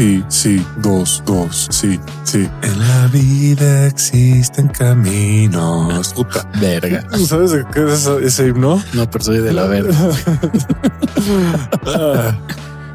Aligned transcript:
Sí, 0.00 0.24
sí, 0.28 0.66
dos, 0.78 1.22
dos, 1.26 1.68
sí, 1.70 2.00
sí. 2.24 2.48
En 2.62 2.78
la 2.88 3.06
vida 3.08 3.84
existen 3.86 4.68
caminos. 4.68 6.14
Puta. 6.14 6.48
Verga. 6.58 7.04
¿Sabes 7.26 7.50
de 7.50 7.66
qué 7.70 7.84
es 7.84 8.06
ese, 8.06 8.24
ese 8.24 8.46
himno? 8.46 8.82
No, 8.94 9.10
pero 9.10 9.22
soy 9.22 9.40
de 9.40 9.52
la 9.52 9.64
verga. 9.64 9.94
Ah, 11.86 12.34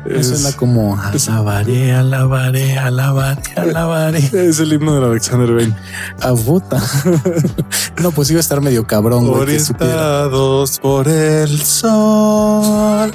Es, 0.08 0.32
es, 0.32 0.40
suena 0.40 0.56
como 0.58 1.00
alabaré, 1.00 1.92
alabaré, 1.94 2.78
alabaré, 2.78 3.42
alabaré. 3.56 4.20
es 4.34 4.60
el 4.60 4.74
himno 4.74 4.96
del 4.96 5.04
Alexander 5.04 5.52
Bain. 5.54 5.76
A 6.22 6.34
puta. 6.34 6.82
No, 8.02 8.12
pues 8.12 8.30
iba 8.30 8.40
a 8.40 8.42
estar 8.42 8.62
medio 8.62 8.86
cabrón, 8.86 9.26
que. 9.26 9.32
Orientados 9.32 10.80
por 10.80 11.08
el 11.08 11.62
sol. 11.62 13.12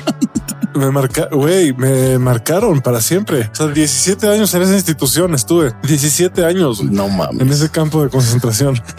Me 0.74 0.90
marca, 0.90 1.28
güey, 1.32 1.72
me 1.72 2.18
marcaron 2.18 2.80
para 2.80 3.00
siempre. 3.00 3.50
O 3.52 3.54
sea, 3.54 3.66
17 3.68 4.28
años 4.28 4.52
en 4.54 4.62
esa 4.62 4.74
institución 4.74 5.34
estuve. 5.34 5.74
17 5.82 6.44
años 6.44 6.82
No 6.82 7.06
en 7.06 7.16
mames. 7.16 7.50
ese 7.50 7.70
campo 7.70 8.02
de 8.02 8.10
concentración. 8.10 8.80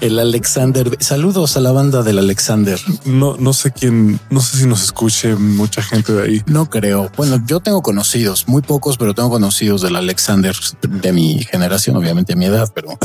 El 0.00 0.18
Alexander. 0.18 0.96
Saludos 1.00 1.56
a 1.56 1.60
la 1.60 1.72
banda 1.72 2.02
del 2.02 2.18
Alexander. 2.18 2.78
No, 3.04 3.36
no 3.38 3.52
sé 3.52 3.72
quién, 3.72 4.20
no 4.30 4.40
sé 4.40 4.58
si 4.58 4.66
nos 4.66 4.82
escuche 4.82 5.34
mucha 5.36 5.82
gente 5.82 6.12
de 6.12 6.22
ahí. 6.22 6.42
No 6.46 6.68
creo. 6.68 7.10
Bueno, 7.16 7.42
yo 7.46 7.60
tengo 7.60 7.82
conocidos, 7.82 8.46
muy 8.48 8.62
pocos, 8.62 8.96
pero 8.98 9.14
tengo 9.14 9.30
conocidos 9.30 9.82
del 9.82 9.96
Alexander 9.96 10.54
de 10.82 11.12
mi 11.12 11.42
generación, 11.44 11.96
obviamente 11.96 12.34
a 12.34 12.36
mi 12.36 12.46
edad, 12.46 12.70
pero 12.74 12.98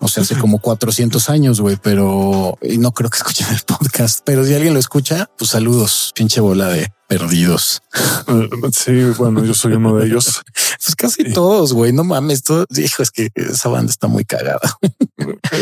o 0.00 0.08
sea, 0.08 0.22
hace 0.22 0.36
como 0.36 0.58
400 0.58 1.28
años, 1.30 1.60
güey, 1.60 1.76
pero 1.76 2.58
y 2.62 2.78
no 2.78 2.92
creo 2.92 3.10
que 3.10 3.18
escuchen 3.18 3.46
el 3.52 3.60
podcast. 3.60 4.20
Pero 4.24 4.44
si 4.44 4.54
alguien 4.54 4.74
lo 4.74 4.80
escucha, 4.80 5.30
pues 5.38 5.50
saludos, 5.50 6.12
pinche 6.22 6.40
bola 6.40 6.68
de 6.68 6.88
perdidos. 7.08 7.82
Eh, 8.28 8.48
Sí, 8.72 9.02
bueno, 9.18 9.44
yo 9.44 9.54
soy 9.54 9.72
uno 9.72 9.96
de 9.96 10.06
ellos. 10.06 10.40
Pues 10.84 10.94
casi 10.96 11.32
todos, 11.32 11.72
güey, 11.72 11.92
no 11.92 12.04
mames, 12.04 12.42
todo. 12.44 12.64
Hijo, 12.76 13.02
es 13.02 13.10
que 13.10 13.28
esa 13.34 13.68
banda 13.68 13.90
está 13.90 14.06
muy 14.06 14.24
cagada. 14.24 14.60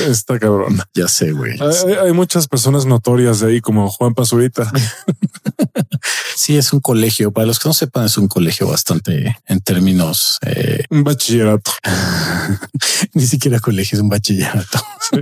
Está 0.06 0.38
cabrón. 0.38 0.78
Ya 0.94 1.08
sé, 1.08 1.32
güey. 1.32 1.52
Hay, 1.60 1.92
hay- 1.92 2.06
hay 2.08 2.12
muchas 2.12 2.46
personas 2.46 2.84
notorias 2.84 3.40
de 3.40 3.48
ahí, 3.48 3.60
como 3.62 3.88
Juan 3.90 4.12
Pazurita. 4.14 4.70
Sí, 6.40 6.56
es 6.56 6.72
un 6.72 6.80
colegio. 6.80 7.32
Para 7.32 7.46
los 7.46 7.58
que 7.58 7.68
no 7.68 7.74
sepan, 7.74 8.06
es 8.06 8.16
un 8.16 8.26
colegio 8.26 8.66
bastante 8.66 9.36
en 9.46 9.60
términos, 9.60 10.38
eh, 10.40 10.84
Un 10.88 11.04
bachillerato. 11.04 11.70
ni 13.12 13.26
siquiera 13.26 13.60
colegio, 13.60 13.96
es 13.98 14.02
un 14.02 14.08
bachillerato. 14.08 14.80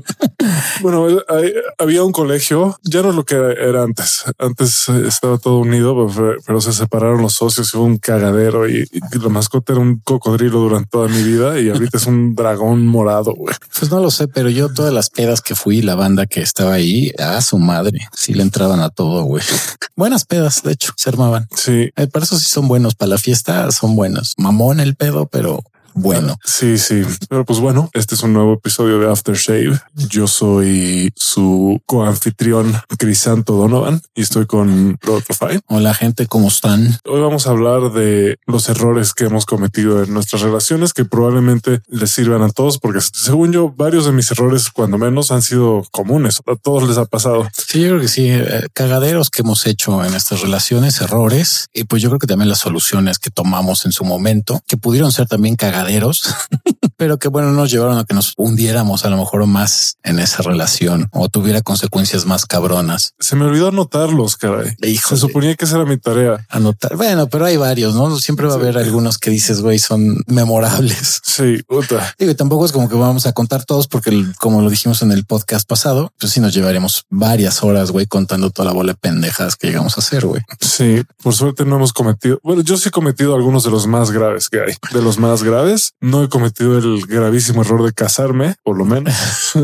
Bueno, 0.83 1.07
hay- 1.29 1.53
había 1.79 2.05
un 2.05 2.13
colegio, 2.13 2.79
ya 2.85 3.03
no 3.03 3.11
es 3.11 3.15
lo 3.17 3.25
que 3.25 3.35
era 3.35 3.83
antes. 3.83 4.23
Antes 4.39 4.89
eh, 4.89 5.05
estaba 5.09 5.39
todo 5.39 5.59
unido, 5.59 6.07
pero, 6.15 6.37
pero 6.47 6.61
se 6.61 6.73
separaron 6.73 7.21
los 7.23 7.35
socios 7.35 7.73
y 7.73 7.77
hubo 7.77 7.85
un 7.87 7.99
cagadero 7.99 8.69
y, 8.69 8.83
y 8.93 9.19
la 9.19 9.29
mascota 9.29 9.73
era 9.73 9.83
un 9.83 9.99
cocodrilo 9.99 10.61
durante 10.61 10.89
toda 10.91 11.09
mi 11.09 11.23
vida 11.23 11.59
y 11.59 11.71
ahorita 11.71 11.97
es 11.99 12.07
un 12.07 12.35
dragón 12.37 12.87
morado, 12.87 13.35
güey. 13.35 13.55
Pues 13.79 13.91
no 13.91 13.99
lo 14.01 14.11
sé, 14.13 14.29
pero 14.29 14.49
yo 14.51 14.73
todas 14.73 14.93
las 14.93 15.11
pedas 15.11 15.41
que 15.41 15.55
fui, 15.57 15.83
la 15.83 15.95
banda 15.97 16.27
que 16.27 16.41
estaba 16.43 16.75
ahí, 16.75 17.11
a 17.19 17.41
su 17.41 17.59
madre, 17.59 17.99
sí 18.15 18.35
le 18.35 18.43
entraban 18.43 18.81
a 18.81 18.91
todo, 18.91 19.25
güey. 19.25 19.43
Buenas 19.97 20.25
pedas, 20.25 20.63
de 20.63 20.73
hecho, 20.73 20.93
se 20.97 21.08
armaban. 21.09 21.49
Sí, 21.55 21.91
Eh, 21.97 22.07
para 22.07 22.25
eso 22.25 22.39
sí 22.39 22.49
son 22.49 22.69
buenos, 22.69 22.95
para 22.95 23.11
la 23.11 23.19
fiesta 23.19 23.71
son 23.71 23.97
buenos. 23.97 24.35
Mamón 24.37 24.81
el 24.81 24.95
pedo, 24.95 25.27
pero 25.27 25.63
bueno. 25.99 26.37
sí, 26.45 26.79
sí. 26.79 27.03
Pero 27.29 27.45
pues 27.45 27.61
bueno, 27.61 27.91
este 27.93 28.15
es 28.15 28.23
un 28.23 28.33
nuevo 28.33 28.55
episodio 28.55 28.99
de 28.99 29.11
Aftershave. 29.11 29.79
Yo 30.09 30.27
soy 30.27 31.13
su 31.17 31.81
coanfitrión 31.87 32.75
Crisanto 32.99 33.55
Donovan 33.55 34.01
y 34.15 34.23
estoy 34.23 34.47
con 34.47 34.99
Lord 35.03 35.25
Fine. 35.25 35.61
Hola 35.67 35.95
gente, 35.95 36.27
¿cómo 36.27 36.49
están? 36.49 36.99
Hoy 37.05 37.21
vamos 37.21 37.47
a 37.47 37.51
hablar 37.51 37.93
de 37.93 38.39
los 38.47 38.69
errores 38.69 39.15
que 39.15 39.25
hemos 39.25 39.47
cometido 39.47 40.03
en 40.03 40.13
nuestras 40.13 40.43
relaciones 40.43 40.93
que 40.93 41.05
probablemente 41.05 41.81
les 41.89 42.11
sirvan 42.11 42.43
a 42.43 42.51
todos, 42.51 42.79
porque 42.79 43.01
según 43.01 43.53
yo, 43.53 43.71
varios 43.77 44.07
de 44.07 44.13
mis 44.13 44.31
errores, 44.31 44.71
cuando 44.71 44.99
menos, 44.99 45.31
han 45.31 45.43
sido 45.43 45.85
comunes. 45.91 46.41
A 46.47 46.57
todos 46.57 46.89
les 46.89 46.99
ha 46.99 47.05
pasado. 47.05 47.49
Sí, 47.53 47.81
yo 47.81 47.89
creo 47.89 48.01
que 48.01 48.09
sí, 48.09 48.29
eh, 48.29 48.67
cagaderos 48.73 49.31
que 49.31 49.43
hemos 49.43 49.67
hecho 49.67 50.05
en 50.05 50.15
estas 50.15 50.41
relaciones, 50.41 51.01
errores, 51.01 51.69
y 51.73 51.85
pues 51.85 52.03
yo 52.03 52.09
creo 52.11 52.19
que 52.19 52.27
también 52.27 52.49
las 52.49 52.59
soluciones 52.59 53.19
que 53.19 53.31
tomamos 53.31 53.85
en 53.85 53.93
su 53.93 54.05
momento, 54.05 54.61
que 54.67 54.77
pudieron 54.77 55.13
ser 55.13 55.27
también 55.27 55.57
cagaderos, 55.57 55.88
pero 56.97 57.19
que 57.19 57.29
bueno, 57.29 57.53
nos 57.53 57.71
llevaron 57.71 57.99
a 57.99 58.05
que 58.05 58.15
nos 58.15 58.35
hundiéramos 58.37 59.05
a 59.05 59.11
lo 59.11 59.17
mejor 59.17 59.47
más 59.47 59.97
en 60.03 60.19
esa 60.19 60.43
relación 60.43 61.09
o 61.13 61.29
tuviera 61.29 61.63
consecuencias 61.63 62.27
más 62.27 62.47
cabronas. 62.47 63.15
Se 63.19 63.37
me 63.37 63.45
olvidó 63.45 63.69
anotarlos, 63.69 64.37
caray. 64.37 64.75
Híjole. 64.83 65.21
Se 65.21 65.27
suponía 65.27 65.55
que 65.55 65.65
esa 65.65 65.77
era 65.77 65.85
mi 65.85 65.97
tarea. 65.97 66.45
Anotar. 66.49 66.97
Bueno, 66.97 67.29
pero 67.29 67.45
hay 67.45 67.57
varios, 67.57 67.95
¿no? 67.95 68.19
Siempre 68.19 68.47
va 68.47 68.55
a 68.55 68.57
haber 68.57 68.79
algunos 68.79 69.19
que 69.19 69.31
dices, 69.31 69.61
güey, 69.61 69.79
son 69.79 70.23
memorables. 70.27 71.23
Sí, 71.39 71.63
puta. 71.69 72.17
Digo, 72.19 72.33
y 72.33 72.35
tampoco 72.35 72.67
es 72.67 72.73
como 72.73 72.89
que 72.89 72.97
vamos 72.97 73.27
a 73.27 73.33
contar 73.33 73.65
todos 73.65 73.87
porque 73.87 74.25
como 74.39 74.61
lo 74.61 74.69
dijimos 74.69 75.03
en 75.03 75.13
el 75.13 75.25
podcast 75.25 75.69
pasado, 75.69 76.13
pues 76.19 76.33
sí 76.33 76.41
nos 76.41 76.53
llevaremos 76.53 77.05
varias 77.11 77.63
horas, 77.63 77.93
güey, 77.93 78.07
contando 78.07 78.51
toda 78.51 78.67
la 78.67 78.73
bola 78.73 78.95
de 78.95 78.99
pendejas 78.99 79.55
que 79.55 79.69
llegamos 79.69 79.97
a 79.97 80.01
hacer, 80.01 80.27
güey. 80.27 80.43
Sí, 80.59 81.05
por 81.23 81.35
suerte 81.35 81.65
no 81.65 81.77
hemos 81.77 81.93
cometido. 81.93 82.41
Bueno, 82.43 82.63
yo 82.63 82.77
sí 82.77 82.89
he 82.89 82.91
cometido 82.91 83.37
algunos 83.37 83.63
de 83.63 83.71
los 83.71 83.87
más 83.87 84.11
graves 84.11 84.49
que 84.49 84.61
hay. 84.61 84.75
De 84.93 85.01
los 85.01 85.19
más 85.19 85.45
graves, 85.45 85.68
no 86.01 86.23
he 86.25 86.29
cometido 86.29 86.79
el 86.79 87.07
gravísimo 87.07 87.63
error 87.63 87.85
de 87.85 87.93
casarme, 87.93 88.57
por 88.65 88.77
lo 88.77 88.85
menos. 88.85 89.15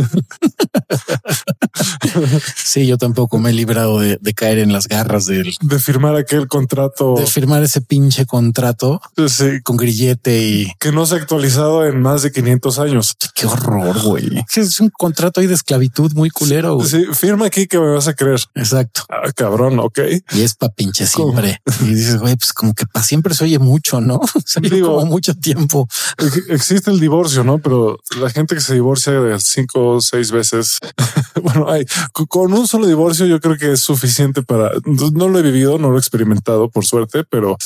Sí, 2.57 2.87
yo 2.87 2.99
tampoco 2.99 3.39
me 3.39 3.51
he 3.51 3.53
librado 3.53 3.99
de, 4.01 4.19
de 4.21 4.35
caer 4.35 4.59
en 4.59 4.73
las 4.73 4.87
garras 4.89 5.27
del, 5.27 5.55
De 5.61 5.79
firmar 5.79 6.17
aquel 6.17 6.49
contrato. 6.49 7.15
de 7.17 7.27
firmar 7.27 7.63
ese 7.63 7.81
pinche 7.81 8.27
contrato 8.27 9.01
Sí, 9.29 9.61
con 9.63 9.77
grillete 9.77 10.43
y 10.47 10.73
que 10.79 10.93
no 10.93 11.07
se 11.07 11.15
ha 11.15 11.19
actualizado 11.19 11.87
en 11.87 12.01
más 12.01 12.23
de 12.23 12.33
500 12.33 12.79
años. 12.79 13.17
qué 13.35 13.47
horror, 13.47 14.01
güey. 14.03 14.45
Es 14.55 14.81
un 14.81 14.91
contrato 14.91 15.41
ahí 15.41 15.47
de 15.47 15.55
esclavitud 15.55 16.13
muy 16.15 16.31
culero. 16.31 16.77
güey. 16.77 16.89
Sí, 16.89 17.05
firma 17.13 17.47
aquí 17.47 17.67
que 17.67 17.79
me 17.79 17.91
vas 17.93 18.09
a 18.09 18.15
creer. 18.15 18.41
Exacto. 18.55 19.03
Ah, 19.09 19.31
cabrón, 19.35 19.79
ok. 19.79 19.99
Y 20.33 20.43
es 20.43 20.55
pa' 20.55 20.69
pinche 20.71 21.07
siempre. 21.07 21.61
Y 21.81 21.87
dices, 21.95 22.17
güey, 22.19 22.37
pues 22.37 22.53
como 22.53 22.75
que 22.75 22.87
para 22.87 23.05
siempre 23.05 23.35
se 23.35 23.45
oye 23.45 23.59
mucho, 23.59 24.01
¿no? 24.01 24.21
Se 24.45 24.61
oye 24.61 24.71
Digo- 24.71 24.95
como 24.97 25.07
mucho 25.07 25.35
tiempo. 25.35 25.89
Ex- 26.19 26.49
Existe 26.51 26.91
el 26.91 27.01
divorcio, 27.01 27.45
¿no? 27.45 27.59
Pero 27.59 27.99
la 28.21 28.31
gente 28.31 28.55
que 28.55 28.61
se 28.61 28.75
divorcia 28.75 29.13
de 29.13 29.39
cinco 29.41 29.89
o 29.97 30.01
seis 30.01 30.31
veces, 30.31 30.79
bueno, 31.43 31.69
hay 31.71 31.85
co- 32.13 32.27
con 32.27 32.53
un 32.53 32.67
solo 32.67 32.87
divorcio, 32.87 33.27
yo 33.27 33.41
creo 33.41 33.57
que 33.57 33.73
es 33.73 33.81
suficiente 33.81 34.43
para 34.43 34.71
no 34.85 35.29
lo 35.29 35.39
he 35.39 35.43
vivido, 35.43 35.79
no 35.79 35.91
lo 35.91 35.97
he 35.97 36.01
experimentado 36.01 36.69
por 36.71 36.85
suerte, 36.85 37.25
pero 37.29 37.57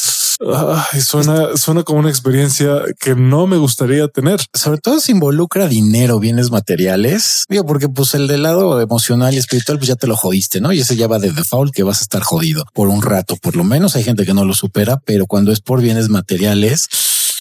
suena, 1.01 1.57
suena 1.57 1.83
como 1.83 1.99
una 2.01 2.09
experiencia 2.11 2.83
que 3.01 3.15
no 3.15 3.47
me 3.47 3.57
gustaría 3.57 4.09
tener. 4.09 4.41
sobre 4.55 4.79
todo 4.79 5.01
si 5.01 5.13
involucra 5.13 5.69
dinero, 5.69 6.19
bienes 6.21 6.51
materiales. 6.51 7.45
Digo, 7.49 7.65
porque 7.67 7.89
pues 7.89 8.15
el 8.15 8.27
del 8.29 8.43
lado 8.43 8.81
emocional 8.81 9.35
y 9.35 9.39
espiritual, 9.39 9.79
pues 9.79 9.89
ya 9.89 9.97
te 9.97 10.07
lo 10.07 10.17
jodiste, 10.17 10.61
¿no? 10.61 10.73
Y 10.73 10.81
ese 10.81 10.97
ya 10.97 11.07
va 11.09 11.19
de 11.19 11.33
default 11.33 11.75
que 11.75 11.83
vas 11.83 12.01
a 12.01 12.03
estar 12.03 12.23
jodido 12.23 12.65
por 12.73 12.89
un 12.89 13.03
rato. 13.03 13.37
Por 13.37 13.57
lo 13.57 13.65
menos 13.65 13.97
hay 13.97 14.05
gente 14.05 14.25
que 14.25 14.35
no 14.35 14.45
lo 14.45 14.55
supera, 14.55 15.01
pero 15.05 15.27
cuando 15.27 15.53
es 15.53 15.61
por 15.61 15.81
bienes 15.83 16.09
materiales, 16.09 16.89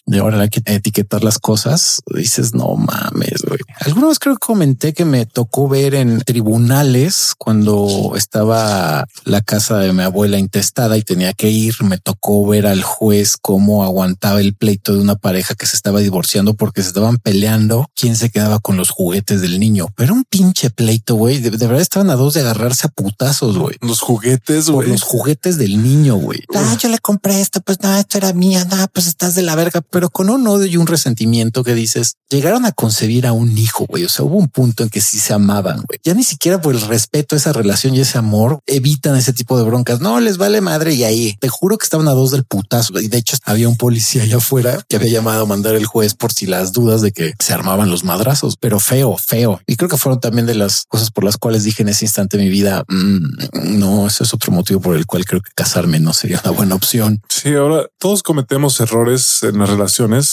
de 0.08 0.20
ahora 0.20 0.40
hay 0.40 0.48
que 0.48 0.62
etiquetar 0.64 1.22
las 1.22 1.38
cosas. 1.38 2.00
Dices, 2.14 2.54
no 2.54 2.74
mames, 2.76 3.42
güey. 3.46 3.60
Alguna 3.80 4.08
vez 4.08 4.18
creo 4.18 4.36
que 4.36 4.46
comenté 4.46 4.94
que 4.94 5.04
me 5.04 5.26
tocó 5.26 5.68
ver 5.68 5.94
en 5.94 6.20
tribunales 6.20 7.34
cuando 7.36 8.14
estaba 8.16 9.06
la 9.24 9.42
casa 9.42 9.78
de 9.78 9.92
mi 9.92 10.02
abuela 10.02 10.38
intestada 10.38 10.96
y 10.96 11.02
tenía 11.02 11.34
que 11.34 11.50
ir. 11.50 11.74
Me 11.82 11.98
tocó 11.98 12.46
ver 12.46 12.66
al 12.66 12.82
juez 12.82 13.36
cómo 13.36 13.84
aguantaba 13.84 14.40
el 14.40 14.54
pleito 14.54 14.94
de 14.94 15.00
una 15.00 15.16
pareja 15.16 15.54
que 15.54 15.66
se 15.66 15.76
estaba 15.76 16.00
divorciando 16.00 16.54
porque 16.54 16.82
se 16.82 16.88
estaban 16.88 17.18
peleando 17.18 17.90
quién 17.94 18.16
se 18.16 18.30
quedaba 18.30 18.60
con 18.60 18.78
los 18.78 18.88
juguetes 18.88 19.42
del 19.42 19.60
niño. 19.60 19.88
Pero 19.94 20.14
un 20.14 20.24
pinche 20.24 20.70
pleito, 20.70 21.16
güey. 21.16 21.38
De, 21.38 21.50
de 21.50 21.66
verdad 21.66 21.82
estaban 21.82 22.08
a 22.08 22.16
dos 22.16 22.32
de 22.32 22.40
agarrarse 22.40 22.86
a 22.86 22.90
putazos, 22.90 23.58
güey. 23.58 23.76
Los 23.82 24.00
juguetes, 24.00 24.70
güey. 24.70 24.88
los 24.88 25.02
juguetes 25.02 25.58
del 25.58 25.82
niño, 25.82 26.16
güey. 26.16 26.40
Ah, 26.54 26.76
yo 26.80 26.88
le 26.88 26.98
compré 26.98 27.40
esto, 27.42 27.60
pues 27.60 27.78
no, 27.82 27.94
esto 27.94 28.16
era 28.16 28.32
mía, 28.32 28.64
no, 28.64 28.88
pues 28.88 29.06
estás 29.06 29.34
de 29.34 29.42
la 29.42 29.54
verga, 29.54 29.82
pero 29.90 29.97
con 30.08 30.30
un 30.30 30.46
odio 30.46 30.66
y 30.66 30.76
un 30.76 30.86
resentimiento 30.86 31.64
que 31.64 31.74
dices, 31.74 32.14
llegaron 32.30 32.64
a 32.64 32.72
concebir 32.72 33.26
a 33.26 33.32
un 33.32 33.56
hijo, 33.58 33.86
güey. 33.88 34.04
O 34.04 34.08
sea, 34.08 34.24
hubo 34.24 34.36
un 34.36 34.48
punto 34.48 34.82
en 34.82 34.88
que 34.90 35.00
sí 35.00 35.18
se 35.18 35.34
amaban, 35.34 35.82
güey. 35.86 35.98
Ya 36.04 36.14
ni 36.14 36.22
siquiera 36.24 36.60
por 36.60 36.74
el 36.74 36.80
respeto, 36.82 37.34
esa 37.36 37.52
relación 37.52 37.94
y 37.94 38.00
ese 38.00 38.18
amor 38.18 38.60
evitan 38.66 39.16
ese 39.16 39.32
tipo 39.32 39.58
de 39.58 39.64
broncas. 39.64 40.00
No 40.00 40.20
les 40.20 40.36
vale 40.36 40.60
madre 40.60 40.94
y 40.94 41.04
ahí 41.04 41.36
te 41.40 41.48
juro 41.48 41.76
que 41.76 41.84
estaban 41.84 42.06
a 42.08 42.12
dos 42.12 42.30
del 42.30 42.44
putazo. 42.44 42.98
Y 43.00 43.08
de 43.08 43.18
hecho, 43.18 43.36
había 43.44 43.68
un 43.68 43.76
policía 43.76 44.22
allá 44.22 44.36
afuera 44.36 44.84
que 44.88 44.96
había 44.96 45.10
llamado 45.10 45.42
a 45.42 45.46
mandar 45.46 45.74
el 45.74 45.86
juez 45.86 46.14
por 46.14 46.32
si 46.32 46.46
las 46.46 46.72
dudas 46.72 47.02
de 47.02 47.12
que 47.12 47.34
se 47.38 47.52
armaban 47.52 47.90
los 47.90 48.04
madrazos, 48.04 48.56
pero 48.60 48.78
feo, 48.78 49.16
feo. 49.16 49.60
Y 49.66 49.76
creo 49.76 49.88
que 49.88 49.96
fueron 49.96 50.20
también 50.20 50.46
de 50.46 50.54
las 50.54 50.84
cosas 50.86 51.10
por 51.10 51.24
las 51.24 51.36
cuales 51.36 51.64
dije 51.64 51.82
en 51.82 51.88
ese 51.88 52.04
instante 52.04 52.36
de 52.36 52.44
mi 52.44 52.50
vida, 52.50 52.84
"Mm, 52.88 53.78
no, 53.78 54.06
ese 54.06 54.24
es 54.24 54.32
otro 54.32 54.52
motivo 54.52 54.80
por 54.80 54.96
el 54.96 55.06
cual 55.06 55.24
creo 55.24 55.40
que 55.40 55.50
casarme 55.54 55.98
no 55.98 56.12
sería 56.12 56.40
una 56.44 56.52
buena 56.52 56.74
opción. 56.74 57.22
Sí, 57.28 57.54
ahora 57.54 57.86
todos 57.98 58.22
cometemos 58.22 58.78
errores 58.80 59.42
en 59.42 59.58
las 59.58 59.68
relaciones 59.68 59.87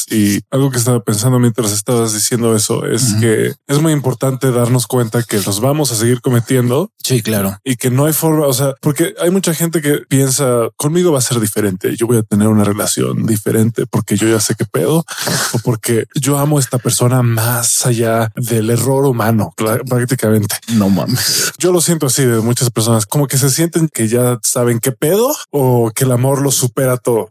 y 0.09 0.41
algo 0.51 0.71
que 0.71 0.77
estaba 0.77 1.01
pensando 1.01 1.39
mientras 1.39 1.71
estabas 1.71 2.13
diciendo 2.13 2.55
eso 2.55 2.85
es 2.85 3.15
que 3.19 3.53
es 3.67 3.81
muy 3.81 3.93
importante 3.93 4.51
darnos 4.51 4.87
cuenta 4.87 5.23
que 5.23 5.39
los 5.41 5.59
vamos 5.59 5.91
a 5.91 5.95
seguir 5.95 6.21
cometiendo. 6.21 6.91
Sí, 7.03 7.21
claro. 7.21 7.57
Y 7.63 7.75
que 7.75 7.89
no 7.89 8.05
hay 8.05 8.13
forma, 8.13 8.47
o 8.47 8.53
sea, 8.53 8.73
porque 8.81 9.13
hay 9.21 9.29
mucha 9.29 9.53
gente 9.53 9.81
que 9.81 9.99
piensa 10.07 10.69
conmigo 10.75 11.11
va 11.11 11.19
a 11.19 11.21
ser 11.21 11.39
diferente. 11.39 11.95
Yo 11.95 12.07
voy 12.07 12.17
a 12.17 12.23
tener 12.23 12.47
una 12.47 12.63
relación 12.63 13.25
diferente 13.25 13.85
porque 13.85 14.17
yo 14.17 14.27
ya 14.27 14.39
sé 14.39 14.55
qué 14.55 14.65
pedo 14.65 15.05
o 15.53 15.59
porque 15.63 16.05
yo 16.15 16.37
amo 16.37 16.57
a 16.57 16.59
esta 16.59 16.79
persona 16.79 17.21
más 17.21 17.85
allá 17.85 18.31
del 18.35 18.69
error 18.69 19.05
humano 19.05 19.53
prácticamente. 19.55 20.55
No 20.73 20.89
mames. 20.89 21.53
Yo 21.57 21.71
lo 21.71 21.81
siento 21.81 22.07
así 22.07 22.25
de 22.25 22.39
muchas 22.41 22.69
personas 22.69 23.05
como 23.05 23.27
que 23.27 23.37
se 23.37 23.49
sienten 23.49 23.87
que 23.87 24.07
ya 24.07 24.39
saben 24.43 24.79
qué 24.79 24.91
pedo 24.91 25.35
o 25.51 25.91
que 25.93 26.03
el 26.03 26.11
amor 26.11 26.41
lo 26.41 26.51
supera 26.51 26.97
todo. 26.97 27.29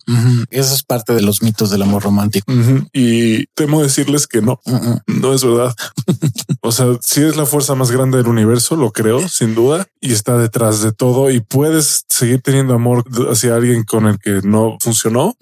Eso 0.50 0.74
es 0.74 0.82
parte 0.82 1.14
de 1.14 1.22
los 1.22 1.42
mitos 1.42 1.70
del 1.70 1.82
amor 1.82 2.02
romántico. 2.02 2.13
Y 2.92 3.46
temo 3.54 3.82
decirles 3.82 4.26
que 4.26 4.42
no, 4.42 4.60
no 5.06 5.32
es 5.32 5.44
verdad. 5.44 5.74
o 6.60 6.72
sea, 6.72 6.86
si 7.00 7.22
es 7.22 7.36
la 7.36 7.46
fuerza 7.46 7.74
más 7.74 7.90
grande 7.90 8.18
del 8.18 8.28
universo, 8.28 8.76
lo 8.76 8.92
creo 8.92 9.28
sin 9.28 9.54
duda 9.54 9.86
y 10.00 10.12
está 10.12 10.36
detrás 10.36 10.82
de 10.82 10.92
todo 10.92 11.30
y 11.30 11.40
puedes 11.40 12.04
seguir 12.08 12.42
teniendo 12.42 12.74
amor 12.74 13.04
hacia 13.30 13.54
alguien 13.54 13.84
con 13.84 14.06
el 14.06 14.18
que 14.18 14.40
no 14.42 14.76
funcionó. 14.80 15.36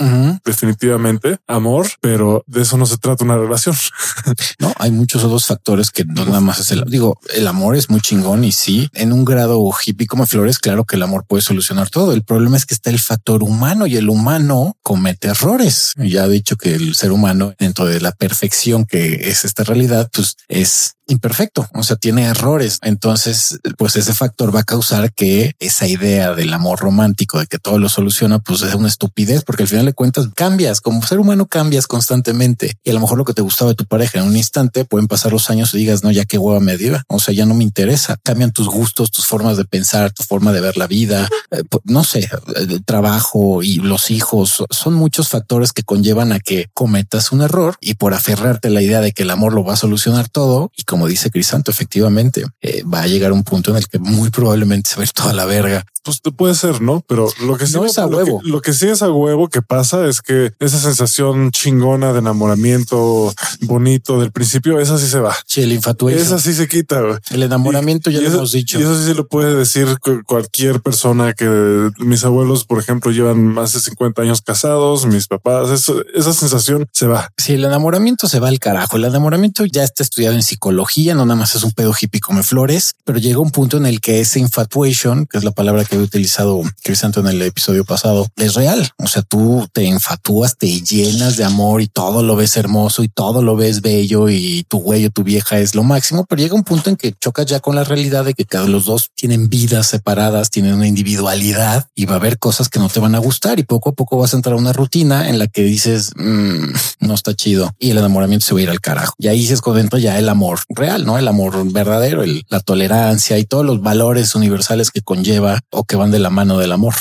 Definitivamente 0.45 1.39
amor, 1.47 1.87
pero 2.01 2.45
de 2.47 2.63
eso 2.63 2.77
no 2.77 2.87
se 2.87 2.99
trata 2.99 3.25
una 3.25 3.37
relación. 3.37 3.75
no, 4.59 4.73
hay 4.79 4.91
muchos 4.91 5.25
otros 5.25 5.47
factores 5.47 5.91
que 5.91 6.05
no 6.05 6.25
nada 6.25 6.41
más 6.41 6.61
es 6.61 6.71
el 6.71 6.85
digo, 6.87 7.19
el 7.35 7.47
amor 7.47 7.77
es 7.77 7.91
muy 7.91 8.01
chingón 8.01 8.45
y 8.45 8.53
sí, 8.53 8.89
en 8.93 9.13
un 9.13 9.25
grado 9.25 9.69
hippie 9.85 10.07
como 10.07 10.27
flores, 10.27 10.59
claro 10.59 10.85
que 10.85 10.97
el 10.97 11.03
amor 11.03 11.25
puede 11.27 11.43
solucionar 11.43 11.91
todo. 11.91 12.13
El 12.13 12.23
problema 12.23 12.57
es 12.57 12.67
que 12.67 12.75
está 12.75 12.91
el 12.91 12.99
factor 12.99 13.43
humano 13.43 13.87
y 13.87 13.97
el 13.97 14.09
humano 14.09 14.77
comete 14.83 15.29
errores. 15.29 15.93
Ya 15.97 16.27
he 16.27 16.29
dicho 16.29 16.52
que 16.57 16.75
el 16.75 16.95
ser 16.95 17.13
humano 17.13 17.55
dentro 17.59 17.87
de 17.87 18.01
la 18.01 18.13
perfección 18.13 18.85
que 18.85 19.29
es 19.31 19.45
esta 19.45 19.65
realidad, 19.65 20.11
pues 20.13 20.37
es 20.49 20.97
imperfecto, 21.07 21.69
o 21.75 21.83
sea, 21.83 21.97
tiene 21.97 22.25
errores. 22.25 22.79
Entonces, 22.83 23.59
pues 23.77 23.97
ese 23.97 24.15
factor 24.15 24.55
va 24.55 24.61
a 24.61 24.65
causar 24.65 25.13
que 25.13 25.55
esa 25.59 25.87
idea 25.87 26.35
del 26.35 26.53
amor 26.53 26.81
romántico, 26.81 27.39
de 27.39 27.47
que 27.47 27.59
todo 27.59 27.79
lo 27.79 27.89
soluciona, 27.89 28.39
pues 28.39 28.63
es 28.63 28.75
una 28.75 28.89
estupidez, 28.89 29.45
porque 29.45 29.65
al 29.65 29.69
final 29.69 29.87
de 29.87 29.93
cuentas 29.93 30.29
cambias, 30.35 30.81
como 30.81 31.03
ser 31.03 31.19
humano 31.19 31.47
cambias 31.47 31.87
constantemente. 31.87 32.79
Y 32.85 32.91
a 32.91 32.95
lo 32.95 33.01
mejor 33.01 33.19
lo 33.19 33.25
que 33.25 33.35
te 33.35 33.43
gustaba 33.43 33.71
de 33.71 33.75
tu 33.75 33.87
pareja 33.87 34.21
en 34.21 34.27
un 34.27 34.37
instante, 34.37 34.85
pueden 34.85 35.09
pasar 35.09 35.33
los 35.33 35.51
años 35.51 35.75
y 35.75 35.79
digas, 35.79 36.03
no, 36.03 36.11
ya 36.11 36.25
qué 36.25 36.39
hueva 36.39 36.61
me 36.61 36.77
dio, 36.77 37.01
o 37.09 37.19
sea, 37.19 37.35
ya 37.35 37.47
no 37.47 37.55
me 37.55 37.65
interesa. 37.65 38.17
Cambian 38.23 38.53
tus 38.53 38.69
gustos, 38.69 39.11
tus 39.11 39.27
formas 39.27 39.57
de 39.57 39.65
pensar, 39.65 40.13
tu 40.13 40.23
forma 40.23 40.53
de 40.53 40.61
ver 40.61 40.77
la 40.77 40.87
vida, 40.87 41.29
eh, 41.51 41.63
no 41.85 42.05
sé, 42.05 42.29
el 42.57 42.85
trabajo 42.85 43.63
y 43.63 43.77
los 43.77 44.11
hijos, 44.11 44.65
son 44.71 44.95
muchos 44.95 45.29
factores 45.29 45.73
que 45.73 45.83
conllevan 45.83 46.33
a 46.33 46.41
que 46.41 46.69
cometas 46.75 47.33
un 47.33 47.43
error 47.43 47.77
y 47.81 47.95
por 47.95 48.15
aferrarte 48.15 48.69
a 48.69 48.71
la 48.71 48.83
idea 48.83 49.01
de 49.01 49.13
que 49.13 49.23
el 49.23 49.31
amor 49.31 49.53
lo 49.53 49.65
va 49.65 49.75
a 49.75 49.77
solucionar 49.77 50.29
todo 50.29 50.71
y 50.77 50.83
como 50.93 51.07
dice 51.07 51.31
Crisanto, 51.31 51.71
efectivamente, 51.71 52.45
eh, 52.61 52.83
va 52.83 53.01
a 53.01 53.07
llegar 53.07 53.33
un 53.33 53.45
punto 53.45 53.71
en 53.71 53.79
el 53.79 53.89
que 53.89 53.99
muy 53.99 54.29
probablemente 54.29 54.91
se 54.91 54.97
va 54.97 55.01
a 55.01 55.05
ir 55.05 55.13
toda 55.13 55.33
la 55.33 55.47
verga 55.47 55.87
pues 56.03 56.21
puede 56.37 56.55
ser, 56.55 56.81
¿no? 56.81 57.05
Pero 57.07 57.29
lo 57.43 57.57
que 57.57 57.67
sí 57.67 57.75
no 57.75 57.85
es 57.85 57.99
a 57.99 58.07
huevo. 58.07 58.41
Lo 58.43 58.61
que, 58.61 58.73
sí 58.73 58.89
es 58.89 59.03
a 59.03 59.11
huevo 59.11 59.49
que 59.49 59.63
pasa 59.63 60.07
es 60.07 60.21
que 60.21 60.53
esa 60.59 60.79
sensación 60.79 61.51
chingona 61.51 62.13
de 62.13 62.19
enamoramiento 62.19 63.33
bonito 63.61 64.21
del 64.21 64.33
principio, 64.33 64.81
esa 64.81 64.99
sí 64.99 65.07
se 65.07 65.21
va. 65.21 65.35
Sí, 65.47 65.63
el 65.63 65.73
infatuación. 65.73 66.23
Esa 66.23 66.39
sí 66.39 66.53
se 66.55 66.69
quita. 66.69 67.01
El 67.31 67.43
enamoramiento 67.43 68.11
ya 68.11 68.21
lo 68.21 68.29
hemos 68.29 68.53
dicho. 68.53 68.79
Y 68.79 68.83
eso 68.83 68.99
sí 68.99 69.05
se 69.05 69.15
lo 69.15 69.27
puede 69.29 69.55
decir 69.55 69.99
cualquier 70.27 70.81
persona 70.81 71.33
que 71.35 71.91
mis 71.99 72.25
abuelos, 72.25 72.65
por 72.65 72.81
ejemplo, 72.81 73.13
llevan 73.13 73.45
más 73.45 73.73
de 73.73 73.81
50 73.81 74.23
años 74.23 74.43
casados, 74.43 75.07
mis 75.07 75.27
papás, 75.27 75.71
eso, 75.71 76.03
esa 76.15 76.33
sensación 76.33 76.89
se 76.93 77.07
va. 77.07 77.31
Sí, 77.37 77.55
el 77.55 77.65
enamoramiento 77.65 78.29
se 78.29 78.41
va 78.41 78.49
al 78.49 78.59
carajo. 78.59 78.97
El 78.97 79.05
enamoramiento 79.05 79.65
ya 79.65 79.85
está 79.85 80.03
estudiado 80.03 80.35
en 80.35 80.43
psicología, 80.43 81.15
no 81.15 81.25
nada 81.27 81.39
más 81.39 81.55
es 81.55 81.63
un 81.63 81.73
pedo 81.73 81.95
hippie 81.99 82.21
come 82.21 82.43
flores, 82.43 82.95
pero 83.05 83.19
llega 83.19 83.39
un 83.39 83.51
punto 83.51 83.77
en 83.77 83.87
el 83.87 84.01
que 84.01 84.21
ese 84.21 84.41
infatuation, 84.41 85.27
que 85.27 85.39
es 85.39 85.45
la 85.45 85.53
palabra 85.53 85.85
que 85.85 85.92
que 85.93 85.99
he 85.99 86.01
utilizado 86.01 86.63
Crisanto 86.83 87.21
en 87.21 87.27
el 87.27 87.43
episodio 87.43 87.85
pasado 87.85 88.27
es 88.37 88.55
real. 88.55 88.89
O 88.97 89.07
sea, 89.07 89.21
tú 89.21 89.69
te 89.75 89.87
enfatúas, 89.87 90.57
te 90.57 90.81
llenas 90.81 91.37
de 91.37 91.45
amor 91.45 91.83
y 91.83 91.87
todo 91.87 92.23
lo 92.23 92.35
ves 92.35 92.57
hermoso 92.57 93.03
y 93.03 93.09
todo 93.09 93.43
lo 93.43 93.57
ves 93.57 93.83
bello 93.83 94.31
y 94.31 94.65
tu 94.69 94.79
güey 94.79 95.05
o 95.05 95.11
tu 95.11 95.23
vieja 95.23 95.59
es 95.59 95.75
lo 95.75 95.83
máximo, 95.83 96.25
pero 96.25 96.41
llega 96.41 96.55
un 96.55 96.65
punto 96.65 96.89
en 96.89 96.97
que 96.97 97.13
chocas 97.13 97.45
ya 97.45 97.61
con 97.61 97.77
la 97.77 97.85
realidad 97.85 98.25
de 98.25 98.33
que 98.33 98.47
cada 98.47 98.67
los 98.67 98.87
dos 98.87 99.11
tienen 99.15 99.51
vidas 99.51 99.89
separadas, 99.89 100.49
tienen 100.49 100.75
una 100.75 100.87
individualidad 100.87 101.87
y 101.95 102.07
va 102.07 102.15
a 102.15 102.17
haber 102.17 102.39
cosas 102.39 102.71
que 102.71 102.79
no 102.79 102.89
te 102.89 103.01
van 103.01 103.15
a 103.15 103.19
gustar 103.19 103.59
y 103.59 103.65
poco 103.65 103.91
a 103.91 103.93
poco 103.93 104.17
vas 104.17 104.33
a 104.33 104.37
entrar 104.37 104.55
a 104.55 104.59
una 104.59 104.73
rutina 104.73 105.29
en 105.29 105.39
la 105.39 105.47
que 105.47 105.63
dices 105.63 106.13
mm, 106.17 106.73
no 107.01 107.15
está 107.15 107.35
chido 107.35 107.71
y 107.79 107.91
el 107.91 107.99
enamoramiento 107.99 108.47
se 108.47 108.55
va 108.55 108.61
a 108.61 108.63
ir 108.63 108.71
al 108.71 108.81
carajo. 108.81 109.13
Y 109.19 109.29
ahí 109.29 109.47
se 109.47 109.53
esconde 109.53 109.83
ya 110.01 110.19
el 110.19 110.29
amor 110.29 110.61
real, 110.69 111.05
no 111.05 111.19
el 111.19 111.29
amor 111.29 111.71
verdadero, 111.71 112.23
la 112.49 112.61
tolerancia 112.61 113.39
y 113.39 113.45
todos 113.45 113.65
los 113.65 113.83
valores 113.83 114.35
universales 114.35 114.91
que 114.91 115.03
conlleva 115.03 115.61
que 115.85 115.97
van 115.97 116.11
de 116.11 116.19
la 116.19 116.31
mano 116.31 116.59
del 116.59 116.73
amor. 116.73 116.95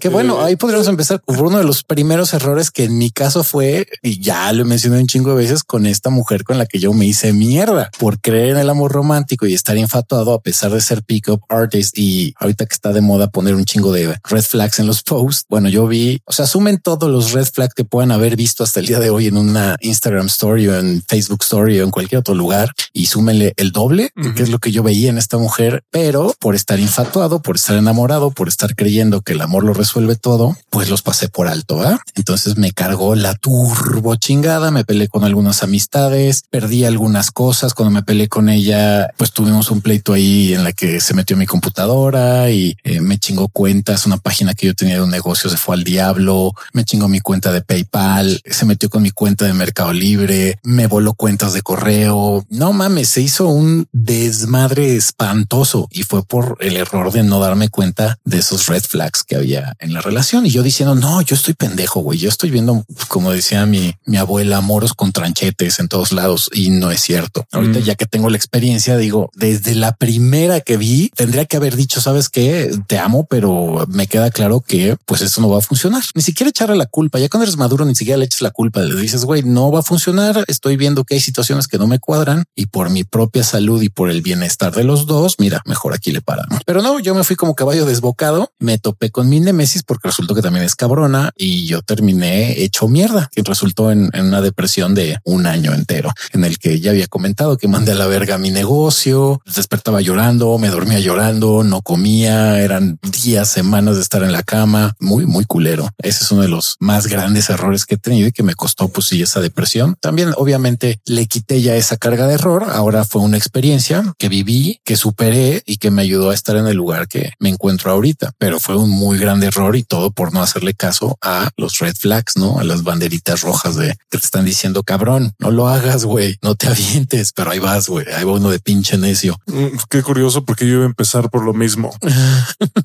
Que 0.00 0.08
bueno, 0.08 0.42
ahí 0.42 0.56
podríamos 0.56 0.88
empezar 0.88 1.20
por 1.20 1.42
uno 1.42 1.58
de 1.58 1.64
los 1.64 1.82
primeros 1.82 2.32
errores 2.34 2.70
que 2.70 2.84
en 2.84 2.98
mi 2.98 3.10
caso 3.10 3.44
fue, 3.44 3.86
y 4.02 4.20
ya 4.20 4.52
lo 4.52 4.64
mencioné 4.64 4.98
un 5.00 5.06
chingo 5.06 5.30
de 5.30 5.36
veces 5.36 5.64
con 5.64 5.86
esta 5.86 6.10
mujer 6.10 6.44
con 6.44 6.58
la 6.58 6.66
que 6.66 6.78
yo 6.78 6.92
me 6.92 7.06
hice 7.06 7.32
mierda 7.32 7.90
por 7.98 8.20
creer 8.20 8.50
en 8.50 8.58
el 8.58 8.70
amor 8.70 8.92
romántico 8.92 9.46
y 9.46 9.54
estar 9.54 9.76
infatuado 9.76 10.32
a 10.32 10.40
pesar 10.40 10.70
de 10.72 10.80
ser 10.80 11.02
pick-up 11.02 11.40
artist 11.48 11.96
y 11.98 12.34
ahorita 12.38 12.66
que 12.66 12.74
está 12.74 12.92
de 12.92 13.00
moda 13.00 13.28
poner 13.28 13.54
un 13.54 13.64
chingo 13.64 13.92
de 13.92 14.18
red 14.24 14.42
flags 14.42 14.78
en 14.78 14.86
los 14.86 15.02
posts. 15.02 15.46
Bueno, 15.48 15.68
yo 15.68 15.86
vi, 15.86 16.20
o 16.24 16.32
sea, 16.32 16.46
sumen 16.46 16.78
todos 16.78 17.10
los 17.10 17.32
red 17.32 17.46
flags 17.46 17.74
que 17.74 17.84
puedan 17.84 18.12
haber 18.12 18.36
visto 18.36 18.64
hasta 18.64 18.80
el 18.80 18.86
día 18.86 19.00
de 19.00 19.10
hoy 19.10 19.26
en 19.26 19.36
una 19.36 19.76
Instagram 19.80 20.26
story 20.26 20.68
o 20.68 20.78
en 20.78 21.02
Facebook 21.06 21.42
story 21.42 21.80
o 21.80 21.84
en 21.84 21.90
cualquier 21.90 22.20
otro 22.20 22.34
lugar 22.34 22.72
y 22.92 23.06
súmenle 23.06 23.52
el 23.56 23.72
doble, 23.72 24.10
que 24.34 24.42
es 24.42 24.48
lo 24.48 24.58
que 24.58 24.72
yo 24.72 24.82
veía 24.82 25.10
en 25.10 25.18
esta 25.18 25.38
mujer, 25.38 25.84
pero 25.90 26.34
por 26.38 26.54
estar 26.54 26.78
infatuado, 26.78 27.42
por 27.42 27.56
estar 27.56 27.76
en 27.76 27.85
enamorado 27.86 28.32
por 28.32 28.48
estar 28.48 28.74
creyendo 28.74 29.22
que 29.22 29.34
el 29.34 29.40
amor 29.40 29.62
lo 29.62 29.72
resuelve 29.72 30.16
todo, 30.16 30.56
pues 30.70 30.90
los 30.90 31.02
pasé 31.02 31.28
por 31.28 31.46
alto. 31.46 31.88
¿eh? 31.88 31.96
Entonces 32.16 32.56
me 32.56 32.72
cargó 32.72 33.14
la 33.14 33.34
turbo 33.34 34.16
chingada, 34.16 34.72
me 34.72 34.84
peleé 34.84 35.06
con 35.06 35.22
algunas 35.22 35.62
amistades, 35.62 36.42
perdí 36.50 36.84
algunas 36.84 37.30
cosas. 37.30 37.74
Cuando 37.74 37.92
me 37.92 38.02
peleé 38.02 38.28
con 38.28 38.48
ella, 38.48 39.08
pues 39.16 39.30
tuvimos 39.30 39.70
un 39.70 39.82
pleito 39.82 40.12
ahí 40.12 40.52
en 40.52 40.64
la 40.64 40.72
que 40.72 41.00
se 41.00 41.14
metió 41.14 41.36
mi 41.36 41.46
computadora 41.46 42.50
y 42.50 42.76
eh, 42.82 43.00
me 43.00 43.18
chingó 43.18 43.46
cuentas. 43.46 44.04
Una 44.04 44.16
página 44.16 44.54
que 44.54 44.66
yo 44.66 44.74
tenía 44.74 44.96
de 44.96 45.02
un 45.02 45.10
negocio 45.10 45.48
se 45.48 45.56
fue 45.56 45.76
al 45.76 45.84
diablo, 45.84 46.52
me 46.72 46.84
chingó 46.84 47.06
mi 47.06 47.20
cuenta 47.20 47.52
de 47.52 47.62
PayPal, 47.62 48.40
se 48.44 48.66
metió 48.66 48.90
con 48.90 49.02
mi 49.02 49.12
cuenta 49.12 49.44
de 49.44 49.52
Mercado 49.52 49.92
Libre, 49.92 50.58
me 50.64 50.88
voló 50.88 51.14
cuentas 51.14 51.52
de 51.52 51.62
correo. 51.62 52.44
No 52.50 52.72
mames, 52.72 53.10
se 53.10 53.20
hizo 53.20 53.46
un 53.46 53.86
desmadre 53.92 54.96
espantoso 54.96 55.86
y 55.92 56.02
fue 56.02 56.24
por 56.24 56.56
el 56.60 56.76
error 56.76 57.12
de 57.12 57.22
no 57.22 57.38
darme 57.38 57.68
cuenta 57.68 57.75
de 58.24 58.38
esos 58.38 58.66
red 58.66 58.82
flags 58.82 59.22
que 59.22 59.36
había 59.36 59.74
en 59.80 59.92
la 59.92 60.00
relación. 60.00 60.46
Y 60.46 60.50
yo 60.50 60.62
diciendo, 60.62 60.94
no, 60.94 61.20
yo 61.22 61.36
estoy 61.36 61.54
pendejo, 61.54 62.00
güey. 62.00 62.18
Yo 62.18 62.28
estoy 62.28 62.50
viendo, 62.50 62.84
como 63.08 63.32
decía 63.32 63.66
mi, 63.66 63.94
mi 64.06 64.16
abuela, 64.16 64.60
moros 64.60 64.94
con 64.94 65.12
tranchetes 65.12 65.78
en 65.78 65.88
todos 65.88 66.12
lados 66.12 66.48
y 66.52 66.70
no 66.70 66.90
es 66.90 67.00
cierto. 67.02 67.46
Ahorita 67.52 67.80
mm. 67.80 67.82
ya 67.82 67.94
que 67.94 68.06
tengo 68.06 68.30
la 68.30 68.36
experiencia, 68.36 68.96
digo, 68.96 69.30
desde 69.34 69.74
la 69.74 69.92
primera 69.92 70.60
que 70.60 70.76
vi, 70.76 71.10
tendría 71.14 71.44
que 71.44 71.56
haber 71.56 71.76
dicho, 71.76 72.00
sabes 72.00 72.28
que 72.28 72.70
te 72.86 72.98
amo, 72.98 73.26
pero 73.28 73.86
me 73.88 74.06
queda 74.06 74.30
claro 74.30 74.60
que 74.60 74.96
pues 75.04 75.20
esto 75.20 75.40
no 75.40 75.48
va 75.48 75.58
a 75.58 75.62
funcionar. 75.62 76.02
Ni 76.14 76.22
siquiera 76.22 76.50
echarle 76.50 76.76
la 76.76 76.86
culpa. 76.86 77.18
Ya 77.18 77.28
cuando 77.28 77.44
eres 77.44 77.56
maduro, 77.56 77.84
ni 77.84 77.94
siquiera 77.94 78.18
le 78.18 78.24
eches 78.24 78.40
la 78.40 78.50
culpa. 78.50 78.80
Le 78.80 79.00
dices, 79.00 79.24
güey, 79.24 79.42
no 79.42 79.70
va 79.70 79.80
a 79.80 79.82
funcionar. 79.82 80.44
Estoy 80.48 80.76
viendo 80.76 81.04
que 81.04 81.14
hay 81.14 81.20
situaciones 81.20 81.68
que 81.68 81.78
no 81.78 81.86
me 81.86 81.98
cuadran 81.98 82.44
y 82.54 82.66
por 82.66 82.90
mi 82.90 83.04
propia 83.04 83.44
salud 83.44 83.82
y 83.82 83.88
por 83.88 84.10
el 84.10 84.22
bienestar 84.22 84.74
de 84.74 84.84
los 84.84 85.06
dos, 85.06 85.36
mira, 85.38 85.62
mejor 85.66 85.94
aquí 85.94 86.12
le 86.12 86.22
paramos. 86.22 86.60
Pero 86.64 86.82
no, 86.82 86.98
yo 87.00 87.14
me 87.14 87.24
fui 87.24 87.36
como 87.36 87.54
caballo 87.66 87.84
desbocado, 87.84 88.52
me 88.60 88.78
topé 88.78 89.10
con 89.10 89.28
mi 89.28 89.40
Nemesis 89.40 89.82
porque 89.82 90.06
resultó 90.06 90.36
que 90.36 90.40
también 90.40 90.64
es 90.64 90.76
cabrona 90.76 91.32
y 91.36 91.66
yo 91.66 91.82
terminé 91.82 92.62
hecho 92.62 92.86
mierda, 92.86 93.28
que 93.34 93.42
resultó 93.42 93.90
en, 93.90 94.08
una 94.14 94.40
depresión 94.40 94.94
de 94.94 95.16
un 95.24 95.46
año 95.46 95.74
entero, 95.74 96.12
en 96.32 96.44
el 96.44 96.60
que 96.60 96.78
ya 96.78 96.92
había 96.92 97.08
comentado 97.08 97.56
que 97.56 97.66
mandé 97.66 97.90
a 97.90 97.96
la 97.96 98.06
verga 98.06 98.38
mi 98.38 98.52
negocio, 98.52 99.42
despertaba 99.52 100.00
llorando, 100.00 100.56
me 100.58 100.68
dormía 100.68 101.00
llorando, 101.00 101.64
no 101.64 101.82
comía, 101.82 102.60
eran 102.60 103.00
días, 103.02 103.48
semanas 103.48 103.96
de 103.96 104.02
estar 104.02 104.22
en 104.22 104.30
la 104.30 104.44
cama, 104.44 104.94
muy, 105.00 105.26
muy 105.26 105.44
culero. 105.44 105.88
Ese 105.98 106.22
es 106.22 106.30
uno 106.30 106.42
de 106.42 106.48
los 106.48 106.76
más 106.78 107.08
grandes 107.08 107.50
errores 107.50 107.84
que 107.84 107.96
he 107.96 107.98
tenido 107.98 108.28
y 108.28 108.32
que 108.32 108.44
me 108.44 108.54
costó 108.54 108.86
pues 108.86 109.08
sí 109.08 109.20
esa 109.20 109.40
depresión. 109.40 109.96
También 110.00 110.30
obviamente 110.36 111.00
le 111.04 111.26
quité 111.26 111.60
ya 111.62 111.74
esa 111.74 111.96
carga 111.96 112.28
de 112.28 112.34
error, 112.34 112.66
ahora 112.70 113.04
fue 113.04 113.22
una 113.22 113.36
experiencia 113.36 114.14
que 114.18 114.28
viví, 114.28 114.80
que 114.84 114.96
superé 114.96 115.64
y 115.66 115.78
que 115.78 115.90
me 115.90 116.02
ayudó 116.02 116.30
a 116.30 116.34
estar 116.34 116.54
en 116.54 116.68
el 116.68 116.76
lugar 116.76 117.08
que 117.08 117.32
me 117.40 117.55
encuentro 117.56 117.90
ahorita, 117.90 118.32
pero 118.38 118.60
fue 118.60 118.76
un 118.76 118.90
muy 118.90 119.18
gran 119.18 119.42
error 119.42 119.74
y 119.76 119.82
todo 119.82 120.10
por 120.10 120.32
no 120.32 120.42
hacerle 120.42 120.74
caso 120.74 121.16
a 121.22 121.50
los 121.56 121.78
red 121.78 121.94
flags, 121.96 122.36
no 122.36 122.58
a 122.58 122.64
las 122.64 122.82
banderitas 122.82 123.40
rojas 123.42 123.76
de 123.76 123.88
que 124.10 124.18
te 124.18 124.24
están 124.26 124.44
diciendo 124.44 124.82
cabrón, 124.82 125.32
no 125.38 125.50
lo 125.50 125.68
hagas, 125.68 126.04
güey, 126.04 126.36
no 126.42 126.54
te 126.54 126.68
avientes, 126.68 127.32
pero 127.34 127.50
ahí 127.50 127.58
vas, 127.58 127.88
güey, 127.88 128.06
ahí 128.12 128.24
va 128.24 128.32
uno 128.32 128.50
de 128.50 128.58
pinche 128.60 128.96
necio. 128.98 129.36
Mm, 129.46 129.76
Qué 129.90 130.02
curioso 130.02 130.44
porque 130.44 130.66
yo 130.66 130.74
iba 130.74 130.82
a 130.84 130.86
empezar 130.86 131.30
por 131.30 131.44
lo 131.44 131.52
mismo. 131.54 131.90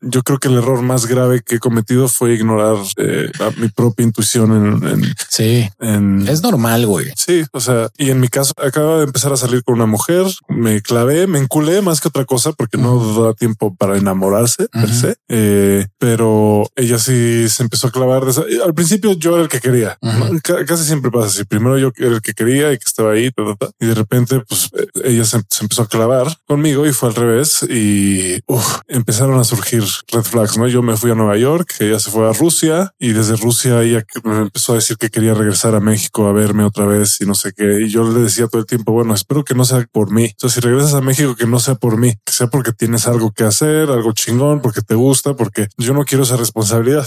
Yo 0.00 0.22
creo 0.22 0.38
que 0.38 0.48
el 0.48 0.56
error 0.58 0.82
más 0.82 1.06
grave 1.06 1.40
que 1.44 1.56
he 1.56 1.58
cometido 1.58 2.08
fue 2.08 2.34
ignorar 2.34 2.76
eh, 2.96 3.30
a 3.40 3.50
mi 3.60 3.68
propia 3.68 4.04
intuición 4.04 4.50
en, 4.82 4.88
en, 4.88 5.14
Sí, 5.28 5.68
en- 5.78 6.26
es 6.28 6.42
normal, 6.42 6.86
güey. 6.86 7.06
Sí, 7.16 7.44
o 7.52 7.60
sea, 7.60 7.88
y 7.96 8.10
en 8.10 8.18
mi 8.20 8.28
caso 8.28 8.52
acaba 8.56 8.98
de 8.98 9.04
empezar 9.04 9.32
a 9.32 9.36
salir 9.36 9.62
con 9.62 9.74
una 9.76 9.86
mujer, 9.86 10.24
me 10.48 10.80
clavé, 10.82 11.26
me 11.26 11.38
enculé 11.38 11.80
más 11.82 12.00
que 12.00 12.08
otra 12.08 12.24
cosa 12.24 12.52
porque 12.52 12.78
no 12.78 13.22
da 13.22 13.34
tiempo 13.34 13.74
para 13.74 13.87
enamorarse 13.96 14.68
per 14.68 14.84
Ujú. 14.84 14.92
se, 14.94 15.16
Eh, 15.28 15.86
pero 15.98 16.68
ella 16.76 16.98
sí 16.98 17.48
se 17.48 17.62
empezó 17.62 17.88
a 17.88 17.90
clavar. 17.90 18.24
de 18.24 18.30
esa- 18.30 18.44
Al 18.64 18.74
principio 18.74 19.12
yo 19.12 19.34
era 19.34 19.42
el 19.42 19.48
que 19.48 19.60
quería. 19.60 19.98
Ujú. 20.00 20.38
Ca- 20.42 20.64
casi 20.64 20.84
siempre 20.84 21.10
pasa 21.10 21.26
así. 21.26 21.44
Primero 21.44 21.78
yo 21.78 21.92
era 21.96 22.16
el 22.16 22.22
que 22.22 22.32
quería 22.34 22.72
y 22.72 22.78
que 22.78 22.84
estaba 22.86 23.12
ahí, 23.12 23.30
ta, 23.30 23.44
ta, 23.44 23.56
ta, 23.66 23.70
y 23.80 23.86
de 23.86 23.94
repente 23.94 24.40
pues 24.48 24.70
eh, 24.78 24.86
ella 25.04 25.24
se, 25.24 25.40
se 25.48 25.64
empezó 25.64 25.82
a 25.82 25.88
clavar 25.88 26.26
conmigo 26.46 26.86
y 26.86 26.92
fue 26.92 27.08
al 27.10 27.14
revés 27.14 27.64
y 27.68 28.40
uf, 28.46 28.78
empezaron 28.88 29.38
a 29.38 29.44
surgir 29.44 29.84
red 30.12 30.22
flags, 30.22 30.56
¿no? 30.58 30.66
Yo 30.68 30.82
me 30.82 30.96
fui 30.96 31.10
a 31.10 31.14
Nueva 31.14 31.36
York, 31.36 31.74
ella 31.80 31.98
se 31.98 32.10
fue 32.10 32.28
a 32.28 32.32
Rusia 32.32 32.92
y 32.98 33.12
desde 33.12 33.36
Rusia 33.36 33.82
ella 33.82 34.04
me 34.24 34.38
empezó 34.38 34.72
a 34.72 34.76
decir 34.76 34.96
que 34.96 35.10
quería 35.10 35.34
regresar 35.34 35.74
a 35.74 35.80
México 35.80 36.26
a 36.26 36.32
verme 36.32 36.64
otra 36.64 36.86
vez 36.86 37.20
y 37.20 37.26
no 37.26 37.34
sé 37.34 37.52
qué. 37.56 37.82
Y 37.82 37.88
yo 37.88 38.10
le 38.10 38.20
decía 38.20 38.46
todo 38.48 38.60
el 38.60 38.66
tiempo, 38.66 38.92
bueno, 38.92 39.14
espero 39.14 39.44
que 39.44 39.54
no 39.54 39.64
sea 39.64 39.86
por 39.92 40.10
mí. 40.10 40.26
O 40.36 40.40
sea, 40.40 40.50
si 40.50 40.60
regresas 40.60 40.94
a 40.94 41.00
México, 41.00 41.36
que 41.36 41.46
no 41.46 41.60
sea 41.60 41.74
por 41.76 41.96
mí, 41.98 42.14
que 42.24 42.32
sea 42.32 42.48
porque 42.48 42.72
tienes 42.72 43.06
algo 43.06 43.30
que 43.32 43.44
hacer, 43.44 43.77
algo 43.82 44.12
chingón, 44.12 44.60
porque 44.60 44.80
te 44.82 44.94
gusta, 44.94 45.34
porque 45.34 45.68
yo 45.76 45.94
no 45.94 46.04
quiero 46.04 46.24
esa 46.24 46.36
responsabilidad. 46.36 47.06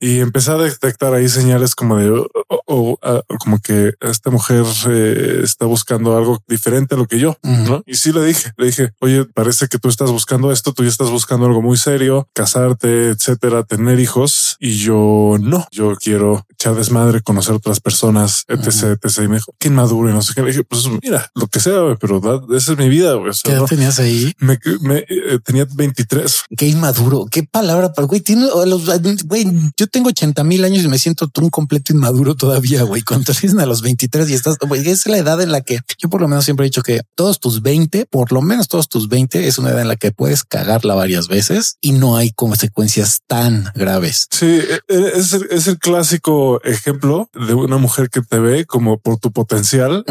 Y 0.00 0.20
empecé 0.20 0.50
a 0.52 0.56
detectar 0.56 1.14
ahí 1.14 1.28
señales 1.28 1.74
como 1.74 1.96
de, 1.96 2.10
o, 2.10 2.26
o- 2.48 2.62
o, 2.70 2.98
ah, 3.02 3.20
como 3.40 3.58
que 3.60 3.92
esta 4.00 4.30
mujer 4.30 4.64
eh, 4.88 5.40
está 5.42 5.66
buscando 5.66 6.16
algo 6.16 6.42
diferente 6.48 6.94
a 6.94 6.98
lo 6.98 7.06
que 7.06 7.18
yo, 7.18 7.36
¿no? 7.42 7.82
Y 7.86 7.94
sí 7.96 8.12
le 8.12 8.24
dije, 8.24 8.52
le 8.56 8.66
dije, 8.66 8.90
oye, 9.00 9.24
parece 9.24 9.68
que 9.68 9.78
tú 9.78 9.88
estás 9.88 10.10
buscando 10.10 10.52
esto, 10.52 10.72
tú 10.72 10.82
ya 10.82 10.88
estás 10.90 11.10
buscando 11.10 11.46
algo 11.46 11.62
muy 11.62 11.76
serio, 11.78 12.28
casarte, 12.34 13.08
etcétera, 13.08 13.62
tener 13.64 13.98
hijos. 14.00 14.56
Y 14.60 14.76
yo 14.78 15.36
no, 15.40 15.66
yo 15.70 15.94
quiero 15.96 16.46
echar 16.50 16.74
desmadre, 16.74 17.20
conocer 17.22 17.54
otras 17.54 17.80
personas, 17.80 18.44
etc, 18.48 18.98
etc. 19.02 19.18
Y 19.24 19.28
me 19.28 19.34
dijo, 19.36 19.54
qué 19.58 19.68
inmaduro 19.68 20.10
y 20.10 20.12
no 20.12 20.22
sé 20.22 20.32
qué. 20.34 20.42
Le 20.42 20.48
dije, 20.48 20.64
pues 20.64 20.84
mira, 21.02 21.30
lo 21.34 21.46
que 21.46 21.60
sea, 21.60 21.96
pero 22.00 22.20
esa 22.56 22.72
es 22.72 22.78
mi 22.78 22.88
vida, 22.88 23.14
güey. 23.14 23.30
O 23.30 23.32
sea, 23.32 23.42
¿Qué 23.44 23.52
edad 23.52 23.60
no- 23.62 23.66
tenías 23.66 23.98
ahí? 23.98 24.32
me, 24.38 24.58
me, 24.82 24.98
eh, 25.08 25.38
tenía 25.44 25.66
23. 25.74 26.07
Qué 26.56 26.66
inmaduro, 26.66 27.26
qué 27.30 27.42
palabra 27.44 27.92
para 27.92 28.06
güey. 28.06 28.20
Tiene 28.20 28.46
los 28.66 28.86
güey. 29.24 29.46
Yo 29.76 29.86
tengo 29.86 30.08
80 30.08 30.42
mil 30.44 30.64
años 30.64 30.84
y 30.84 30.88
me 30.88 30.98
siento 30.98 31.30
un 31.40 31.50
completo 31.50 31.92
inmaduro 31.92 32.34
todavía, 32.34 32.82
güey. 32.82 33.02
Cuando 33.02 33.32
dicen 33.32 33.60
a 33.60 33.66
los 33.66 33.82
23 33.82 34.28
y 34.30 34.34
estás, 34.34 34.56
güey, 34.58 34.88
es 34.88 35.06
la 35.06 35.18
edad 35.18 35.40
en 35.40 35.52
la 35.52 35.60
que 35.60 35.80
yo 35.98 36.08
por 36.08 36.20
lo 36.20 36.28
menos 36.28 36.44
siempre 36.44 36.64
he 36.66 36.68
dicho 36.68 36.82
que 36.82 37.00
todos 37.14 37.38
tus 37.40 37.62
20, 37.62 38.06
por 38.06 38.32
lo 38.32 38.42
menos 38.42 38.68
todos 38.68 38.88
tus 38.88 39.08
20 39.08 39.46
es 39.46 39.58
una 39.58 39.70
edad 39.70 39.82
en 39.82 39.88
la 39.88 39.96
que 39.96 40.10
puedes 40.12 40.44
cagarla 40.44 40.94
varias 40.94 41.28
veces 41.28 41.76
y 41.80 41.92
no 41.92 42.16
hay 42.16 42.30
consecuencias 42.32 43.20
tan 43.26 43.70
graves. 43.74 44.26
Sí, 44.30 44.46
e- 44.46 44.80
e- 44.88 45.12
es, 45.16 45.32
el- 45.32 45.46
es 45.50 45.66
el 45.66 45.78
clásico 45.78 46.60
ejemplo 46.64 47.30
de 47.34 47.54
una 47.54 47.78
mujer 47.78 48.10
que 48.10 48.20
te 48.22 48.38
ve 48.38 48.64
como 48.66 48.98
por 48.98 49.18
tu 49.18 49.32
potencial 49.32 50.04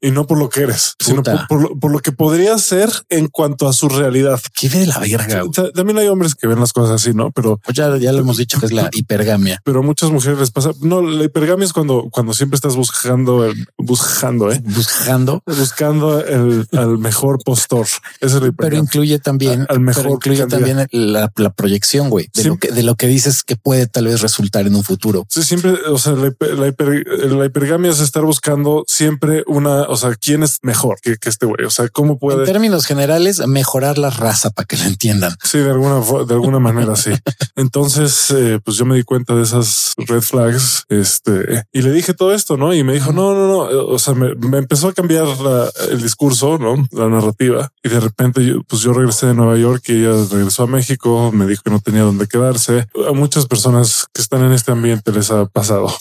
y 0.00 0.10
no 0.10 0.26
por 0.26 0.38
lo 0.38 0.48
que 0.48 0.62
eres, 0.62 0.94
sino 0.98 1.16
Puta. 1.16 1.46
por, 1.46 1.60
por 1.60 1.62
lo, 1.70 1.78
por 1.80 1.92
lo 1.92 1.98
que 2.00 2.12
podría 2.12 2.56
ser 2.58 2.90
en 3.08 3.28
cuanto 3.28 3.68
a 3.68 3.72
su 3.72 3.88
realidad. 3.88 4.40
Qué 4.54 4.68
de 4.68 4.86
la 4.86 4.98
verga. 4.98 5.39
Sea, 5.52 5.70
también 5.72 5.98
hay 5.98 6.08
hombres 6.08 6.34
que 6.34 6.46
ven 6.46 6.60
las 6.60 6.72
cosas 6.72 7.00
así, 7.02 7.14
¿no? 7.14 7.30
Pero, 7.32 7.60
Pues 7.64 7.76
ya, 7.76 7.96
ya 7.96 8.12
lo 8.12 8.18
hemos 8.20 8.36
dicho 8.36 8.58
que 8.60 8.66
es 8.66 8.72
la 8.72 8.88
hipergamia. 8.92 9.60
pero 9.64 9.80
a 9.80 9.82
muchas 9.82 10.10
mujeres 10.10 10.38
les 10.38 10.50
pasa. 10.50 10.70
No, 10.80 11.00
la 11.02 11.24
hipergamia 11.24 11.64
es 11.64 11.72
cuando, 11.72 12.08
cuando 12.10 12.32
siempre 12.34 12.56
estás 12.56 12.76
buscando, 12.76 13.44
el- 13.44 13.66
buscando, 13.78 14.50
eh, 14.52 14.60
Buscando, 14.64 15.42
buscando 15.46 16.24
el, 16.24 16.66
al 16.72 16.98
mejor 16.98 17.38
postor. 17.44 17.86
Esa 18.20 18.36
es 18.36 18.42
la 18.42 18.52
pero 18.52 18.76
incluye 18.76 19.18
también, 19.18 19.66
Al 19.68 19.80
mejor 19.80 20.02
pero 20.02 20.14
incluye 20.16 20.46
también 20.46 20.86
la, 20.90 21.32
la 21.36 21.50
proyección, 21.52 22.10
güey, 22.10 22.28
de, 22.34 22.42
Sí. 22.42 22.48
lo 22.48 22.56
que, 22.58 22.72
de 22.72 22.82
lo 22.82 22.94
que 22.96 23.06
dices 23.06 23.42
que 23.42 23.56
puede 23.56 23.86
tal 23.86 24.06
vez 24.06 24.20
resultar 24.20 24.66
en 24.66 24.74
un 24.74 24.82
futuro. 24.84 25.26
Sí, 25.28 25.42
siempre, 25.42 25.72
o 25.88 25.98
sea, 25.98 26.12
la, 26.12 26.28
hiper- 26.28 26.54
la 26.54 26.68
hiper- 26.68 27.04
la 27.28 27.44
hipergamia 27.46 27.90
es 27.90 28.00
estar 28.00 28.22
buscando 28.24 28.84
siempre 28.86 29.44
una, 29.46 29.82
o 29.82 29.96
sea, 29.96 30.14
quién 30.14 30.42
es 30.42 30.58
mejor 30.62 30.98
que, 31.02 31.16
que 31.16 31.28
este 31.28 31.46
güey. 31.46 31.64
O 31.64 31.70
sea, 31.70 31.88
cómo 31.88 32.12
En 32.14 32.18
puede. 32.18 32.44
términos 32.44 32.86
generales, 32.86 33.46
mejorar 33.46 33.98
la 33.98 34.10
raza 34.10 34.50
para 34.50 34.66
que 34.66 34.76
lo 34.76 34.84
entiendan. 34.84 35.29
Sí, 35.42 35.58
de 35.58 35.70
alguna, 35.70 36.00
de 36.26 36.34
alguna 36.34 36.58
manera, 36.60 36.96
sí. 36.96 37.10
Entonces, 37.56 38.30
eh, 38.30 38.60
pues 38.64 38.76
yo 38.76 38.84
me 38.84 38.96
di 38.96 39.02
cuenta 39.02 39.34
de 39.34 39.42
esas 39.42 39.92
red 39.96 40.22
flags, 40.22 40.84
este, 40.88 41.64
y 41.72 41.82
le 41.82 41.92
dije 41.92 42.14
todo 42.14 42.32
esto, 42.32 42.56
¿no? 42.56 42.72
Y 42.74 42.82
me 42.84 42.94
dijo, 42.94 43.12
no, 43.12 43.34
no, 43.34 43.46
no, 43.48 43.58
o 43.86 43.98
sea, 43.98 44.14
me, 44.14 44.34
me 44.36 44.58
empezó 44.58 44.88
a 44.88 44.92
cambiar 44.92 45.26
la- 45.40 45.70
el 45.90 46.00
discurso, 46.02 46.58
¿no? 46.58 46.86
La 46.92 47.08
narrativa. 47.08 47.70
Y 47.82 47.88
de 47.88 48.00
repente, 48.00 48.44
yo, 48.44 48.62
pues 48.64 48.82
yo 48.82 48.92
regresé 48.92 49.26
de 49.26 49.34
Nueva 49.34 49.56
York 49.56 49.82
y 49.88 50.04
ella 50.04 50.24
regresó 50.30 50.62
a 50.64 50.66
México, 50.66 51.30
me 51.32 51.46
dijo 51.46 51.62
que 51.64 51.70
no 51.70 51.80
tenía 51.80 52.02
dónde 52.02 52.26
quedarse. 52.26 52.86
A 53.08 53.12
muchas 53.12 53.46
personas 53.46 54.06
que 54.12 54.22
están 54.22 54.42
en 54.42 54.52
este 54.52 54.72
ambiente 54.72 55.12
les 55.12 55.30
ha 55.30 55.46
pasado. 55.46 55.92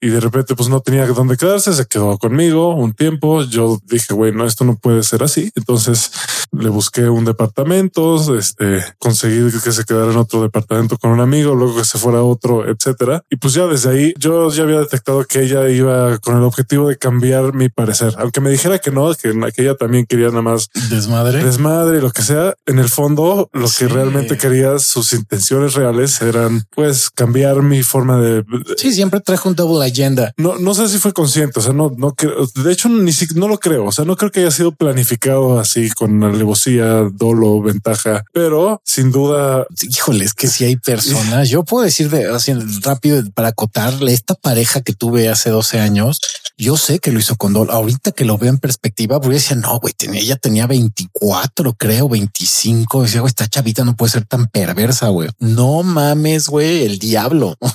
Y 0.00 0.08
de 0.08 0.20
repente, 0.20 0.54
pues 0.56 0.68
no 0.68 0.80
tenía 0.80 1.06
dónde 1.06 1.36
quedarse, 1.36 1.72
se 1.72 1.86
quedó 1.86 2.18
conmigo 2.18 2.74
un 2.74 2.92
tiempo. 2.92 3.42
Yo 3.44 3.78
dije, 3.86 4.14
güey, 4.14 4.32
no, 4.32 4.44
esto 4.46 4.64
no 4.64 4.76
puede 4.76 5.02
ser 5.04 5.22
así. 5.22 5.50
Entonces 5.54 6.10
le 6.52 6.68
busqué 6.68 7.08
un 7.08 7.24
departamento, 7.24 8.38
este, 8.38 8.84
conseguí 8.98 9.50
que 9.62 9.72
se 9.72 9.84
quedara 9.84 10.12
en 10.12 10.18
otro 10.18 10.42
departamento 10.42 10.98
con 10.98 11.10
un 11.10 11.20
amigo, 11.20 11.54
luego 11.54 11.76
que 11.78 11.84
se 11.84 11.98
fuera 11.98 12.18
a 12.18 12.22
otro, 12.22 12.68
etcétera. 12.68 13.24
Y 13.30 13.36
pues 13.36 13.54
ya 13.54 13.66
desde 13.66 13.90
ahí 13.90 14.14
yo 14.18 14.50
ya 14.50 14.62
había 14.64 14.78
detectado 14.80 15.24
que 15.24 15.42
ella 15.42 15.68
iba 15.70 16.18
con 16.18 16.36
el 16.36 16.42
objetivo 16.42 16.88
de 16.88 16.96
cambiar 16.98 17.54
mi 17.54 17.68
parecer, 17.68 18.14
aunque 18.18 18.40
me 18.40 18.50
dijera 18.50 18.78
que 18.78 18.90
no, 18.90 19.14
que, 19.14 19.32
que 19.54 19.62
ella 19.62 19.74
también 19.76 20.06
quería 20.06 20.28
nada 20.28 20.42
más 20.42 20.68
Desmadre. 20.90 21.42
desmadre 21.42 21.98
y 21.98 22.00
lo 22.00 22.10
que 22.10 22.22
sea. 22.22 22.54
En 22.66 22.78
el 22.78 22.88
fondo, 22.88 23.48
lo 23.52 23.66
Sí. 23.68 23.86
que 23.86 23.88
realmente 23.88 24.36
quería, 24.36 24.78
sus 24.78 25.12
intenciones 25.14 25.74
reales 25.74 26.20
eran 26.20 26.64
pues 26.74 27.08
cambiar 27.10 27.62
mi 27.62 27.82
forma 27.82 28.20
de, 28.20 28.44
Sí, 28.76 28.92
siempre 28.92 29.20
trajo 29.20 29.48
un 29.48 29.54
double 29.56 29.86
agenda. 29.86 30.32
no, 30.36 30.58
no 30.58 30.74
sé 30.74 30.88
si 30.88 30.98
fue 30.98 31.12
consciente, 31.14 31.60
o 31.60 31.62
sea, 31.62 31.72
no, 31.72 31.90
no 31.96 32.14
creo, 32.14 32.46
de 32.62 32.72
hecho, 32.72 32.88
ni 32.90 33.12
si, 33.12 33.26
no 33.34 33.48
lo 33.48 33.58
creo, 33.58 33.86
o 33.86 33.92
sea, 33.92 34.04
no 34.04 34.16
creo 34.16 34.30
que 34.30 34.40
haya 34.40 34.50
sido 34.50 34.72
planificado 34.72 35.58
así 35.58 35.90
con 35.90 36.22
alevosía, 36.42 37.08
dolo, 37.12 37.62
ventaja, 37.62 38.24
pero 38.32 38.80
sin 38.84 39.10
duda, 39.10 39.66
Híjole, 39.82 40.24
es 40.24 40.34
que 40.34 40.48
si 40.48 40.64
hay 40.64 40.76
personas, 40.76 41.48
yo 41.48 41.64
puedo 41.64 41.84
decir 41.84 42.10
de 42.10 42.28
así 42.28 42.52
rápido 42.82 43.22
para 43.34 43.48
acotarle 43.48 44.12
esta 44.12 44.34
pareja 44.34 44.80
que 44.80 44.92
tuve 44.92 45.28
hace 45.28 45.50
12 45.50 45.80
años. 45.80 46.20
Yo 46.56 46.76
sé 46.76 46.98
que 46.98 47.10
lo 47.10 47.18
hizo 47.18 47.36
con 47.36 47.52
dolo. 47.52 47.72
Ahorita 47.72 48.12
que 48.12 48.24
lo 48.24 48.38
veo 48.38 48.50
en 48.50 48.58
perspectiva, 48.58 49.20
porque 49.20 49.36
decía, 49.36 49.56
no, 49.56 49.80
güey, 49.80 49.94
tenía, 49.94 50.20
ella 50.20 50.36
tenía 50.36 50.66
24, 50.66 51.74
creo, 51.74 52.08
25. 52.08 53.02
Decía, 53.02 53.20
güey, 53.20 53.30
esta 53.30 53.48
chavita 53.48 53.84
no 53.84 53.96
puede 53.96 54.12
ser 54.12 54.24
tan 54.24 54.46
perversa, 54.46 55.08
güey. 55.08 55.30
No 55.38 55.82
mames, 55.82 56.48
güey, 56.48 56.84
el 56.84 56.98
diablo. 56.98 57.56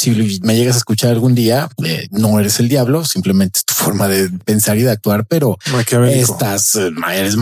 Si 0.00 0.40
me 0.42 0.56
llegas 0.56 0.76
a 0.76 0.78
escuchar 0.78 1.10
algún 1.10 1.34
día, 1.34 1.68
eh, 1.84 2.08
no 2.10 2.40
eres 2.40 2.58
el 2.58 2.70
diablo, 2.70 3.04
simplemente 3.04 3.58
es 3.58 3.66
tu 3.66 3.74
forma 3.74 4.08
de 4.08 4.30
pensar 4.30 4.78
y 4.78 4.82
de 4.82 4.90
actuar, 4.90 5.26
pero 5.26 5.58
maquiavélico. 5.70 6.32
estás, 6.32 6.74
eh, 6.76 6.90
eres 7.12 7.36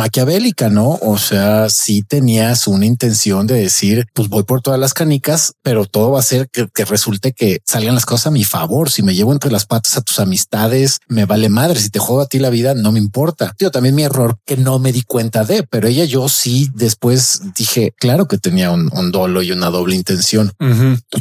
¿no? 0.68 0.98
O 1.02 1.16
sea, 1.18 1.70
sí 1.70 2.02
tenías 2.02 2.66
una 2.66 2.84
intención 2.86 3.46
de 3.46 3.54
decir, 3.54 4.06
pues 4.14 4.28
voy 4.28 4.42
por 4.42 4.60
todas 4.60 4.80
las 4.80 4.92
canicas, 4.94 5.52
pero 5.62 5.86
todo 5.86 6.10
va 6.10 6.18
a 6.18 6.22
ser 6.22 6.48
que, 6.50 6.66
que 6.74 6.84
resulte 6.84 7.32
que 7.32 7.60
salgan 7.64 7.94
las 7.94 8.04
cosas 8.06 8.26
a 8.26 8.30
mi 8.32 8.42
favor. 8.44 8.90
Si 8.90 9.02
me 9.02 9.14
llevo 9.14 9.32
entre 9.32 9.50
las 9.52 9.66
patas 9.66 9.96
a 9.96 10.00
tus 10.00 10.18
amistades, 10.18 10.98
me 11.06 11.24
vale 11.26 11.48
madre. 11.48 11.78
Si 11.80 11.90
te 11.90 12.00
juego 12.00 12.22
a 12.22 12.26
ti 12.26 12.38
la 12.40 12.50
vida, 12.50 12.74
no 12.74 12.90
me 12.90 12.98
importa. 12.98 13.54
Tío, 13.56 13.70
también 13.70 13.94
mi 13.94 14.02
error 14.02 14.38
que 14.44 14.56
no 14.56 14.78
me 14.80 14.92
di 14.92 15.02
cuenta 15.02 15.44
de, 15.44 15.62
pero 15.62 15.86
ella 15.86 16.04
yo 16.04 16.28
sí 16.28 16.68
después 16.74 17.40
dije, 17.56 17.92
claro 17.98 18.26
que 18.26 18.38
tenía 18.38 18.70
un, 18.72 18.90
un 18.92 19.12
dolo 19.12 19.42
y 19.42 19.52
una 19.52 19.70
doble 19.70 19.94
intención. 19.94 20.52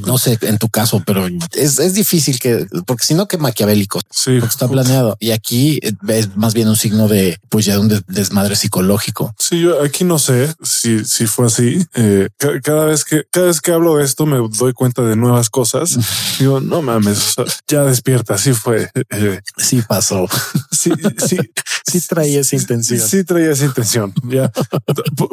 No 0.05 0.17
sé 0.17 0.37
en 0.41 0.57
tu 0.57 0.69
caso, 0.69 1.03
pero 1.05 1.27
es, 1.53 1.77
es 1.79 1.93
difícil 1.93 2.39
que, 2.39 2.65
porque 2.85 3.05
si 3.05 3.13
no, 3.13 3.27
que 3.27 3.37
maquiavélico 3.37 3.99
Sí, 4.09 4.37
porque 4.39 4.51
está 4.53 4.67
planeado. 4.67 5.15
Y 5.19 5.31
aquí 5.31 5.79
eh, 5.83 5.91
es 6.07 6.35
más 6.35 6.53
bien 6.53 6.67
un 6.69 6.75
signo 6.75 7.07
de, 7.07 7.37
pues 7.49 7.65
ya 7.65 7.73
de 7.73 7.79
un 7.79 7.87
des- 7.89 8.03
desmadre 8.07 8.55
psicológico. 8.55 9.26
Sí, 9.37 9.61
yo 9.61 9.81
aquí 9.81 10.03
no 10.03 10.19
sé 10.19 10.53
si, 10.63 11.03
si 11.05 11.27
fue 11.27 11.47
así. 11.47 11.85
Eh, 11.95 12.29
ca- 12.37 12.59
cada 12.61 12.85
vez 12.85 13.03
que, 13.05 13.23
cada 13.31 13.47
vez 13.47 13.61
que 13.61 13.71
hablo 13.71 13.97
de 13.97 14.05
esto, 14.05 14.25
me 14.25 14.37
doy 14.57 14.73
cuenta 14.73 15.01
de 15.03 15.15
nuevas 15.15 15.49
cosas. 15.49 15.97
Digo, 16.39 16.59
no 16.59 16.81
mames, 16.81 17.35
ya 17.67 17.83
despierta. 17.83 18.35
Así 18.35 18.53
fue. 18.53 18.89
Eh, 19.09 19.39
Sí 19.57 19.81
pasó. 19.87 20.27
sí, 20.71 20.91
sí, 21.27 21.37
sí 21.85 22.01
traía 22.07 22.41
esa 22.41 22.55
intención. 22.55 22.99
Sí, 22.99 23.23
traía 23.23 23.51
esa 23.51 23.65
intención. 23.65 24.13
Ya, 24.23 24.51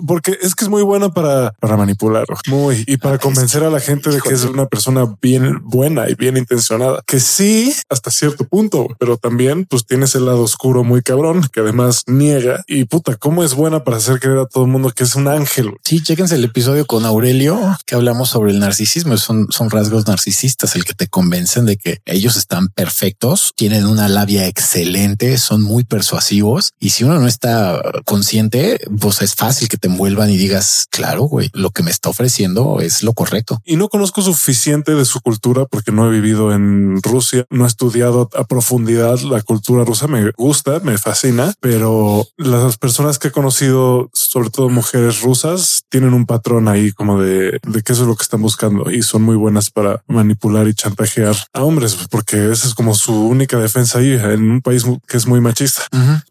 porque 0.07 0.39
es 0.41 0.55
que 0.55 0.65
es 0.65 0.71
muy 0.71 0.83
buena 0.83 1.11
para, 1.11 1.53
para 1.61 1.77
manipular, 1.77 2.27
muy 2.49 2.85
y 2.87 2.97
para 2.97 3.17
ah, 3.17 3.19
convencer 3.19 3.63
a 3.65 3.71
la 3.71 3.81
gente 3.81 4.11
de 4.11 4.21
que 4.21 4.33
es 4.35 4.45
una 4.45 4.67
persona 4.67 5.05
bien 5.21 5.61
buena 5.65 6.09
y 6.09 6.15
bien 6.15 6.37
intencionada, 6.37 7.03
que 7.07 7.21
sí, 7.21 7.75
hasta 7.89 8.11
cierto 8.11 8.45
punto, 8.47 8.89
pero 8.99 9.17
también 9.17 9.67
pues 9.67 9.85
tienes 9.87 10.15
el 10.15 10.27
lado 10.27 10.43
oscuro 10.43 10.85
muy 10.85 11.03
cabrón 11.03 11.47
que 11.53 11.61
además 11.61 12.03
niega 12.07 12.65
y 12.67 12.85
puta, 12.85 13.17
cómo 13.17 13.45
es 13.45 13.55
buena 13.55 13.84
para 13.85 13.99
hacer 13.99 14.21
creer 14.21 14.39
a 14.39 14.47
todo 14.47 14.65
el 14.65 14.71
mundo 14.71 14.91
que 14.91 15.05
es 15.05 15.15
un 15.15 15.29
ángel. 15.29 15.73
Sí, 15.85 16.03
chéquense 16.03 16.35
el 16.35 16.45
episodio 16.45 16.87
con 16.87 17.05
Aurelio 17.05 17.59
que 17.87 17.95
hablamos 17.95 18.31
sobre 18.31 18.53
el 18.53 18.59
narcisismo. 18.59 19.17
Son, 19.17 19.47
son 19.51 19.71
rasgos 19.71 20.07
narcisistas 20.07 20.75
el 20.77 20.85
que 20.85 20.95
te 20.95 21.09
convencen 21.09 21.67
de 21.67 21.77
que 21.77 22.01
ellos 22.05 22.37
están 22.37 22.69
perfectos, 22.69 23.53
tienen 23.57 23.87
una 23.87 24.09
labia 24.09 24.47
excelente, 24.47 25.39
son 25.39 25.63
muy 25.63 25.85
persuasivos 25.85 26.73
y 26.81 26.91
si 26.91 27.05
uno 27.05 27.19
no 27.21 27.27
está 27.27 27.81
consciente, 28.05 28.81
pues 29.01 29.23
es 29.23 29.35
fácil 29.35 29.69
que 29.69 29.77
te 29.77 29.89
envuelvan 29.89 30.31
y 30.31 30.37
digas, 30.37 30.87
claro, 30.91 31.25
güey, 31.25 31.51
lo 31.53 31.71
que 31.71 31.83
me 31.83 31.91
está 31.91 32.09
ofreciendo 32.09 32.81
es 32.81 33.03
lo 33.03 33.13
correcto. 33.13 33.61
Y 33.65 33.77
no 33.77 33.89
conozco 33.89 34.23
suficiente 34.23 34.95
de 34.95 35.05
su 35.05 35.21
cultura 35.21 35.67
porque 35.67 35.93
no 35.93 36.07
he 36.07 36.11
vivido 36.11 36.53
en 36.53 37.03
Rusia, 37.03 37.47
no 37.51 37.65
he 37.65 37.69
estudiado 37.69 38.29
a 38.35 38.45
profundidad 38.45 39.21
la 39.21 39.43
cultura 39.43 39.85
rusa, 39.85 40.07
me 40.07 40.31
gusta, 40.33 40.81
me 40.81 40.99
fascina, 40.99 41.55
pero 41.61 42.27
las 42.37 42.77
personas 42.77 43.19
que 43.19 43.29
he 43.29 43.33
conocido, 43.33 43.74
を 43.75 44.09
sobre 44.35 44.51
todo 44.51 44.69
mujeres 44.69 45.21
rusas, 45.21 45.85
tienen 45.89 46.13
un 46.13 46.27
patrón 46.27 46.67
ahí 46.67 46.91
como 46.91 47.23
de, 47.23 47.61
de 47.63 47.83
que 47.85 47.93
eso 47.93 48.03
es 48.03 48.09
lo 48.09 48.17
que 48.17 48.25
están 48.25 48.43
buscando 48.43 48.91
y 48.91 49.03
son 49.03 49.23
muy 49.23 49.37
buenas 49.37 49.71
para 49.71 50.03
manipular 50.09 50.67
y 50.67 50.75
chantajear 50.75 51.37
a 51.53 51.63
hombres, 51.63 51.97
porque 52.11 52.51
esa 52.51 52.67
es 52.67 52.75
como 52.75 52.97
su 52.97 53.15
única 53.15 53.61
defensa 53.61 54.01
ahí 54.01 54.11
en 54.15 54.51
un 54.51 54.61
país 54.61 54.85
que 55.07 55.19
es 55.19 55.29
muy 55.29 55.41
machista. 55.41 55.83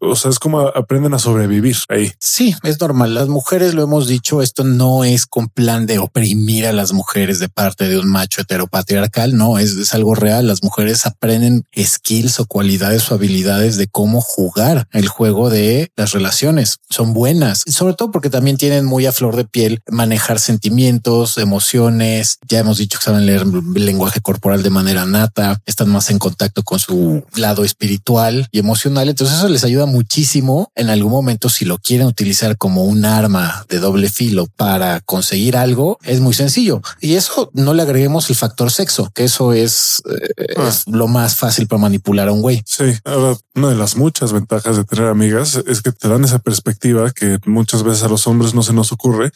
O 0.02 0.16
sea, 0.16 0.30
es 0.30 0.38
como 0.38 0.60
aprenden 0.60 1.14
a 1.14 1.18
sobrevivir 1.18 1.78
ahí. 1.88 2.12
Sí, 2.18 2.54
es 2.62 2.78
normal. 2.78 3.14
Las 3.14 3.28
mujeres 3.28 3.72
lo 3.72 3.82
hemos 3.82 4.06
dicho, 4.06 4.42
esto 4.42 4.64
no 4.64 5.02
es 5.04 5.24
con 5.24 5.48
plan 5.48 5.86
de 5.86 5.98
oprimir 5.98 6.66
a 6.66 6.74
las 6.74 6.92
mujeres 6.92 7.38
de 7.38 7.48
parte 7.48 7.88
de 7.88 7.98
un 7.98 8.10
macho 8.10 8.42
heteropatriarcal, 8.42 9.34
no, 9.34 9.58
es, 9.58 9.70
es 9.70 9.94
algo 9.94 10.14
real. 10.14 10.46
Las 10.46 10.62
mujeres 10.62 11.06
aprenden 11.06 11.64
skills 11.74 12.38
o 12.38 12.44
cualidades 12.44 13.10
o 13.10 13.14
habilidades 13.14 13.78
de 13.78 13.86
cómo 13.86 14.20
jugar 14.20 14.88
el 14.92 15.08
juego 15.08 15.48
de 15.48 15.90
las 15.96 16.12
relaciones. 16.12 16.80
Son 16.90 17.14
buenas, 17.14 17.64
sobre 17.66 17.93
todo 17.94 18.10
porque 18.10 18.30
también 18.30 18.56
tienen 18.56 18.84
muy 18.84 19.06
a 19.06 19.12
flor 19.12 19.36
de 19.36 19.44
piel 19.44 19.82
manejar 19.90 20.38
sentimientos, 20.38 21.38
emociones. 21.38 22.38
Ya 22.48 22.60
hemos 22.60 22.78
dicho 22.78 22.98
que 22.98 23.04
saben 23.04 23.26
leer 23.26 23.42
el 23.42 23.86
lenguaje 23.86 24.20
corporal 24.20 24.62
de 24.62 24.70
manera 24.70 25.04
nata, 25.04 25.60
están 25.66 25.90
más 25.90 26.10
en 26.10 26.18
contacto 26.18 26.62
con 26.62 26.78
su 26.78 27.24
lado 27.34 27.64
espiritual 27.64 28.48
y 28.52 28.58
emocional. 28.58 29.08
Entonces 29.08 29.38
eso 29.38 29.48
les 29.48 29.64
ayuda 29.64 29.86
muchísimo 29.86 30.70
en 30.74 30.90
algún 30.90 31.12
momento 31.12 31.48
si 31.48 31.64
lo 31.64 31.78
quieren 31.78 32.06
utilizar 32.06 32.56
como 32.56 32.84
un 32.84 33.04
arma 33.04 33.64
de 33.68 33.78
doble 33.78 34.08
filo 34.08 34.46
para 34.56 35.00
conseguir 35.00 35.56
algo. 35.56 35.98
Es 36.02 36.20
muy 36.20 36.34
sencillo 36.34 36.82
y 37.00 37.14
eso 37.14 37.50
no 37.54 37.74
le 37.74 37.82
agreguemos 37.82 38.28
el 38.30 38.36
factor 38.36 38.70
sexo, 38.70 39.10
que 39.14 39.24
eso 39.24 39.52
es, 39.52 40.02
eh, 40.10 40.54
ah. 40.56 40.68
es 40.68 40.86
lo 40.86 41.08
más 41.08 41.36
fácil 41.36 41.66
para 41.66 41.82
manipular 41.82 42.28
a 42.28 42.32
un 42.32 42.42
güey. 42.42 42.62
Sí, 42.66 42.84
ahora 43.04 43.36
una 43.54 43.68
de 43.68 43.76
las 43.76 43.96
muchas 43.96 44.32
ventajas 44.32 44.76
de 44.76 44.84
tener 44.84 45.06
amigas 45.06 45.60
es 45.66 45.82
que 45.82 45.92
te 45.92 46.08
dan 46.08 46.24
esa 46.24 46.38
perspectiva 46.38 47.10
que 47.12 47.38
muchas 47.46 47.82
veces 47.84 48.04
a 48.04 48.08
los 48.08 48.26
hombres 48.26 48.54
no 48.54 48.62
se 48.62 48.72
nos 48.72 48.92
ocurre 48.92 49.30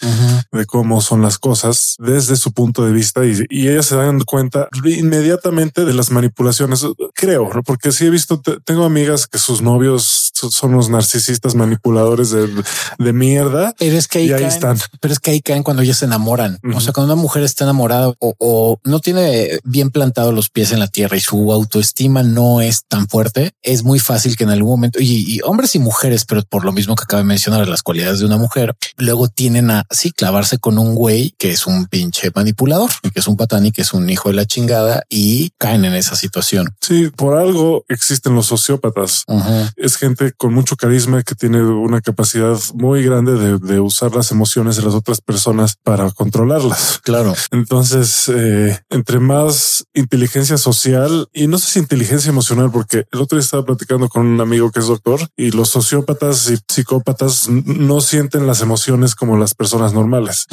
de 0.53 0.67
cómo 0.67 1.01
son 1.01 1.23
las 1.23 1.39
cosas 1.39 1.97
desde 1.99 2.37
su 2.37 2.53
punto 2.53 2.85
de 2.85 2.93
vista 2.93 3.25
y, 3.25 3.47
ellas 3.69 3.87
se 3.87 3.97
dan 3.97 4.21
cuenta 4.21 4.69
inmediatamente 4.85 5.85
de 5.85 5.93
las 5.93 6.11
manipulaciones. 6.11 6.85
Creo, 7.15 7.51
porque 7.65 7.93
sí 7.93 8.07
he 8.07 8.11
visto, 8.11 8.41
tengo 8.65 8.85
amigas 8.85 9.27
que 9.27 9.39
sus 9.39 9.63
novios 9.63 10.33
son 10.33 10.73
los 10.73 10.89
narcisistas 10.89 11.55
manipuladores 11.55 12.31
de, 12.31 12.49
de 12.99 13.13
mierda. 13.13 13.75
Pero 13.79 13.97
es 13.97 14.09
que 14.09 14.19
ahí, 14.21 14.29
caen, 14.29 14.45
están. 14.45 14.79
Pero 15.01 15.13
es 15.13 15.19
que 15.19 15.33
ahí 15.33 15.41
caen 15.41 15.63
cuando 15.63 15.83
ellas 15.83 15.99
se 15.99 16.07
enamoran. 16.07 16.59
O 16.75 16.81
sea, 16.81 16.93
cuando 16.93 17.13
una 17.13 17.21
mujer 17.21 17.43
está 17.43 17.65
enamorada 17.65 18.09
o, 18.19 18.35
o, 18.39 18.81
no 18.85 19.01
tiene 19.01 19.59
bien 19.65 19.91
plantado 19.91 20.33
los 20.33 20.51
pies 20.51 20.73
en 20.73 20.79
la 20.79 20.89
tierra 20.89 21.17
y 21.17 21.21
su 21.21 21.53
autoestima 21.53 22.23
no 22.23 22.61
es 22.61 22.85
tan 22.87 23.09
fuerte, 23.09 23.53
es 23.63 23.83
muy 23.83 23.99
fácil 23.99 24.37
que 24.37 24.45
en 24.45 24.51
algún 24.51 24.71
momento 24.71 24.99
y, 25.01 25.41
hombres 25.45 25.75
y 25.75 25.79
mujeres, 25.79 26.25
pero 26.25 26.43
por 26.43 26.65
lo 26.65 26.73
mismo 26.73 26.95
que 26.95 27.05
acabo 27.05 27.23
de 27.23 27.29
mencionar, 27.29 27.69
las 27.69 27.83
cualidades 27.83 28.21
de 28.21 28.27
una 28.27 28.37
mujer, 28.39 28.75
luego 28.97 29.29
tienen 29.29 29.71
a 29.71 29.87
sí 29.91 30.11
clavarse 30.11 30.59
con 30.59 30.79
un 30.79 30.95
güey 30.95 31.35
que 31.39 31.51
es 31.51 31.67
un 31.67 31.87
pinche 31.87 32.31
manipulador, 32.35 32.91
que 33.13 33.21
es 33.21 33.29
un 33.29 33.37
patán 33.37 33.67
y 33.67 33.73
que 33.73 33.83
es 33.83 33.93
un 33.93 34.09
hijo 34.09 34.31
de 34.31 34.37
la 34.37 34.47
chingada 34.47 35.03
y 35.09 35.51
caen 35.59 35.85
en 35.85 35.95
esa 35.95 36.17
situación. 36.17 36.75
Sí, 36.81 37.11
por 37.15 37.37
algo 37.37 37.85
existen 37.89 38.35
los 38.35 38.47
sociópatas. 38.47 39.25
Es 39.77 39.97
gente 39.97 40.33
con 40.33 40.55
mucho 40.55 40.77
carisma 40.77 41.23
que 41.23 41.35
tiene 41.35 41.63
una 41.63 42.01
capacidad 42.01 42.59
muy 42.75 43.03
grande 43.03 43.59
de, 43.59 43.79
usar 43.79 44.15
las 44.15 44.33
emociones 44.33 44.77
de 44.77 44.83
las 44.83 44.95
otras 44.95 45.21
personas 45.21 45.77
para 45.83 46.11
controlarlas. 46.11 47.01
Claro. 47.03 47.35
Entonces, 47.53 48.29
eh, 48.29 48.79
entre 48.91 49.21
más 49.21 49.85
inteligencia 49.95 50.59
social 50.59 51.29
y 51.33 51.47
no 51.47 51.59
sé 51.59 51.71
si 51.71 51.79
inteligencia 51.79 52.31
emocional, 52.31 52.71
porque 52.73 53.07
el 53.13 53.21
otro 53.21 53.39
día 53.39 53.45
estaba 53.45 53.65
platicando 53.65 54.09
con 54.09 54.27
un 54.27 54.41
amigo 54.41 54.71
que 54.71 54.81
es 54.81 54.87
doctor 54.87 55.21
y 55.37 55.51
los 55.51 55.71
sociópatas 55.71 56.51
y 56.51 56.59
psicópatas 56.69 57.49
no 57.49 58.01
sienten 58.19 58.49
las 58.49 58.63
emociones 58.63 59.15
como 59.15 59.37
las 59.37 59.55
personas 59.55 59.93
normales. 59.93 60.47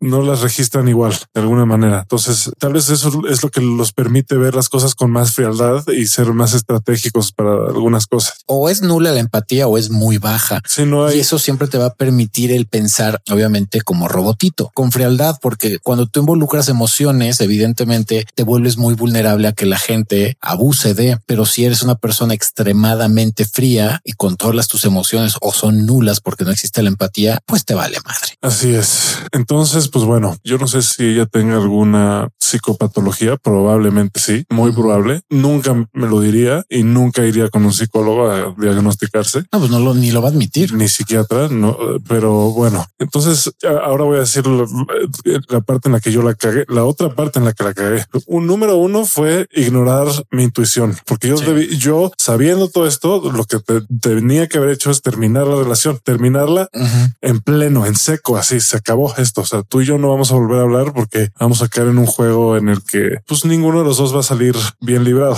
No 0.00 0.22
las 0.22 0.40
registran 0.40 0.88
igual 0.88 1.16
de 1.32 1.40
alguna 1.40 1.64
manera. 1.64 2.00
Entonces, 2.00 2.50
tal 2.58 2.72
vez 2.72 2.90
eso 2.90 3.22
es 3.30 3.44
lo 3.44 3.48
que 3.48 3.60
los 3.60 3.92
permite 3.92 4.36
ver 4.36 4.56
las 4.56 4.68
cosas 4.68 4.96
con 4.96 5.12
más 5.12 5.32
frialdad 5.32 5.86
y 5.86 6.06
ser 6.06 6.32
más 6.32 6.52
estratégicos 6.52 7.30
para 7.30 7.52
algunas 7.52 8.08
cosas. 8.08 8.40
O 8.46 8.68
es 8.68 8.82
nula 8.82 9.12
la 9.12 9.20
empatía 9.20 9.68
o 9.68 9.78
es 9.78 9.90
muy 9.90 10.18
baja. 10.18 10.60
Si 10.66 10.84
no 10.84 11.06
hay... 11.06 11.18
Y 11.18 11.20
eso 11.20 11.38
siempre 11.38 11.68
te 11.68 11.78
va 11.78 11.86
a 11.86 11.94
permitir 11.94 12.50
el 12.50 12.66
pensar, 12.66 13.22
obviamente, 13.30 13.82
como 13.82 14.08
robotito, 14.08 14.72
con 14.74 14.90
frialdad, 14.90 15.36
porque 15.40 15.78
cuando 15.78 16.06
tú 16.06 16.18
involucras 16.20 16.68
emociones, 16.68 17.40
evidentemente 17.40 18.26
te 18.34 18.42
vuelves 18.42 18.78
muy 18.78 18.94
vulnerable 18.94 19.46
a 19.46 19.52
que 19.52 19.66
la 19.66 19.78
gente 19.78 20.36
abuse 20.40 20.94
de, 20.94 21.18
pero 21.26 21.46
si 21.46 21.64
eres 21.64 21.82
una 21.82 21.94
persona 21.94 22.34
extremadamente 22.34 23.44
fría 23.44 24.00
y 24.02 24.14
controlas 24.14 24.66
tus 24.66 24.84
emociones 24.84 25.36
o 25.40 25.52
son 25.52 25.86
nulas 25.86 26.20
porque 26.20 26.44
no 26.44 26.50
existe 26.50 26.82
la 26.82 26.88
empatía, 26.88 27.11
pues 27.46 27.64
te 27.64 27.74
vale 27.74 27.98
madre. 28.04 28.38
Así 28.40 28.74
es. 28.74 29.18
Entonces, 29.32 29.88
pues 29.88 30.04
bueno, 30.04 30.36
yo 30.44 30.58
no 30.58 30.66
sé 30.66 30.82
si 30.82 31.04
ella 31.04 31.26
tenga 31.26 31.56
alguna 31.56 32.28
psicopatología, 32.38 33.36
probablemente 33.36 34.20
sí, 34.20 34.44
muy 34.50 34.72
probable. 34.72 35.22
Nunca 35.30 35.74
me 35.74 36.06
lo 36.06 36.20
diría 36.20 36.64
y 36.68 36.82
nunca 36.82 37.24
iría 37.24 37.48
con 37.48 37.64
un 37.64 37.72
psicólogo 37.72 38.30
a 38.30 38.54
diagnosticarse. 38.58 39.44
No, 39.52 39.58
pues 39.58 39.70
no 39.70 39.78
lo 39.78 39.94
ni 39.94 40.10
lo 40.10 40.20
va 40.20 40.28
a 40.28 40.32
admitir. 40.32 40.74
Ni 40.74 40.88
psiquiatra, 40.88 41.48
no, 41.48 41.76
pero 42.08 42.50
bueno, 42.50 42.86
entonces 42.98 43.50
ahora 43.84 44.04
voy 44.04 44.16
a 44.16 44.20
decir 44.20 44.46
la, 44.46 45.60
parte 45.60 45.88
en 45.88 45.92
la 45.92 46.00
que 46.00 46.12
yo 46.12 46.22
la 46.22 46.34
cagué, 46.34 46.64
la 46.68 46.84
otra 46.84 47.14
parte 47.14 47.38
en 47.38 47.44
la 47.44 47.52
que 47.52 47.64
la 47.64 47.74
cagué. 47.74 48.04
Un 48.26 48.46
número 48.46 48.76
uno 48.76 49.04
fue 49.04 49.46
ignorar 49.52 50.08
mi 50.30 50.44
intuición, 50.44 50.96
porque 51.06 51.28
yo 51.28 51.36
debí, 51.36 51.76
yo 51.76 52.12
sabiendo 52.18 52.68
todo 52.68 52.86
esto, 52.86 53.30
lo 53.32 53.44
que 53.44 53.58
tenía 54.00 54.48
que 54.48 54.58
haber 54.58 54.70
hecho 54.70 54.90
es 54.90 55.02
terminar 55.02 55.46
la 55.46 55.56
relación, 55.56 55.98
terminarla 56.02 56.68
en 57.20 57.40
pleno, 57.40 57.86
en 57.86 57.96
seco, 57.96 58.36
así 58.36 58.60
se 58.60 58.76
acabó 58.76 59.14
esto. 59.16 59.42
O 59.42 59.46
sea, 59.46 59.62
tú 59.62 59.80
y 59.80 59.86
yo 59.86 59.98
no 59.98 60.10
vamos 60.10 60.32
a 60.32 60.34
volver 60.34 60.60
a 60.60 60.62
hablar 60.62 60.92
porque 60.92 61.30
vamos 61.38 61.62
a 61.62 61.68
caer 61.68 61.88
en 61.88 61.98
un 61.98 62.06
juego 62.06 62.56
en 62.56 62.68
el 62.68 62.82
que 62.82 63.18
pues 63.26 63.44
ninguno 63.44 63.80
de 63.80 63.84
los 63.84 63.96
dos 63.96 64.14
va 64.14 64.20
a 64.20 64.24
salir 64.24 64.56
bien 64.80 65.04
librado. 65.04 65.36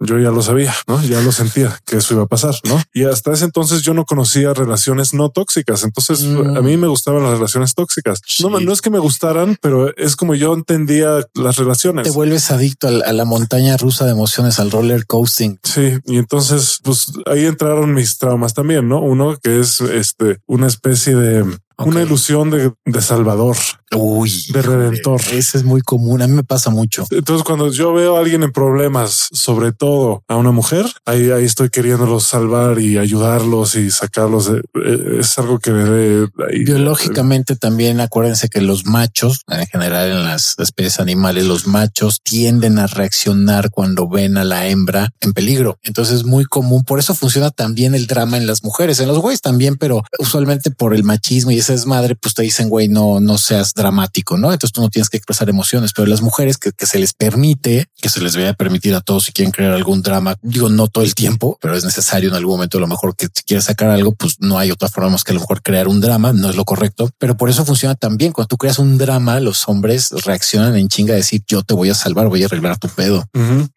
Yo 0.00 0.18
ya 0.18 0.30
lo 0.30 0.42
sabía, 0.42 0.74
¿no? 0.86 1.02
Ya 1.02 1.20
lo 1.20 1.32
sentía 1.32 1.78
que 1.84 1.96
eso 1.96 2.14
iba 2.14 2.24
a 2.24 2.26
pasar, 2.26 2.54
¿no? 2.64 2.80
Y 2.92 3.04
hasta 3.04 3.32
ese 3.32 3.44
entonces 3.44 3.82
yo 3.82 3.94
no 3.94 4.04
conocía 4.04 4.54
relaciones 4.54 5.14
no 5.14 5.30
tóxicas. 5.30 5.84
Entonces 5.84 6.24
a 6.24 6.60
mí 6.60 6.76
me 6.76 6.86
gustaban 6.86 7.22
las 7.22 7.32
relaciones 7.32 7.74
tóxicas. 7.74 8.20
No, 8.40 8.50
no 8.60 8.72
es 8.72 8.80
que 8.80 8.90
me 8.90 8.98
gustaran, 8.98 9.56
pero 9.60 9.94
es 9.96 10.16
como 10.16 10.34
yo 10.34 10.54
entendía 10.54 11.26
las 11.34 11.56
relaciones. 11.56 12.04
Te 12.04 12.10
vuelves 12.10 12.50
adicto 12.50 12.88
a 12.88 13.12
la 13.12 13.24
montaña 13.24 13.76
rusa 13.76 14.04
de 14.04 14.12
emociones, 14.12 14.58
al 14.58 14.70
roller 14.70 15.06
coasting. 15.06 15.58
Sí. 15.62 15.98
Y 16.06 16.18
entonces, 16.18 16.80
pues 16.82 17.12
ahí 17.26 17.46
entraron 17.46 17.94
mis 17.94 18.18
traumas 18.18 18.54
también, 18.54 18.88
¿no? 18.88 19.00
Uno 19.00 19.36
que 19.42 19.60
es 19.60 19.80
este, 19.80 20.38
una 20.46 20.66
especie 20.66 20.95
de 21.04 21.58
una 21.78 22.02
ilusión 22.02 22.50
de, 22.50 22.72
de 22.84 23.02
Salvador. 23.02 23.56
Uy, 23.94 24.32
de 24.52 24.62
redentor. 24.62 25.20
Ese 25.32 25.58
es 25.58 25.64
muy 25.64 25.80
común. 25.80 26.20
A 26.20 26.26
mí 26.26 26.34
me 26.34 26.42
pasa 26.42 26.70
mucho. 26.70 27.06
Entonces, 27.10 27.44
cuando 27.44 27.70
yo 27.70 27.92
veo 27.92 28.16
a 28.16 28.20
alguien 28.20 28.42
en 28.42 28.50
problemas, 28.50 29.28
sobre 29.32 29.72
todo 29.72 30.24
a 30.26 30.36
una 30.36 30.50
mujer, 30.50 30.86
ahí, 31.04 31.30
ahí 31.30 31.44
estoy 31.44 31.70
queriéndolos 31.70 32.24
salvar 32.24 32.80
y 32.80 32.98
ayudarlos 32.98 33.76
y 33.76 33.90
sacarlos. 33.90 34.50
De, 34.50 34.58
eh, 34.58 35.18
es 35.20 35.38
algo 35.38 35.60
que 35.60 35.72
debe 35.72 36.28
biológicamente 36.64 37.54
también. 37.54 38.00
Acuérdense 38.00 38.48
que 38.48 38.60
los 38.60 38.86
machos, 38.86 39.42
en 39.48 39.66
general 39.66 40.10
en 40.10 40.24
las 40.24 40.58
especies 40.58 40.98
animales, 40.98 41.44
los 41.44 41.66
machos 41.66 42.20
tienden 42.22 42.78
a 42.78 42.88
reaccionar 42.88 43.70
cuando 43.70 44.08
ven 44.08 44.36
a 44.36 44.44
la 44.44 44.66
hembra 44.66 45.10
en 45.20 45.32
peligro. 45.32 45.78
Entonces 45.84 46.16
es 46.16 46.24
muy 46.24 46.44
común. 46.44 46.82
Por 46.84 46.98
eso 46.98 47.14
funciona 47.14 47.50
también 47.50 47.94
el 47.94 48.06
drama 48.08 48.36
en 48.36 48.46
las 48.46 48.64
mujeres, 48.64 48.98
en 48.98 49.08
los 49.08 49.18
güeyes 49.18 49.40
también, 49.40 49.76
pero 49.76 50.02
usualmente 50.18 50.70
por 50.72 50.92
el 50.92 51.04
machismo 51.04 51.52
y 51.52 51.58
ese 51.66 51.72
desmadre, 51.72 52.14
pues 52.14 52.34
te 52.34 52.42
dicen, 52.42 52.68
güey, 52.68 52.88
no, 52.88 53.20
no 53.20 53.38
seas 53.38 53.74
dramático, 53.74 54.36
¿no? 54.36 54.52
Entonces 54.52 54.72
tú 54.72 54.80
no 54.80 54.88
tienes 54.88 55.10
que 55.10 55.16
expresar 55.16 55.48
emociones, 55.48 55.92
pero 55.92 56.06
las 56.06 56.22
mujeres 56.22 56.58
que, 56.58 56.72
que 56.72 56.86
se 56.86 56.98
les 56.98 57.12
permite, 57.12 57.88
que 58.00 58.08
se 58.08 58.20
les 58.20 58.36
vaya 58.36 58.50
a 58.50 58.54
permitir 58.54 58.94
a 58.94 59.00
todos 59.00 59.24
si 59.24 59.32
quieren 59.32 59.50
crear 59.50 59.72
algún 59.72 60.02
drama, 60.02 60.36
digo, 60.42 60.68
no 60.68 60.86
todo 60.86 61.02
el 61.02 61.14
tiempo, 61.14 61.58
pero 61.60 61.76
es 61.76 61.84
necesario 61.84 62.28
en 62.28 62.36
algún 62.36 62.54
momento, 62.54 62.78
a 62.78 62.80
lo 62.80 62.86
mejor 62.86 63.16
que 63.16 63.26
si 63.32 63.42
quieres 63.42 63.64
sacar 63.64 63.90
algo, 63.90 64.12
pues 64.12 64.36
no 64.38 64.58
hay 64.58 64.70
otra 64.70 64.88
forma 64.88 65.10
más 65.10 65.24
que 65.24 65.32
a 65.32 65.34
lo 65.34 65.40
mejor 65.40 65.62
crear 65.62 65.88
un 65.88 66.00
drama, 66.00 66.32
no 66.32 66.50
es 66.50 66.56
lo 66.56 66.64
correcto, 66.64 67.10
pero 67.18 67.36
por 67.36 67.50
eso 67.50 67.64
funciona 67.64 67.94
también. 67.94 68.32
Cuando 68.32 68.48
tú 68.48 68.56
creas 68.56 68.78
un 68.78 68.96
drama, 68.98 69.40
los 69.40 69.68
hombres 69.68 70.10
reaccionan 70.24 70.76
en 70.76 70.88
chinga 70.88 71.14
a 71.14 71.16
decir, 71.16 71.42
yo 71.48 71.62
te 71.62 71.74
voy 71.74 71.90
a 71.90 71.94
salvar, 71.94 72.28
voy 72.28 72.42
a 72.42 72.46
arreglar 72.46 72.78
tu 72.78 72.88
pedo. 72.88 73.24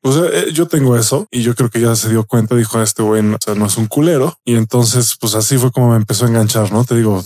Pues 0.02 0.16
yo 0.54 0.68
tengo 0.68 0.96
eso 0.96 1.28
y 1.32 1.42
yo 1.42 1.56
creo 1.56 1.70
que 1.70 1.82
ya 1.82 1.96
se 1.96 2.10
dio 2.10 2.26
cuenta, 2.26 2.56
dijo 2.56 2.82
este 2.82 3.04
güey, 3.04 3.26
o 3.26 3.38
sea, 3.44 3.56
no 3.56 3.66
es 3.66 3.78
un 3.78 3.88
culero. 3.88 4.38
Y 4.46 4.56
entonces, 4.56 5.16
pues 5.20 5.36
así 5.36 5.58
fue 5.58 5.72
como 5.72 5.92
me 5.92 5.98
empezó 5.98 6.26
a 6.26 6.30
enganchar, 6.30 6.72
¿no? 6.72 6.84
Te 6.84 6.96
digo, 6.96 7.24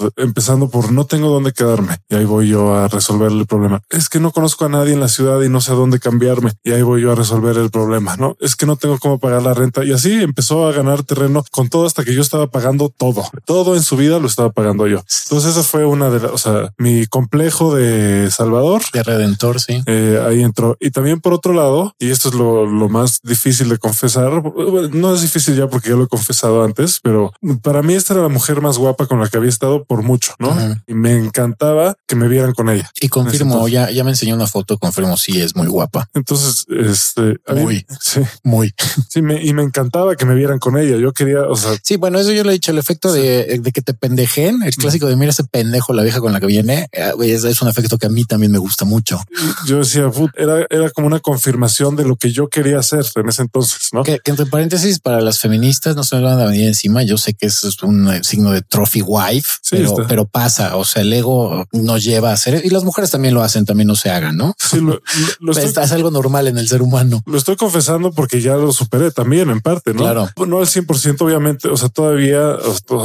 por 0.69 0.91
no 0.91 1.05
tengo 1.05 1.29
dónde 1.29 1.51
quedarme 1.51 1.97
y 2.09 2.15
ahí 2.15 2.25
voy 2.25 2.49
yo 2.49 2.75
a 2.75 2.87
resolver 2.87 3.31
el 3.31 3.45
problema. 3.45 3.81
Es 3.89 4.09
que 4.09 4.19
no 4.19 4.31
conozco 4.31 4.65
a 4.65 4.69
nadie 4.69 4.93
en 4.93 4.99
la 4.99 5.07
ciudad 5.07 5.41
y 5.41 5.49
no 5.49 5.61
sé 5.61 5.71
a 5.71 5.75
dónde 5.75 5.99
cambiarme 5.99 6.51
y 6.63 6.71
ahí 6.71 6.81
voy 6.81 7.01
yo 7.01 7.11
a 7.11 7.15
resolver 7.15 7.57
el 7.57 7.69
problema, 7.69 8.15
¿no? 8.17 8.37
Es 8.39 8.55
que 8.55 8.65
no 8.65 8.75
tengo 8.75 8.99
cómo 8.99 9.19
pagar 9.19 9.41
la 9.43 9.53
renta 9.53 9.83
y 9.83 9.91
así 9.91 10.11
empezó 10.13 10.67
a 10.67 10.71
ganar 10.71 11.03
terreno 11.03 11.43
con 11.51 11.69
todo 11.69 11.85
hasta 11.85 12.03
que 12.03 12.13
yo 12.13 12.21
estaba 12.21 12.47
pagando 12.47 12.89
todo, 12.89 13.23
todo 13.45 13.75
en 13.75 13.83
su 13.83 13.97
vida 13.97 14.19
lo 14.19 14.27
estaba 14.27 14.51
pagando 14.51 14.87
yo. 14.87 15.03
Entonces 15.25 15.51
esa 15.51 15.63
fue 15.63 15.85
una 15.85 16.09
de 16.09 16.19
las, 16.19 16.31
o 16.31 16.37
sea, 16.37 16.73
mi 16.77 17.05
complejo 17.07 17.75
de 17.75 18.29
Salvador. 18.31 18.81
De 18.93 19.03
redentor, 19.03 19.59
sí. 19.59 19.81
Eh, 19.85 20.21
ahí 20.25 20.41
entró. 20.41 20.77
Y 20.79 20.91
también 20.91 21.21
por 21.21 21.33
otro 21.33 21.53
lado, 21.53 21.95
y 21.99 22.11
esto 22.11 22.29
es 22.29 22.35
lo, 22.35 22.65
lo 22.65 22.89
más 22.89 23.19
difícil 23.23 23.69
de 23.69 23.77
confesar, 23.77 24.43
no 24.91 25.13
es 25.13 25.21
difícil 25.21 25.55
ya 25.55 25.67
porque 25.67 25.89
ya 25.89 25.95
lo 25.95 26.03
he 26.03 26.07
confesado 26.07 26.63
antes, 26.63 26.99
pero 27.01 27.31
para 27.61 27.81
mí 27.81 27.93
esta 27.93 28.13
era 28.13 28.23
la 28.23 28.29
mujer 28.29 28.61
más 28.61 28.77
guapa 28.77 29.07
con 29.07 29.19
la 29.19 29.27
que 29.27 29.37
había 29.37 29.49
estado 29.49 29.83
por 29.83 30.03
mucho, 30.03 30.33
¿no? 30.43 30.75
Y 30.87 30.93
me 30.93 31.15
encantaba 31.15 31.95
que 32.07 32.15
me 32.15 32.27
vieran 32.27 32.53
con 32.53 32.69
ella. 32.69 32.89
Y 32.99 33.09
confirmo, 33.09 33.67
ya, 33.67 33.89
ya 33.89 34.03
me 34.03 34.11
enseñó 34.11 34.35
una 34.35 34.47
foto, 34.47 34.77
confirmo, 34.77 35.17
sí, 35.17 35.41
es 35.41 35.55
muy 35.55 35.67
guapa. 35.67 36.09
Entonces, 36.13 36.65
este, 36.69 37.37
muy, 37.53 37.85
sí, 38.01 38.21
muy. 38.43 38.73
Sí, 39.09 39.21
me, 39.21 39.43
y 39.43 39.53
me 39.53 39.63
encantaba 39.63 40.15
que 40.15 40.25
me 40.25 40.35
vieran 40.35 40.59
con 40.59 40.77
ella. 40.77 40.97
Yo 40.97 41.13
quería, 41.13 41.43
o 41.43 41.55
sea, 41.55 41.71
sí, 41.81 41.97
bueno, 41.97 42.19
eso 42.19 42.31
yo 42.31 42.43
le 42.43 42.49
he 42.49 42.53
dicho, 42.53 42.71
el 42.71 42.77
efecto 42.77 43.11
de, 43.11 43.59
de, 43.59 43.71
que 43.71 43.81
te 43.81 43.93
pendejen, 43.93 44.63
el 44.63 44.75
clásico 44.75 45.07
de 45.07 45.15
mira 45.15 45.31
ese 45.31 45.43
pendejo, 45.43 45.93
la 45.93 46.03
vieja 46.03 46.19
con 46.19 46.33
la 46.33 46.39
que 46.39 46.47
viene, 46.47 46.87
eh, 46.91 47.11
es, 47.21 47.43
es 47.43 47.61
un 47.61 47.67
efecto 47.67 47.97
que 47.97 48.07
a 48.07 48.09
mí 48.09 48.25
también 48.25 48.51
me 48.51 48.57
gusta 48.57 48.85
mucho. 48.85 49.19
Yo 49.65 49.79
decía, 49.79 50.09
era, 50.35 50.65
era 50.69 50.89
como 50.91 51.07
una 51.07 51.19
confirmación 51.19 51.95
de 51.95 52.05
lo 52.05 52.15
que 52.15 52.31
yo 52.31 52.47
quería 52.47 52.79
hacer 52.79 53.05
en 53.15 53.29
ese 53.29 53.41
entonces, 53.41 53.89
¿no? 53.91 54.03
Que, 54.03 54.19
que 54.19 54.31
entre 54.31 54.45
paréntesis, 54.45 54.99
para 54.99 55.21
las 55.21 55.39
feministas 55.39 55.95
no 55.95 56.03
se 56.03 56.15
me 56.15 56.23
van 56.23 56.39
a 56.39 56.45
venir 56.45 56.67
encima. 56.67 57.03
Yo 57.03 57.17
sé 57.17 57.33
que 57.33 57.47
eso 57.47 57.67
es 57.67 57.81
un 57.83 58.09
eh, 58.09 58.23
signo 58.23 58.51
de 58.51 58.61
trophy 58.61 59.01
wife, 59.01 59.49
Sí, 59.61 59.77
pero, 59.77 59.95
pero 60.07 60.25
pasa. 60.33 60.75
O 60.75 60.83
sea, 60.83 61.03
el 61.03 61.13
ego 61.13 61.65
nos 61.71 62.03
lleva 62.03 62.31
a 62.31 62.33
hacer 62.33 62.61
y 62.65 62.69
las 62.71 62.83
mujeres 62.83 63.11
también 63.11 63.33
lo 63.33 63.41
hacen, 63.43 63.65
también 63.65 63.87
no 63.87 63.95
se 63.95 64.09
hagan, 64.09 64.35
¿no? 64.35 64.55
Sí, 64.59 64.77
lo, 64.81 64.93
lo- 64.93 65.01
lo 65.39 65.51
estoy, 65.53 65.83
es, 65.83 65.91
algo 65.93 66.11
normal 66.11 66.47
en 66.47 66.57
el 66.57 66.67
ser 66.67 66.81
humano. 66.81 67.21
lo 67.25 67.37
estoy 67.37 67.55
confesando 67.55 68.11
porque 68.11 68.41
ya 68.41 68.55
lo 68.55 68.71
superé 68.73 69.11
también 69.11 69.49
en 69.51 69.61
parte, 69.61 69.93
¿no? 69.93 69.99
Claro. 70.01 70.29
No 70.47 70.57
al 70.59 70.65
100%, 70.65 71.21
obviamente. 71.21 71.69
O 71.69 71.77
sea, 71.77 71.89
todavía 71.89 72.57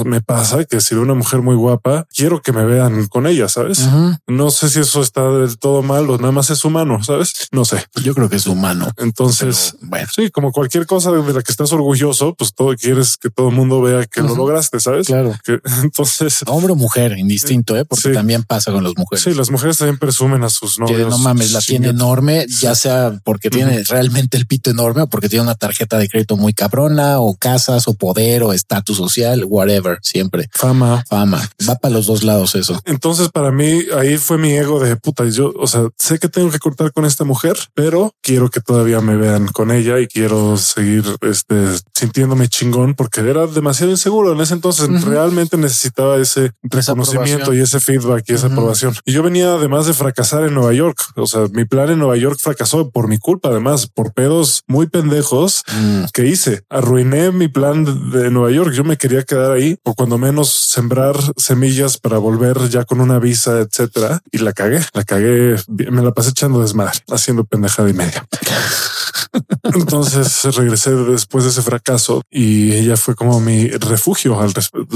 me 0.05 0.21
pasa 0.23 0.64
que 0.64 0.81
si 0.81 0.95
veo 0.95 1.05
una 1.05 1.14
mujer 1.14 1.43
muy 1.43 1.55
guapa, 1.55 2.07
quiero 2.14 2.41
que 2.43 2.53
me 2.53 2.64
vean 2.64 3.07
con 3.09 3.27
ella, 3.27 3.49
¿sabes? 3.49 3.87
No 4.27 4.51
sé 4.51 4.71
si 4.71 4.81
eso 4.81 5.03
está 5.03 5.29
del 5.31 5.59
todo 5.59 5.83
mal 5.83 6.09
o 6.11 6.17
nada 6.17 6.33
más 6.33 6.49
es 6.51 6.64
humano, 6.64 7.05
¿sabes? 7.05 7.49
No 7.53 7.64
sé. 7.67 7.85
Yo 8.03 8.14
creo 8.14 8.29
que 8.31 8.37
es 8.37 8.47
humano. 8.47 8.91
Entonces, 8.97 9.75
Pero, 9.81 9.91
bueno. 9.91 10.09
sí, 10.14 10.31
como 10.31 10.53
cualquier 10.53 10.87
cosa 10.87 11.12
de 11.12 11.33
la 11.33 11.43
que 11.43 11.53
estás 11.53 11.73
orgulloso, 11.73 12.35
pues 12.35 12.55
todo 12.55 12.75
quieres 12.75 13.17
que 13.19 13.29
todo 13.31 13.51
el 13.51 13.55
mundo 13.55 13.83
vea 13.83 14.07
que 14.07 14.21
lo 14.21 14.29
Ujú. 14.29 14.37
lograste, 14.37 14.81
¿sabes? 14.81 15.07
Claro. 15.07 15.35
Que, 15.45 15.61
entonces, 15.83 16.38
Hombre 16.47 16.73
o 16.73 16.77
mujer, 16.77 17.18
indistinto, 17.19 17.77
¿eh? 17.77 17.85
porque 17.85 18.09
Sí. 18.09 18.13
también 18.15 18.43
pasa 18.45 18.73
con 18.73 18.85
las 18.85 18.95
mujeres. 18.97 19.23
sí, 19.25 19.35
las 19.35 19.51
mujeres 19.51 19.79
también 19.79 19.99
presumen 19.99 20.43
a 20.45 20.51
sus 20.51 20.77
que 20.77 20.83
novios. 20.83 21.11
no 21.11 21.19
mames, 21.19 21.53
la 21.53 21.61
tiene 21.61 21.89
enorme, 21.89 22.47
ya 22.49 22.75
sea 22.75 23.21
porque 23.25 23.51
tiene 23.51 23.83
realmente 23.85 24.37
el 24.37 24.47
pito 24.47 24.71
enorme 24.71 25.03
o 25.03 25.07
porque 25.09 25.29
tiene 25.29 25.43
una 25.43 25.55
tarjeta 25.55 25.99
de 25.99 26.09
crédito 26.09 26.37
muy 26.37 26.53
cabrona 26.55 27.21
o 27.21 27.37
casas 27.37 27.89
o 27.89 27.95
poder 27.95 28.43
o 28.43 28.53
estatus 28.53 28.97
social, 28.97 29.45
whatever, 29.47 29.99
siempre. 30.03 30.49
Fama. 30.53 31.05
Fama. 31.09 31.49
Va 31.69 31.77
para 31.77 31.95
los 31.95 32.07
dos 32.07 32.23
lados 32.25 32.55
eso. 32.55 32.81
Entonces, 32.85 33.29
para 33.31 33.51
mí, 33.51 33.83
ahí 33.97 34.17
fue 34.19 34.39
mi 34.39 34.53
ego 34.53 34.81
de 34.81 34.97
puta. 34.97 35.25
Yo, 35.29 35.53
o 35.59 35.67
sea, 35.67 35.89
sé 35.99 36.19
que 36.19 36.29
tengo 36.29 36.51
que 36.51 36.59
cortar 36.59 36.93
con 36.93 37.05
esta 37.05 37.25
mujer, 37.25 37.57
pero 37.75 38.15
quiero 38.23 38.51
que 38.51 38.61
todavía 38.61 39.01
me 39.01 39.17
vean 39.17 39.49
con 39.49 39.71
ella 39.71 39.99
y 40.01 40.07
quiero 40.07 40.57
seguir 40.57 41.05
este, 41.23 41.55
sintiéndome 41.95 42.49
chingón 42.49 42.95
porque 42.95 43.21
era 43.21 43.47
demasiado 43.47 43.91
inseguro 43.93 44.33
en 44.33 44.41
ese 44.41 44.55
entonces. 44.55 44.89
Realmente 45.05 45.57
necesitaba 45.57 46.17
ese 46.19 46.53
reconocimiento 46.63 47.08
y 47.55 47.61
ese 47.61 47.81
feedback 47.81 48.25
y 48.29 48.35
esa 48.35 48.49
aprobación. 48.49 48.94
Y 49.05 49.12
yo 49.12 49.23
venía 49.23 49.55
además 49.55 49.87
de 49.87 49.94
fracasar 49.94 50.44
en 50.44 50.55
Nueva 50.55 50.73
York. 50.73 50.99
O 51.16 51.27
sea, 51.27 51.47
mi 51.53 51.64
plan 51.64 51.90
en 51.90 51.99
Nueva 51.99 52.16
York 52.16 52.38
fracasó 52.40 52.90
por 52.90 53.09
mi 53.09 53.18
culpa, 53.18 53.49
además, 53.49 53.87
por 53.87 54.12
pedos 54.12 54.64
muy 54.66 54.87
pendejos 54.87 55.29
Mm, 55.73 56.05
que 56.12 56.27
hice. 56.27 56.62
Arruiné 56.68 57.31
mi 57.31 57.49
plan 57.49 57.85
de 58.11 58.31
Nueva 58.31 58.51
York. 58.51 58.73
Yo 58.73 58.85
me 58.85 58.97
quería 58.97 59.23
quedar 59.23 59.53
ahí 59.53 59.77
o 59.85 59.94
cuando 59.94 60.18
menos 60.18 60.51
sembrar 60.51 61.16
semillas 61.37 61.99
para 61.99 62.18
volver 62.18 62.68
ya 62.68 62.85
con 62.85 63.01
una 63.01 63.18
visa, 63.18 63.61
etcétera. 63.61 64.21
Y 64.31 64.38
la 64.38 64.53
cagué, 64.53 64.81
la 64.94 65.05
cagué. 65.05 65.57
Me 65.68 66.03
la 66.03 66.12
pasé 66.12 66.31
echando 66.31 66.61
desmadre, 66.61 66.99
haciendo 67.09 67.44
pendejada 67.44 67.88
y 67.90 67.94
media. 67.94 68.27
Entonces 69.62 70.44
regresé 70.57 70.94
después 70.94 71.44
de 71.44 71.51
ese 71.51 71.62
fracaso 71.62 72.23
y 72.31 72.73
ella 72.73 72.97
fue 72.97 73.14
como 73.14 73.40
mi 73.40 73.68
refugio 73.68 74.40
al 74.40 74.53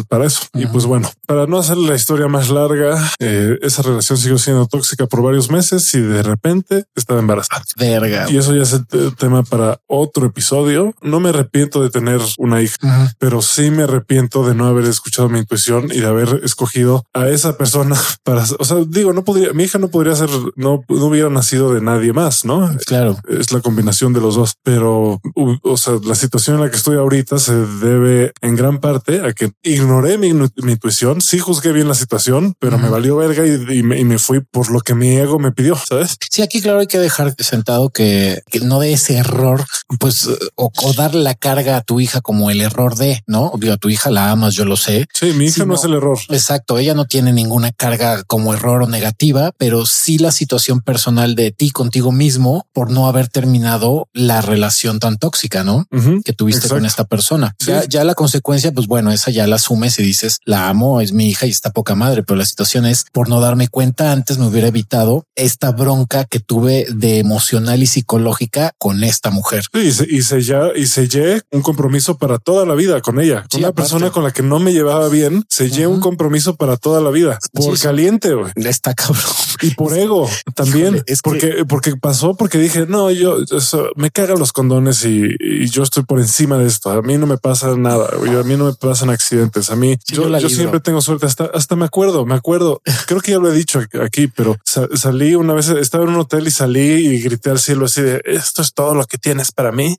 para 0.08 0.26
eso. 0.26 0.40
Y 0.54 0.66
pues 0.66 0.86
bueno, 0.86 1.10
para 1.26 1.46
no 1.46 1.58
hacer 1.58 1.76
la 1.76 1.94
historia 2.02 2.26
más 2.26 2.50
larga, 2.50 2.98
eh, 3.20 3.58
esa 3.62 3.82
relación 3.82 4.18
siguió 4.18 4.36
siendo 4.38 4.66
tóxica 4.66 5.06
por 5.06 5.22
varios 5.22 5.50
meses 5.50 5.94
y 5.94 6.00
de 6.00 6.22
repente 6.22 6.84
estaba 6.96 7.20
embarazada. 7.20 7.62
verga. 7.76 8.26
Y 8.28 8.36
eso 8.38 8.54
ya 8.54 8.62
es 8.62 8.72
el 8.72 8.86
te- 8.86 9.10
tema 9.12 9.44
para 9.44 9.78
otro 9.86 10.26
episodio. 10.26 10.94
No 11.00 11.20
me 11.20 11.28
arrepiento 11.28 11.80
de 11.82 11.90
tener 11.90 12.20
una 12.38 12.60
hija, 12.60 12.76
Ujú. 12.82 13.10
pero 13.20 13.40
sí 13.40 13.70
me 13.70 13.84
arrepiento 13.84 14.44
de 14.46 14.54
no 14.56 14.66
haber 14.66 14.86
escuchado 14.86 15.28
mi 15.28 15.38
intuición 15.38 15.90
y 15.92 16.00
de 16.00 16.06
haber 16.06 16.40
escogido 16.42 17.04
a 17.14 17.28
esa 17.28 17.56
persona 17.56 17.94
para, 18.24 18.44
o 18.58 18.64
sea, 18.64 18.78
digo, 18.88 19.12
no 19.12 19.22
podría, 19.24 19.52
mi 19.52 19.62
hija 19.64 19.78
no 19.78 19.88
podría 19.88 20.16
ser, 20.16 20.28
no, 20.56 20.82
no 20.88 21.04
hubiera 21.06 21.30
nacido 21.30 21.72
de 21.72 21.80
nadie 21.80 22.12
más, 22.12 22.44
¿no? 22.44 22.68
Claro. 22.86 23.16
Es 23.28 23.52
la 23.52 23.60
combinación 23.60 24.12
de 24.12 24.20
los 24.20 24.34
dos, 24.34 24.54
pero, 24.64 25.20
o 25.62 25.76
sea, 25.76 25.94
la 26.04 26.14
situación 26.16 26.56
en 26.56 26.62
la 26.64 26.70
que 26.70 26.76
estoy 26.76 26.96
ahorita 26.96 27.38
se 27.38 27.54
debe 27.54 28.32
en 28.40 28.56
gran 28.56 28.78
parte 28.80 29.20
a 29.24 29.32
que 29.32 29.52
ignoré 29.62 30.18
mi, 30.18 30.32
mi 30.32 30.72
intuición. 30.72 31.20
Sí 31.20 31.38
juzgué 31.38 31.72
bien 31.72 31.81
la 31.88 31.94
situación, 31.94 32.54
pero 32.58 32.78
me 32.78 32.88
valió 32.88 33.16
verga 33.16 33.46
y, 33.46 33.78
y 33.78 33.82
me, 33.82 33.98
y 33.98 34.04
me 34.04 34.18
fui 34.18 34.40
por 34.40 34.70
lo 34.70 34.80
que 34.80 34.94
mi 34.94 35.16
ego 35.16 35.38
me 35.38 35.52
pidió, 35.52 35.76
¿sabes? 35.76 36.16
Sí, 36.30 36.42
aquí 36.42 36.60
claro 36.60 36.80
hay 36.80 36.86
que 36.86 36.98
dejar 36.98 37.34
sentado 37.38 37.90
que, 37.90 38.42
que 38.50 38.60
no 38.60 38.80
de 38.80 38.92
ese 38.92 39.16
error, 39.16 39.64
pues, 39.98 40.28
o, 40.54 40.70
o 40.74 40.92
darle 40.94 41.22
la 41.22 41.34
carga 41.34 41.76
a 41.76 41.82
tu 41.82 42.00
hija 42.00 42.20
como 42.20 42.50
el 42.50 42.60
error 42.60 42.96
de, 42.96 43.22
¿no? 43.26 43.52
Digo, 43.58 43.74
a 43.74 43.76
tu 43.76 43.88
hija 43.88 44.10
la 44.10 44.30
amas, 44.30 44.54
yo 44.54 44.64
lo 44.64 44.76
sé. 44.76 45.06
Sí, 45.12 45.32
mi 45.32 45.46
hija 45.46 45.64
no, 45.64 45.74
es 45.74 45.84
el 45.84 45.94
error. 45.94 46.18
Exacto, 46.28 46.78
ella 46.78 46.94
no 46.94 47.06
tiene 47.06 47.32
ninguna 47.32 47.72
carga 47.72 48.22
como 48.24 48.54
error 48.54 48.82
o 48.82 48.88
negativa, 48.88 49.52
pero 49.58 49.86
sí 49.86 50.18
la 50.18 50.32
situación 50.32 50.80
personal 50.80 51.34
de 51.34 51.50
ti 51.50 51.70
contigo 51.70 52.12
mismo 52.12 52.66
por 52.72 52.90
no 52.90 53.06
haber 53.06 53.28
terminado 53.28 54.08
la 54.12 54.40
relación 54.40 54.98
tan 54.98 55.18
tóxica, 55.18 55.64
¿no? 55.64 55.86
Que 56.24 56.32
tuviste 56.32 56.68
con 56.68 56.86
esta 56.86 57.04
persona. 57.04 57.54
Sí. 57.58 57.70
Ya, 57.70 57.84
ya 57.84 58.04
la 58.04 58.14
consecuencia, 58.14 58.72
pues 58.72 58.86
bueno, 58.86 59.10
esa 59.12 59.30
ya 59.30 59.46
la 59.46 59.56
asumes 59.56 59.98
y 59.98 60.02
dices, 60.02 60.38
la 60.44 60.68
amo, 60.68 61.00
es 61.00 61.12
mi 61.12 61.28
hija 61.28 61.46
y 61.46 61.50
está 61.50 61.70
poca 61.72 61.94
madre, 61.94 62.22
pero 62.22 62.36
la 62.38 62.44
situación 62.46 62.86
es 62.86 63.04
por 63.12 63.28
no 63.28 63.40
darme 63.40 63.68
cuenta 63.68 64.12
antes 64.12 64.38
me 64.38 64.46
hubiera 64.46 64.68
evitado 64.68 65.24
esta 65.34 65.72
bronca 65.72 66.24
que 66.24 66.38
tuve 66.40 66.86
de 66.94 67.18
emocional 67.18 67.82
y 67.82 67.86
psicológica 67.86 68.72
con 68.78 69.02
esta 69.04 69.30
mujer. 69.30 69.64
Sí, 69.72 69.80
y, 69.80 69.92
se- 69.92 70.06
y 70.10 70.22
sellé, 70.22 70.58
y 70.76 70.86
sellé 70.86 71.42
un 71.50 71.62
compromiso 71.62 72.16
para 72.18 72.38
toda 72.38 72.64
la 72.66 72.74
vida 72.74 73.00
con 73.00 73.20
ella. 73.20 73.42
Con 73.42 73.50
Sí, 73.50 73.58
una 73.58 73.68
aparte. 73.68 73.82
persona 73.90 74.10
con 74.10 74.22
la 74.24 74.30
que 74.32 74.42
no 74.42 74.58
me 74.58 74.72
llevaba 74.72 75.08
bien, 75.08 75.44
sellé 75.48 75.86
Ujú. 75.86 75.96
un 75.96 76.00
compromiso 76.00 76.56
para 76.56 76.76
toda 76.76 77.00
la 77.00 77.10
vida. 77.10 77.38
Por 77.52 77.76
Sí, 77.76 77.82
caliente, 77.82 78.34
güey. 78.34 78.52
Está 78.56 78.94
cabrón. 78.94 79.22
Y 79.62 79.70
por 79.74 79.96
ego 79.96 80.28
también, 80.54 80.86
Híjole, 80.96 81.02
es 81.06 81.22
que- 81.22 81.30
porque, 81.30 81.64
porque 81.68 81.96
pasó 81.96 82.34
porque 82.34 82.58
dije, 82.58 82.86
no, 82.88 83.10
yo 83.10 83.36
eso, 83.56 83.88
me 83.96 84.10
cagan 84.10 84.38
los 84.38 84.52
condones 84.52 85.04
y, 85.04 85.22
y 85.40 85.68
yo 85.68 85.82
estoy 85.82 86.02
por 86.04 86.18
encima 86.20 86.58
de 86.58 86.66
esto. 86.66 86.90
A 86.90 87.02
mí 87.02 87.16
no 87.18 87.26
me 87.26 87.38
pasa 87.38 87.74
nada, 87.76 88.08
güey. 88.18 88.34
a 88.34 88.42
mí 88.42 88.56
no 88.56 88.64
me 88.66 88.74
pasan 88.74 89.10
accidentes. 89.10 89.70
A 89.70 89.76
mí, 89.76 89.96
yo, 90.06 90.28
yo 90.28 90.38
yo 90.38 90.48
siempre 90.48 90.80
tengo 90.80 91.00
suerte. 91.00 91.26
Hasta, 91.26 91.44
hasta 91.62 91.76
me 91.76 91.84
acuerdo, 91.84 92.26
me 92.26 92.34
acuerdo. 92.34 92.82
Creo 93.06 93.20
que 93.20 93.30
ya 93.32 93.38
lo 93.38 93.50
he 93.50 93.54
dicho 93.54 93.80
aquí, 94.04 94.26
pero 94.26 94.56
sa- 94.64 94.88
salí 94.96 95.34
una 95.34 95.54
vez, 95.54 95.68
estaba 95.68 96.04
en 96.04 96.10
un 96.10 96.16
hotel 96.20 96.46
y 96.46 96.50
salí 96.50 96.80
y 96.80 97.20
grité 97.22 97.50
al 97.50 97.58
cielo 97.58 97.84
así 97.86 98.02
de 98.02 98.20
esto 98.24 98.62
es 98.62 98.74
todo 98.74 98.94
lo 98.94 99.04
que 99.06 99.16
tienes 99.18 99.52
para 99.52 99.70
mí. 99.72 99.96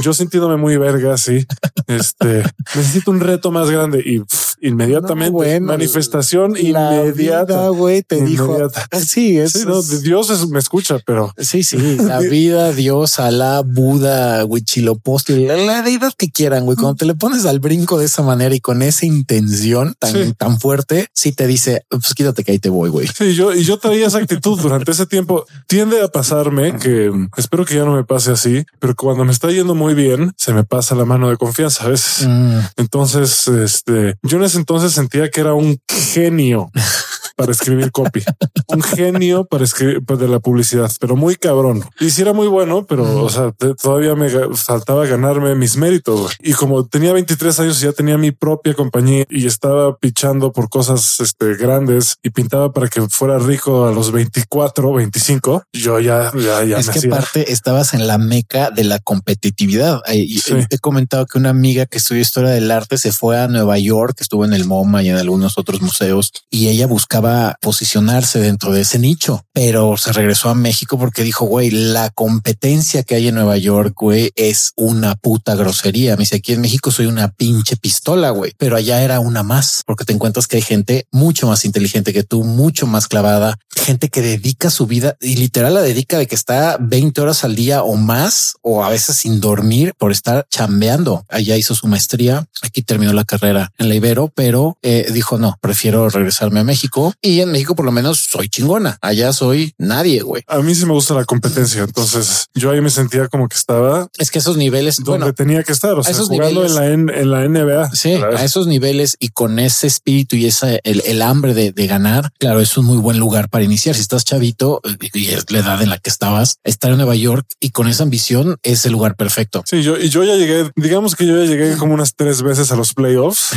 Yo 0.00 0.12
sintiéndome 0.12 0.56
muy 0.56 0.76
verga, 0.76 1.14
así. 1.14 1.46
Este 1.86 2.42
necesito 2.74 3.10
un 3.10 3.20
reto 3.20 3.50
más 3.50 3.70
grande 3.70 4.00
y, 4.00 4.22
inmediatamente. 4.62 5.60
manifestación 5.60 6.56
inmediata. 6.56 7.68
güey, 7.68 8.02
te 8.02 8.22
dijo. 8.22 8.68
Sí, 9.04 9.38
es, 9.38 9.66
Dios 10.02 10.48
me 10.48 10.58
escucha, 10.58 10.98
pero 11.04 11.32
sí, 11.36 11.62
sí, 11.64 11.76
la 11.98 12.20
vida, 12.20 12.72
Dios, 12.72 13.18
Alá, 13.18 13.62
Buda, 13.64 14.44
Huichilopochtli, 14.44 15.46
la, 15.46 15.56
la 15.56 15.82
deidad 15.82 16.12
que 16.16 16.30
quieran, 16.30 16.64
güey. 16.64 16.76
Cuando 16.76 16.96
te 16.96 17.04
le 17.04 17.14
pones 17.14 17.44
al 17.44 17.60
brinco 17.60 17.98
de 17.98 18.06
esa 18.06 18.22
manera 18.22 18.54
y 18.54 18.60
con 18.60 18.82
esa 18.82 19.06
intención 19.06 19.94
tan, 19.98 20.34
tan 20.34 20.58
fuerte, 20.58 21.08
sí 21.12 21.32
te 21.32 21.46
dice, 21.46 21.84
pues 21.90 22.14
quítate 22.14 22.44
que 22.44 22.52
ahí 22.52 22.58
te 22.58 22.70
voy, 22.70 22.90
güey. 22.90 23.08
Sí, 23.08 23.34
yo 23.34 23.52
y 23.54 23.64
yo 23.64 23.78
traía 23.78 24.06
esa 24.06 24.18
actitud 24.18 24.60
durante 24.60 24.92
ese 24.92 25.06
tiempo. 25.06 25.44
Tiende 25.66 26.02
a 26.02 26.08
pasarme 26.08 26.76
que 26.78 27.10
espero 27.36 27.64
que 27.64 27.74
ya 27.74 27.84
no 27.84 27.94
me 27.94 28.04
pase 28.04 28.30
así, 28.30 28.64
pero 28.78 28.94
cuando 28.94 29.24
me 29.24 29.32
está 29.32 29.50
yendo 29.50 29.74
muy 29.74 29.94
bien, 29.94 30.32
se 30.36 30.52
me 30.52 30.64
pasa 30.64 30.94
la 30.94 31.04
mano 31.04 31.28
de 31.28 31.36
confianza 31.36 31.84
a 31.84 31.88
veces. 31.88 32.26
Mm. 32.26 32.58
Entonces, 32.76 33.48
este, 33.48 34.16
yo 34.22 34.38
en 34.38 34.44
entonces 34.54 34.92
sentía 34.92 35.30
que 35.30 35.40
era 35.40 35.54
un 35.54 35.78
genio 35.88 36.70
para 37.36 37.52
escribir 37.52 37.90
copy. 37.92 38.22
Un 38.68 38.82
genio 38.82 39.44
para 39.44 39.64
escribir 39.64 40.02
pues, 40.04 40.18
de 40.18 40.28
la 40.28 40.40
publicidad, 40.40 40.90
pero 41.00 41.16
muy 41.16 41.36
cabrón. 41.36 41.84
Y 42.00 42.10
si 42.10 42.22
era 42.22 42.32
muy 42.32 42.48
bueno, 42.48 42.86
pero 42.86 43.24
o 43.24 43.30
sea, 43.30 43.52
todavía 43.80 44.14
me 44.14 44.28
faltaba 44.54 45.06
ganarme 45.06 45.54
mis 45.54 45.76
méritos. 45.76 46.32
Y 46.40 46.52
como 46.52 46.86
tenía 46.86 47.12
23 47.12 47.60
años, 47.60 47.80
ya 47.80 47.92
tenía 47.92 48.18
mi 48.18 48.30
propia 48.32 48.74
compañía 48.74 49.24
y 49.28 49.46
estaba 49.46 49.96
pichando 49.96 50.52
por 50.52 50.68
cosas 50.68 51.20
este, 51.20 51.54
grandes 51.54 52.16
y 52.22 52.30
pintaba 52.30 52.72
para 52.72 52.88
que 52.88 53.02
fuera 53.08 53.38
rico 53.38 53.86
a 53.86 53.92
los 53.92 54.12
24, 54.12 54.92
25. 54.92 55.64
Yo 55.72 56.00
ya, 56.00 56.32
ya, 56.34 56.64
ya 56.64 56.78
es 56.78 56.90
que 56.90 57.06
aparte 57.06 57.52
estabas 57.52 57.94
en 57.94 58.06
la 58.06 58.18
meca 58.18 58.70
de 58.70 58.84
la 58.84 58.98
competitividad. 58.98 60.00
Y 60.12 60.40
he 60.70 60.78
comentado 60.78 61.26
que 61.26 61.38
una 61.38 61.50
amiga 61.50 61.86
que 61.86 61.98
estudió 61.98 62.20
historia 62.20 62.50
del 62.50 62.70
arte 62.70 62.98
se 62.98 63.12
fue 63.12 63.40
a 63.40 63.48
Nueva 63.48 63.78
York, 63.78 64.16
estuvo 64.20 64.44
en 64.44 64.52
el 64.52 64.64
MoMA 64.64 65.02
y 65.02 65.08
en 65.08 65.16
algunos 65.16 65.58
otros 65.58 65.80
museos 65.80 66.32
y 66.50 66.68
ella 66.68 66.86
buscaba 66.86 67.21
posicionarse 67.60 68.40
dentro 68.40 68.72
de 68.72 68.82
ese 68.82 68.98
nicho, 68.98 69.44
pero 69.52 69.96
se 69.96 70.12
regresó 70.12 70.48
a 70.48 70.54
México 70.54 70.98
porque 70.98 71.22
dijo, 71.22 71.44
güey, 71.46 71.70
la 71.70 72.10
competencia 72.10 73.02
que 73.02 73.14
hay 73.14 73.28
en 73.28 73.34
Nueva 73.34 73.56
York, 73.56 73.94
güey, 73.98 74.32
es 74.36 74.72
una 74.76 75.14
puta 75.14 75.54
grosería. 75.54 76.16
Me 76.16 76.22
dice, 76.22 76.36
aquí 76.36 76.52
en 76.52 76.60
México 76.60 76.90
soy 76.90 77.06
una 77.06 77.28
pinche 77.28 77.76
pistola, 77.76 78.30
güey, 78.30 78.52
pero 78.58 78.76
allá 78.76 79.02
era 79.02 79.20
una 79.20 79.42
más, 79.42 79.82
porque 79.86 80.04
te 80.04 80.12
encuentras 80.12 80.46
que 80.46 80.56
hay 80.56 80.62
gente 80.62 81.06
mucho 81.10 81.46
más 81.46 81.64
inteligente 81.64 82.12
que 82.12 82.24
tú, 82.24 82.44
mucho 82.44 82.86
más 82.86 83.08
clavada, 83.08 83.58
gente 83.74 84.08
que 84.08 84.22
dedica 84.22 84.70
su 84.70 84.86
vida 84.86 85.16
y 85.20 85.36
literal 85.36 85.74
la 85.74 85.82
dedica 85.82 86.18
de 86.18 86.26
que 86.26 86.34
está 86.34 86.76
20 86.80 87.20
horas 87.20 87.44
al 87.44 87.54
día 87.54 87.82
o 87.82 87.96
más, 87.96 88.54
o 88.62 88.84
a 88.84 88.90
veces 88.90 89.16
sin 89.16 89.40
dormir 89.40 89.94
por 89.98 90.12
estar 90.12 90.46
chambeando. 90.50 91.24
Allá 91.28 91.56
hizo 91.56 91.74
su 91.74 91.86
maestría, 91.86 92.46
aquí 92.62 92.82
terminó 92.82 93.12
la 93.12 93.24
carrera 93.24 93.72
en 93.78 93.88
la 93.88 93.94
Ibero, 93.94 94.30
pero 94.34 94.78
eh, 94.82 95.08
dijo, 95.12 95.38
no, 95.38 95.58
prefiero 95.60 96.08
regresarme 96.08 96.60
a 96.60 96.64
México 96.64 97.11
y 97.20 97.40
en 97.40 97.52
México 97.52 97.74
por 97.74 97.84
lo 97.84 97.92
menos 97.92 98.26
soy 98.30 98.48
chingona. 98.48 98.98
Allá 99.00 99.32
soy 99.32 99.74
nadie, 99.78 100.22
güey. 100.22 100.42
A 100.46 100.58
mí 100.58 100.74
sí 100.74 100.86
me 100.86 100.92
gusta 100.92 101.14
la 101.14 101.24
competencia. 101.24 101.82
Entonces 101.82 102.46
yo 102.54 102.70
ahí 102.70 102.80
me 102.80 102.90
sentía 102.90 103.28
como 103.28 103.48
que 103.48 103.56
estaba. 103.56 104.08
Es 104.18 104.30
que 104.30 104.38
esos 104.38 104.56
niveles 104.56 104.96
donde 104.96 105.32
tenía 105.32 105.62
que 105.62 105.72
estar, 105.72 105.92
o 105.94 106.02
sea, 106.02 106.14
jugando 106.14 106.64
en 106.64 106.74
la, 106.74 106.86
en, 106.88 107.30
la 107.30 107.48
NBA. 107.48 107.90
Sí, 107.94 108.14
a 108.14 108.44
esos 108.44 108.66
niveles 108.66 109.16
y 109.18 109.28
con 109.28 109.58
ese 109.58 109.86
espíritu 109.86 110.36
y 110.36 110.46
esa 110.46 110.76
el, 110.84 111.22
hambre 111.22 111.54
de, 111.54 111.86
ganar, 111.86 112.32
claro, 112.38 112.60
es 112.60 112.76
un 112.76 112.86
muy 112.86 112.98
buen 112.98 113.18
lugar 113.18 113.48
para 113.48 113.64
iniciar. 113.64 113.94
Si 113.94 114.00
estás 114.00 114.24
chavito 114.24 114.80
y 115.12 115.28
es 115.28 115.50
la 115.50 115.58
edad 115.58 115.82
en 115.82 115.90
la 115.90 115.98
que 115.98 116.10
estabas, 116.10 116.58
estar 116.64 116.90
en 116.90 116.98
Nueva 116.98 117.14
York 117.16 117.46
y 117.60 117.70
con 117.70 117.88
esa 117.88 118.02
ambición 118.02 118.56
es 118.62 118.86
el 118.86 118.92
lugar 118.92 119.16
perfecto. 119.16 119.62
Sí, 119.66 119.82
yo 119.82 119.98
y 119.98 120.08
yo 120.08 120.24
ya 120.24 120.36
llegué, 120.36 120.70
digamos 120.76 121.16
que 121.16 121.26
yo 121.26 121.42
ya 121.42 121.50
llegué 121.50 121.76
como 121.76 121.94
unas 121.94 122.14
tres 122.14 122.42
veces 122.42 122.72
a 122.72 122.76
los 122.76 122.94
playoffs 122.94 123.50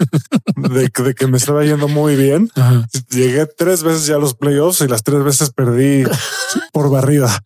de, 0.56 0.90
que 0.90 1.26
me 1.26 1.38
estaba 1.38 1.64
yendo 1.64 1.88
muy 1.88 2.16
bien 2.16 2.50
llegué 3.10 3.46
tres 3.46 3.82
veces 3.82 4.06
ya 4.06 4.16
a 4.16 4.18
los 4.18 4.34
playoffs 4.34 4.80
y 4.80 4.88
las 4.88 5.02
tres 5.02 5.22
veces 5.24 5.50
perdí 5.50 6.04
por 6.72 6.90
barrida. 6.90 7.42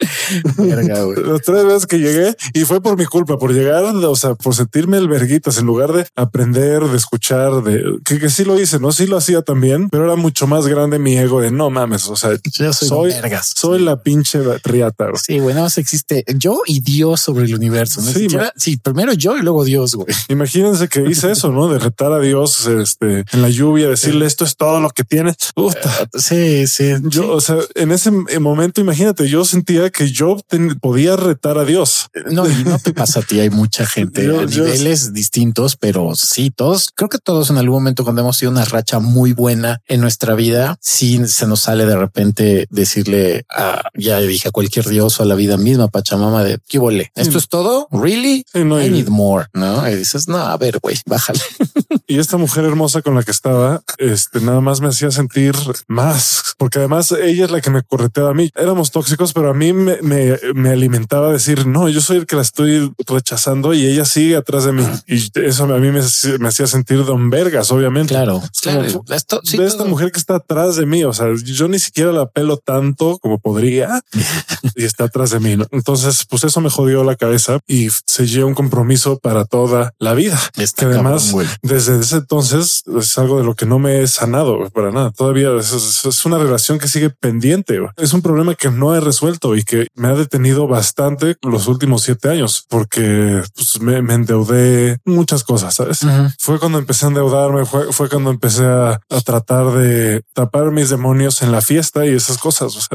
las 0.59 1.43
tres 1.43 1.65
veces 1.65 1.87
que 1.87 1.99
llegué 1.99 2.37
y 2.55 2.61
fue 2.65 2.81
por 2.81 2.97
mi 2.97 3.07
culpa, 3.07 3.39
por 3.39 3.53
llegar, 3.53 3.85
o 3.85 4.17
sea, 4.17 4.35
por 4.35 4.55
sentirme 4.55 4.97
el 4.97 5.09
verguitas 5.09 5.59
en 5.59 5.67
lugar 5.67 5.93
de 5.93 6.07
aprender, 6.17 6.83
de 6.85 6.97
escuchar, 6.97 7.63
de 7.63 7.83
que, 8.05 8.31
sí 8.31 8.45
lo 8.45 8.61
hice, 8.61 8.79
no, 8.79 8.93
sí 8.93 9.07
lo 9.07 9.17
hacía 9.17 9.43
también, 9.43 9.89
pero 9.89 10.05
era 10.05 10.17
mucho 10.17 10.47
más 10.47 10.67
grande 10.67 10.99
mi 10.99 11.17
ego 11.17 11.41
de 11.41 11.51
no 11.51 11.71
mames. 11.71 12.09
O 12.09 12.17
sea, 12.17 12.31
soy, 12.73 13.13
soy, 13.43 13.81
la 13.81 14.03
pinche 14.03 14.41
riata. 14.65 15.09
Sí, 15.23 15.41
bueno, 15.41 15.67
existe 15.67 16.25
yo 16.37 16.63
y 16.67 16.81
Dios 16.81 17.21
sobre 17.21 17.45
el 17.45 17.55
universo. 17.55 18.01
Sí, 18.57 18.77
primero 18.79 19.13
yo 19.13 19.37
y 19.37 19.43
luego 19.43 19.65
Dios. 19.65 19.95
Güey. 19.95 20.09
Imagínense 20.29 20.89
que 20.89 21.03
hice 21.09 21.31
eso, 21.31 21.51
no 21.51 21.69
de 21.69 21.79
retar 21.79 22.13
a 22.13 22.21
Dios 22.21 22.67
este, 22.67 23.25
en 23.33 23.43
la 23.43 23.49
lluvia, 23.49 23.89
decirle 23.89 24.27
esto 24.27 24.45
es 24.45 24.57
todo 24.57 24.81
lo 24.81 24.91
que 24.91 25.05
tienes. 25.37 25.77
Sí, 26.14 26.66
sí. 26.66 26.92
Yo, 27.05 27.33
o 27.33 27.40
sea, 27.40 27.57
en 27.75 27.92
ese 27.92 28.11
momento, 28.11 28.81
imagínate, 28.81 29.29
yo 29.29 29.44
sentía 29.44 29.90
que 29.90 30.11
yo 30.11 30.38
podía 30.81 31.16
retar 31.16 31.59
a 31.59 31.64
Dios. 31.64 32.09
No, 32.31 32.49
y 32.49 32.64
no 32.64 32.79
te 32.79 32.92
pasa 32.92 33.20
a 33.20 33.22
ti. 33.22 33.40
Hay 33.40 33.51
mucha 33.51 33.87
gente 33.87 34.27
a 34.27 34.44
niveles 34.44 35.12
distintos, 35.12 35.77
pero 35.77 36.14
sí, 36.14 36.51
todos, 36.51 36.90
creo 36.94 37.09
que 37.09 37.18
todos 37.18 37.51
en 37.51 37.59
algún 37.59 37.77
momento 37.77 38.05
cuando 38.05 38.22
hemos 38.22 38.37
sido 38.37 38.51
una 38.51 38.64
racha 38.64 38.99
muy 38.99 39.33
buena 39.33 39.81
en 39.87 40.01
nuestra 40.01 40.35
vida, 40.35 40.77
sí 40.81 41.27
se 41.27 41.46
nos 41.46 41.61
sale 41.61 41.87
de 41.87 41.96
repente 41.96 42.66
decirle 42.70 43.44
a, 43.51 43.83
ya 43.94 44.18
dije 44.20 44.49
a 44.49 44.53
cualquier 44.53 44.87
dios 44.88 45.18
o 45.18 45.22
a 45.22 45.27
la 45.27 45.35
vida 45.35 45.57
misma, 45.57 45.88
Pachamama 45.88 46.44
de 46.44 46.59
qué 46.68 46.79
vole. 46.79 47.12
Esto 47.14 47.38
es 47.38 47.49
todo. 47.49 47.88
Really? 47.90 48.44
I 48.55 48.64
need 48.64 49.09
more. 49.09 49.46
No, 49.53 49.88
y 49.88 49.94
dices, 49.94 50.29
no, 50.29 50.38
a 50.38 50.57
ver, 50.57 50.79
güey, 50.81 50.96
bájale. 51.07 51.40
Y 52.09 52.20
esta 52.20 52.37
mujer 52.37 52.64
hermosa 52.64 53.03
con 53.03 53.16
la 53.16 53.25
que 53.25 53.33
estaba, 53.33 53.83
este 53.99 54.40
nada 54.40 54.61
más 54.61 54.81
me 54.81 54.87
hacía 54.87 55.11
sentir 55.11 55.26
más, 55.89 56.55
porque 56.59 56.79
además 56.79 57.12
ella 57.12 57.45
es 57.45 57.51
la 57.51 57.61
que 57.61 57.71
me 57.71 57.83
correteaba 57.83 58.31
a 58.31 58.35
mí. 58.35 58.51
Éramos 58.55 58.91
tóxicos, 58.91 59.33
pero 59.33 59.51
a 59.51 59.55
mí 59.55 59.73
me, 59.73 60.01
me, 60.03 60.39
me 60.55 60.71
alimentaba 60.71 61.33
decir, 61.33 61.67
no, 61.67 61.89
yo 61.89 62.01
soy 62.01 62.19
el 62.19 62.27
que 62.27 62.37
la 62.37 62.43
estoy 62.43 62.93
rechazando 63.07 63.75
y 63.75 63.87
ella 63.87 64.05
sigue 64.05 64.37
atrás 64.37 64.65
de 64.65 64.73
mí. 64.73 64.85
Y 65.07 65.31
eso 65.41 65.65
a 65.65 65.79
mí 65.79 65.91
me, 65.91 66.01
me 66.39 66.49
hacía 66.49 66.67
sentir 66.67 67.05
don 67.05 67.31
vergas, 67.31 67.71
obviamente. 67.71 68.15
Claro, 68.15 68.43
claro. 68.61 69.05
Esto, 69.09 69.41
de 69.43 69.67
esta 69.67 69.85
mujer 69.85 70.12
que 70.12 70.19
está 70.19 70.37
atrás 70.37 70.77
de 70.77 70.87
mí. 70.87 71.05
O 71.05 71.12
sea, 71.12 71.27
yo 71.43 71.69
ni 71.69 71.79
siquiera 71.79 72.12
la 72.12 72.27
pelo 72.27 72.57
tanto 72.57 73.19
como 73.19 73.39
podría 73.39 74.03
y 74.75 74.85
está 74.85 75.05
atrás 75.05 75.31
de 75.31 75.41
mí. 75.41 75.57
Entonces, 75.71 76.25
pues 76.29 76.45
eso 76.45 76.61
me 76.61 76.71
jodió 76.71 77.05
la 77.05 77.17
cabeza 77.17 77.59
y 77.67 77.89
sellé 78.07 78.45
un 78.45 78.55
compromiso 78.55 79.19
para 79.19 79.45
toda 79.45 79.93
la 79.99 80.15
vida. 80.15 80.39
que 80.55 80.85
además, 80.85 81.35
desde 81.62 82.01
ese 82.01 82.17
entonces 82.17 82.83
es 82.99 83.19
algo 83.19 83.39
de 83.39 83.45
lo 83.45 83.55
que 83.55 83.67
no 83.67 83.79
me 83.79 84.03
he 84.03 84.07
sanado 84.07 84.69
para 84.71 84.91
nada. 84.91 85.12
Todavía 85.16 85.50
es, 85.59 86.24
una 86.24 86.38
relación 86.38 86.79
que 86.79 86.88
sigue 86.88 87.11
pendiente. 87.11 87.79
Es 87.96 88.12
un 88.12 88.22
problema 88.22 88.55
que 88.55 88.70
no 88.70 88.94
he 88.94 89.00
resuelto 89.00 89.57
y 89.57 89.64
que 89.64 89.88
me 89.94 90.09
ha 90.09 90.14
detenido 90.14 90.66
bastante 90.66 91.37
los 91.42 91.68
últimos 91.68 92.02
siete 92.02 92.29
años 92.29 92.64
porque 92.68 93.42
pues, 93.55 93.81
me, 93.81 93.96
endeudé 94.14 94.98
muchas 95.05 95.44
cosas. 95.44 95.74
¿sabes? 95.74 96.00
Fue 96.38 96.59
cuando 96.59 96.79
empecé 96.79 97.07
a 97.07 97.09
endeudarme, 97.09 97.64
fue, 97.64 97.92
fue 97.92 98.09
cuando 98.09 98.31
empecé 98.31 98.64
a, 98.64 99.00
tratar 99.24 99.72
de 99.72 100.22
tapar 100.35 100.70
mis 100.70 100.90
demonios 100.90 101.42
en 101.42 101.50
la 101.50 101.61
fiesta 101.61 102.07
y 102.07 102.11
esas 102.11 102.38
cosas. 102.38 102.88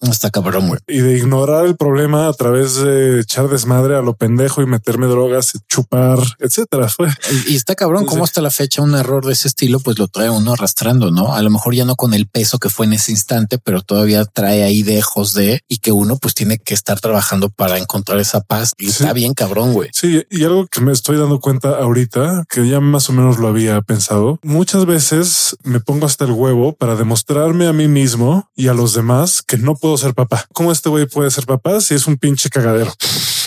Hasta 0.00 0.30
cabrón, 0.30 0.68
güey. 0.68 0.80
Y 0.86 0.98
de 0.98 1.16
ignorar 1.16 1.66
el 1.66 1.76
problema 1.76 2.28
a 2.28 2.32
través 2.32 2.76
de 2.76 3.20
echar 3.20 3.48
desmadre 3.48 3.96
a 3.96 4.02
lo 4.02 4.14
pendejo 4.14 4.62
y 4.62 4.66
meterme 4.66 5.06
drogas, 5.06 5.52
chupar, 5.68 6.18
etcétera. 6.38 6.88
Fue. 6.88 7.08
Y, 7.48 7.56
está 7.56 7.74
cabrón 7.74 8.06
cómo 8.06 8.24
hasta 8.24 8.40
la 8.40 8.50
fecha 8.50 8.82
un 8.82 8.94
error 8.94 9.24
de 9.24 9.32
ese 9.32 9.48
estilo, 9.48 9.80
pues 9.80 9.98
lo 9.98 10.08
trae 10.08 10.30
uno 10.30 10.52
arrastrando, 10.52 11.10
¿no? 11.10 11.34
A 11.34 11.42
lo 11.42 11.50
mejor 11.50 11.65
ya 11.74 11.84
no 11.84 11.96
con 11.96 12.14
el 12.14 12.26
peso 12.26 12.58
que 12.58 12.68
fue 12.68 12.86
en 12.86 12.94
ese 12.94 13.12
instante, 13.12 13.58
pero 13.58 13.82
todavía 13.82 14.24
trae 14.24 14.62
ahí 14.62 14.82
dejos 14.82 15.34
de 15.34 15.60
y 15.68 15.78
que 15.78 15.92
uno 15.92 16.16
pues 16.16 16.34
tiene 16.34 16.58
que 16.58 16.74
estar 16.74 17.00
trabajando 17.00 17.50
para 17.50 17.78
encontrar 17.78 18.18
esa 18.18 18.40
paz. 18.40 18.72
Y 18.78 18.88
está 18.88 19.12
bien 19.12 19.34
cabrón, 19.34 19.72
güey. 19.72 19.90
Sí, 19.92 20.22
y 20.30 20.44
algo 20.44 20.66
que 20.66 20.80
me 20.80 20.92
estoy 20.92 21.16
dando 21.16 21.40
cuenta 21.40 21.70
ahorita, 21.70 22.44
que 22.48 22.68
ya 22.68 22.80
más 22.80 23.08
o 23.08 23.12
menos 23.12 23.38
lo 23.38 23.48
había 23.48 23.80
pensado, 23.82 24.38
muchas 24.42 24.86
veces 24.86 25.56
me 25.62 25.80
pongo 25.80 26.06
hasta 26.06 26.24
el 26.24 26.32
huevo 26.32 26.74
para 26.74 26.96
demostrarme 26.96 27.66
a 27.66 27.72
mí 27.72 27.88
mismo 27.88 28.48
y 28.54 28.68
a 28.68 28.74
los 28.74 28.94
demás 28.94 29.42
que 29.42 29.58
no 29.58 29.76
puedo 29.76 29.96
ser 29.96 30.14
papá. 30.14 30.46
¿Cómo 30.52 30.72
este 30.72 30.88
güey 30.88 31.06
puede 31.06 31.30
ser 31.30 31.46
papá 31.46 31.80
si 31.80 31.94
es 31.94 32.06
un 32.06 32.16
pinche 32.16 32.50
cagadero? 32.50 32.92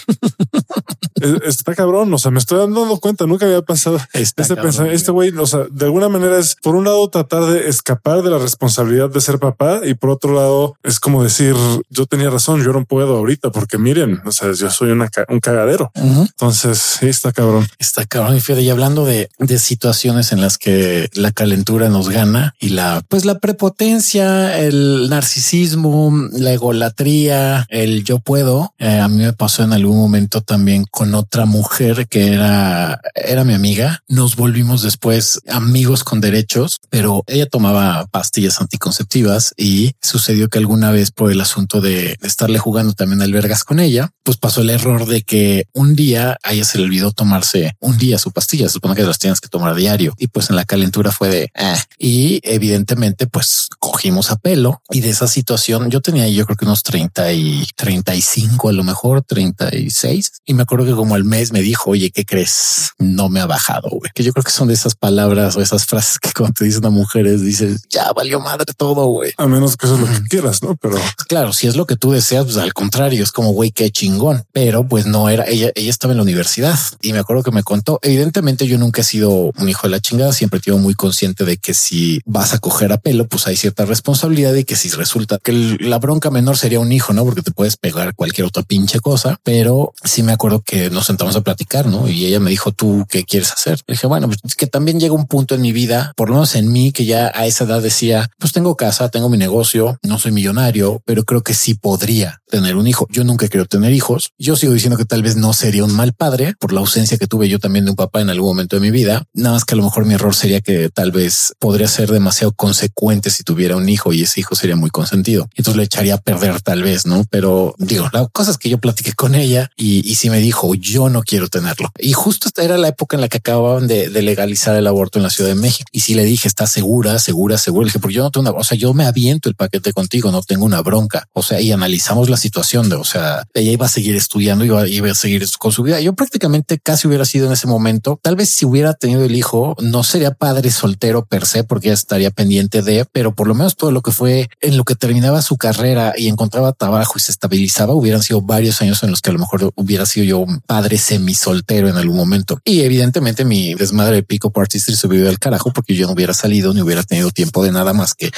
está 1.45 1.75
cabrón. 1.75 2.13
O 2.13 2.17
sea, 2.17 2.31
me 2.31 2.39
estoy 2.39 2.59
dando 2.59 2.97
cuenta. 2.99 3.25
Nunca 3.25 3.45
había 3.45 3.61
pasado 3.61 3.99
este 4.13 4.43
pensamiento. 4.55 4.95
Este 4.95 5.11
güey, 5.11 5.29
o 5.37 5.45
sea, 5.45 5.65
de 5.69 5.85
alguna 5.85 6.09
manera 6.09 6.37
es 6.37 6.55
por 6.61 6.75
un 6.75 6.85
lado 6.85 7.07
tratar 7.09 7.45
de 7.45 7.69
escapar 7.69 8.21
de 8.21 8.29
la 8.29 8.37
responsabilidad 8.37 9.09
de 9.09 9.21
ser 9.21 9.39
papá 9.39 9.81
y 9.83 9.93
por 9.93 10.09
otro 10.09 10.33
lado 10.33 10.75
es 10.83 10.99
como 10.99 11.23
decir 11.23 11.55
yo 11.89 12.05
tenía 12.05 12.29
razón. 12.29 12.63
Yo 12.63 12.73
no 12.73 12.85
puedo 12.85 13.17
ahorita 13.17 13.51
porque 13.51 13.77
miren, 13.77 14.21
o 14.25 14.31
sea, 14.31 14.51
yo 14.53 14.69
soy 14.69 14.91
una, 14.91 15.09
un 15.29 15.39
cagadero. 15.39 15.91
Entonces 15.95 16.77
sí 16.99 17.07
está 17.07 17.31
cabrón. 17.31 17.67
Está 17.77 18.05
cabrón. 18.05 18.35
Y 18.35 18.39
Fede, 18.39 18.61
y 18.61 18.69
hablando 18.69 19.05
de, 19.05 19.29
de 19.37 19.59
situaciones 19.59 20.31
en 20.31 20.41
las 20.41 20.57
que 20.57 21.09
la 21.13 21.31
calentura 21.31 21.89
nos 21.89 22.09
gana 22.09 22.55
y 22.59 22.69
la, 22.69 23.03
pues 23.07 23.25
la 23.25 23.39
prepotencia, 23.39 24.57
el 24.59 25.09
narcisismo, 25.09 26.11
la 26.31 26.53
egolatría, 26.53 27.65
el 27.69 28.03
yo 28.03 28.19
puedo. 28.19 28.73
Eh, 28.77 28.99
a 28.99 29.07
mí 29.07 29.23
me 29.23 29.33
pasó 29.33 29.63
en 29.63 29.73
algún 29.73 29.98
momento 29.99 30.41
también 30.41 30.85
con 30.89 31.13
otra 31.15 31.45
mujer 31.45 32.07
que 32.07 32.33
era, 32.33 32.99
era 33.15 33.43
mi 33.43 33.53
amiga. 33.53 34.03
Nos 34.07 34.35
volvimos 34.35 34.81
después 34.81 35.41
amigos 35.47 36.03
con 36.03 36.21
derechos, 36.21 36.79
pero 36.89 37.23
ella 37.27 37.47
tomaba 37.47 38.07
pastillas 38.07 38.59
anticonceptivas 38.61 39.53
y 39.57 39.93
sucedió 40.01 40.49
que 40.49 40.59
alguna 40.59 40.91
vez 40.91 41.11
por 41.11 41.31
el 41.31 41.41
asunto 41.41 41.81
de 41.81 42.17
estarle 42.21 42.59
jugando 42.59 42.93
también 42.93 43.21
albergas 43.21 43.63
con 43.63 43.79
ella, 43.79 44.11
pues 44.23 44.37
pasó 44.37 44.61
el 44.61 44.69
error 44.69 45.05
de 45.05 45.21
que 45.21 45.65
un 45.73 45.95
día 45.95 46.37
a 46.43 46.53
ella 46.53 46.65
se 46.65 46.77
le 46.77 46.85
olvidó 46.85 47.11
tomarse 47.11 47.75
un 47.79 47.97
día 47.97 48.17
su 48.17 48.31
pastilla. 48.31 48.67
Se 48.67 48.73
supone 48.73 48.95
que 48.95 49.03
las 49.03 49.19
tienes 49.19 49.39
que 49.39 49.47
tomar 49.47 49.75
diario 49.75 50.13
y 50.17 50.27
pues 50.27 50.49
en 50.49 50.55
la 50.55 50.65
calentura 50.65 51.11
fue 51.11 51.29
de 51.29 51.51
ah. 51.55 51.81
y 51.97 52.39
evidentemente 52.43 53.27
pues 53.27 53.68
cogimos 53.79 54.31
a 54.31 54.35
pelo 54.35 54.81
y 54.89 55.01
de 55.01 55.09
esa 55.09 55.27
situación 55.27 55.89
yo 55.89 56.01
tenía 56.01 56.27
yo 56.27 56.45
creo 56.45 56.57
que 56.57 56.65
unos 56.65 56.83
30 56.83 57.31
y 57.33 57.67
35 57.75 58.69
a 58.69 58.73
lo 58.73 58.83
mejor 58.83 59.21
36 59.21 60.41
y 60.45 60.53
me 60.53 60.63
acuerdo 60.63 60.85
que 60.85 60.93
como 60.93 61.15
al 61.15 61.23
mes 61.23 61.51
me 61.51 61.61
dijo 61.61 61.91
oye 61.91 62.11
qué 62.11 62.25
crees 62.25 62.91
no 62.97 63.29
me 63.29 63.39
ha 63.39 63.45
bajado 63.45 63.89
güey 63.89 64.11
que 64.13 64.23
yo 64.23 64.33
creo 64.33 64.43
que 64.43 64.51
son 64.51 64.67
de 64.67 64.73
esas 64.73 64.95
palabras 64.95 65.55
o 65.55 65.61
esas 65.61 65.85
frases 65.85 66.19
que 66.19 66.31
cuando 66.33 66.53
te 66.53 66.65
dicen 66.65 66.85
a 66.85 66.89
mujeres 66.89 67.41
dices 67.41 67.81
ya 67.89 68.11
valió 68.13 68.39
madre 68.39 68.73
todo 68.77 69.05
güey 69.07 69.33
a 69.37 69.47
menos 69.47 69.77
que 69.77 69.85
eso 69.85 69.95
es 69.95 70.01
lo 70.01 70.07
que 70.07 70.27
quieras 70.27 70.61
no 70.61 70.75
pero 70.75 70.97
claro 71.27 71.53
si 71.53 71.67
es 71.67 71.75
lo 71.75 71.85
que 71.85 71.95
tú 71.95 72.11
deseas 72.11 72.45
pues 72.45 72.57
al 72.57 72.73
contrario 72.73 73.23
es 73.23 73.31
como 73.31 73.51
güey 73.51 73.71
qué 73.71 73.89
chingón 73.89 74.43
pero 74.51 74.87
pues 74.87 75.05
no 75.05 75.29
era 75.29 75.45
ella 75.47 75.71
ella 75.75 75.89
estaba 75.89 76.13
en 76.13 76.17
la 76.17 76.23
universidad 76.23 76.77
y 77.01 77.13
me 77.13 77.19
acuerdo 77.19 77.43
que 77.43 77.51
me 77.51 77.63
contó. 77.63 77.99
Evidentemente 78.01 78.67
yo 78.67 78.77
nunca 78.77 79.01
he 79.01 79.03
sido 79.03 79.51
un 79.57 79.69
hijo 79.69 79.87
de 79.87 79.91
la 79.91 79.99
chingada 79.99 80.33
siempre 80.33 80.59
he 80.65 80.71
muy 80.71 80.93
consciente 80.93 81.45
de 81.45 81.57
que 81.57 81.73
si 81.73 82.21
vas 82.25 82.53
a 82.53 82.59
coger 82.59 82.91
a 82.91 82.97
pelo 82.97 83.27
pues 83.27 83.47
hay 83.47 83.55
cierta 83.69 83.85
responsabilidad 83.85 84.55
y 84.55 84.63
que 84.63 84.75
si 84.75 84.89
resulta 84.89 85.37
que 85.37 85.51
la 85.51 85.99
bronca 85.99 86.31
menor 86.31 86.57
sería 86.57 86.79
un 86.79 86.91
hijo 86.91 87.13
no 87.13 87.23
porque 87.23 87.43
te 87.43 87.51
puedes 87.51 87.77
pegar 87.77 88.15
cualquier 88.15 88.47
otra 88.47 88.63
pinche 88.63 88.99
cosa 88.99 89.39
pero 89.43 89.93
sí 90.03 90.23
me 90.23 90.31
acuerdo 90.31 90.61
que 90.61 90.89
nos 90.89 91.05
sentamos 91.05 91.35
a 91.35 91.41
platicar 91.41 91.85
no 91.85 92.07
y 92.07 92.25
ella 92.25 92.39
me 92.39 92.49
dijo 92.49 92.71
tú 92.71 93.05
qué 93.09 93.25
quieres 93.25 93.51
hacer 93.51 93.79
dije 93.87 94.07
bueno 94.07 94.27
pues 94.27 94.39
es 94.43 94.55
que 94.55 94.65
también 94.65 94.99
llega 94.99 95.13
un 95.13 95.27
punto 95.27 95.53
en 95.53 95.61
mi 95.61 95.71
vida 95.71 96.13
por 96.15 96.29
lo 96.29 96.35
menos 96.35 96.55
en 96.55 96.71
mí 96.71 96.91
que 96.91 97.05
ya 97.05 97.31
a 97.35 97.45
esa 97.45 97.65
edad 97.65 97.81
decía 97.81 98.31
pues 98.39 98.53
tengo 98.53 98.75
casa 98.75 99.09
tengo 99.09 99.29
mi 99.29 99.37
negocio 99.37 99.99
no 100.01 100.17
soy 100.17 100.31
millonario 100.31 101.01
pero 101.05 101.23
creo 101.23 101.43
que 101.43 101.53
sí 101.53 101.75
podría 101.75 102.41
tener 102.49 102.75
un 102.75 102.87
hijo. 102.87 103.07
Yo 103.09 103.23
nunca 103.23 103.47
quiero 103.47 103.65
tener 103.65 103.93
hijos. 103.93 104.31
Yo 104.37 104.55
sigo 104.55 104.73
diciendo 104.73 104.97
que 104.97 105.05
tal 105.05 105.21
vez 105.21 105.35
no 105.35 105.53
sería 105.53 105.83
un 105.83 105.93
mal 105.93 106.13
padre 106.13 106.55
por 106.59 106.73
la 106.73 106.79
ausencia 106.79 107.17
que 107.17 107.27
tuve 107.27 107.47
yo 107.47 107.59
también 107.59 107.85
de 107.85 107.91
un 107.91 107.95
papá 107.95 108.21
en 108.21 108.29
algún 108.29 108.49
momento 108.49 108.75
de 108.75 108.81
mi 108.81 108.91
vida. 108.91 109.23
Nada 109.33 109.53
más 109.53 109.65
que 109.65 109.75
a 109.75 109.77
lo 109.77 109.83
mejor 109.83 110.05
mi 110.05 110.15
error 110.15 110.35
sería 110.35 110.59
que 110.61 110.89
tal 110.89 111.11
vez 111.11 111.53
podría 111.59 111.87
ser 111.87 112.11
demasiado 112.11 112.51
consecuente 112.51 113.29
si 113.29 113.43
tuviera 113.43 113.58
un 113.75 113.89
hijo 113.89 114.13
y 114.13 114.23
ese 114.23 114.39
hijo 114.39 114.55
sería 114.55 114.75
muy 114.75 114.89
consentido. 114.89 115.49
Entonces 115.55 115.77
le 115.77 115.83
echaría 115.83 116.15
a 116.15 116.17
perder 116.17 116.61
tal 116.61 116.83
vez, 116.83 117.05
¿no? 117.05 117.25
Pero 117.29 117.75
digo, 117.77 118.09
la 118.13 118.25
cosa 118.27 118.51
es 118.51 118.57
que 118.57 118.69
yo 118.69 118.79
platiqué 118.79 119.13
con 119.13 119.35
ella 119.35 119.71
y, 119.77 120.09
y 120.09 120.15
sí 120.15 120.29
me 120.29 120.39
dijo, 120.39 120.75
yo 120.75 121.09
no 121.09 121.21
quiero 121.21 121.47
tenerlo. 121.49 121.91
Y 121.97 122.13
justo 122.13 122.47
esta 122.47 122.63
era 122.63 122.77
la 122.77 122.87
época 122.87 123.15
en 123.17 123.21
la 123.21 123.27
que 123.27 123.37
acababan 123.37 123.87
de, 123.87 124.09
legalizar 124.09 124.75
el 124.75 124.87
aborto 124.87 125.19
en 125.19 125.23
la 125.23 125.29
Ciudad 125.29 125.49
de 125.49 125.55
México. 125.55 125.87
Y 125.91 126.01
si 126.01 126.13
le 126.13 126.23
dije, 126.23 126.47
está 126.47 126.67
segura, 126.67 127.19
segura, 127.19 127.57
segura. 127.57 127.85
Le 127.85 127.89
dije, 127.89 127.99
porque 127.99 128.15
yo 128.15 128.23
no 128.23 128.31
tengo 128.31 128.49
una, 128.49 128.57
o 128.57 128.63
sea, 128.63 128.77
yo 128.77 128.93
me 128.93 129.05
aviento 129.05 129.49
el 129.49 129.55
paquete 129.55 129.93
contigo, 129.93 130.31
no 130.31 130.41
tengo 130.41 130.65
una 130.65 130.81
bronca. 130.81 131.27
O 131.33 131.43
sea, 131.43 131.61
y 131.61 131.71
analizamos 131.71 132.29
la 132.29 132.37
situación 132.37 132.89
de, 132.89 132.95
o 132.95 133.03
sea, 133.03 133.43
ella 133.53 133.71
iba 133.71 133.85
a 133.85 133.89
seguir 133.89 134.15
estudiando, 134.15 134.65
iba, 134.65 134.87
iba 134.87 135.11
a 135.11 135.15
seguir 135.15 135.45
con 135.57 135.71
su 135.71 135.83
vida. 135.83 135.99
Yo 135.99 136.13
prácticamente 136.13 136.79
casi 136.79 137.07
hubiera 137.07 137.25
sido 137.25 137.47
en 137.47 137.53
ese 137.53 137.67
momento. 137.67 138.19
Tal 138.21 138.35
vez 138.35 138.49
si 138.49 138.65
hubiera 138.65 138.93
tenido 138.93 139.23
el 139.23 139.35
hijo, 139.35 139.75
no 139.81 140.03
sería 140.03 140.31
padre 140.31 140.71
soltero 140.71 141.25
per 141.25 141.45
se, 141.45 141.63
porque 141.63 141.91
estaría 141.91 142.31
pendiente 142.31 142.81
de, 142.81 143.05
pero 143.11 143.33
por 143.35 143.47
lo 143.49 143.55
menos 143.55 143.75
todo 143.75 143.91
lo 143.91 144.01
que 144.01 144.11
fue 144.11 144.49
en 144.61 144.77
lo 144.77 144.85
que 144.85 144.95
terminaba 144.95 145.41
su 145.41 145.57
carrera 145.57 146.13
y 146.15 146.27
encontraba 146.27 146.71
trabajo 146.71 147.13
y 147.17 147.19
se 147.19 147.31
estabilizaba, 147.31 147.93
hubieran 147.93 148.23
sido 148.23 148.41
varios 148.41 148.81
años 148.81 149.03
en 149.03 149.11
los 149.11 149.21
que 149.21 149.29
a 149.29 149.33
lo 149.33 149.39
mejor 149.39 149.71
hubiera 149.75 150.05
sido 150.05 150.25
yo 150.25 150.39
un 150.39 150.61
padre 150.61 150.97
semi 150.97 151.35
soltero 151.35 151.89
en 151.89 151.97
algún 151.97 152.15
momento. 152.15 152.59
Y 152.63 152.81
evidentemente 152.81 153.43
mi 153.43 153.73
desmadre 153.73 154.17
de 154.17 154.23
pico 154.23 154.51
artistry 154.55 154.95
se 154.95 155.07
vivió 155.07 155.29
al 155.29 155.39
carajo 155.39 155.71
porque 155.73 155.95
yo 155.95 156.07
no 156.07 156.13
hubiera 156.13 156.33
salido 156.33 156.73
ni 156.73 156.81
hubiera 156.81 157.03
tenido 157.03 157.31
tiempo 157.31 157.63
de 157.63 157.71
nada 157.71 157.93
más 157.93 158.13
que 158.13 158.31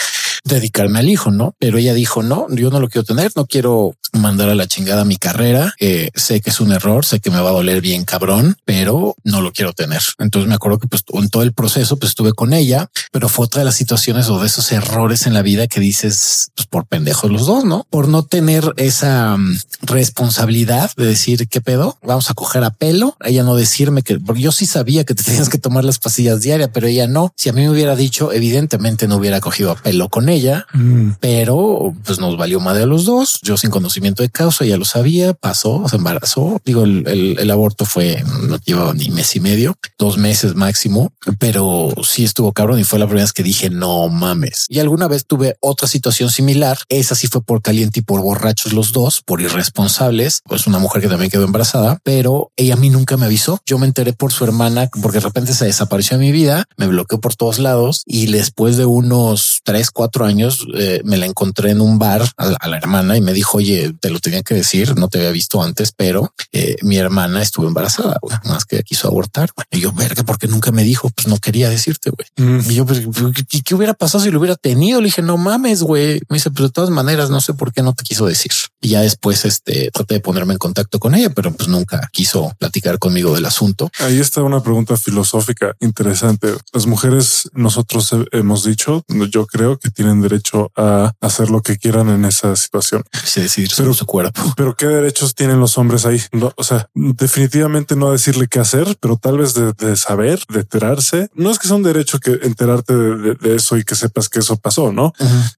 dedicarme 0.43 1.00
al 1.00 1.10
hijo, 1.10 1.32
¿no? 1.32 1.56
Pero 1.60 1.78
ella 1.78 1.93
dijo, 1.93 2.24
no, 2.24 2.47
yo 2.50 2.69
no 2.69 2.80
lo 2.80 2.89
quiero 2.89 3.06
tener, 3.06 3.32
no 3.36 3.45
quiero 3.45 3.95
mandar 4.13 4.50
a 4.50 4.56
la 4.56 4.67
chingada 4.67 5.06
mi 5.06 5.17
carrera, 5.17 5.74
eh, 5.80 6.10
sé 6.15 6.41
que 6.41 6.50
es 6.50 6.60
un 6.60 6.71
error, 6.71 7.06
sé 7.06 7.19
que 7.19 7.32
me 7.32 7.39
va 7.39 7.50
a 7.50 7.54
doler 7.54 7.82
bien 7.82 8.04
cabrón, 8.04 8.58
pero 8.65 9.15
no 9.24 9.41
lo 9.41 9.52
quiero 9.52 9.74
tener. 9.74 10.02
Entonces 10.19 10.50
me 10.50 10.56
acuerdo 10.56 10.80
que 10.80 10.88
pues 10.88 11.04
en 11.13 11.30
todo 11.30 11.43
el 11.43 11.54
proceso 11.54 11.97
pues 11.97 12.12
estuve 12.12 12.34
con 12.34 12.54
ella, 12.54 12.89
pero 13.12 13.30
fue 13.30 13.45
otra 13.45 13.60
de 13.60 13.65
las 13.65 13.76
situaciones 13.76 14.30
o 14.30 14.39
de 14.39 14.47
esos 14.47 14.71
errores 14.71 15.01
en 15.02 15.34
la 15.34 15.42
vida 15.42 15.68
que 15.68 15.80
dices 15.80 16.52
pues 16.56 16.68
por 16.68 16.86
pendejos 16.86 17.32
los 17.32 17.48
dos, 17.48 17.66
¿no? 17.66 17.88
Por 17.90 18.08
no 18.08 18.24
tener 18.24 18.72
esa 18.78 19.36
mm, 19.36 19.58
responsabilidad 19.82 20.92
de 20.96 21.08
decir 21.08 21.48
qué 21.48 21.60
pedo, 21.60 21.98
vamos 22.04 22.30
a 22.30 22.36
coger 22.36 22.64
a 22.64 22.70
pelo, 22.70 23.18
ella 23.26 23.44
no 23.44 23.56
decirme 23.56 24.04
que, 24.04 24.20
porque 24.20 24.42
yo 24.42 24.52
sí 24.52 24.68
sabía 24.68 25.04
que 25.04 25.16
te 25.16 25.24
tenías 25.32 25.50
que 25.50 25.58
tomar 25.58 25.84
las 25.84 25.98
pastillas 25.98 26.42
diarias, 26.42 26.70
pero 26.72 26.88
ella 26.88 27.08
no. 27.08 27.34
Si 27.36 27.50
a 27.50 27.54
mí 27.54 27.62
me 27.62 27.72
hubiera 27.72 27.96
dicho, 27.96 28.32
evidentemente 28.32 29.08
no 29.08 29.18
hubiera 29.18 29.42
cogido 29.42 29.72
a 29.72 29.76
pelo 29.76 30.10
con 30.10 30.30
ella, 30.30 30.68
mm. 30.74 31.14
pero 31.20 31.96
pues 32.06 32.20
nos 32.20 32.38
valió 32.38 32.60
madre 32.60 32.84
a 32.84 32.88
los 32.88 33.06
dos. 33.06 33.40
Yo 33.42 33.58
sin 33.58 33.72
conocimiento 33.72 34.22
de 34.22 34.30
causa 34.30 34.66
ya 34.66 34.78
lo 34.78 34.86
sabía, 34.86 35.34
pasó, 35.34 35.84
se 35.90 35.96
embarazó. 35.96 36.62
Digo, 36.64 36.84
el, 36.84 37.38
el, 37.40 37.52
aborto 37.52 37.86
fue, 37.86 38.24
no 38.48 38.58
llevaba 38.58 38.94
ni 38.94 39.10
mes 39.10 39.36
y 39.36 39.40
medio, 39.40 39.76
dos 39.98 40.18
meses 40.18 40.56
máximo, 40.56 41.12
pero 41.40 41.90
sí 42.04 42.24
estuvo 42.24 42.54
cabrón 42.54 42.80
y 42.80 42.84
fue 42.84 43.00
la 43.00 43.08
primera 43.08 43.24
vez 43.24 43.34
que 43.34 43.44
dije 43.44 43.70
no 43.72 44.08
mames. 44.10 44.66
Y 44.70 44.80
alguna 44.91 45.08
vez 45.08 45.25
tuve 45.25 45.56
otra 45.62 45.88
situación 45.88 46.30
similar. 46.30 46.77
Esa 46.89 47.15
sí 47.15 47.27
fue 47.27 47.41
por 47.41 47.62
caliente 47.62 48.01
y 48.01 48.04
por 48.04 48.21
borrachos 48.21 48.73
los 48.73 48.91
dos, 48.91 49.21
por 49.21 49.39
irresponsables. 49.39 50.41
Pues 50.43 50.67
una 50.67 50.80
mujer 50.80 51.01
que 51.01 51.08
también 51.08 51.32
quedó 51.32 51.45
embarazada, 51.45 52.01
pero 52.04 52.51
ella 52.58 52.73
a 52.73 52.77
mí 52.77 52.89
nunca 52.89 53.15
me 53.15 53.25
avisó. 53.25 53.62
Yo 53.65 53.77
me 53.77 53.88
enteré 53.88 54.12
por 54.12 54.34
su 54.34 54.43
hermana 54.43 54.89
porque 55.01 55.19
de 55.19 55.23
repente 55.23 55.54
se 55.54 55.63
desapareció 55.63 56.15
en 56.15 56.21
mi 56.21 56.34
vida, 56.34 56.65
me 56.75 56.88
bloqueó 56.88 57.21
por 57.21 57.36
todos 57.36 57.58
lados 57.58 58.04
y 58.06 58.25
después 58.25 58.75
de 58.75 58.86
unos 58.86 59.62
tres, 59.63 59.91
cuatro 59.91 60.25
años 60.25 60.67
eh, 60.77 60.99
me 61.06 61.15
la 61.15 61.25
encontré 61.25 61.71
en 61.71 61.80
un 61.80 61.97
bar 61.97 62.27
a 62.36 62.67
la, 62.67 62.77
hermana 62.77 63.15
y 63.15 63.21
me 63.21 63.32
dijo, 63.32 63.60
oye, 63.60 63.93
te 64.01 64.10
lo 64.10 64.19
tenía 64.19 64.43
que 64.43 64.56
decir, 64.56 64.97
no 64.97 65.08
te 65.08 65.19
había 65.19 65.32
visto 65.32 65.63
antes, 65.63 65.93
pero 65.95 66.34
eh, 66.51 66.75
mi 66.82 66.97
hermana 66.97 67.41
estuvo 67.41 67.65
embarazada, 67.65 68.19
más 68.43 68.65
que 68.65 68.84
quiso 68.84 69.08
abortar. 69.08 69.51
Y 69.71 69.80
yo, 69.80 69.93
verga, 69.93 70.23
porque 70.23 70.47
nunca 70.47 70.73
me 70.73 70.84
dijo, 70.84 71.10
pues 71.12 71.27
no 71.27 71.38
quería 71.38 71.69
decirte, 71.69 72.10
güey. 72.10 72.27
Mm. 72.36 72.69
Y 72.69 72.75
yo, 72.75 72.86
pues, 72.86 73.04
¿qué 73.63 73.75
hubiera 73.75 73.93
pasado 73.93 74.21
si 74.21 74.32
lo 74.32 74.39
hubiera 74.39 74.58
tenido? 74.58 74.81
Le 74.82 75.06
dije, 75.06 75.22
no 75.22 75.38
mames, 75.38 75.84
güey. 75.84 76.22
Me 76.30 76.38
dice, 76.38 76.52
pero 76.52 76.65
de 76.65 76.72
todas 76.72 76.89
maneras, 76.89 77.30
no 77.30 77.39
sé 77.41 77.54
por 77.54 77.72
qué 77.72 77.82
no 77.82 77.94
te 77.94 78.04
quiso 78.04 78.26
decir. 78.26 78.52
Y 78.82 78.89
ya 78.89 79.02
después, 79.02 79.46
este, 79.46 79.91
traté 79.91 80.15
de 80.15 80.20
ponerme 80.20 80.54
en 80.54 80.60
contacto 80.60 81.00
con 81.00 81.15
ella, 81.15 81.30
pero 81.30 81.52
pues 81.54 81.70
nunca 81.70 82.10
quiso 82.12 82.52
platicar 82.58 83.00
conmigo 83.00 83.36
del 83.36 83.46
asunto. 83.46 83.89
Ahí 84.00 84.20
está 84.20 84.41
una 84.41 84.63
pregunta 84.63 84.98
filosófica 84.98 85.76
interesante. 85.80 86.56
Las 86.74 86.88
mujeres, 86.88 87.50
nosotros 87.54 88.10
hemos 88.32 88.63
dicho, 88.63 89.04
yo 89.30 89.46
creo 89.46 89.78
que 89.78 89.91
tienen 89.91 90.22
derecho 90.22 90.72
a 90.76 91.13
hacer 91.22 91.50
lo 91.50 91.62
que 91.62 91.78
quieran 91.78 92.10
en 92.10 92.26
esa 92.26 92.56
situación. 92.56 93.04
Sí, 93.24 93.41
decidir 93.41 93.70
sobre 93.70 93.94
su 93.94 94.06
cuerpo. 94.06 94.41
Pero 94.56 94.76
qué 94.76 94.88
derechos 94.88 95.36
tienen 95.36 95.60
los 95.60 95.78
hombres 95.78 96.06
ahí? 96.06 96.22
No, 96.32 96.52
o 96.56 96.63
sea, 96.63 96.89
definitivamente 96.94 97.96
no 97.96 98.12
decirle 98.12 98.48
qué 98.48 98.60
hacer, 98.60 98.98
pero 99.00 99.17
tal 99.17 99.38
vez 99.38 99.54
de, 99.54 99.96
saber, 99.96 100.44
de 100.50 100.62
enterarse. 100.62 101.30
No 101.36 101.52
es 101.52 101.60
que 101.60 101.67
sea 101.67 101.78
un 101.78 101.84
derecho 101.84 102.20
que 102.20 102.39
enterarte 102.44 102.94
de, 102.94 103.56
eso 103.56 103.78
y 103.78 103.84
que 103.84 103.96
sepas 103.96 104.30
que 104.30 104.39
eso 104.39 104.58
pasó, 104.72 104.94
¿no? 104.94 105.14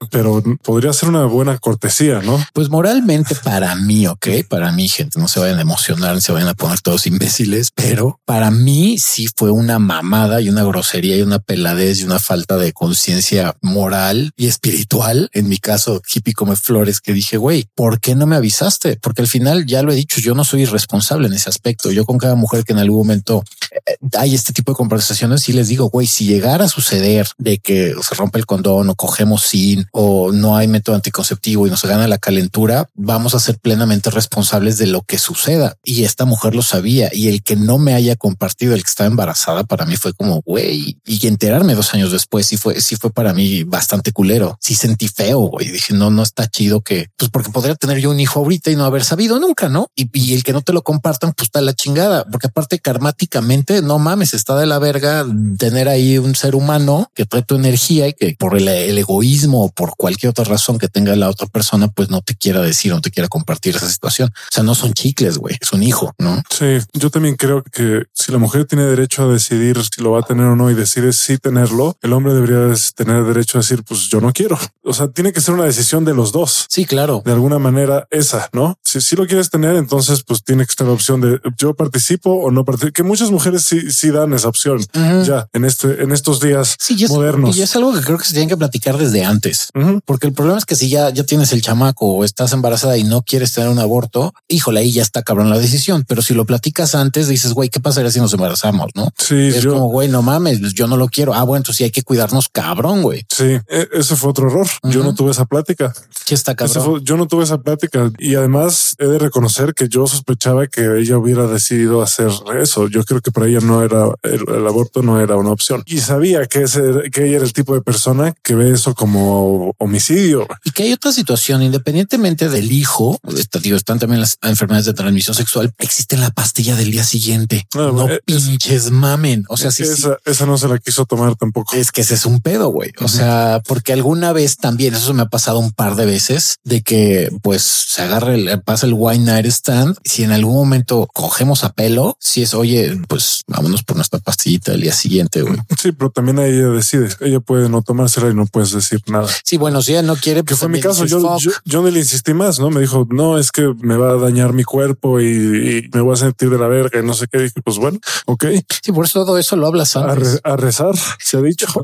Pero 0.09 0.41
podría 0.63 0.91
ser 0.91 1.09
una 1.09 1.25
buena 1.25 1.57
cortesía, 1.59 2.21
¿no? 2.21 2.43
Pues 2.53 2.69
moralmente 2.69 3.35
para 3.35 3.75
mí, 3.75 4.07
ok, 4.07 4.27
para 4.49 4.71
mí, 4.71 4.89
gente, 4.89 5.19
no 5.19 5.27
se 5.27 5.39
vayan 5.39 5.59
a 5.59 5.61
emocionar, 5.61 6.19
se 6.21 6.31
vayan 6.31 6.47
a 6.47 6.55
poner 6.55 6.79
todos 6.81 7.05
imbéciles, 7.05 7.69
pero 7.75 8.19
para 8.25 8.49
mí 8.49 8.97
sí 8.97 9.27
fue 9.35 9.51
una 9.51 9.77
mamada 9.77 10.41
y 10.41 10.49
una 10.49 10.63
grosería 10.63 11.15
y 11.17 11.21
una 11.21 11.37
peladez 11.37 11.99
y 11.99 12.05
una 12.05 12.17
falta 12.17 12.57
de 12.57 12.73
conciencia 12.73 13.55
moral 13.61 14.31
y 14.35 14.47
espiritual. 14.47 15.29
En 15.33 15.47
mi 15.47 15.59
caso, 15.59 16.01
hippie 16.11 16.33
come 16.33 16.55
flores, 16.55 16.99
que 16.99 17.13
dije, 17.13 17.37
güey, 17.37 17.67
¿por 17.75 17.99
qué 17.99 18.15
no 18.15 18.25
me 18.25 18.35
avisaste? 18.35 18.97
Porque 19.01 19.21
al 19.21 19.27
final 19.27 19.65
ya 19.67 19.83
lo 19.83 19.91
he 19.91 19.95
dicho, 19.95 20.21
yo 20.21 20.33
no 20.33 20.43
soy 20.43 20.63
irresponsable 20.63 21.27
en 21.27 21.33
ese 21.33 21.49
aspecto. 21.49 21.91
Yo 21.91 22.05
con 22.05 22.17
cada 22.17 22.35
mujer 22.35 22.63
que 22.63 22.73
en 22.73 22.79
algún 22.79 22.97
momento 22.97 23.43
eh, 23.85 23.95
hay 24.17 24.33
este 24.33 24.53
tipo 24.53 24.71
de 24.71 24.77
conversaciones 24.77 25.47
y 25.49 25.53
les 25.53 25.67
digo, 25.67 25.89
güey, 25.89 26.07
si 26.07 26.25
llegara 26.25 26.65
a 26.65 26.69
suceder 26.69 27.27
de 27.37 27.59
que 27.59 27.93
se 28.01 28.15
rompe 28.15 28.39
el 28.39 28.45
condón 28.45 28.89
cogemos 28.95 29.43
sin 29.43 29.87
o 29.91 30.31
no 30.31 30.57
hay 30.57 30.67
método 30.67 30.95
anticonceptivo 30.95 31.67
y 31.67 31.69
nos 31.69 31.83
gana 31.83 32.07
la 32.07 32.17
calentura, 32.17 32.89
vamos 32.95 33.35
a 33.35 33.39
ser 33.39 33.59
plenamente 33.59 34.09
responsables 34.09 34.77
de 34.77 34.87
lo 34.87 35.01
que 35.01 35.17
suceda. 35.17 35.77
Y 35.83 36.03
esta 36.03 36.25
mujer 36.25 36.55
lo 36.55 36.61
sabía 36.61 37.09
y 37.11 37.27
el 37.27 37.43
que 37.43 37.55
no 37.55 37.77
me 37.77 37.93
haya 37.93 38.15
compartido 38.15 38.73
el 38.73 38.83
que 38.83 38.89
estaba 38.89 39.07
embarazada 39.07 39.63
para 39.63 39.85
mí 39.85 39.95
fue 39.95 40.13
como, 40.13 40.41
güey, 40.45 40.97
y 41.05 41.27
enterarme 41.27 41.75
dos 41.75 41.93
años 41.93 42.11
después 42.11 42.47
sí 42.47 42.57
fue, 42.57 42.81
sí 42.81 42.95
fue 42.95 43.11
para 43.11 43.33
mí 43.33 43.63
bastante 43.63 44.11
culero. 44.11 44.57
Sí 44.59 44.75
sentí 44.75 45.07
feo, 45.07 45.39
güey. 45.39 45.69
Dije, 45.69 45.93
no, 45.93 46.09
no 46.09 46.23
está 46.23 46.47
chido 46.47 46.81
que, 46.81 47.07
pues 47.17 47.29
porque 47.31 47.51
podría 47.51 47.75
tener 47.75 47.99
yo 47.99 48.11
un 48.11 48.19
hijo 48.19 48.39
ahorita 48.39 48.71
y 48.71 48.75
no 48.75 48.85
haber 48.85 49.03
sabido 49.03 49.39
nunca, 49.39 49.69
¿no? 49.69 49.87
Y, 49.95 50.09
y 50.13 50.33
el 50.33 50.43
que 50.43 50.53
no 50.53 50.61
te 50.61 50.73
lo 50.73 50.83
compartan, 50.83 51.33
pues 51.33 51.47
está 51.47 51.61
la 51.61 51.73
chingada, 51.73 52.25
porque 52.25 52.47
aparte 52.47 52.79
karmáticamente, 52.79 53.81
no 53.81 53.99
mames, 53.99 54.33
está 54.33 54.57
de 54.57 54.65
la 54.65 54.79
verga 54.79 55.25
tener 55.57 55.87
ahí 55.89 56.17
un 56.17 56.35
ser 56.35 56.55
humano 56.55 57.11
que 57.15 57.25
trae 57.25 57.43
tu 57.43 57.55
energía 57.55 58.07
y 58.07 58.13
que 58.13 58.35
por 58.37 58.57
el 58.57 58.67
el 58.89 58.97
egoísmo 58.97 59.65
o 59.65 59.69
por 59.69 59.95
cualquier 59.95 60.31
otra 60.31 60.45
razón 60.45 60.77
que 60.77 60.87
tenga 60.87 61.15
la 61.15 61.29
otra 61.29 61.47
persona, 61.47 61.87
pues 61.87 62.09
no 62.09 62.21
te 62.21 62.35
quiera 62.35 62.61
decir, 62.61 62.91
no 62.91 63.01
te 63.01 63.11
quiera 63.11 63.27
compartir 63.27 63.75
esa 63.75 63.89
situación. 63.89 64.29
O 64.29 64.51
sea, 64.51 64.63
no 64.63 64.75
son 64.75 64.93
chicles, 64.93 65.37
güey, 65.37 65.57
es 65.59 65.71
un 65.73 65.83
hijo, 65.83 66.13
¿no? 66.17 66.41
Sí, 66.49 66.77
yo 66.93 67.09
también 67.09 67.35
creo 67.35 67.63
que 67.63 68.03
si 68.13 68.31
la 68.31 68.37
mujer 68.37 68.65
tiene 68.65 68.83
derecho 68.83 69.23
a 69.23 69.33
decidir 69.33 69.77
si 69.83 70.01
lo 70.01 70.11
va 70.11 70.19
a 70.19 70.23
tener 70.23 70.45
o 70.45 70.55
no 70.55 70.69
y 70.71 70.75
decide 70.75 71.13
si 71.13 71.37
tenerlo, 71.37 71.97
el 72.01 72.13
hombre 72.13 72.33
debería 72.33 72.73
tener 72.95 73.23
derecho 73.25 73.57
a 73.57 73.61
decir, 73.61 73.83
pues 73.83 74.09
yo 74.09 74.21
no 74.21 74.31
quiero. 74.31 74.57
O 74.83 74.93
sea, 74.93 75.07
tiene 75.07 75.31
que 75.31 75.41
ser 75.41 75.53
una 75.53 75.65
decisión 75.65 76.05
de 76.05 76.13
los 76.13 76.31
dos. 76.31 76.65
Sí, 76.69 76.85
claro. 76.85 77.21
De 77.25 77.31
alguna 77.31 77.59
manera 77.59 78.07
esa, 78.11 78.49
¿no? 78.53 78.77
Si, 78.83 79.01
si 79.01 79.15
lo 79.15 79.25
quieres 79.25 79.49
tener, 79.49 79.75
entonces 79.75 80.23
pues 80.23 80.43
tiene 80.43 80.65
que 80.65 80.71
estar 80.71 80.87
la 80.87 80.93
opción 80.93 81.21
de 81.21 81.39
yo 81.57 81.73
participo 81.73 82.31
o 82.31 82.51
no 82.51 82.65
participo, 82.65 82.93
que 82.93 83.03
muchas 83.03 83.31
mujeres 83.31 83.63
sí, 83.63 83.91
sí 83.91 84.09
dan 84.09 84.33
esa 84.33 84.47
opción 84.47 84.79
ya 85.25 85.47
en 85.53 85.65
este, 85.65 86.03
en 86.03 86.11
estos 86.11 86.39
días 86.39 86.77
modernos. 87.09 87.55
Y 87.57 87.61
es 87.61 87.75
algo 87.75 87.93
que 87.93 88.01
creo 88.01 88.17
que 88.17 88.25
se 88.25 88.33
tiene 88.33 88.47
que 88.47 88.57
platicar 88.73 88.97
desde 88.97 89.23
antes, 89.23 89.69
porque 90.03 90.25
el 90.25 90.33
problema 90.33 90.57
es 90.57 90.65
que 90.65 90.75
si 90.75 90.89
ya, 90.89 91.11
ya 91.11 91.23
tienes 91.23 91.53
el 91.53 91.61
chamaco 91.61 92.07
o 92.07 92.23
estás 92.23 92.53
embarazada 92.53 92.97
y 92.97 93.03
no 93.03 93.21
quieres 93.21 93.53
tener 93.53 93.69
un 93.69 93.77
aborto, 93.77 94.33
híjole, 94.47 94.79
ahí 94.79 94.91
ya 94.91 95.03
está 95.03 95.21
cabrón 95.21 95.51
la 95.51 95.59
decisión. 95.59 96.05
Pero 96.07 96.23
si 96.23 96.33
lo 96.33 96.45
platicas 96.45 96.95
antes, 96.95 97.27
dices, 97.27 97.53
güey, 97.53 97.69
¿qué 97.69 97.79
pasaría 97.79 98.09
si 98.09 98.19
nos 98.19 98.33
embarazamos? 98.33 98.89
No 98.95 99.09
sí, 99.15 99.35
es 99.35 99.63
como, 99.63 99.89
güey, 99.89 100.07
no 100.07 100.23
mames, 100.23 100.59
yo 100.73 100.87
no 100.87 100.97
lo 100.97 101.07
quiero. 101.07 101.35
Ah, 101.35 101.43
bueno, 101.43 101.57
entonces 101.57 101.77
sí 101.77 101.83
hay 101.83 101.91
que 101.91 102.01
cuidarnos 102.01 102.49
cabrón, 102.49 103.03
güey. 103.03 103.27
Sí, 103.29 103.59
e, 103.67 103.87
ese 103.93 104.15
fue 104.15 104.31
otro 104.31 104.47
error. 104.47 104.67
Yo 104.83 105.03
no 105.03 105.13
tuve 105.13 105.29
esa 105.31 105.45
plática. 105.45 105.93
Sí, 106.25 106.33
está 106.33 106.55
cabrón. 106.55 107.03
yo 107.03 107.15
no 107.15 107.27
tuve 107.27 107.43
esa 107.43 107.59
plática 107.59 108.11
y 108.17 108.33
además 108.33 108.95
he 108.97 109.05
de 109.05 109.19
reconocer 109.19 109.75
que 109.75 109.87
yo 109.87 110.07
sospechaba 110.07 110.65
que 110.65 110.99
ella 110.99 111.19
hubiera 111.19 111.45
decidido 111.45 112.01
hacer 112.01 112.31
eso. 112.59 112.87
Yo 112.87 113.03
creo 113.03 113.21
que 113.21 113.31
para 113.31 113.47
ella 113.47 113.59
no 113.59 113.83
era 113.83 114.07
el, 114.23 114.65
aborto, 114.65 115.03
no 115.03 115.19
era 115.19 115.35
una 115.35 115.51
opción 115.51 115.83
y 115.85 115.99
sabía 115.99 116.47
que 116.47 116.63
ese, 116.63 116.81
que 117.11 117.27
ella 117.27 117.37
era 117.37 117.45
el 117.45 117.53
tipo 117.53 117.75
de 117.75 117.81
persona 117.81 118.33
que 118.41 118.55
eso 118.71 118.95
como 118.95 119.73
homicidio 119.77 120.47
y 120.63 120.71
que 120.71 120.83
hay 120.83 120.93
otra 120.93 121.11
situación 121.11 121.61
independientemente 121.63 122.49
del 122.49 122.71
hijo. 122.71 123.19
Digo, 123.61 123.77
están 123.77 123.99
también 123.99 124.21
las 124.21 124.37
enfermedades 124.41 124.85
de 124.85 124.93
transmisión 124.93 125.35
sexual. 125.35 125.73
Existe 125.77 126.17
la 126.17 126.31
pastilla 126.31 126.75
del 126.75 126.91
día 126.91 127.03
siguiente. 127.03 127.67
No, 127.73 128.07
pinches 128.25 128.91
mamen. 128.91 129.45
O 129.49 129.57
sea, 129.57 129.71
sí, 129.71 129.83
esa, 129.83 130.17
esa 130.25 130.45
no 130.45 130.57
se 130.57 130.67
la 130.67 130.79
quiso 130.79 131.05
tomar 131.05 131.35
tampoco. 131.35 131.75
Es 131.75 131.91
que 131.91 132.01
ese 132.01 132.15
es 132.15 132.25
un 132.25 132.41
pedo, 132.41 132.69
güey. 132.69 132.91
O 132.99 133.07
sea, 133.07 133.61
porque 133.67 133.93
alguna 133.93 134.33
vez 134.33 134.57
también 134.57 134.93
eso 134.93 135.13
me 135.13 135.23
ha 135.23 135.27
pasado 135.27 135.59
un 135.59 135.71
par 135.71 135.95
de 135.95 136.05
veces 136.05 136.57
de 136.63 136.81
que 136.81 137.29
pues 137.41 137.61
se 137.63 138.01
agarra 138.01 138.35
el, 138.35 138.61
pasa 138.61 138.85
el 138.85 138.93
wine 138.95 139.25
night 139.25 139.45
stand. 139.47 139.97
Si 140.03 140.23
en 140.23 140.31
algún 140.31 140.55
momento 140.55 141.07
cogemos 141.13 141.63
a 141.63 141.73
pelo, 141.73 142.17
si 142.19 142.43
es 142.43 142.53
oye, 142.53 142.99
pues 143.07 143.41
vámonos 143.47 143.83
por 143.83 143.95
nuestra 143.95 144.19
pastillita 144.19 144.73
el 144.73 144.81
día 144.81 144.93
siguiente. 144.93 145.41
güey. 145.41 145.57
Sí, 145.81 145.91
pero 145.91 146.09
también 146.11 146.39
ella 146.39 146.69
decide. 146.69 147.09
Ella 147.21 147.39
puede 147.39 147.69
no 147.69 147.81
tomársela 147.81 148.29
y 148.29 148.33
no 148.33 148.45
puedes 148.53 148.71
decir 148.71 149.01
nada. 149.07 149.27
Sí, 149.43 149.57
bueno, 149.57 149.81
si 149.81 149.93
ella 149.93 150.03
no 150.03 150.15
quiere, 150.15 150.41
que 150.41 150.49
pues 150.49 150.59
fue 150.59 150.69
mi 150.69 150.79
caso. 150.79 151.05
Yo, 151.05 151.19
yo, 151.65 151.81
no 151.81 151.89
le 151.89 151.99
insistí 151.99 152.35
más, 152.35 152.59
no 152.59 152.69
me 152.69 152.81
dijo, 152.81 153.07
no, 153.09 153.39
es 153.39 153.51
que 153.51 153.73
me 153.81 153.97
va 153.97 154.11
a 154.11 154.17
dañar 154.17 154.53
mi 154.53 154.63
cuerpo 154.63 155.19
y, 155.19 155.89
me 155.91 156.01
voy 156.01 156.13
a 156.13 156.17
sentir 156.17 156.51
de 156.51 156.59
la 156.59 156.67
verga 156.67 156.99
y 156.99 157.03
no 157.03 157.15
sé 157.15 157.25
qué. 157.27 157.39
Dije, 157.39 157.61
pues 157.63 157.77
bueno, 157.77 157.97
ok. 158.27 158.45
Sí, 158.83 158.91
por 158.91 159.05
eso 159.05 159.25
todo 159.25 159.39
eso 159.39 159.55
lo 159.55 159.65
hablas 159.65 159.95
antes. 159.95 160.39
A, 160.43 160.55
rezar, 160.55 160.93
se 161.19 161.37
ha 161.37 161.41
dicho. 161.41 161.65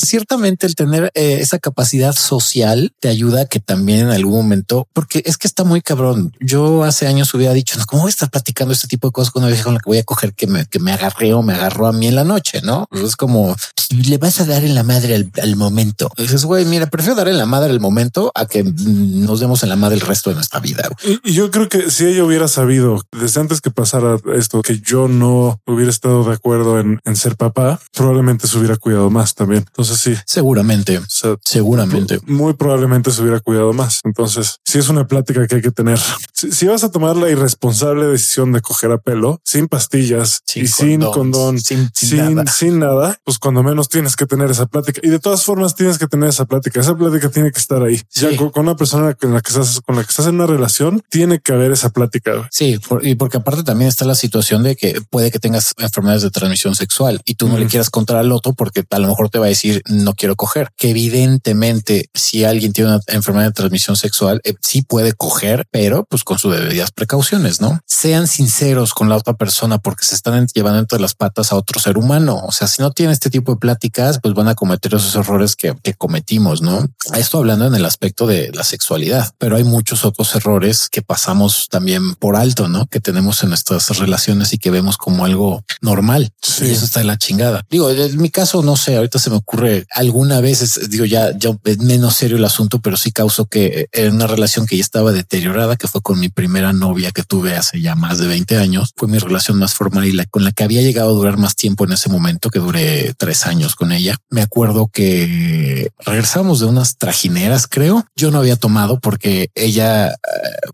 ciertamente 0.00 0.66
el 0.66 0.76
tener 0.76 1.10
eh, 1.14 1.38
esa 1.40 1.58
capacidad 1.58 2.14
social 2.14 2.94
te 3.00 3.08
ayuda 3.08 3.42
a 3.42 3.46
que 3.46 3.58
también 3.58 4.00
en 4.00 4.10
algún 4.10 4.34
momento, 4.34 4.86
porque 4.92 5.22
es 5.26 5.38
que 5.38 5.48
está 5.48 5.64
muy 5.64 5.80
cabrón. 5.80 6.32
Yo 6.38 6.84
hace 6.84 7.08
años 7.08 7.34
hubiera 7.34 7.52
dicho, 7.52 7.76
¿cómo 7.88 8.02
voy 8.02 8.10
a 8.10 8.10
estar 8.10 8.30
platicando 8.30 8.72
este 8.72 8.86
tipo 8.86 9.08
de 9.08 9.12
cosas 9.12 9.32
con 9.32 9.42
una 9.42 9.50
vieja 9.50 9.64
con 9.64 9.74
la 9.74 9.80
que 9.80 9.90
voy 9.90 9.98
a 9.98 10.04
coger 10.04 10.34
que 10.34 10.46
me, 10.46 10.66
que 10.66 10.78
me 10.78 10.92
agarré 10.92 11.34
o 11.34 11.42
me 11.42 11.54
agarró 11.54 11.88
a 11.88 11.92
mí 11.92 12.06
en 12.06 12.14
la 12.14 12.24
noche? 12.24 12.60
No 12.62 12.86
es 12.92 13.16
como 13.16 13.56
le 13.90 14.18
vas 14.18 14.35
a 14.40 14.44
dar 14.44 14.64
en 14.64 14.74
la 14.74 14.82
madre 14.82 15.14
al, 15.42 15.56
momento. 15.56 16.10
dices, 16.16 16.44
güey, 16.44 16.64
mira, 16.64 16.86
prefiero 16.86 17.14
dar 17.14 17.28
en 17.28 17.38
la 17.38 17.46
madre 17.46 17.70
el 17.70 17.80
momento 17.80 18.32
a 18.34 18.46
que 18.46 18.64
nos 18.64 19.40
demos 19.40 19.62
en 19.62 19.68
la 19.68 19.76
madre 19.76 19.96
el 19.96 20.00
resto 20.02 20.30
de 20.30 20.36
nuestra 20.36 20.60
vida. 20.60 20.88
Y, 21.24 21.32
yo 21.32 21.50
creo 21.50 21.68
que 21.68 21.90
si 21.90 22.06
ella 22.06 22.24
hubiera 22.24 22.48
sabido 22.48 23.02
desde 23.12 23.40
antes 23.40 23.60
que 23.60 23.70
pasara 23.70 24.16
esto, 24.34 24.62
que 24.62 24.80
yo 24.80 25.08
no 25.08 25.60
hubiera 25.66 25.90
estado 25.90 26.24
de 26.24 26.34
acuerdo 26.34 26.80
en, 26.80 27.00
ser 27.16 27.36
papá, 27.36 27.80
probablemente 27.94 28.46
se 28.46 28.58
hubiera 28.58 28.76
cuidado 28.76 29.08
más 29.10 29.34
también. 29.34 29.64
Entonces 29.66 29.98
sí, 29.98 30.14
seguramente, 30.26 31.00
seguramente, 31.42 32.20
muy 32.26 32.52
probablemente 32.52 33.10
se 33.10 33.22
hubiera 33.22 33.40
cuidado 33.40 33.72
más. 33.72 34.00
Entonces 34.04 34.60
sí 34.64 34.78
es 34.78 34.88
una 34.88 35.06
plática 35.06 35.46
que 35.46 35.56
hay 35.56 35.62
que 35.62 35.70
tener. 35.70 35.98
Si, 36.36 36.66
vas 36.66 36.84
a 36.84 36.90
tomar 36.90 37.16
la 37.16 37.30
irresponsable 37.30 38.06
decisión 38.06 38.52
de 38.52 38.60
coger 38.60 38.92
a 38.92 38.98
pelo 38.98 39.40
sin 39.42 39.68
pastillas 39.68 40.42
y 40.54 40.66
sin 40.66 41.00
condón, 41.00 41.58
sin, 41.58 41.90
sin, 41.94 42.78
nada. 42.78 43.18
pues 43.24 43.38
cuando 43.38 43.62
menos 43.62 43.88
tienes 43.88 44.16
que 44.16 44.25
tener 44.26 44.50
esa 44.50 44.66
plática 44.66 45.00
y 45.02 45.08
de 45.08 45.18
todas 45.18 45.44
formas 45.44 45.74
tienes 45.74 45.98
que 45.98 46.06
tener 46.06 46.28
esa 46.28 46.44
plática. 46.44 46.80
Esa 46.80 46.96
plática 46.96 47.30
tiene 47.30 47.50
que 47.52 47.58
estar 47.58 47.82
ahí. 47.82 48.00
Ya 48.14 48.34
con, 48.36 48.50
una 48.54 48.76
persona 48.76 49.14
con 49.14 49.32
la 49.32 49.40
que 49.40 49.50
estás, 49.50 49.80
con 49.80 49.96
la 49.96 50.02
que 50.02 50.10
estás 50.10 50.26
en 50.26 50.36
una 50.36 50.46
relación, 50.46 51.02
tiene 51.10 51.40
que 51.40 51.52
haber 51.52 51.72
esa 51.72 51.90
plática. 51.90 52.48
Sí, 52.50 52.78
y 53.02 53.14
porque 53.14 53.38
aparte 53.38 53.62
también 53.62 53.88
está 53.88 54.04
la 54.04 54.14
situación 54.14 54.62
de 54.62 54.76
que 54.76 55.00
puede 55.10 55.30
que 55.30 55.38
tengas 55.38 55.74
enfermedades 55.78 56.22
de 56.22 56.30
transmisión 56.30 56.74
sexual 56.74 57.20
y 57.24 57.34
tú 57.34 57.48
no 57.48 57.58
le 57.58 57.66
quieras 57.66 57.90
contar 57.90 58.16
al 58.16 58.32
otro 58.32 58.54
porque 58.54 58.84
a 58.88 58.98
lo 58.98 59.08
mejor 59.08 59.28
te 59.30 59.38
va 59.38 59.46
a 59.46 59.48
decir 59.48 59.82
no 59.86 60.14
quiero 60.14 60.36
coger. 60.36 60.70
Que 60.76 60.90
evidentemente 60.90 62.10
si 62.14 62.44
alguien 62.44 62.72
tiene 62.72 62.90
una 62.90 63.00
enfermedad 63.08 63.46
de 63.46 63.52
transmisión 63.52 63.96
sexual, 63.96 64.40
eh, 64.44 64.54
sí 64.60 64.82
puede 64.82 65.12
coger, 65.12 65.66
pero 65.70 66.04
pues 66.08 66.24
con 66.24 66.38
sus 66.38 66.54
debidas 66.54 66.90
precauciones, 66.90 67.60
¿no? 67.60 67.80
Sean 67.86 68.26
sinceros 68.26 68.94
con 68.94 69.08
la 69.08 69.16
otra 69.16 69.34
persona 69.34 69.78
porque 69.78 70.04
se 70.04 70.14
están 70.14 70.46
llevando 70.54 70.80
entre 70.80 71.00
las 71.00 71.14
patas 71.14 71.52
a 71.52 71.56
otro 71.56 71.80
ser 71.80 71.98
humano. 71.98 72.42
O 72.44 72.52
sea, 72.52 72.68
si 72.68 72.82
no 72.82 72.90
tiene 72.90 73.12
este 73.12 73.30
tipo 73.30 73.52
de 73.52 73.58
pláticas, 73.58 74.15
pues 74.20 74.34
van 74.34 74.48
a 74.48 74.54
cometer 74.54 74.94
esos 74.94 75.14
errores 75.14 75.56
que, 75.56 75.74
que 75.82 75.94
cometimos, 75.94 76.62
¿no? 76.62 76.88
Esto 77.14 77.38
hablando 77.38 77.66
en 77.66 77.74
el 77.74 77.84
aspecto 77.84 78.26
de 78.26 78.50
la 78.52 78.64
sexualidad, 78.64 79.32
pero 79.38 79.56
hay 79.56 79.64
muchos 79.64 80.04
otros 80.04 80.34
errores 80.34 80.88
que 80.90 81.02
pasamos 81.02 81.68
también 81.70 82.14
por 82.14 82.36
alto, 82.36 82.68
¿no? 82.68 82.86
Que 82.86 83.00
tenemos 83.00 83.42
en 83.42 83.50
nuestras 83.50 83.88
relaciones 83.98 84.52
y 84.52 84.58
que 84.58 84.70
vemos 84.70 84.96
como 84.96 85.24
algo 85.24 85.64
normal. 85.80 86.32
Y 86.60 86.70
eso 86.70 86.84
está 86.84 87.00
en 87.00 87.08
la 87.08 87.18
chingada. 87.18 87.64
Digo, 87.70 87.90
en 87.90 88.20
mi 88.20 88.30
caso, 88.30 88.62
no 88.62 88.76
sé, 88.76 88.96
ahorita 88.96 89.18
se 89.18 89.30
me 89.30 89.36
ocurre 89.36 89.86
alguna 89.94 90.40
vez, 90.40 90.78
digo, 90.88 91.04
ya, 91.04 91.36
ya 91.36 91.50
es 91.64 91.78
menos 91.78 92.14
serio 92.14 92.36
el 92.36 92.44
asunto, 92.44 92.80
pero 92.80 92.96
sí 92.96 93.12
causó 93.12 93.46
que 93.46 93.88
en 93.92 94.14
una 94.14 94.26
relación 94.26 94.66
que 94.66 94.76
ya 94.76 94.82
estaba 94.82 95.12
deteriorada, 95.12 95.76
que 95.76 95.88
fue 95.88 96.02
con 96.02 96.18
mi 96.18 96.28
primera 96.28 96.72
novia 96.72 97.12
que 97.12 97.22
tuve 97.22 97.56
hace 97.56 97.80
ya 97.80 97.94
más 97.94 98.18
de 98.18 98.26
20 98.26 98.58
años, 98.58 98.92
fue 98.96 99.08
mi 99.08 99.18
relación 99.18 99.58
más 99.58 99.74
formal 99.74 100.06
y 100.06 100.12
la 100.12 100.26
con 100.26 100.44
la 100.44 100.52
que 100.52 100.64
había 100.64 100.82
llegado 100.82 101.10
a 101.10 101.12
durar 101.12 101.36
más 101.36 101.56
tiempo 101.56 101.84
en 101.84 101.92
ese 101.92 102.08
momento, 102.08 102.50
que 102.50 102.58
duré 102.58 103.14
tres 103.16 103.46
años 103.46 103.74
con 103.74 103.92
ella. 103.92 104.05
Me 104.30 104.42
acuerdo 104.42 104.88
que 104.92 105.90
regresamos 106.04 106.60
de 106.60 106.66
unas 106.66 106.98
trajineras, 106.98 107.66
creo. 107.66 108.06
Yo 108.16 108.30
no 108.30 108.38
había 108.38 108.56
tomado 108.56 109.00
porque 109.00 109.50
ella, 109.54 110.08
eh, 110.08 110.14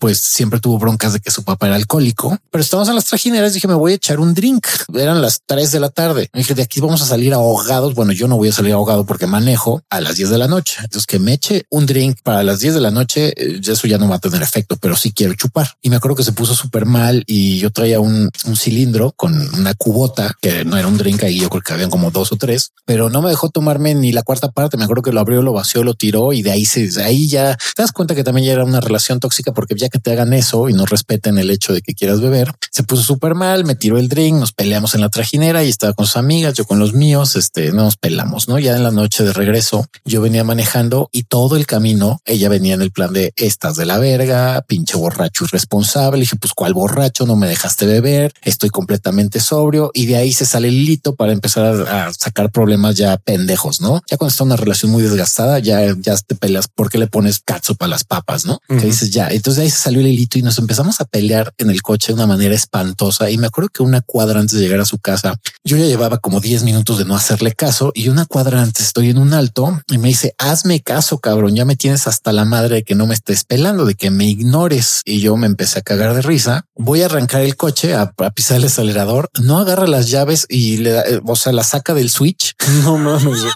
pues 0.00 0.20
siempre 0.20 0.60
tuvo 0.60 0.78
broncas 0.78 1.12
de 1.12 1.20
que 1.20 1.30
su 1.30 1.44
papá 1.44 1.66
era 1.66 1.76
alcohólico, 1.76 2.38
pero 2.50 2.62
estábamos 2.62 2.88
en 2.88 2.96
las 2.96 3.04
trajineras. 3.04 3.54
Dije, 3.54 3.68
me 3.68 3.74
voy 3.74 3.92
a 3.92 3.96
echar 3.96 4.20
un 4.20 4.34
drink. 4.34 4.66
Eran 4.94 5.22
las 5.22 5.42
tres 5.46 5.72
de 5.72 5.80
la 5.80 5.90
tarde. 5.90 6.28
Me 6.32 6.40
dije, 6.40 6.54
de 6.54 6.62
aquí 6.62 6.80
vamos 6.80 7.02
a 7.02 7.06
salir 7.06 7.32
ahogados. 7.32 7.94
Bueno, 7.94 8.12
yo 8.12 8.28
no 8.28 8.36
voy 8.36 8.48
a 8.48 8.52
salir 8.52 8.72
ahogado 8.72 9.04
porque 9.06 9.26
manejo 9.26 9.82
a 9.90 10.00
las 10.00 10.16
10 10.16 10.30
de 10.30 10.38
la 10.38 10.48
noche. 10.48 10.76
Entonces 10.82 11.06
que 11.06 11.18
me 11.18 11.32
eche 11.34 11.64
un 11.70 11.86
drink 11.86 12.18
para 12.22 12.42
las 12.42 12.60
10 12.60 12.74
de 12.74 12.80
la 12.80 12.90
noche, 12.90 13.32
eh, 13.36 13.60
eso 13.66 13.86
ya 13.86 13.98
no 13.98 14.08
va 14.08 14.16
a 14.16 14.18
tener 14.18 14.42
efecto, 14.42 14.76
pero 14.80 14.96
sí 14.96 15.12
quiero 15.12 15.34
chupar. 15.34 15.68
Y 15.82 15.90
me 15.90 15.96
acuerdo 15.96 16.16
que 16.16 16.24
se 16.24 16.32
puso 16.32 16.54
súper 16.54 16.86
mal 16.86 17.24
y 17.26 17.58
yo 17.58 17.70
traía 17.70 18.00
un, 18.00 18.30
un 18.44 18.56
cilindro 18.56 19.12
con 19.12 19.34
una 19.54 19.74
cubota 19.74 20.34
que 20.40 20.64
no 20.64 20.76
era 20.76 20.88
un 20.88 20.98
drink 20.98 21.22
ahí. 21.24 21.40
Yo 21.40 21.48
creo 21.48 21.62
que 21.62 21.72
habían 21.72 21.90
como 21.90 22.10
dos 22.10 22.32
o 22.32 22.36
tres, 22.36 22.72
pero 22.84 23.10
no 23.12 23.22
me 23.22 23.30
dejó 23.30 23.50
tomarme 23.50 23.94
ni 23.94 24.12
la 24.12 24.22
cuarta 24.22 24.50
parte. 24.50 24.76
Me 24.76 24.84
acuerdo 24.84 25.02
que 25.02 25.12
lo 25.12 25.20
abrió, 25.20 25.42
lo 25.42 25.52
vació, 25.52 25.84
lo 25.84 25.94
tiró 25.94 26.32
y 26.32 26.42
de 26.42 26.50
ahí 26.50 26.64
se, 26.64 26.88
de 26.88 27.04
ahí 27.04 27.28
ya 27.28 27.56
te 27.76 27.82
das 27.82 27.92
cuenta 27.92 28.14
que 28.14 28.24
también 28.24 28.46
ya 28.46 28.52
era 28.54 28.64
una 28.64 28.80
relación 28.80 29.20
tóxica 29.20 29.52
porque 29.52 29.74
ya 29.76 29.88
que 29.88 29.98
te 29.98 30.12
hagan 30.12 30.32
eso 30.32 30.68
y 30.68 30.72
no 30.72 30.86
respeten 30.86 31.38
el 31.38 31.50
hecho 31.50 31.72
de 31.72 31.82
que 31.82 31.94
quieras 31.94 32.20
beber, 32.20 32.52
se 32.70 32.82
puso 32.82 33.02
súper 33.02 33.34
mal, 33.34 33.64
me 33.64 33.74
tiró 33.74 33.98
el 33.98 34.08
drink, 34.08 34.38
nos 34.38 34.52
peleamos 34.52 34.94
en 34.94 35.02
la 35.02 35.08
trajinera 35.08 35.62
y 35.64 35.68
estaba 35.68 35.92
con 35.92 36.06
sus 36.06 36.16
amigas, 36.16 36.54
yo 36.54 36.64
con 36.64 36.78
los 36.78 36.94
míos, 36.94 37.36
este, 37.36 37.72
nos 37.72 37.96
pelamos, 37.96 38.48
¿no? 38.48 38.58
Ya 38.58 38.76
en 38.76 38.82
la 38.82 38.90
noche 38.90 39.24
de 39.24 39.32
regreso, 39.32 39.86
yo 40.04 40.20
venía 40.20 40.44
manejando 40.44 41.08
y 41.12 41.24
todo 41.24 41.56
el 41.56 41.66
camino 41.66 42.20
ella 42.24 42.48
venía 42.48 42.74
en 42.74 42.82
el 42.82 42.90
plan 42.90 43.12
de 43.12 43.32
estas 43.36 43.76
de 43.76 43.86
la 43.86 43.98
verga, 43.98 44.62
pinche 44.66 44.96
borracho 44.96 45.44
irresponsable. 45.44 46.20
dije, 46.20 46.36
pues 46.36 46.52
cuál 46.54 46.74
borracho, 46.74 47.26
no 47.26 47.36
me 47.36 47.46
dejaste 47.46 47.86
beber, 47.86 48.32
estoy 48.42 48.70
completamente 48.70 49.40
sobrio 49.40 49.90
y 49.92 50.06
de 50.06 50.16
ahí 50.16 50.32
se 50.32 50.46
sale 50.46 50.68
el 50.68 50.88
hito 50.88 51.14
para 51.14 51.32
empezar 51.32 51.88
a, 51.88 52.12
sacar 52.12 52.50
problemas 52.50 52.96
ya 52.96 53.01
pendejos, 53.24 53.80
¿no? 53.80 54.02
Ya 54.10 54.16
cuando 54.16 54.30
está 54.30 54.44
una 54.44 54.56
relación 54.56 54.90
muy 54.90 55.02
desgastada, 55.02 55.58
ya, 55.58 55.94
ya 55.98 56.16
te 56.16 56.34
peleas 56.34 56.68
porque 56.68 56.98
le 56.98 57.06
pones 57.06 57.40
catsup 57.40 57.82
a 57.82 57.88
las 57.88 58.04
papas, 58.04 58.44
¿no? 58.46 58.60
Que 58.68 58.86
dices 58.86 59.10
ya. 59.10 59.28
Entonces 59.28 59.62
ahí 59.62 59.70
se 59.70 59.78
salió 59.78 60.00
el 60.00 60.06
hilito 60.06 60.38
y 60.38 60.42
nos 60.42 60.58
empezamos 60.58 61.00
a 61.00 61.04
pelear 61.04 61.52
en 61.58 61.70
el 61.70 61.82
coche 61.82 62.08
de 62.08 62.14
una 62.14 62.26
manera 62.26 62.54
espantosa. 62.54 63.30
Y 63.30 63.38
me 63.38 63.46
acuerdo 63.46 63.70
que 63.72 63.82
una 63.82 64.00
cuadra 64.00 64.40
antes 64.40 64.58
de 64.58 64.64
llegar 64.64 64.80
a 64.80 64.84
su 64.84 64.98
casa, 64.98 65.34
yo 65.64 65.76
ya 65.76 65.84
llevaba 65.84 66.18
como 66.18 66.40
10 66.40 66.64
minutos 66.64 66.98
de 66.98 67.04
no 67.04 67.14
hacerle 67.14 67.52
caso 67.52 67.92
y 67.94 68.08
una 68.08 68.26
cuadra 68.26 68.62
antes 68.62 68.86
estoy 68.86 69.10
en 69.10 69.18
un 69.18 69.32
alto 69.32 69.80
y 69.88 69.98
me 69.98 70.08
dice, 70.08 70.34
hazme 70.38 70.80
caso, 70.80 71.18
cabrón, 71.18 71.54
ya 71.54 71.64
me 71.64 71.76
tienes 71.76 72.06
hasta 72.06 72.32
la 72.32 72.44
madre 72.44 72.76
de 72.76 72.82
que 72.82 72.94
no 72.94 73.06
me 73.06 73.14
estés 73.14 73.44
pelando, 73.44 73.84
de 73.84 73.94
que 73.94 74.10
me 74.10 74.26
ignores. 74.26 75.02
Y 75.04 75.20
yo 75.20 75.36
me 75.36 75.46
empecé 75.46 75.78
a 75.78 75.82
cagar 75.82 76.14
de 76.14 76.22
risa. 76.22 76.66
Voy 76.76 77.02
a 77.02 77.06
arrancar 77.06 77.42
el 77.42 77.56
coche 77.56 77.94
a, 77.94 78.12
pisar 78.34 78.58
el 78.58 78.64
acelerador, 78.64 79.30
no 79.40 79.58
agarra 79.58 79.86
las 79.86 80.08
llaves 80.08 80.46
y 80.48 80.78
le 80.78 80.92
da, 80.92 81.04
o 81.24 81.36
sea, 81.36 81.52
la 81.52 81.64
saca 81.64 81.94
del 81.94 82.10
switch. 82.10 82.54
No 82.84 82.91
mames. 82.98 83.54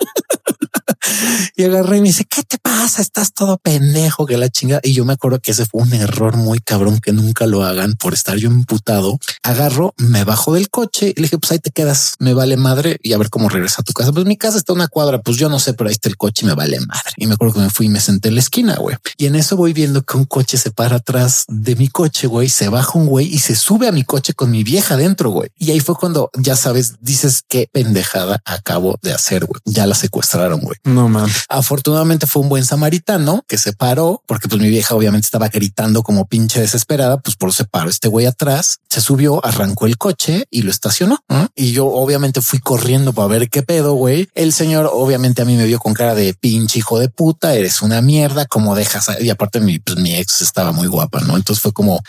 Y 1.54 1.64
agarré 1.64 1.98
y 1.98 2.00
me 2.00 2.08
dice, 2.08 2.24
¿qué 2.24 2.42
te 2.42 2.58
pasa? 2.58 3.02
Estás 3.02 3.32
todo 3.32 3.58
pendejo 3.58 4.26
que 4.26 4.36
la 4.36 4.48
chinga. 4.48 4.80
Y 4.82 4.92
yo 4.92 5.04
me 5.04 5.12
acuerdo 5.14 5.40
que 5.40 5.52
ese 5.52 5.66
fue 5.66 5.82
un 5.82 5.92
error 5.92 6.36
muy 6.36 6.60
cabrón 6.60 6.98
que 6.98 7.12
nunca 7.12 7.46
lo 7.46 7.64
hagan 7.64 7.94
por 7.94 8.14
estar 8.14 8.36
yo 8.36 8.48
imputado. 8.48 9.18
Agarro, 9.42 9.94
me 9.96 10.24
bajo 10.24 10.54
del 10.54 10.70
coche 10.70 11.08
y 11.16 11.20
le 11.20 11.22
dije, 11.22 11.38
pues 11.38 11.52
ahí 11.52 11.58
te 11.58 11.70
quedas, 11.70 12.16
me 12.18 12.34
vale 12.34 12.56
madre 12.56 12.98
y 13.02 13.12
a 13.12 13.18
ver 13.18 13.30
cómo 13.30 13.48
regresa 13.48 13.82
a 13.82 13.84
tu 13.84 13.92
casa. 13.92 14.12
Pues 14.12 14.26
mi 14.26 14.36
casa 14.36 14.58
está 14.58 14.72
una 14.72 14.88
cuadra, 14.88 15.20
pues 15.20 15.36
yo 15.36 15.48
no 15.48 15.58
sé, 15.58 15.74
pero 15.74 15.88
ahí 15.88 15.94
está 15.94 16.08
el 16.08 16.16
coche 16.16 16.44
y 16.44 16.48
me 16.48 16.54
vale 16.54 16.78
madre. 16.80 17.12
Y 17.16 17.26
me 17.26 17.34
acuerdo 17.34 17.54
que 17.54 17.60
me 17.60 17.70
fui 17.70 17.86
y 17.86 17.88
me 17.88 18.00
senté 18.00 18.28
en 18.28 18.34
la 18.34 18.40
esquina, 18.40 18.76
güey. 18.76 18.96
Y 19.16 19.26
en 19.26 19.36
eso 19.36 19.56
voy 19.56 19.72
viendo 19.72 20.02
que 20.02 20.16
un 20.16 20.24
coche 20.24 20.58
se 20.58 20.70
para 20.70 20.96
atrás 20.96 21.44
de 21.48 21.76
mi 21.76 21.88
coche, 21.88 22.26
güey, 22.26 22.48
se 22.48 22.68
baja 22.68 22.98
un 22.98 23.06
güey 23.06 23.26
y 23.26 23.38
se 23.38 23.54
sube 23.54 23.88
a 23.88 23.92
mi 23.92 24.04
coche 24.04 24.34
con 24.34 24.50
mi 24.50 24.64
vieja 24.64 24.96
dentro, 24.96 25.30
güey. 25.30 25.50
Y 25.58 25.70
ahí 25.70 25.80
fue 25.80 25.94
cuando 25.96 26.30
ya 26.34 26.56
sabes, 26.56 26.96
dices 27.00 27.42
qué 27.48 27.68
pendejada 27.72 28.40
acabo 28.44 28.98
de 29.02 29.12
hacer, 29.12 29.46
güey. 29.46 29.60
Ya 29.64 29.86
la 29.86 29.94
secuestraron, 29.94 30.60
güey. 30.60 30.76
No 30.96 31.10
man. 31.10 31.28
Afortunadamente 31.50 32.26
fue 32.26 32.40
un 32.40 32.48
buen 32.48 32.64
samaritano 32.64 33.44
que 33.46 33.58
se 33.58 33.74
paró 33.74 34.22
porque 34.24 34.48
pues 34.48 34.62
mi 34.62 34.70
vieja 34.70 34.94
obviamente 34.94 35.26
estaba 35.26 35.48
gritando 35.48 36.02
como 36.02 36.24
pinche 36.24 36.58
desesperada, 36.58 37.18
pues 37.18 37.36
por 37.36 37.50
eso 37.50 37.58
se 37.58 37.64
paró 37.66 37.90
este 37.90 38.08
güey 38.08 38.24
atrás, 38.24 38.78
se 38.88 39.02
subió, 39.02 39.44
arrancó 39.44 39.84
el 39.84 39.98
coche 39.98 40.46
y 40.50 40.62
lo 40.62 40.70
estacionó. 40.70 41.18
Y 41.54 41.72
yo 41.72 41.86
obviamente 41.86 42.40
fui 42.40 42.60
corriendo 42.60 43.12
para 43.12 43.28
ver 43.28 43.50
qué 43.50 43.62
pedo, 43.62 43.92
güey. 43.92 44.30
El 44.34 44.54
señor 44.54 44.88
obviamente 44.90 45.42
a 45.42 45.44
mí 45.44 45.54
me 45.56 45.66
vio 45.66 45.78
con 45.78 45.92
cara 45.92 46.14
de 46.14 46.32
pinche 46.32 46.78
hijo 46.78 46.98
de 46.98 47.10
puta, 47.10 47.54
eres 47.54 47.82
una 47.82 48.00
mierda, 48.00 48.46
como 48.46 48.74
dejas? 48.74 49.10
a-?" 49.10 49.20
Y 49.20 49.28
aparte 49.28 49.60
mi, 49.60 49.78
pues, 49.78 49.98
mi 49.98 50.14
ex 50.14 50.40
estaba 50.40 50.72
muy 50.72 50.86
guapa, 50.86 51.20
¿no? 51.20 51.36
Entonces 51.36 51.60
fue 51.62 51.74
como, 51.74 52.00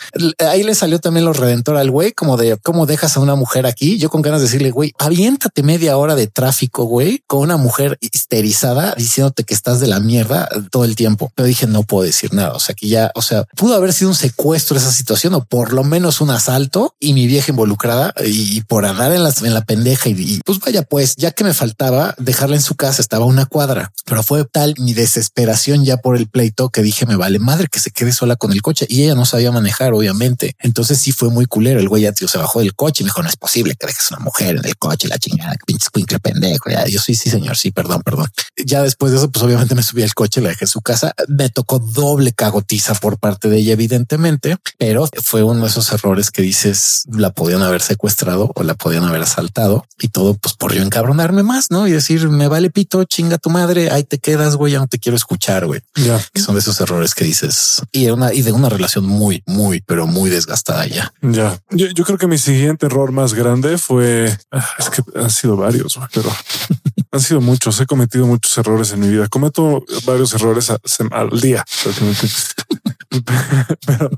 ahí 0.49 0.63
le 0.63 0.75
salió 0.75 0.99
también 0.99 1.25
lo 1.25 1.33
redentor 1.33 1.75
al 1.75 1.91
güey, 1.91 2.13
como 2.13 2.38
de 2.38 2.55
cómo 2.55 2.85
dejas 2.85 3.17
a 3.17 3.19
una 3.19 3.35
mujer 3.35 3.65
aquí. 3.65 3.97
Yo 3.97 4.09
con 4.09 4.21
ganas 4.21 4.39
de 4.39 4.45
decirle, 4.47 4.71
güey, 4.71 4.93
aviéntate 4.97 5.61
media 5.61 5.97
hora 5.97 6.15
de 6.15 6.27
tráfico, 6.27 6.85
güey, 6.85 7.21
con 7.27 7.41
una 7.41 7.57
mujer 7.57 7.97
histerizada 7.99 8.76
diciéndote 8.97 9.43
que 9.43 9.53
estás 9.53 9.80
de 9.80 9.88
la 9.88 9.99
mierda 9.99 10.49
todo 10.71 10.86
el 10.86 10.95
tiempo. 10.95 11.32
Pero 11.36 11.47
dije, 11.47 11.67
no 11.67 11.84
puedo 11.84 12.03
decir 12.03 12.34
nada. 12.34 12.53
O 12.53 12.59
sea, 12.59 12.75
que 12.75 12.88
ya, 12.88 13.11
o 13.15 13.21
sea, 13.21 13.43
pudo 13.55 13.75
haber 13.75 13.93
sido 13.93 14.09
un 14.09 14.15
secuestro 14.15 14.78
esa 14.78 14.91
situación 14.91 15.34
o 15.34 15.45
por 15.45 15.73
lo 15.73 15.84
menos 15.84 16.21
un 16.21 16.30
asalto 16.30 16.93
y 16.99 17.13
mi 17.13 17.28
vieja 17.28 17.51
involucrada 17.51 18.13
y, 18.25 18.61
por 18.61 18.86
andar 18.86 19.11
en 19.11 19.23
la, 19.23 19.34
en 19.41 19.53
la 19.53 19.61
pendeja 19.61 20.09
y, 20.09 20.39
pues 20.45 20.59
vaya, 20.59 20.84
pues 20.84 21.15
ya 21.15 21.32
que 21.32 21.43
me 21.43 21.53
faltaba 21.53 22.15
dejarla 22.17 22.55
en 22.55 22.61
su 22.61 22.75
casa, 22.75 23.01
estaba 23.01 23.25
una 23.25 23.45
cuadra, 23.45 23.91
pero 24.05 24.23
fue 24.23 24.45
tal 24.45 24.75
mi 24.78 24.93
desesperación 24.93 25.84
ya 25.86 25.97
por 25.97 26.17
el 26.17 26.28
pleito 26.28 26.69
que 26.69 26.82
dije, 26.82 27.05
me 27.05 27.15
vale 27.15 27.39
madre 27.39 27.67
que 27.71 27.80
se 27.80 27.91
quede 27.91 28.11
sola 28.11 28.36
con 28.36 28.51
el 28.51 28.61
coche 28.61 28.86
y 28.89 29.03
ella 29.03 29.15
no 29.15 29.25
sabía 29.25 29.51
manejar, 29.51 29.93
obviamente. 29.93 30.55
Entonces 30.59 30.99
sí 30.99 31.11
fue 31.11 31.30
muy 31.30 31.45
culero. 31.45 31.80
El 31.80 31.89
güey 31.89 32.03
ya 32.03 32.11
tío, 32.11 32.28
se 32.28 32.38
bajó 32.38 32.59
del 32.59 32.75
coche 32.75 33.03
y 33.03 33.05
me 33.05 33.09
dijo, 33.09 33.21
no 33.21 33.30
es 33.30 33.36
posible 33.36 33.75
que 33.75 33.88
dejes 33.88 34.11
una 34.11 34.19
mujer 34.19 34.57
en 34.57 34.65
el 34.65 34.78
coche, 34.78 35.07
la 35.07 35.17
chingada, 35.17 35.55
pinche 35.65 36.19
pendejo. 36.19 36.69
Ya, 36.69 36.86
yo 36.88 36.99
sí, 36.99 37.15
sí, 37.15 37.30
señor. 37.30 37.57
Sí, 37.57 37.71
perdón, 37.71 38.01
perdón. 38.03 38.28
Ya 38.66 38.82
después 38.82 39.12
de 39.12 39.20
eso, 39.20 39.30
pues 39.30 39.43
obviamente 39.43 39.76
me 39.76 39.84
subí 39.84 40.03
al 40.03 40.14
coche, 40.14 40.41
la 40.41 40.49
dejé 40.49 40.66
en 40.66 40.70
su 40.70 40.82
casa. 40.82 41.14
Me 41.28 41.49
tocó 41.49 41.80
doble 41.80 42.32
cagotiza 42.34 42.95
por 42.95 43.20
parte 43.20 43.49
de 43.49 43.58
ella, 43.58 43.74
evidentemente, 43.74 44.58
pero 44.78 45.08
fue 45.24 45.43
uno 45.43 45.62
de 45.62 45.68
esos 45.68 45.91
errores 45.91 46.32
que 46.32 46.41
dices 46.41 47.03
la 47.12 47.32
podían 47.32 47.62
haber 47.62 47.82
secuestrado 47.82 48.51
o 48.55 48.64
la 48.64 48.74
podían 48.76 49.03
haber 49.03 49.22
asaltado 49.22 49.86
y 49.99 50.10
todo 50.10 50.36
pues 50.36 50.55
por 50.55 50.74
yo 50.74 50.82
encabronarme 50.82 51.43
más, 51.43 51.72
¿no? 51.72 51.88
Y 51.88 51.91
decir, 51.91 52.30
me 52.30 52.47
vale 52.47 52.70
pito, 52.70 53.03
chinga 53.03 53.38
tu 53.38 53.49
madre, 53.49 53.91
ahí 53.91 54.03
te 54.03 54.20
quedas, 54.20 54.55
güey, 54.55 54.74
ya 54.74 54.80
no 54.80 54.88
te 54.88 54.99
quiero 54.99 55.16
escuchar, 55.16 55.66
güey. 55.66 55.82
Ya. 55.95 56.20
Que 56.34 56.41
son 56.41 56.55
de 56.55 56.62
esos 56.62 56.80
errores 56.82 57.16
que 57.16 57.24
dices 57.24 57.82
y 57.91 58.05
de 58.05 58.12
una, 58.12 58.34
y 58.34 58.41
de 58.41 58.51
una 58.51 58.70
relación 58.70 59.05
muy, 59.05 59.43
muy, 59.45 59.82
pero 59.82 60.08
muy 60.08 60.30
desgastada 60.30 60.86
ya. 60.88 61.14
Ya. 61.22 61.60
Yo, 61.72 61.88
yo 61.88 62.03
creo 62.05 62.18
que 62.18 62.28
mi 62.28 62.38
siguiente 62.38 62.86
error 62.86 63.12
más 63.12 63.34
grande 63.34 63.78
fue, 63.78 64.36
ah, 64.51 64.70
es 64.80 64.89
que 64.89 65.03
han 65.16 65.30
sido 65.30 65.58
varios, 65.58 65.95
güey, 65.95 66.08
pero 66.14 66.32
han 67.12 67.20
sido 67.20 67.41
muchos. 67.41 67.80
He 67.80 67.86
cometido 67.86 68.28
muchos 68.28 68.58
errores 68.58 68.91
en 68.91 68.99
mi 68.99 69.10
vida. 69.10 69.28
Cometo 69.28 69.84
varios 70.05 70.34
errores 70.34 70.72
al 71.12 71.39
día. 71.39 71.66
pero, 73.86 74.10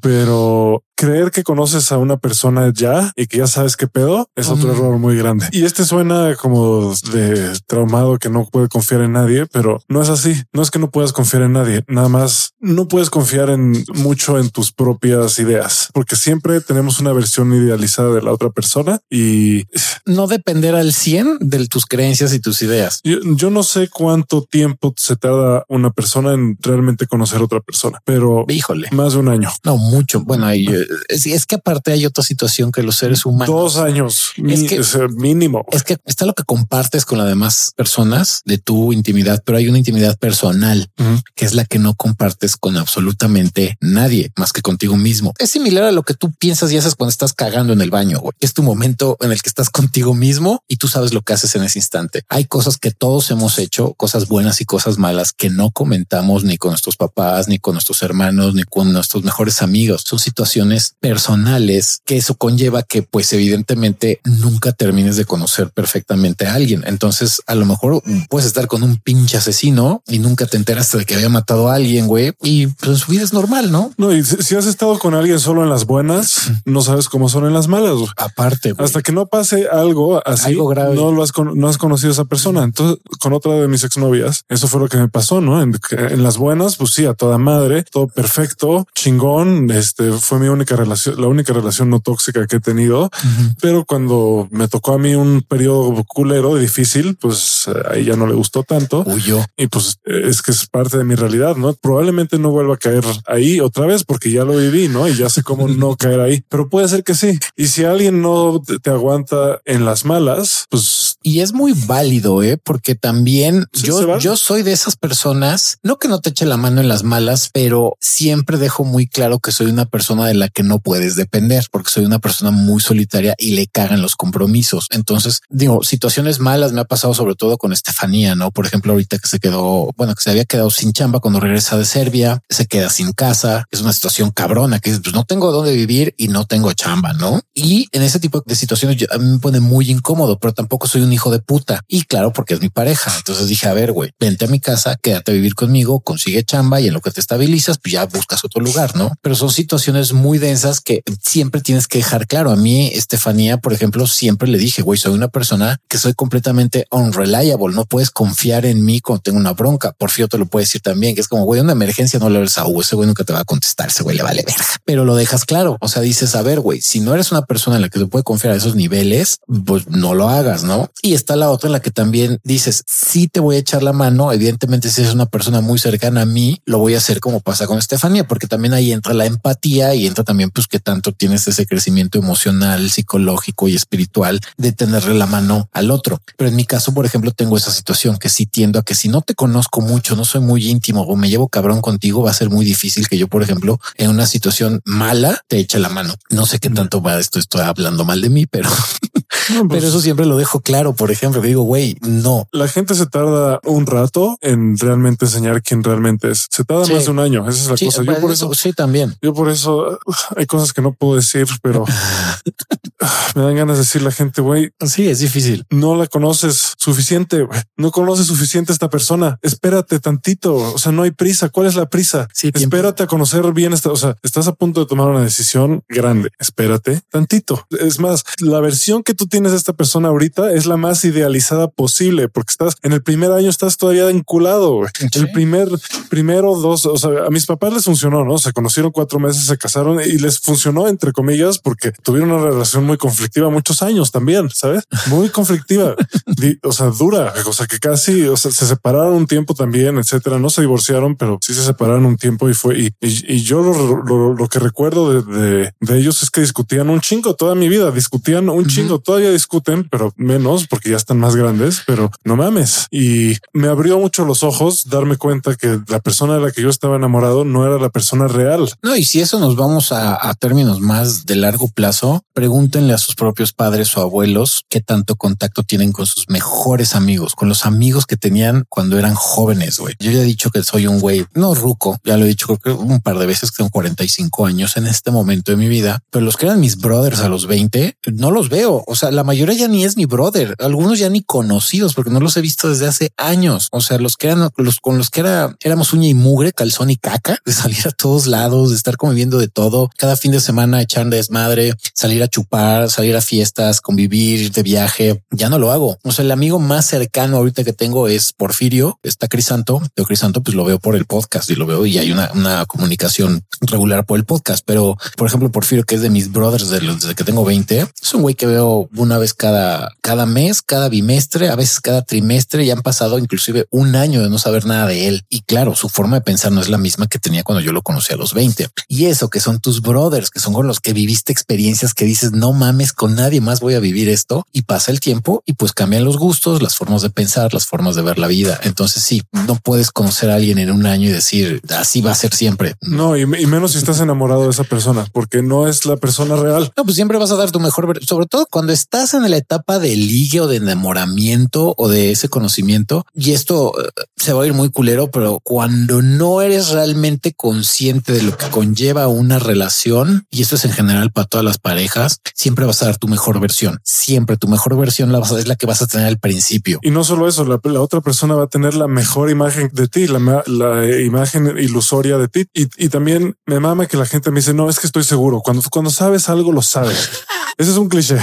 pero 0.00 0.84
creer 1.06 1.30
que 1.32 1.42
conoces 1.42 1.90
a 1.90 1.98
una 1.98 2.16
persona 2.16 2.72
ya 2.72 3.12
y 3.16 3.26
que 3.26 3.38
ya 3.38 3.46
sabes 3.48 3.76
qué 3.76 3.88
pedo 3.88 4.28
es 4.36 4.48
otro 4.48 4.68
Mm. 4.68 4.76
error 4.76 4.98
muy 4.98 5.16
grande. 5.16 5.48
Y 5.50 5.64
este 5.64 5.84
suena 5.84 6.36
como 6.36 6.94
de 7.12 7.52
traumado 7.66 8.18
que 8.18 8.30
no 8.30 8.46
puede 8.50 8.68
confiar 8.68 9.00
en 9.00 9.12
nadie, 9.12 9.46
pero 9.46 9.80
no 9.88 10.00
es 10.00 10.08
así. 10.08 10.34
No 10.52 10.62
es 10.62 10.70
que 10.70 10.78
no 10.78 10.90
puedas 10.90 11.12
confiar 11.12 11.42
en 11.42 11.52
nadie, 11.54 11.84
nada 11.88 12.08
más 12.08 12.52
no 12.60 12.86
puedes 12.86 13.10
confiar 13.10 13.50
en 13.50 13.84
mucho 13.94 14.38
en 14.38 14.50
tus 14.50 14.70
propias 14.72 15.38
ideas, 15.40 15.88
porque 15.92 16.14
siempre 16.14 16.60
tenemos 16.60 17.00
una 17.00 17.12
versión 17.12 17.52
idealizada 17.52 18.14
de 18.14 18.22
la 18.22 18.32
otra 18.32 18.50
persona 18.50 19.00
y 19.10 19.64
No 20.06 20.26
depender 20.28 20.74
al 20.74 20.92
100 20.92 21.38
de 21.40 21.66
tus 21.68 21.86
creencias 21.86 22.32
y 22.34 22.40
tus 22.40 22.62
ideas. 22.62 23.00
yo, 23.04 23.18
yo 23.36 23.50
no 23.50 23.62
sé 23.62 23.88
cuánto 23.88 24.42
tiempo 24.42 24.94
se 24.96 25.16
tarda 25.16 25.64
una 25.68 25.90
persona 25.90 26.32
en 26.34 26.56
realmente 26.60 27.06
conocer 27.06 27.40
a 27.40 27.44
otra 27.44 27.60
persona, 27.60 27.98
pero 28.04 28.44
Híjole. 28.48 28.88
más 28.92 29.12
de 29.14 29.18
un 29.20 29.28
año, 29.28 29.50
No 29.64 29.76
mucho. 29.76 30.20
Bueno, 30.20 30.46
ahí, 30.46 30.66
eh, 30.66 30.86
es, 31.08 31.26
es 31.26 31.46
que 31.46 31.56
aparte 31.56 31.92
hay 31.92 32.06
otra 32.06 32.22
situación 32.24 32.72
que 32.72 32.82
los 32.82 32.96
seres 32.96 33.24
humanos. 33.26 33.46
dos 33.54 33.76
años 33.78 34.30
que- 34.36 34.82
sea, 34.84 35.08
mínimo. 35.08 35.64
Es 35.72 35.82
que 35.82 35.96
está 36.06 36.26
lo 36.26 36.34
que 36.34 36.44
compartes 36.44 37.04
con 37.04 37.18
las 37.18 37.28
demás 37.28 37.72
personas 37.76 38.42
de 38.44 38.58
tu 38.58 38.92
intimidad, 38.92 39.42
pero 39.44 39.58
hay 39.58 39.68
una 39.68 39.78
intimidad 39.78 40.18
personal 40.18 40.90
que 41.34 41.44
es 41.44 41.54
la 41.54 41.64
que 41.64 41.78
no 41.78 41.94
compartes 41.94 42.56
con 42.56 42.76
absolutamente 42.76 43.76
nadie 43.80 44.30
más 44.36 44.52
que 44.52 44.62
contigo 44.62 44.96
mismo. 44.96 45.34
Es 45.38 45.50
similar 45.50 45.84
a 45.84 45.92
lo 45.92 46.02
que 46.02 46.14
tú 46.14 46.32
piensas 46.32 46.72
y 46.72 46.76
haces 46.78 46.94
cuando 46.94 47.10
estás 47.10 47.32
cagando 47.32 47.72
en 47.72 47.80
el 47.80 47.90
baño. 47.90 48.18
güey. 48.20 48.32
Es 48.40 48.52
tu 48.54 48.62
momento 48.62 49.16
en 49.20 49.32
el 49.32 49.42
que 49.42 49.48
estás 49.48 49.70
contigo 49.70 50.14
mismo 50.14 50.62
y 50.68 50.76
tú 50.76 50.88
sabes 50.88 51.12
lo 51.12 51.22
que 51.22 51.32
haces 51.32 51.54
en 51.56 51.62
ese 51.64 51.78
instante. 51.78 52.22
Hay 52.28 52.44
cosas 52.46 52.76
que 52.78 52.90
todos 52.90 53.30
hemos 53.30 53.58
hecho, 53.58 53.94
cosas 53.94 54.28
buenas 54.28 54.60
y 54.60 54.64
cosas 54.64 54.98
malas 54.98 55.32
que 55.32 55.50
no 55.50 55.70
comentamos 55.70 56.44
ni 56.44 56.56
con 56.58 56.70
nuestros 56.70 56.96
papás, 56.96 57.48
ni 57.48 57.58
con 57.58 57.74
nuestros 57.74 58.02
hermanos, 58.02 58.54
ni 58.54 58.62
con 58.64 58.92
nuestros 58.92 59.24
mejores 59.24 59.62
amigos. 59.62 60.04
Son 60.06 60.18
situaciones 60.18 60.81
personales 61.00 62.00
que 62.04 62.16
eso 62.16 62.34
conlleva 62.36 62.82
que 62.82 63.02
pues 63.02 63.32
evidentemente 63.32 64.20
nunca 64.24 64.72
termines 64.72 65.16
de 65.16 65.24
conocer 65.24 65.70
perfectamente 65.70 66.46
a 66.46 66.54
alguien. 66.54 66.84
Entonces 66.86 67.42
a 67.46 67.54
lo 67.54 67.64
mejor 67.66 68.02
puedes 68.28 68.46
estar 68.46 68.66
con 68.66 68.82
un 68.82 68.96
pinche 68.98 69.36
asesino 69.36 70.02
y 70.06 70.18
nunca 70.18 70.46
te 70.46 70.56
enteraste 70.56 70.98
de 70.98 71.04
que 71.04 71.14
había 71.14 71.28
matado 71.28 71.70
a 71.70 71.74
alguien, 71.74 72.06
güey, 72.06 72.32
y 72.42 72.66
pues 72.66 72.90
en 72.92 72.96
su 72.96 73.10
vida 73.12 73.22
es 73.24 73.32
normal, 73.32 73.70
¿no? 73.72 73.92
No, 73.96 74.12
y 74.12 74.22
si 74.24 74.54
has 74.56 74.66
estado 74.66 74.98
con 74.98 75.14
alguien 75.14 75.38
solo 75.40 75.62
en 75.62 75.70
las 75.70 75.86
buenas, 75.86 76.50
no 76.64 76.80
sabes 76.82 77.08
cómo 77.08 77.28
son 77.28 77.46
en 77.46 77.54
las 77.54 77.68
malas. 77.68 77.92
güey. 77.94 78.08
Aparte, 78.16 78.72
güey. 78.72 78.84
Hasta 78.84 79.02
que 79.02 79.12
no 79.12 79.26
pase 79.26 79.66
algo 79.70 80.22
así, 80.26 80.50
Algo 80.50 80.68
grave. 80.68 80.94
no 80.94 81.12
lo 81.12 81.22
has, 81.22 81.32
con- 81.32 81.58
no 81.58 81.68
has 81.68 81.78
conocido 81.78 82.10
a 82.10 82.12
esa 82.12 82.24
persona. 82.24 82.62
Entonces, 82.64 82.98
con 83.20 83.32
otra 83.32 83.52
de 83.54 83.68
mis 83.68 83.84
exnovias, 83.84 84.44
eso 84.48 84.68
fue 84.68 84.80
lo 84.80 84.88
que 84.88 84.96
me 84.98 85.08
pasó, 85.08 85.40
¿no? 85.40 85.62
En, 85.62 85.78
en 85.90 86.22
las 86.22 86.36
buenas, 86.36 86.76
pues 86.76 86.90
sí, 86.94 87.06
a 87.06 87.14
toda 87.14 87.38
madre, 87.38 87.84
todo 87.90 88.08
perfecto, 88.08 88.86
chingón. 88.94 89.70
Este 89.70 90.12
fue 90.12 90.38
mi 90.38 90.48
única 90.48 90.71
relación, 90.76 91.20
la 91.20 91.26
única 91.26 91.52
relación 91.52 91.90
no 91.90 92.00
tóxica 92.00 92.46
que 92.46 92.56
he 92.56 92.60
tenido. 92.60 93.04
Ujú. 93.04 93.54
Pero 93.60 93.84
cuando 93.84 94.48
me 94.50 94.68
tocó 94.68 94.94
a 94.94 94.98
mí 94.98 95.14
un 95.14 95.42
periodo 95.42 96.02
culero, 96.04 96.56
difícil, 96.56 97.16
pues 97.16 97.66
eh, 97.68 97.72
ahí 97.90 98.04
ya 98.04 98.16
no 98.16 98.26
le 98.26 98.34
gustó 98.34 98.62
tanto. 98.62 99.04
huyó. 99.06 99.44
Y 99.56 99.66
pues 99.66 99.98
es 100.04 100.42
que 100.42 100.50
es 100.52 100.66
parte 100.66 100.98
de 100.98 101.04
mi 101.04 101.14
realidad, 101.14 101.56
¿no? 101.56 101.72
Probablemente 101.74 102.38
no 102.38 102.50
vuelva 102.50 102.74
a 102.74 102.78
caer 102.78 103.04
ahí 103.26 103.60
otra 103.60 103.86
vez 103.86 104.04
porque 104.04 104.30
ya 104.30 104.44
lo 104.44 104.56
viví, 104.56 104.88
¿no? 104.88 105.08
Y 105.08 105.14
ya 105.14 105.28
sé 105.28 105.42
cómo 105.42 105.68
no 105.68 105.96
caer 105.96 106.20
ahí, 106.20 106.44
pero 106.48 106.68
puede 106.68 106.88
ser 106.88 107.04
que 107.04 107.14
sí. 107.14 107.38
Y 107.56 107.66
si 107.66 107.84
alguien 107.84 108.22
no 108.22 108.60
te 108.82 108.90
aguanta 108.90 109.60
en 109.64 109.84
las 109.84 110.04
malas, 110.04 110.66
pues 110.70 111.11
Y 111.22 111.40
es 111.40 111.52
muy 111.52 111.72
válido, 111.72 112.42
¿eh? 112.42 112.56
porque 112.62 112.94
también 112.94 113.66
Sí, 113.72 113.86
yo, 113.86 114.18
yo 114.18 114.36
soy 114.36 114.62
de 114.62 114.72
esas 114.72 114.96
personas, 114.96 115.78
no 115.82 115.98
que 115.98 116.08
no 116.08 116.20
te 116.20 116.30
eche 116.30 116.44
la 116.46 116.56
mano 116.56 116.80
en 116.80 116.88
las 116.88 117.02
malas, 117.04 117.50
pero 117.52 117.96
siempre 118.00 118.58
dejo 118.58 118.84
muy 118.84 119.06
claro 119.06 119.38
que 119.38 119.52
soy 119.52 119.66
una 119.66 119.86
persona 119.86 120.26
de 120.26 120.34
la 120.34 120.48
que 120.48 120.62
no 120.62 120.78
puedes 120.80 121.16
depender, 121.16 121.64
porque 121.70 121.90
soy 121.90 122.04
una 122.04 122.18
persona 122.18 122.50
muy 122.50 122.80
solitaria 122.80 123.34
y 123.38 123.52
le 123.54 123.66
cagan 123.66 124.02
los 124.02 124.16
compromisos. 124.16 124.86
Entonces, 124.90 125.40
digo, 125.48 125.82
situaciones 125.82 126.40
malas 126.40 126.72
me 126.72 126.80
ha 126.80 126.84
pasado 126.84 127.14
sobre 127.14 127.34
todo 127.34 127.56
con 127.58 127.72
Estefanía, 127.72 128.34
¿no? 128.34 128.50
Por 128.50 128.66
ejemplo, 128.66 128.92
ahorita 128.92 129.18
que 129.18 129.28
se 129.28 129.38
quedó, 129.38 129.90
bueno, 129.96 130.14
que 130.14 130.22
se 130.22 130.30
había 130.30 130.44
quedado 130.44 130.70
sin 130.70 130.92
chamba 130.92 131.20
cuando 131.20 131.40
regresa 131.40 131.76
de 131.78 131.84
Serbia, 131.84 132.42
se 132.48 132.66
queda 132.66 132.90
sin 132.90 133.12
casa, 133.12 133.64
es 133.70 133.80
una 133.80 133.92
situación 133.92 134.30
cabrona, 134.30 134.78
que 134.80 134.90
pues 134.98 135.14
no 135.14 135.24
tengo 135.24 135.52
dónde 135.52 135.72
vivir 135.74 136.14
y 136.16 136.28
no 136.28 136.44
tengo 136.46 136.72
chamba, 136.72 137.12
¿no? 137.12 137.40
Y 137.54 137.86
en 137.92 138.02
ese 138.02 138.18
tipo 138.18 138.42
de 138.44 138.56
situaciones 138.56 138.96
yo- 138.96 139.06
a 139.12 139.18
mí 139.18 139.26
me 139.28 139.38
pone 139.38 139.60
muy 139.60 139.90
incómodo, 139.90 140.38
pero 140.38 140.52
tampoco 140.52 140.86
soy 140.86 141.02
un 141.02 141.11
hijo 141.12 141.30
de 141.30 141.40
puta. 141.40 141.82
Y 141.88 142.02
claro, 142.04 142.32
porque 142.32 142.54
es 142.54 142.60
mi 142.60 142.68
pareja. 142.68 143.12
Entonces 143.16 143.48
dije, 143.48 143.68
a 143.68 143.74
ver, 143.74 143.92
güey, 143.92 144.10
vente 144.18 144.44
a 144.46 144.48
mi 144.48 144.60
casa, 144.60 144.96
quédate 145.02 145.32
a 145.32 145.34
vivir 145.34 145.54
conmigo, 145.54 146.00
consigue 146.00 146.44
chamba 146.44 146.80
y 146.80 146.88
en 146.88 146.94
lo 146.94 147.00
que 147.00 147.10
te 147.10 147.20
estabilizas, 147.20 147.78
pues 147.78 147.92
ya 147.92 148.06
buscas 148.06 148.44
otro 148.44 148.62
lugar, 148.62 148.96
¿no? 148.96 149.12
Pero 149.20 149.34
son 149.34 149.50
situaciones 149.50 150.12
muy 150.12 150.38
densas 150.38 150.80
que 150.80 151.02
siempre 151.22 151.60
tienes 151.60 151.86
que 151.86 151.98
dejar 151.98 152.26
claro. 152.26 152.50
A 152.50 152.56
mí, 152.56 152.88
Estefanía, 152.88 153.58
por 153.58 153.72
ejemplo, 153.72 154.06
siempre 154.06 154.48
le 154.48 154.58
dije, 154.58 154.82
güey, 154.82 154.98
soy 154.98 155.12
una 155.12 155.28
persona 155.28 155.78
que 155.88 155.98
soy 155.98 156.14
completamente 156.14 156.86
unreliable. 156.90 157.74
No 157.74 157.84
puedes 157.84 158.10
confiar 158.10 158.66
en 158.66 158.84
mí 158.84 159.00
cuando 159.00 159.22
tengo 159.22 159.38
una 159.38 159.52
bronca. 159.52 159.92
Por 159.92 160.10
te 160.28 160.38
lo 160.38 160.46
puede 160.46 160.64
decir 160.64 160.80
también, 160.80 161.14
que 161.14 161.20
es 161.20 161.28
como, 161.28 161.44
güey, 161.44 161.60
una 161.60 161.72
emergencia 161.72 162.18
no 162.18 162.28
le 162.28 162.36
hables 162.36 162.58
a 162.58 162.66
Hugo. 162.66 162.82
Ese 162.82 162.96
güey 162.96 163.06
nunca 163.06 163.24
te 163.24 163.32
va 163.32 163.40
a 163.40 163.44
contestar. 163.44 163.88
Ese 163.88 164.02
güey 164.02 164.16
le 164.16 164.22
vale 164.22 164.42
verga, 164.46 164.64
pero 164.84 165.04
lo 165.04 165.16
dejas 165.16 165.44
claro. 165.44 165.76
O 165.80 165.88
sea, 165.88 166.02
dices, 166.02 166.34
a 166.34 166.42
ver, 166.42 166.60
güey, 166.60 166.80
si 166.80 167.00
no 167.00 167.14
eres 167.14 167.32
una 167.32 167.42
persona 167.42 167.76
en 167.76 167.82
la 167.82 167.88
que 167.88 167.98
se 167.98 168.06
puede 168.06 168.22
confiar 168.22 168.52
a 168.54 168.56
esos 168.56 168.74
niveles, 168.74 169.38
pues 169.64 169.88
no 169.88 170.14
lo 170.14 170.28
hagas, 170.28 170.64
no? 170.64 170.90
Y 171.04 171.14
está 171.14 171.34
la 171.34 171.50
otra 171.50 171.66
en 171.66 171.72
la 171.72 171.80
que 171.80 171.90
también 171.90 172.38
dices, 172.44 172.84
sí 172.86 173.26
te 173.26 173.40
voy 173.40 173.56
a 173.56 173.58
echar 173.58 173.82
la 173.82 173.92
mano. 173.92 174.32
Evidentemente, 174.32 174.88
si 174.88 175.02
es 175.02 175.12
una 175.12 175.26
persona 175.26 175.60
muy 175.60 175.80
cercana 175.80 176.22
a 176.22 176.26
mí, 176.26 176.62
lo 176.64 176.78
voy 176.78 176.94
a 176.94 176.98
hacer 176.98 177.18
como 177.18 177.40
pasa 177.40 177.66
con 177.66 177.76
Estefanía, 177.76 178.28
porque 178.28 178.46
también 178.46 178.72
ahí 178.72 178.92
entra 178.92 179.12
la 179.12 179.26
empatía 179.26 179.96
y 179.96 180.06
entra 180.06 180.22
también 180.22 180.52
pues 180.52 180.68
que 180.68 180.78
tanto 180.78 181.10
tienes 181.10 181.48
ese 181.48 181.66
crecimiento 181.66 182.20
emocional, 182.20 182.88
psicológico 182.88 183.66
y 183.66 183.74
espiritual 183.74 184.38
de 184.56 184.70
tenerle 184.70 185.14
la 185.14 185.26
mano 185.26 185.68
al 185.72 185.90
otro. 185.90 186.20
Pero 186.36 186.50
en 186.50 186.54
mi 186.54 186.66
caso, 186.66 186.94
por 186.94 187.04
ejemplo, 187.04 187.32
tengo 187.32 187.56
esa 187.56 187.72
situación 187.72 188.16
que 188.16 188.28
sí 188.28 188.46
tiendo 188.46 188.78
a 188.78 188.84
que 188.84 188.94
si 188.94 189.08
no 189.08 189.22
te 189.22 189.34
conozco 189.34 189.80
mucho, 189.80 190.14
no 190.14 190.24
soy 190.24 190.40
muy 190.40 190.68
íntimo 190.68 191.02
o 191.02 191.16
me 191.16 191.28
llevo 191.28 191.48
cabrón 191.48 191.80
contigo, 191.80 192.22
va 192.22 192.30
a 192.30 192.34
ser 192.34 192.48
muy 192.48 192.64
difícil 192.64 193.08
que 193.08 193.18
yo, 193.18 193.26
por 193.26 193.42
ejemplo, 193.42 193.80
en 193.96 194.08
una 194.08 194.26
situación 194.26 194.80
mala 194.84 195.42
te 195.48 195.58
eche 195.58 195.80
la 195.80 195.88
mano. 195.88 196.14
No 196.30 196.46
sé 196.46 196.60
qué 196.60 196.70
tanto 196.70 197.02
va 197.02 197.18
esto, 197.18 197.40
estoy 197.40 197.62
hablando 197.62 198.04
mal 198.04 198.20
de 198.20 198.30
mí, 198.30 198.46
pero, 198.46 198.70
pero 199.48 199.66
pues 199.66 199.82
eso 199.82 200.00
siempre 200.00 200.26
lo 200.26 200.36
dejo 200.36 200.60
claro. 200.60 200.91
Por 200.94 201.10
ejemplo, 201.10 201.40
digo, 201.40 201.62
güey, 201.62 201.96
no. 202.02 202.46
La 202.52 202.68
gente 202.68 202.94
se 202.94 203.06
tarda 203.06 203.60
un 203.64 203.86
rato 203.86 204.38
en 204.40 204.76
realmente 204.78 205.24
enseñar 205.26 205.62
quién 205.62 205.82
realmente 205.82 206.30
es. 206.30 206.46
Se 206.50 206.64
tarda 206.64 206.84
Sí. 206.84 206.92
más 206.94 207.04
de 207.04 207.10
un 207.10 207.18
año. 207.20 207.48
Esa 207.48 207.62
es 207.62 207.70
la 207.70 207.76
Sí, 207.76 207.86
cosa. 207.86 208.02
Yo 208.04 208.20
por 208.20 208.30
eso, 208.32 208.54
sí, 208.54 208.72
también. 208.72 209.16
yo 209.22 209.32
por 209.34 209.48
eso 209.48 209.98
hay 210.36 210.46
cosas 210.46 210.72
que 210.72 210.82
no 210.82 210.92
puedo 210.92 211.16
decir, 211.16 211.46
pero 211.62 211.84
me 213.34 213.42
dan 213.42 213.56
ganas 213.56 213.76
de 213.76 213.82
decir 213.82 214.02
la 214.02 214.10
gente, 214.12 214.40
güey, 214.42 214.70
Sí, 214.86 215.08
es 215.08 215.18
difícil. 215.20 215.64
no 215.70 215.94
la 215.96 216.06
conoces 216.06 216.71
suficiente, 216.82 217.46
no 217.76 217.90
conoces 217.92 218.26
suficiente 218.26 218.72
a 218.72 218.74
esta 218.74 218.90
persona. 218.90 219.38
Espérate 219.42 220.00
tantito. 220.00 220.54
O 220.54 220.78
sea, 220.78 220.90
no 220.90 221.02
hay 221.02 221.12
prisa. 221.12 221.48
¿Cuál 221.48 221.68
es 221.68 221.76
la 221.76 221.86
prisa? 221.86 222.28
Sí, 222.32 222.50
tiempo. 222.50 222.76
Espérate 222.76 223.04
a 223.04 223.06
conocer 223.06 223.52
bien 223.52 223.72
esta. 223.72 223.90
O 223.90 223.96
sea, 223.96 224.16
estás 224.22 224.48
a 224.48 224.54
punto 224.54 224.80
de 224.80 224.86
tomar 224.86 225.08
una 225.08 225.22
decisión 225.22 225.82
grande. 225.88 226.30
Espérate 226.38 227.02
tantito. 227.10 227.66
Es 227.70 228.00
más, 228.00 228.24
la 228.40 228.60
versión 228.60 229.02
que 229.02 229.14
tú 229.14 229.26
tienes 229.26 229.52
de 229.52 229.58
esta 229.58 229.74
persona 229.74 230.08
ahorita 230.08 230.52
es 230.52 230.66
la 230.66 230.76
más 230.76 231.04
idealizada 231.04 231.68
posible 231.68 232.28
porque 232.28 232.50
estás 232.50 232.74
en 232.82 232.92
el 232.92 233.02
primer 233.02 233.30
año, 233.30 233.48
estás 233.48 233.76
todavía 233.76 234.10
enculado. 234.10 234.82
El 235.14 235.30
primer, 235.30 235.68
primero, 236.10 236.56
dos, 236.56 236.86
o 236.86 236.96
sea, 236.96 237.26
a 237.26 237.30
mis 237.30 237.46
papás 237.46 237.72
les 237.72 237.84
funcionó, 237.84 238.24
no 238.24 238.38
se 238.38 238.52
conocieron 238.52 238.90
cuatro 238.90 239.20
meses, 239.20 239.46
se 239.46 239.56
casaron 239.56 240.00
y 240.00 240.18
les 240.18 240.40
funcionó, 240.40 240.88
entre 240.88 241.12
comillas, 241.12 241.58
porque 241.58 241.92
tuvieron 242.02 242.32
una 242.32 242.50
relación 242.50 242.84
muy 242.84 242.96
conflictiva 242.96 243.50
muchos 243.50 243.82
años 243.82 244.10
también, 244.10 244.50
sabes? 244.50 244.84
Muy 245.06 245.28
conflictiva, 245.28 245.94
o 246.72 246.74
sea, 246.74 246.86
dura, 246.86 247.32
o 247.46 247.52
sea, 247.52 247.66
que 247.66 247.78
casi, 247.78 248.22
o 248.22 248.36
sea, 248.36 248.50
se 248.50 248.66
separaron 248.66 249.12
un 249.14 249.26
tiempo 249.26 249.54
también, 249.54 249.98
etcétera. 249.98 250.38
No 250.38 250.48
se 250.50 250.62
divorciaron, 250.62 251.16
pero 251.16 251.38
sí 251.40 251.52
se 251.54 251.62
separaron 251.64 252.06
un 252.06 252.16
tiempo 252.16 252.48
y 252.48 252.54
fue. 252.54 252.78
Y, 252.78 252.86
y, 253.00 253.34
y 253.34 253.42
yo 253.42 253.60
lo, 253.62 254.02
lo- 254.02 254.34
lo 254.34 254.48
que 254.48 254.58
recuerdo 254.58 255.12
de, 255.22 255.38
de- 255.38 255.72
de 255.80 255.98
ellos 255.98 256.22
es 256.22 256.30
que 256.30 256.40
discutían 256.40 256.88
un 256.90 257.00
chingo 257.00 257.34
toda 257.34 257.54
mi 257.54 257.68
vida, 257.68 257.90
discutían 257.90 258.48
un 258.48 258.66
chingo, 258.66 258.98
todavía 259.00 259.30
discuten, 259.30 259.86
pero 259.90 260.12
menos 260.16 260.66
porque 260.66 260.90
ya 260.90 260.96
están 260.96 261.18
más 261.18 261.36
grandes, 261.36 261.82
pero 261.86 262.10
no 262.24 262.36
mames. 262.36 262.86
Y 262.90 263.36
me 263.52 263.68
abrió 263.68 263.98
mucho 263.98 264.24
los 264.24 264.42
ojos 264.42 264.84
darme 264.88 265.16
cuenta 265.16 265.54
que 265.56 265.78
la 265.88 266.00
persona 266.00 266.34
de 266.36 266.40
la 266.40 266.50
que 266.52 266.62
yo 266.62 266.70
estaba 266.70 266.96
enamorado 266.96 267.44
no 267.44 267.66
era 267.66 267.78
la 267.78 267.90
persona 267.90 268.28
real. 268.28 268.70
No, 268.82 268.96
y 268.96 269.04
si 269.04 269.20
eso 269.20 269.38
nos 269.38 269.56
vamos 269.56 269.92
a, 269.92 270.28
a 270.28 270.34
términos 270.34 270.80
más 270.80 271.26
de 271.26 271.36
largo 271.36 271.68
plazo, 271.68 272.24
pregúntenle 272.32 272.94
a 272.94 272.98
sus 272.98 273.14
propios 273.14 273.52
padres 273.52 273.96
o 273.96 274.00
abuelos 274.00 274.64
qué 274.68 274.80
tanto 274.80 275.16
contacto 275.16 275.62
tienen 275.62 275.92
con 275.92 276.06
sus 276.06 276.28
mejores 276.28 276.61
amigos, 276.94 277.34
con 277.34 277.48
los 277.48 277.66
amigos 277.66 278.06
que 278.06 278.16
tenían 278.16 278.64
cuando 278.68 278.98
eran 278.98 279.14
jóvenes, 279.14 279.78
güey. 279.78 279.94
Yo 279.98 280.10
ya 280.10 280.20
he 280.20 280.24
dicho 280.24 280.50
que 280.50 280.62
soy 280.62 280.86
un 280.86 281.00
güey, 281.00 281.26
no 281.34 281.54
ruco, 281.54 281.98
ya 282.04 282.16
lo 282.16 282.24
he 282.24 282.28
dicho 282.28 282.46
creo 282.46 282.58
que 282.58 282.70
un 282.70 283.00
par 283.00 283.18
de 283.18 283.26
veces 283.26 283.50
que 283.50 283.58
tengo 283.58 283.70
45 283.70 284.46
años 284.46 284.76
en 284.76 284.86
este 284.86 285.10
momento 285.10 285.52
de 285.52 285.56
mi 285.56 285.68
vida, 285.68 286.02
pero 286.10 286.24
los 286.24 286.36
que 286.36 286.46
eran 286.46 286.60
mis 286.60 286.76
brothers 286.76 287.20
a 287.20 287.28
los 287.28 287.46
20, 287.46 287.96
no 288.14 288.30
los 288.30 288.48
veo. 288.48 288.84
O 288.86 288.94
sea, 288.94 289.10
la 289.10 289.24
mayoría 289.24 289.56
ya 289.56 289.68
ni 289.68 289.84
es 289.84 289.96
mi 289.96 290.06
brother, 290.06 290.54
algunos 290.58 290.98
ya 290.98 291.08
ni 291.08 291.22
conocidos 291.22 291.94
porque 291.94 292.10
no 292.10 292.20
los 292.20 292.36
he 292.36 292.40
visto 292.40 292.68
desde 292.68 292.86
hace 292.86 293.12
años. 293.16 293.68
O 293.72 293.80
sea, 293.80 293.98
los 293.98 294.16
que 294.16 294.28
eran 294.28 294.50
los 294.56 294.80
con 294.80 294.98
los 294.98 295.10
que 295.10 295.20
era 295.20 295.56
éramos 295.62 295.92
uña 295.92 296.08
y 296.08 296.14
mugre, 296.14 296.52
calzón 296.52 296.90
y 296.90 296.96
caca, 296.96 297.38
de 297.44 297.52
salir 297.52 297.86
a 297.86 297.90
todos 297.90 298.26
lados, 298.26 298.70
de 298.70 298.76
estar 298.76 298.96
conviviendo 298.96 299.38
de 299.38 299.48
todo, 299.48 299.90
cada 299.96 300.16
fin 300.16 300.32
de 300.32 300.40
semana 300.40 300.80
echar 300.80 301.08
desmadre, 301.08 301.74
salir 301.94 302.22
a 302.22 302.28
chupar, 302.28 302.90
salir 302.90 303.16
a 303.16 303.20
fiestas, 303.20 303.80
convivir, 303.80 304.40
ir 304.40 304.52
de 304.52 304.62
viaje. 304.62 305.22
Ya 305.30 305.48
no 305.48 305.58
lo 305.58 305.72
hago. 305.72 305.98
O 306.02 306.12
sea, 306.12 306.24
el 306.24 306.30
amigo 306.30 306.51
más 306.58 306.86
cercano 306.86 307.36
ahorita 307.38 307.64
que 307.64 307.72
tengo 307.72 308.08
es 308.08 308.32
Porfirio, 308.32 308.98
está 309.02 309.28
Crisanto. 309.28 309.80
Yo 309.96 310.04
Crisanto, 310.04 310.42
pues 310.42 310.54
lo 310.56 310.64
veo 310.64 310.78
por 310.78 310.96
el 310.96 311.04
podcast 311.06 311.50
y 311.50 311.54
lo 311.54 311.66
veo 311.66 311.84
y 311.86 311.98
hay 311.98 312.12
una, 312.12 312.30
una 312.34 312.64
comunicación 312.66 313.44
regular 313.60 314.04
por 314.04 314.18
el 314.18 314.24
podcast. 314.24 314.62
Pero, 314.66 314.96
por 315.16 315.26
ejemplo, 315.28 315.50
Porfirio, 315.50 315.84
que 315.84 315.94
es 315.96 316.02
de 316.02 316.10
mis 316.10 316.30
brothers 316.32 316.68
de 316.70 316.80
los- 316.80 317.00
desde 317.00 317.14
que 317.14 317.24
tengo 317.24 317.44
20, 317.44 317.86
es 318.02 318.14
un 318.14 318.22
güey 318.22 318.34
que 318.34 318.46
veo 318.46 318.88
una 318.96 319.18
vez 319.18 319.34
cada, 319.34 319.90
cada 320.00 320.26
mes, 320.26 320.62
cada 320.62 320.88
bimestre, 320.88 321.48
a 321.48 321.56
veces 321.56 321.80
cada 321.80 322.02
trimestre 322.02 322.64
y 322.64 322.70
han 322.70 322.82
pasado 322.82 323.18
inclusive 323.18 323.66
un 323.70 323.96
año 323.96 324.22
de 324.22 324.30
no 324.30 324.38
saber 324.38 324.66
nada 324.66 324.86
de 324.86 325.08
él. 325.08 325.24
Y 325.28 325.42
claro, 325.42 325.74
su 325.76 325.88
forma 325.88 326.16
de 326.16 326.22
pensar 326.22 326.52
no 326.52 326.60
es 326.60 326.68
la 326.68 326.78
misma 326.78 327.06
que 327.06 327.18
tenía 327.18 327.42
cuando 327.44 327.60
yo 327.62 327.72
lo 327.72 327.82
conocí 327.82 328.12
a 328.12 328.16
los 328.16 328.34
20. 328.34 328.68
Y 328.88 329.06
eso 329.06 329.28
que 329.30 329.40
son 329.40 329.60
tus 329.60 329.80
brothers, 329.82 330.30
que 330.30 330.40
son 330.40 330.52
con 330.54 330.66
los 330.66 330.80
que 330.80 330.92
viviste 330.92 331.32
experiencias 331.32 331.94
que 331.94 332.04
dices, 332.04 332.32
no 332.32 332.52
mames, 332.52 332.92
con 332.92 333.14
nadie 333.14 333.40
más 333.40 333.60
voy 333.60 333.74
a 333.74 333.80
vivir 333.80 334.08
esto. 334.08 334.46
Y 334.52 334.62
pasa 334.62 334.90
el 334.90 335.00
tiempo 335.00 335.42
y 335.46 335.54
pues 335.54 335.72
cambian 335.72 336.04
los 336.04 336.16
gustos, 336.18 336.32
las 336.44 336.76
formas 336.76 337.02
de 337.02 337.10
pensar, 337.10 337.52
las 337.54 337.66
formas 337.66 337.94
de 337.94 338.02
ver 338.02 338.18
la 338.18 338.26
vida. 338.26 338.58
Entonces 338.62 339.02
sí, 339.02 339.22
no 339.32 339.56
puedes 339.56 339.90
conocer 339.90 340.30
a 340.30 340.36
alguien 340.36 340.58
en 340.58 340.70
un 340.70 340.86
año 340.86 341.08
y 341.08 341.12
decir, 341.12 341.60
así 341.76 342.00
va 342.00 342.12
a 342.12 342.14
ser 342.14 342.34
siempre. 342.34 342.74
No, 342.80 343.16
y, 343.16 343.22
y 343.22 343.46
menos 343.46 343.72
si 343.72 343.78
estás 343.78 344.00
enamorado 344.00 344.44
de 344.44 344.50
esa 344.50 344.64
persona, 344.64 345.06
porque 345.12 345.42
no 345.42 345.68
es 345.68 345.86
la 345.86 345.96
persona 345.96 346.36
real. 346.36 346.72
No, 346.76 346.84
pues 346.84 346.96
siempre 346.96 347.18
vas 347.18 347.30
a 347.30 347.36
dar 347.36 347.50
tu 347.50 347.60
mejor, 347.60 348.04
sobre 348.04 348.26
todo 348.26 348.46
cuando 348.50 348.72
estás 348.72 349.14
en 349.14 349.30
la 349.30 349.36
etapa 349.36 349.78
de 349.78 349.96
ligue 349.96 350.40
o 350.40 350.46
de 350.46 350.56
enamoramiento 350.56 351.74
o 351.76 351.88
de 351.88 352.10
ese 352.10 352.28
conocimiento. 352.28 353.06
Y 353.14 353.32
esto 353.32 353.72
eh, 353.78 353.88
se 354.16 354.32
va 354.32 354.42
a 354.42 354.46
ir 354.46 354.54
muy 354.54 354.70
culero, 354.70 355.10
pero 355.10 355.40
cuando 355.42 356.02
no 356.02 356.42
eres 356.42 356.70
realmente 356.70 357.32
consciente 357.32 358.12
de 358.12 358.22
lo 358.22 358.36
que 358.36 358.48
conlleva 358.50 359.08
una 359.08 359.38
relación, 359.38 360.26
y 360.30 360.42
esto 360.42 360.56
es 360.56 360.64
en 360.64 360.72
general 360.72 361.12
para 361.12 361.26
todas 361.26 361.44
las 361.44 361.58
parejas, 361.58 362.20
siempre 362.34 362.64
vas 362.64 362.82
a 362.82 362.86
dar 362.86 362.98
tu 362.98 363.08
mejor 363.08 363.40
versión. 363.40 363.80
Siempre 363.84 364.36
tu 364.36 364.48
mejor 364.48 364.76
versión 364.76 365.12
la 365.12 365.18
vas 365.18 365.32
a, 365.32 365.38
es 365.38 365.48
la 365.48 365.56
que 365.56 365.66
vas 365.66 365.82
a 365.82 365.86
tener 365.86 366.06
al 366.06 366.18
principio. 366.22 366.78
Y 366.80 366.90
no 366.90 367.04
solo 367.04 367.28
eso, 367.28 367.44
la, 367.44 367.60
la 367.62 367.80
otra 367.82 368.00
persona 368.00 368.34
va 368.34 368.44
a 368.44 368.46
tener 368.46 368.74
la 368.74 368.86
mejor 368.86 369.28
imagen 369.28 369.68
de 369.72 369.88
ti, 369.88 370.06
la, 370.06 370.42
la 370.46 371.00
imagen 371.00 371.58
ilusoria 371.58 372.16
de 372.16 372.28
ti. 372.28 372.46
Y, 372.54 372.68
y 372.82 372.88
también 372.88 373.36
me 373.44 373.60
mama 373.60 373.86
que 373.86 373.98
la 373.98 374.06
gente 374.06 374.30
me 374.30 374.40
dice, 374.40 374.54
no, 374.54 374.70
es 374.70 374.78
que 374.80 374.86
estoy 374.86 375.04
seguro. 375.04 375.40
Cuando, 375.40 375.62
cuando 375.70 375.90
sabes 375.90 376.30
algo, 376.30 376.52
lo 376.52 376.62
sabes. 376.62 377.10
Ese 377.58 377.70
es 377.70 377.76
un 377.76 377.88
cliché. 377.88 378.16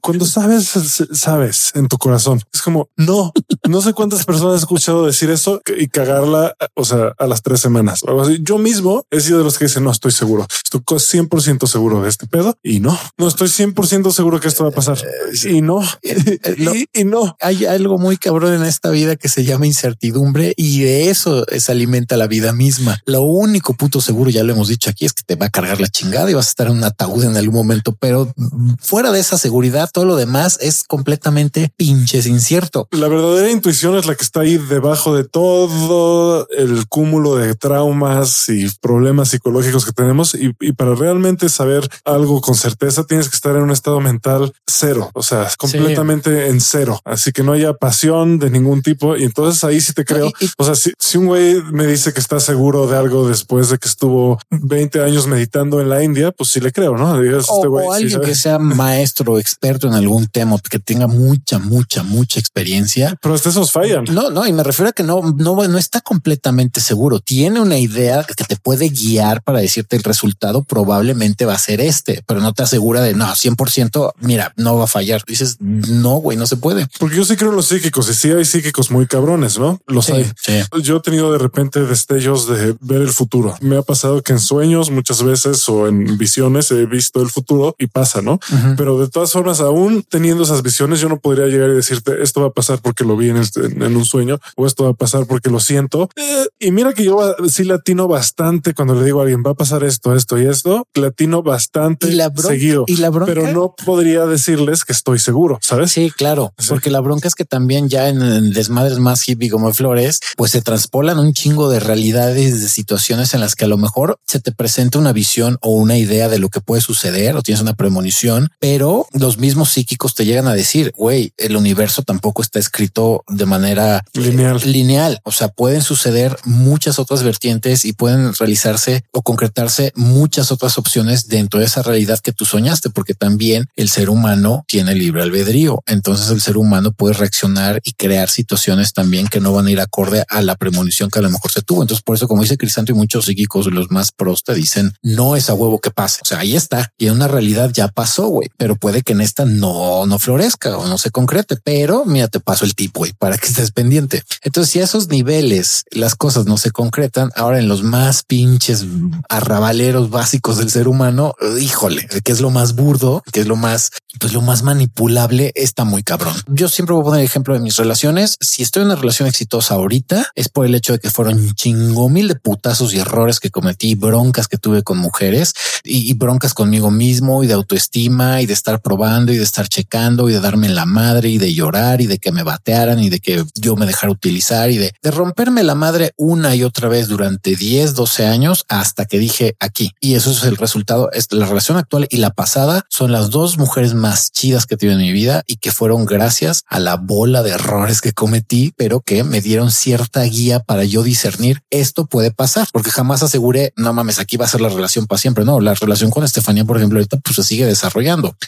Cuando 0.00 0.24
sabes, 0.24 0.70
sabes 1.12 1.72
en 1.74 1.88
tu 1.88 1.98
corazón. 1.98 2.40
Es 2.52 2.62
como, 2.62 2.88
no, 2.96 3.32
no 3.68 3.82
sé 3.82 3.92
cuántas 3.92 4.24
personas 4.24 4.54
he 4.54 4.58
escuchado 4.58 5.06
decir 5.06 5.30
eso 5.30 5.60
y 5.78 5.88
cagarla, 5.88 6.54
o 6.74 6.84
sea, 6.84 7.12
a 7.18 7.26
las 7.26 7.42
tres 7.42 7.60
semanas. 7.60 8.02
o 8.02 8.08
algo 8.08 8.22
así. 8.22 8.38
Yo 8.42 8.58
mismo 8.58 9.04
he 9.10 9.20
sido 9.20 9.38
de 9.38 9.44
los 9.44 9.58
que 9.58 9.66
dicen, 9.66 9.84
no, 9.84 9.90
estoy 9.90 10.12
seguro. 10.12 10.46
Estoy 10.64 10.80
co- 10.84 10.96
100% 10.96 11.66
seguro 11.66 12.02
de 12.02 12.08
este 12.08 12.26
pedo 12.26 12.56
y 12.62 12.80
no, 12.80 12.98
no 13.18 13.28
estoy 13.28 13.48
100% 13.48 14.12
seguro 14.12 14.40
que 14.40 14.48
esto 14.48 14.64
va 14.64 14.70
a 14.70 14.72
pasar. 14.72 14.98
Y 15.44 15.60
no, 15.60 15.80
y, 16.02 17.00
y 17.00 17.04
no. 17.04 17.36
hay 17.40 17.64
algo 17.66 17.98
muy 17.98 18.16
cabrón 18.16 18.54
en 18.54 18.62
esta 18.64 18.90
vida 18.90 19.16
que 19.16 19.28
se 19.28 19.44
llama 19.44 19.66
incertidumbre 19.66 20.54
y 20.56 20.80
de 20.82 21.10
eso 21.10 21.44
se 21.58 21.72
alimenta 21.72 22.16
la 22.16 22.26
vida 22.26 22.52
misma. 22.52 22.98
Lo 23.06 23.22
único 23.22 23.74
puto 23.74 24.00
seguro, 24.00 24.30
ya 24.30 24.42
lo 24.44 24.52
hemos 24.52 24.68
dicho 24.68 24.90
aquí, 24.90 25.04
es 25.04 25.12
que 25.12 25.22
te 25.22 25.36
va 25.36 25.46
a 25.46 25.50
cargar 25.50 25.80
la 25.80 25.88
chingada 25.88 26.30
y 26.30 26.34
vas 26.34 26.46
a 26.46 26.50
estar 26.50 26.66
en 26.68 26.74
un 26.74 26.84
ataúd 26.84 27.24
en 27.24 27.36
algún 27.36 27.54
momento, 27.54 27.94
pero 27.98 28.32
fuera 28.80 29.10
de 29.12 29.20
esa 29.20 29.38
seguridad, 29.38 29.88
todo 29.92 30.04
lo 30.04 30.16
demás 30.16 30.58
es 30.60 30.84
completamente 30.84 31.72
pinches 31.76 32.26
incierto. 32.26 32.88
La 32.90 33.08
verdadera 33.08 33.50
intuición 33.50 33.96
es 33.96 34.06
la 34.06 34.14
que 34.14 34.24
está 34.24 34.40
ahí 34.40 34.58
debajo 34.58 35.14
de 35.16 35.24
todo 35.24 36.46
el 36.56 36.86
cúmulo 36.88 37.36
de 37.36 37.54
traumas 37.54 38.48
y 38.48 38.68
problemas 38.80 39.30
psicológicos 39.30 39.84
que 39.84 39.92
tenemos. 39.92 40.34
Y, 40.34 40.52
y 40.60 40.72
para 40.72 40.94
realmente 40.94 41.48
saber 41.48 41.88
algo 42.04 42.40
con 42.40 42.54
certeza, 42.54 43.04
tienes 43.04 43.28
que 43.28 43.36
estar 43.36 43.54
en 43.56 43.62
un 43.62 43.70
estado 43.70 44.00
mental 44.00 44.52
cero, 44.66 45.10
o 45.14 45.22
sea, 45.22 45.48
completamente 45.58 46.48
en 46.48 46.60
cero. 46.60 47.00
Así 47.04 47.32
que 47.32 47.42
no 47.42 47.52
haya 47.52 47.72
pasión 47.74 48.38
de 48.38 48.50
ningún 48.50 48.82
tipo. 48.82 49.16
Y 49.16 49.24
entonces 49.24 49.62
ahí 49.64 49.80
sí 49.80 49.92
te 49.92 50.04
creo. 50.04 50.26
Y- 50.40 50.44
y- 50.44 50.48
O 50.58 50.64
sea, 50.64 50.74
si, 50.74 50.92
si 50.98 51.18
un 51.18 51.26
güey 51.26 51.62
me 51.72 51.86
dice 51.86 52.12
que 52.12 52.20
está 52.20 52.40
seguro 52.40 52.86
de 52.86 52.96
algo 52.96 53.28
después 53.28 53.68
de 53.70 53.78
que 53.78 53.88
estuvo 53.88 54.38
20 54.50 55.02
años 55.02 55.26
meditando 55.26 55.80
en 55.80 55.88
la 55.88 56.02
India, 56.02 56.32
pues 56.32 56.50
sí 56.50 56.60
le 56.60 56.72
creo, 56.72 56.96
no? 56.96 57.12
O, 57.12 57.22
este 57.22 57.68
güey 57.68 57.86
o 57.86 57.92
alguien 57.92 58.20
que 58.20 58.34
sea 58.34 58.57
maestro 58.58 59.34
o 59.34 59.38
experto 59.38 59.86
en 59.88 59.94
algún 59.94 60.26
tema, 60.26 60.58
que 60.70 60.78
tenga 60.78 61.06
mucha, 61.06 61.58
mucha, 61.58 62.02
mucha 62.02 62.40
experiencia. 62.40 63.16
Pero 63.20 63.34
hasta 63.34 63.48
esos 63.50 63.72
fallan. 63.72 64.04
No, 64.10 64.30
no, 64.30 64.46
y 64.46 64.52
me 64.52 64.62
refiero 64.62 64.90
a 64.90 64.92
que 64.92 65.02
no, 65.02 65.20
no, 65.36 65.66
no 65.66 65.78
está 65.78 66.00
completamente 66.00 66.80
seguro. 66.80 67.20
Tiene 67.20 67.60
una 67.60 67.78
idea 67.78 68.24
que 68.24 68.44
te 68.44 68.56
puede 68.56 68.88
guiar 68.88 69.42
para 69.42 69.60
decirte 69.60 69.96
el 69.96 70.02
resultado 70.02 70.62
probablemente 70.62 71.44
va 71.44 71.54
a 71.54 71.58
ser 71.58 71.80
este, 71.80 72.22
pero 72.26 72.40
no 72.40 72.52
te 72.52 72.62
asegura 72.62 73.00
de 73.02 73.14
no, 73.14 73.26
100%, 73.26 74.12
mira, 74.20 74.52
no 74.56 74.76
va 74.76 74.84
a 74.84 74.88
fallar. 74.88 75.22
Dices, 75.26 75.56
no, 75.60 76.16
güey, 76.16 76.36
no 76.36 76.46
se 76.46 76.56
puede. 76.56 76.86
Porque 76.98 77.16
yo 77.16 77.24
sí 77.24 77.36
creo 77.36 77.50
en 77.50 77.56
los 77.56 77.66
psíquicos 77.66 78.08
y 78.10 78.14
sí 78.14 78.30
hay 78.30 78.44
psíquicos 78.44 78.90
muy 78.90 79.06
cabrones, 79.06 79.58
¿no? 79.58 79.80
Los 79.86 80.06
Sí, 80.06 80.12
hay. 80.12 80.32
sí. 80.36 80.52
Yo 80.82 80.96
he 80.96 81.00
tenido 81.00 81.30
de 81.32 81.38
repente 81.38 81.80
destellos 81.80 82.48
de 82.48 82.76
ver 82.80 83.02
el 83.02 83.10
futuro. 83.10 83.54
Me 83.60 83.76
ha 83.76 83.82
pasado 83.82 84.22
que 84.22 84.32
en 84.32 84.40
sueños 84.40 84.90
muchas 84.90 85.22
veces 85.22 85.68
o 85.68 85.86
en 85.86 86.16
visiones 86.16 86.70
he 86.70 86.86
visto 86.86 87.20
el 87.22 87.28
futuro 87.28 87.74
y 87.78 87.86
pasa, 87.88 88.22
¿no? 88.22 88.40
Pero 88.76 88.98
de 88.98 89.08
todas 89.08 89.32
formas, 89.32 89.60
aún 89.60 90.04
teniendo 90.08 90.44
esas 90.44 90.62
visiones, 90.62 91.00
yo 91.00 91.08
no 91.08 91.18
podría 91.20 91.46
llegar 91.46 91.70
y 91.70 91.74
decirte 91.74 92.22
esto 92.22 92.40
va 92.40 92.48
a 92.48 92.52
pasar 92.52 92.80
porque 92.80 93.04
lo 93.04 93.16
vi 93.16 93.30
en, 93.30 93.36
en 93.36 93.96
un 93.96 94.04
sueño 94.04 94.38
o 94.56 94.66
esto 94.66 94.84
va 94.84 94.90
a 94.90 94.94
pasar 94.94 95.26
porque 95.26 95.50
lo 95.50 95.60
siento. 95.60 96.08
Eh, 96.16 96.46
y 96.58 96.70
mira 96.70 96.92
que 96.92 97.04
yo 97.04 97.36
sí 97.48 97.64
latino 97.64 98.08
bastante 98.08 98.74
cuando 98.74 98.94
le 98.94 99.04
digo 99.04 99.20
a 99.20 99.22
alguien 99.22 99.42
va 99.46 99.52
a 99.52 99.54
pasar 99.54 99.84
esto, 99.84 100.14
esto 100.14 100.38
y 100.38 100.46
esto, 100.46 100.86
latino 100.94 101.42
bastante 101.42 102.10
seguido, 102.36 102.84
y 102.86 102.96
la 102.96 103.10
pero 103.10 103.52
no 103.52 103.74
podría 103.84 104.26
decirles 104.26 104.84
que 104.84 104.92
estoy 104.92 105.18
seguro, 105.18 105.58
sabes? 105.62 105.92
Sí, 105.92 106.10
claro, 106.10 106.52
porque 106.68 106.90
la 106.90 107.00
bronca 107.00 107.28
es 107.28 107.34
que 107.34 107.44
también 107.44 107.88
ya 107.88 108.08
en, 108.08 108.52
desmadres 108.52 108.98
más 108.98 109.26
hippie 109.26 109.50
como 109.50 109.72
Flores, 109.72 110.20
pues 110.36 110.52
se 110.52 110.62
transpolan 110.62 111.18
un 111.18 111.32
chingo 111.32 111.70
de 111.70 111.80
realidades, 111.80 112.60
de 112.60 112.68
situaciones 112.68 113.34
en 113.34 113.40
las 113.40 113.54
que 113.54 113.64
a 113.64 113.68
lo 113.68 113.78
mejor 113.78 114.18
se 114.26 114.40
te 114.40 114.52
presenta 114.52 114.98
una 114.98 115.12
visión 115.12 115.58
o 115.60 115.70
una 115.70 115.96
idea 115.96 116.28
de 116.28 116.38
lo 116.38 116.48
que 116.48 116.60
puede 116.60 116.82
suceder 116.82 117.36
o 117.36 117.42
tienes 117.42 117.62
una 117.62 117.74
premonición, 117.74 118.37
pero 118.58 119.06
los 119.12 119.38
mismos 119.38 119.70
psíquicos 119.70 120.14
te 120.14 120.24
llegan 120.24 120.48
a 120.48 120.54
decir, 120.54 120.92
güey, 120.96 121.32
el 121.36 121.56
universo 121.56 122.02
tampoco 122.02 122.42
está 122.42 122.58
escrito 122.58 123.24
de 123.28 123.46
manera 123.46 124.04
lineal. 124.12 124.60
lineal. 124.64 125.20
O 125.24 125.32
sea, 125.32 125.48
pueden 125.48 125.82
suceder 125.82 126.36
muchas 126.44 126.98
otras 126.98 127.22
vertientes 127.22 127.84
y 127.84 127.92
pueden 127.92 128.34
realizarse 128.34 129.04
o 129.12 129.22
concretarse 129.22 129.92
muchas 129.94 130.52
otras 130.52 130.78
opciones 130.78 131.28
dentro 131.28 131.60
de 131.60 131.66
esa 131.66 131.82
realidad 131.82 132.18
que 132.20 132.32
tú 132.32 132.44
soñaste, 132.44 132.90
porque 132.90 133.14
también 133.14 133.68
el 133.76 133.88
ser 133.88 134.10
humano 134.10 134.64
tiene 134.66 134.94
libre 134.94 135.22
albedrío. 135.22 135.82
Entonces 135.86 136.30
el 136.30 136.40
ser 136.40 136.56
humano 136.56 136.92
puede 136.92 137.14
reaccionar 137.14 137.80
y 137.84 137.92
crear 137.92 138.28
situaciones 138.28 138.92
también 138.92 139.28
que 139.28 139.40
no 139.40 139.52
van 139.52 139.66
a 139.66 139.70
ir 139.70 139.80
acorde 139.80 140.24
a 140.28 140.42
la 140.42 140.56
premonición 140.56 141.10
que 141.10 141.18
a 141.18 141.22
lo 141.22 141.30
mejor 141.30 141.50
se 141.50 141.62
tuvo. 141.62 141.82
Entonces 141.82 142.02
por 142.02 142.16
eso, 142.16 142.28
como 142.28 142.42
dice 142.42 142.56
Crisanto 142.56 142.92
y 142.92 142.94
muchos 142.94 143.26
psíquicos, 143.26 143.66
los 143.66 143.90
más 143.90 144.12
pros 144.12 144.44
te 144.44 144.54
dicen, 144.54 144.94
no 145.02 145.36
es 145.36 145.50
a 145.50 145.54
huevo 145.54 145.80
que 145.80 145.90
pase. 145.90 146.20
O 146.22 146.26
sea, 146.26 146.40
ahí 146.40 146.56
está. 146.56 146.92
Y 146.98 147.06
en 147.06 147.14
una 147.14 147.28
realidad 147.28 147.70
ya 147.72 147.88
pasó, 147.88 148.17
pero 148.56 148.76
puede 148.76 149.02
que 149.02 149.12
en 149.12 149.20
esta 149.20 149.44
no, 149.44 150.06
no 150.06 150.18
florezca 150.18 150.76
o 150.76 150.86
no 150.86 150.98
se 150.98 151.10
concrete. 151.10 151.56
Pero 151.62 152.04
mira, 152.04 152.28
te 152.28 152.40
paso 152.40 152.64
el 152.64 152.74
tipo, 152.74 153.00
güey, 153.00 153.12
para 153.12 153.38
que 153.38 153.46
estés 153.46 153.70
pendiente. 153.70 154.22
Entonces, 154.42 154.72
si 154.72 154.80
a 154.80 154.84
esos 154.84 155.08
niveles 155.08 155.84
las 155.90 156.14
cosas 156.14 156.46
no 156.46 156.56
se 156.56 156.70
concretan, 156.70 157.30
ahora 157.36 157.58
en 157.58 157.68
los 157.68 157.82
más 157.82 158.22
pinches 158.22 158.86
arrabaleros 159.28 160.10
básicos 160.10 160.58
del 160.58 160.70
ser 160.70 160.88
humano, 160.88 161.34
híjole, 161.60 162.06
que 162.24 162.32
es 162.32 162.40
lo 162.40 162.50
más 162.50 162.74
burdo, 162.74 163.22
que 163.32 163.40
es 163.40 163.46
lo 163.46 163.56
más, 163.56 163.90
pues 164.18 164.32
lo 164.32 164.42
más 164.42 164.62
manipulable, 164.62 165.52
está 165.54 165.84
muy 165.84 166.02
cabrón. 166.02 166.34
Yo 166.48 166.68
siempre 166.68 166.94
voy 166.94 167.02
a 167.02 167.04
poner 167.04 167.24
ejemplo 167.24 167.54
de 167.54 167.60
mis 167.60 167.76
relaciones. 167.76 168.36
Si 168.40 168.62
estoy 168.62 168.82
en 168.82 168.88
una 168.88 168.96
relación 168.96 169.28
exitosa 169.28 169.74
ahorita, 169.74 170.30
es 170.34 170.48
por 170.48 170.66
el 170.66 170.74
hecho 170.74 170.92
de 170.92 170.98
que 170.98 171.10
fueron 171.10 171.54
chingo 171.54 172.08
mil 172.08 172.28
de 172.28 172.34
putazos 172.34 172.92
y 172.94 172.98
errores 172.98 173.40
que 173.40 173.50
cometí, 173.50 173.94
broncas 173.94 174.48
que 174.48 174.58
tuve 174.58 174.82
con 174.82 174.98
mujeres 174.98 175.52
y, 175.84 176.10
y 176.10 176.14
broncas 176.14 176.54
conmigo 176.54 176.90
mismo 176.90 177.44
y 177.44 177.46
de 177.46 177.54
autoestima 177.54 178.07
y 178.08 178.46
de 178.46 178.52
estar 178.52 178.80
probando 178.80 179.32
y 179.32 179.36
de 179.36 179.44
estar 179.44 179.68
checando 179.68 180.28
y 180.28 180.32
de 180.32 180.40
darme 180.40 180.68
la 180.68 180.86
madre 180.86 181.28
y 181.28 181.38
de 181.38 181.52
llorar 181.52 182.00
y 182.00 182.06
de 182.06 182.18
que 182.18 182.32
me 182.32 182.42
batearan 182.42 182.98
y 183.00 183.10
de 183.10 183.20
que 183.20 183.44
yo 183.54 183.76
me 183.76 183.86
dejara 183.86 184.10
utilizar 184.10 184.70
y 184.70 184.78
de, 184.78 184.92
romperme 185.02 185.62
la 185.62 185.74
madre 185.74 186.12
una 186.16 186.54
y 186.54 186.64
otra 186.64 186.88
vez 186.88 187.08
durante 187.08 187.54
10, 187.54 187.94
12 187.94 188.26
años 188.26 188.64
hasta 188.68 189.04
que 189.04 189.18
dije 189.18 189.56
aquí. 189.60 189.92
Y 190.00 190.14
eso 190.14 190.30
es 190.30 190.42
el 190.44 190.56
resultado. 190.56 191.10
Es 191.12 191.30
la 191.32 191.46
relación 191.46 191.76
actual 191.76 192.06
y 192.10 192.16
la 192.16 192.30
pasada 192.30 192.86
son 192.88 193.12
las 193.12 193.30
dos 193.30 193.58
mujeres 193.58 193.94
más 193.94 194.32
chidas 194.32 194.66
que 194.66 194.76
tuve 194.76 194.92
en 194.92 194.98
mi 194.98 195.12
vida 195.12 195.44
y 195.46 195.56
que 195.56 195.70
fueron 195.70 196.06
gracias 196.06 196.64
a 196.66 196.78
la 196.78 196.96
bola 196.96 197.42
de 197.42 197.50
errores 197.50 198.00
que 198.00 198.12
cometí, 198.12 198.72
pero 198.76 199.00
que 199.00 199.22
me 199.22 199.40
dieron 199.40 199.70
cierta 199.70 200.22
guía 200.22 200.60
para 200.60 200.84
yo 200.84 201.02
discernir 201.02 201.62
esto 201.70 202.06
puede 202.06 202.30
pasar, 202.30 202.68
porque 202.72 202.90
jamás 202.90 203.22
aseguré, 203.22 203.72
no 203.76 203.92
mames, 203.92 204.18
aquí 204.18 204.36
va 204.36 204.46
a 204.46 204.48
ser 204.48 204.60
la 204.60 204.68
relación 204.68 205.06
para 205.06 205.18
siempre. 205.18 205.44
No, 205.44 205.60
la 205.60 205.74
relación 205.74 206.10
con 206.10 206.24
Estefanía, 206.24 206.64
por 206.64 206.76
ejemplo, 206.76 206.98
ahorita 206.98 207.18
pues 207.18 207.36
se 207.36 207.42
sigue 207.42 207.66
desarrollando 207.66 207.97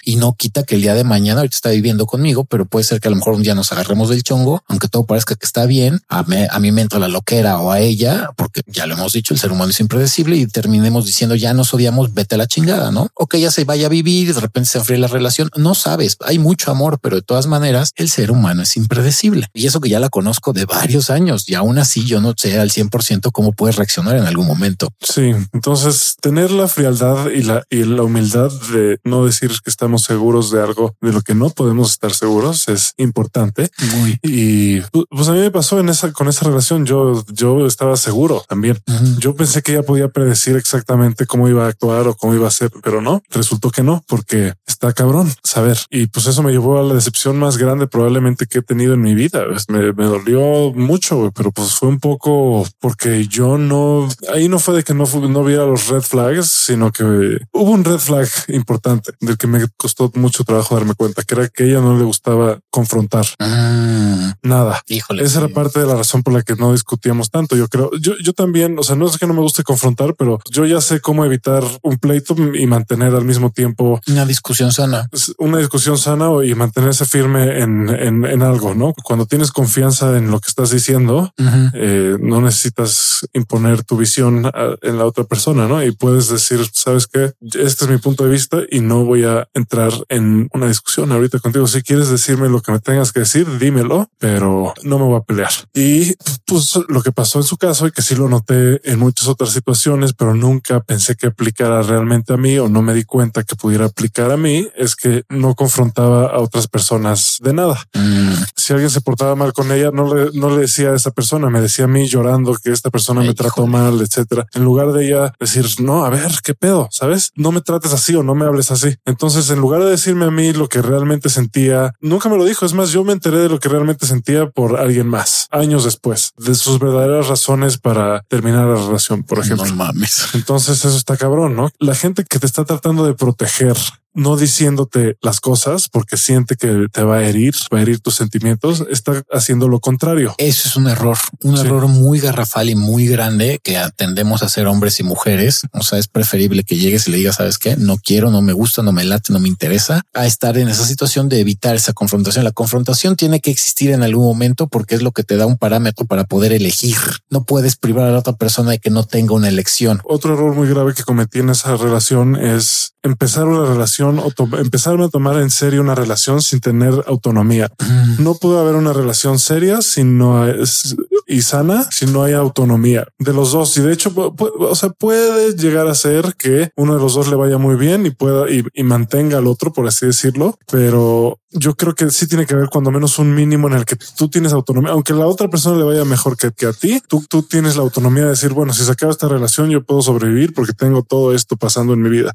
y 0.05 0.16
no 0.16 0.34
quita 0.34 0.62
que 0.62 0.76
el 0.76 0.82
día 0.82 0.94
de 0.94 1.05
mañana 1.05 1.40
ahorita 1.40 1.55
está 1.55 1.70
viviendo 1.70 2.07
conmigo, 2.07 2.44
pero 2.44 2.66
puede 2.66 2.84
ser 2.84 3.01
que 3.01 3.09
a 3.09 3.11
lo 3.11 3.16
mejor 3.16 3.34
un 3.34 3.42
día 3.42 3.55
nos 3.55 3.72
agarremos 3.72 4.09
del 4.09 4.22
chongo, 4.22 4.62
aunque 4.68 4.88
todo 4.88 5.05
parezca 5.05 5.34
que 5.34 5.46
está 5.46 5.66
bien. 5.66 6.01
A 6.09 6.22
mí, 6.22 6.36
a 6.51 6.59
mí 6.59 6.72
me 6.72 6.82
entra 6.82 6.98
la 6.98 7.09
loquera 7.09 7.59
o 7.59 7.70
a 7.70 7.80
ella, 7.80 8.30
porque 8.36 8.62
ya 8.66 8.86
lo 8.86 8.94
hemos 8.94 9.12
dicho, 9.12 9.34
el 9.34 9.40
ser 9.40 9.53
humano 9.53 9.70
es 9.70 9.80
impredecible 9.80 10.36
y 10.36 10.46
terminemos 10.46 11.07
diciendo 11.07 11.34
ya 11.34 11.55
nos 11.55 11.72
odiamos, 11.74 12.14
vete 12.14 12.34
a 12.34 12.38
la 12.38 12.46
chingada, 12.46 12.90
¿no? 12.90 13.09
O 13.14 13.26
que 13.26 13.40
ya 13.40 13.51
se 13.51 13.64
vaya 13.64 13.86
a 13.86 13.88
vivir 13.90 14.28
y 14.28 14.32
de 14.32 14.40
repente 14.40 14.70
se 14.70 14.78
enfríe 14.78 14.98
la 14.98 15.09
relación. 15.09 15.51
No 15.57 15.74
sabes, 15.74 16.16
hay 16.20 16.38
mucho 16.38 16.70
amor, 16.70 16.98
pero 17.01 17.16
de 17.16 17.22
todas 17.22 17.46
maneras 17.46 17.92
el 17.96 18.11
ser 18.11 18.30
humano 18.30 18.62
es 18.62 18.76
impredecible 18.76 19.48
y 19.53 19.66
eso 19.66 19.80
que 19.80 19.88
ya 19.88 20.01
la 20.01 20.09
conozco 20.09 20.53
de 20.53 20.64
varios 20.64 21.11
años 21.11 21.48
y 21.48 21.55
aún 21.55 21.78
así 21.78 22.05
yo 22.05 22.20
no 22.20 22.34
sé 22.36 22.59
al 22.59 22.70
100% 22.70 23.30
cómo 23.32 23.53
puede 23.53 23.72
reaccionar 23.72 24.16
en 24.16 24.26
algún 24.26 24.46
momento. 24.46 24.88
Sí, 25.01 25.32
entonces 25.53 26.16
tener 26.20 26.51
la 26.51 26.68
frialdad 26.68 27.30
y 27.30 27.42
la, 27.42 27.64
y 27.70 27.84
la 27.84 28.03
humildad 28.03 28.51
de 28.72 28.98
no 29.05 29.24
decir 29.24 29.39
que 29.49 29.70
estamos 29.70 30.03
seguros 30.03 30.51
de 30.51 30.62
algo 30.62 30.95
de 31.01 31.12
lo 31.12 31.22
que 31.22 31.34
no 31.34 31.51
podemos 31.51 31.93
estar 31.93 32.12
seguros 32.12 32.68
es 32.68 32.95
importante. 32.99 33.70
Muy. 33.97 34.18
Y 34.22 34.80
pues 34.80 35.28
a 35.28 35.32
mí 35.32 35.41
me 35.41 35.51
pasó 35.51 35.80
en 35.80 35.88
esa 35.88 36.12
con 36.12 36.28
esa 36.28 36.47
relación. 36.47 36.84
Yo, 36.86 37.24
yo 37.32 37.66
estaba 37.66 37.97
seguro 37.97 38.45
también. 38.49 38.78
Yo 39.18 39.34
pensé 39.34 39.62
que 39.62 39.72
ella 39.72 39.82
podía 39.82 40.09
predecir 40.09 40.57
exactamente 40.57 41.26
cómo 41.26 41.49
iba 41.49 41.64
a 41.64 41.68
actuar 41.68 42.09
o 42.09 42.14
cómo 42.14 42.34
iba 42.34 42.49
a 42.49 42.51
ser, 42.51 42.70
pero 42.82 43.01
no 43.01 43.22
resultó 43.30 43.70
que 43.70 43.82
no, 43.82 44.05
porque 44.07 44.55
está 44.66 44.93
cabrón 44.93 45.32
saber. 45.43 45.78
Y 45.91 46.07
pues 46.07 46.26
eso 46.26 46.43
me 46.43 46.53
llevó 46.53 46.78
a 46.78 46.82
la 46.82 46.95
decepción 46.95 47.38
más 47.38 47.57
grande 47.57 47.86
probablemente 47.86 48.47
que 48.47 48.59
he 48.59 48.62
tenido 48.62 48.95
en 48.95 49.01
mi 49.01 49.14
vida. 49.14 49.45
Me, 49.68 49.93
me 49.93 50.05
dolió 50.05 50.72
mucho, 50.74 51.32
pero 51.34 51.51
pues 51.51 51.74
fue 51.74 51.88
un 51.88 52.01
poco 52.01 52.66
porque 52.80 53.26
yo 53.26 53.59
no 53.59 54.09
ahí 54.32 54.49
no 54.49 54.59
fue 54.59 54.76
de 54.76 54.82
que 54.82 54.95
no, 54.95 55.05
no 55.05 55.45
viera 55.45 55.64
los 55.64 55.88
red 55.88 56.03
flags, 56.03 56.49
sino 56.49 56.93
que 56.93 57.05
hubo 57.53 57.70
un 57.70 57.84
red 57.84 57.99
flag 57.99 58.28
importante 58.49 59.12
del 59.31 59.39
que 59.39 59.47
me 59.47 59.66
costó 59.76 60.11
mucho 60.14 60.45
trabajo 60.45 60.74
darme 60.76 60.95
cuenta, 60.95 61.22
que 61.22 61.35
era 61.35 61.49
que 61.49 61.62
a 61.62 61.66
ella 61.66 61.81
no 61.81 61.97
le 61.97 62.05
gustaba 62.05 62.59
confrontar 62.70 63.24
Ah, 63.39 64.35
nada. 64.43 64.83
híjole. 64.89 65.22
Esa 65.24 65.41
era 65.41 65.49
parte 65.49 65.81
de 65.81 65.87
la 65.87 65.95
razón 65.97 66.22
por 66.22 66.33
la 66.33 66.43
que 66.43 66.55
no 66.57 66.72
discutíamos 66.72 67.31
tanto. 67.31 67.57
Yo 67.57 67.68
creo, 67.68 67.91
yo, 68.01 68.12
yo 68.22 68.33
también, 68.33 68.78
o 68.78 68.83
sea, 68.83 68.97
no 68.97 69.07
es 69.07 69.18
que 69.18 69.26
no 69.26 69.35
me 69.35 69.41
guste 69.41 69.62
confrontar, 69.62 70.14
pero 70.16 70.39
yo 70.51 70.66
ya 70.66 70.81
sé 70.81 71.01
cómo 71.01 71.24
evitar 71.24 71.62
un 71.83 71.99
pleito 71.99 72.35
y 72.55 72.66
mantener 72.66 73.14
al 73.14 73.24
mismo 73.24 73.51
tiempo 73.51 74.01
Una 74.09 74.24
discusión 74.26 74.72
sana. 74.72 75.09
una 75.39 75.59
discusión 75.59 75.99
sana 75.99 76.28
y 76.45 76.55
mantenerse 76.55 77.05
firme 77.05 77.61
en, 77.61 77.89
en, 77.89 78.24
en 78.24 78.43
algo, 78.43 78.74
¿no? 78.74 78.95
Cuando 79.05 79.26
tienes 79.26 79.53
confianza 79.53 80.16
en 80.16 80.31
lo 80.31 80.41
que 80.41 80.49
estás 80.49 80.70
diciendo, 80.70 81.33
eh, 81.74 82.16
no 82.20 82.41
necesitas 82.41 83.26
imponer 83.33 83.85
tu 83.85 83.97
visión 83.97 84.47
a- 84.47 84.76
en 84.83 84.99
la 84.99 85.05
otra 85.05 85.24
persona, 85.24 85.66
¿no? 85.68 85.83
Y 85.83 85.93
puedes 85.93 86.28
decir, 86.28 86.61
sabes 86.72 87.07
qué, 87.07 87.33
este 87.41 87.85
es 87.85 87.91
mi 87.91 87.99
punto 87.99 88.24
de 88.24 88.31
vista 88.31 88.59
y 88.70 88.81
no 88.81 89.05
voy 89.05 89.20
a 89.25 89.49
entrar 89.55 89.93
en 90.09 90.49
una 90.53 90.66
discusión 90.66 91.12
ahorita 91.12 91.39
contigo. 91.39 91.66
Si 91.66 91.83
quieres 91.83 92.09
decirme 92.11 92.49
lo 92.49 92.61
que 92.62 92.73
me 92.73 92.79
tengas 92.81 93.12
que 93.12 93.21
decir, 93.21 93.47
dímelo, 93.59 94.09
pero 94.18 94.75
no 94.83 94.99
me 94.99 95.05
voy 95.05 95.16
a 95.16 95.23
pelear. 95.23 95.51
Y 95.75 96.14
pues 96.47 96.79
lo 96.89 97.03
que 97.03 97.12
pasó 97.12 97.39
en 97.39 97.45
su 97.45 97.57
caso 97.57 97.87
y 97.87 97.93
que 97.93 98.03
sí 98.03 98.14
lo 98.14 98.29
noté 98.29 98.81
en 98.91 98.99
muchas 98.99 99.29
otras 99.29 99.51
situaciones, 99.51 100.12
pero 100.12 100.35
nunca 100.35 100.81
pensé 100.81 101.14
que 101.16 101.29
aplicara 101.29 101.83
realmente 101.83 102.33
a 102.33 102.37
mí 102.37 102.59
o 102.59 102.68
no 102.68 102.83
me 102.83 102.95
di 102.95 103.05
cuenta 103.05 103.43
que 103.45 103.57
pudiera 103.57 103.87
aplicar 103.87 104.31
a 104.31 104.37
mí, 104.37 104.68
es 104.77 104.97
que 104.97 105.25
no 105.29 105.55
confrontaba 105.55 106.27
a 106.27 106.39
otras 106.39 106.66
personas 106.68 107.39
de 107.41 107.53
nada 107.53 107.81
Mm, 107.95 108.33
si 108.57 108.73
alguien 108.73 108.91
se 108.91 109.01
portaba 109.01 109.35
mal 109.35 109.53
con 109.53 109.71
ella, 109.73 109.91
no 109.93 110.14
le, 110.14 110.31
no 110.35 110.51
le 110.51 110.62
decía 110.62 110.91
a 110.91 110.97
esa 110.97 111.11
persona, 111.11 111.51
me 111.51 111.61
decía 111.61 111.85
a 111.85 111.89
mí 111.89 112.07
llorando 112.09 112.55
que 112.62 112.71
esta 112.71 112.91
persona 112.91 113.21
me 113.21 113.29
Ay, 113.29 113.35
trató 113.35 113.62
híjole. 113.62 113.73
mal, 113.73 114.01
etcétera. 114.01 114.47
En 114.55 114.64
lugar 114.64 114.93
de 114.93 115.07
ella 115.07 115.33
decir, 115.39 115.66
no, 115.81 116.05
a 116.05 116.11
ver, 116.11 116.31
qué 116.43 116.55
pedo, 116.55 116.89
sabes? 116.91 117.31
No 117.35 117.53
me 117.53 117.61
trates 117.61 117.93
así 117.93 118.14
o 118.14 118.23
no 118.23 118.35
me 118.35 118.47
hables 118.47 118.71
así. 118.71 118.97
Entonces, 119.11 119.51
en 119.51 119.59
lugar 119.59 119.83
de 119.83 119.91
decirme 119.91 120.25
a 120.25 120.31
mí 120.31 120.53
lo 120.53 120.69
que 120.69 120.81
realmente 120.83 121.29
sentía, 121.29 121.93
nunca 122.01 122.29
me 122.29 122.37
lo 122.37 122.45
dijo. 122.45 122.65
Es 122.65 122.73
más, 122.73 122.91
yo 122.91 123.05
me 123.05 123.13
enteré 123.13 123.39
de 123.39 123.49
lo 123.49 123.59
que 123.59 123.69
realmente 123.69 124.07
sentía 124.07 124.49
por 124.49 124.79
alguien 124.79 125.09
más, 125.09 125.49
años 125.51 125.85
después, 125.85 126.33
de 126.39 126.55
sus 126.55 126.79
verdaderas 126.79 127.27
razones 127.27 127.77
para 127.77 128.23
terminar 128.29 128.67
la 128.67 128.77
relación, 128.77 129.25
por 129.25 129.41
ejemplo. 129.41 129.67
no 129.67 129.75
mames. 129.75 130.29
Entonces 130.35 130.85
eso 130.85 130.97
está 130.97 131.17
cabrón, 131.17 131.57
¿no? 131.57 131.71
La 131.79 131.95
gente 131.95 132.25
que 132.25 132.39
te 132.39 132.47
está 132.47 132.65
tratando 132.65 133.05
de 133.05 133.15
proteger, 133.15 133.77
no 134.15 134.37
diciéndote 134.37 135.17
las 135.23 135.41
cosas 135.41 135.89
porque 135.89 136.17
siente 136.17 136.57
que 136.57 136.87
te 136.93 137.03
va 137.03 137.19
a 137.19 137.25
herir, 137.25 137.55
va 137.73 137.79
a 137.79 137.83
herir 137.83 138.01
tus 138.01 138.15
sentimientos, 138.15 138.85
está 138.91 139.23
haciendo 139.33 139.69
lo 139.69 139.81
contrario. 139.81 140.35
Eso 140.39 140.69
es 140.69 140.77
un 140.77 140.89
error, 140.89 141.17
un 141.43 141.57
Sí. 141.57 141.67
error 141.67 141.87
muy 141.89 142.19
garrafal 142.21 142.69
y 142.71 142.75
muy 142.75 143.07
grande 143.07 143.61
que 143.63 143.79
atendemos 143.79 144.43
a 144.43 144.49
ser 144.49 144.67
hombres 144.67 144.99
y 145.01 145.03
mujeres. 145.05 145.63
O 145.73 145.83
sea, 145.83 145.99
es 145.99 146.09
preferible 146.09 146.65
que 146.65 146.77
llegues 146.77 147.07
y 147.09 147.13
le 147.13 147.19
digas, 147.19 147.37
sabes 147.37 147.59
qué, 147.59 147.77
no 147.77 147.97
quiero, 147.99 148.31
no 148.31 148.43
me 148.43 148.53
gusta, 148.53 148.83
no 148.83 148.93
me 148.93 149.05
late, 149.05 149.33
no 149.33 149.39
me 149.41 149.49
interesa, 149.49 150.03
a 150.15 150.27
estar 150.27 150.57
en 150.59 150.69
esa 150.69 150.85
situación 150.85 151.29
de 151.29 151.41
evitar 151.41 151.77
esa 151.77 151.93
confrontación. 151.93 152.45
La 152.45 152.53
confrontación 152.53 153.17
tiene 153.17 153.41
que 153.41 153.51
existir 153.51 153.91
en 153.91 154.03
algún 154.03 154.25
momento 154.25 154.67
porque 154.69 154.95
es 154.95 155.03
lo 155.03 155.13
que 155.13 155.23
te 155.23 155.37
da 155.37 155.47
un 155.47 155.57
parámetro 155.57 156.07
para 156.07 156.25
poder 156.25 156.53
elegir. 156.53 156.97
No 157.31 157.45
puedes 157.45 157.77
privar 157.77 158.09
a 158.09 158.13
la 158.13 158.19
otra 158.19 158.35
persona 158.35 158.73
de 158.73 158.79
que 158.79 158.91
no 158.91 159.05
tenga 159.05 159.35
una 159.35 159.49
elección. 159.49 160.01
Otro 160.05 160.35
error 160.35 160.55
muy 160.55 160.69
grave 160.69 160.95
que 160.95 161.05
cometí 161.05 161.39
en 161.41 161.51
esa 161.51 161.77
relación 161.77 162.37
es 162.37 162.95
empezar 163.03 163.46
una 163.46 163.66
relación 163.66 164.18
o 164.18 164.32
empezar 164.59 165.01
a 165.01 165.09
tomar 165.09 165.40
en 165.40 165.51
serio 165.51 165.80
una 165.80 165.94
relación 165.94 166.42
sin 166.42 166.61
tener 166.61 167.05
autonomía. 167.07 167.70
No 168.18 168.34
puede 168.34 168.61
haber 168.61 168.74
una 168.74 168.92
relación 168.92 169.38
seria 169.38 169.82
si 169.82 170.05
no 170.05 170.46
es 170.46 170.96
y 171.26 171.42
sana 171.42 171.88
si 171.90 172.07
no 172.07 172.24
hay 172.24 172.32
autonomía 172.32 173.07
de 173.18 173.32
los 173.32 173.53
dos. 173.53 173.76
Y 173.76 173.80
de 173.80 173.92
hecho, 173.92 174.12
o 174.16 174.74
sea, 174.74 174.90
puede 174.90 175.55
llegar 175.55 175.86
a 175.86 175.94
ser 175.94 176.34
que 176.36 176.70
uno 176.76 176.94
de 176.94 177.01
los 177.01 177.14
dos 177.14 177.28
le 177.28 177.36
vaya 177.36 177.59
muy 177.59 177.76
bien 177.76 178.05
y 178.07 178.11
pueda 178.11 178.46
y 178.51 178.82
mantenga 178.82 179.38
al 179.38 179.46
otro, 179.46 179.72
por 179.72 179.86
así 179.86 180.07
decirlo, 180.07 180.59
pero 180.70 181.40
yo 181.53 181.74
creo 181.74 181.94
que 181.94 182.11
sí 182.11 182.28
tiene 182.28 182.46
que 182.46 182.55
haber 182.55 182.68
cuando 182.68 182.90
menos 182.90 183.18
un 183.18 183.34
mínimo 183.34 183.66
en 183.68 183.74
el 183.74 183.84
que 183.84 183.96
tú 184.16 184.28
tienes 184.28 184.53
autonomía, 184.53 184.92
aunque 184.92 185.12
la 185.12 185.26
otra 185.26 185.48
persona 185.48 185.78
le 185.78 185.84
vaya 185.84 186.05
mejor 186.05 186.36
que, 186.36 186.66
a 186.66 186.72
ti, 186.72 187.03
tú, 187.09 187.24
tú 187.28 187.42
tienes 187.42 187.76
la 187.76 187.82
autonomía 187.82 188.24
de 188.24 188.30
decir, 188.30 188.53
bueno, 188.53 188.72
si 188.72 188.84
se 188.84 188.92
acaba 188.92 189.11
esta 189.11 189.28
relación, 189.28 189.68
yo 189.68 189.82
puedo 189.82 190.01
sobrevivir 190.01 190.55
porque 190.55 190.72
tengo 190.72 191.03
todo 191.03 191.34
esto 191.34 191.57
pasando 191.57 191.94
en 191.94 192.03
mi 192.03 192.09
vida. 192.09 192.32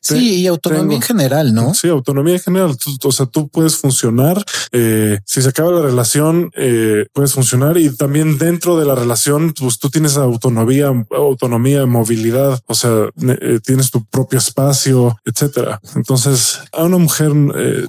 Sí, 0.00 0.42
y 0.42 0.46
autonomía 0.46 0.96
en 0.96 1.02
general, 1.02 1.52
¿no? 1.52 1.74
Sí, 1.74 1.88
autonomía 1.88 2.34
en 2.34 2.40
general. 2.40 2.76
o 3.02 3.12
sea, 3.12 3.26
tú 3.26 3.48
puedes 3.48 3.76
funcionar. 3.76 4.44
Eh, 4.70 5.18
si 5.24 5.42
se 5.42 5.48
acaba 5.48 5.72
la 5.72 5.82
relación, 5.82 6.50
eh, 6.54 7.06
puedes 7.12 7.32
funcionar 7.32 7.76
y 7.76 7.94
también 7.96 8.38
dentro 8.38 8.78
de 8.78 8.86
la 8.86 8.94
relación, 8.94 9.52
pues 9.58 9.78
tú 9.78 9.90
tienes 9.90 10.16
autonomía, 10.16 10.92
autonomía, 11.10 11.86
movilidad. 11.86 12.60
O 12.66 12.74
sea, 12.74 13.08
eh, 13.40 13.58
tienes 13.64 13.90
tu 13.90 14.04
propio 14.04 14.38
espacio, 14.38 15.16
etcétera. 15.24 15.80
Entonces, 15.96 16.60
a 16.72 16.84
una 16.84 16.98
mujer 16.98 17.32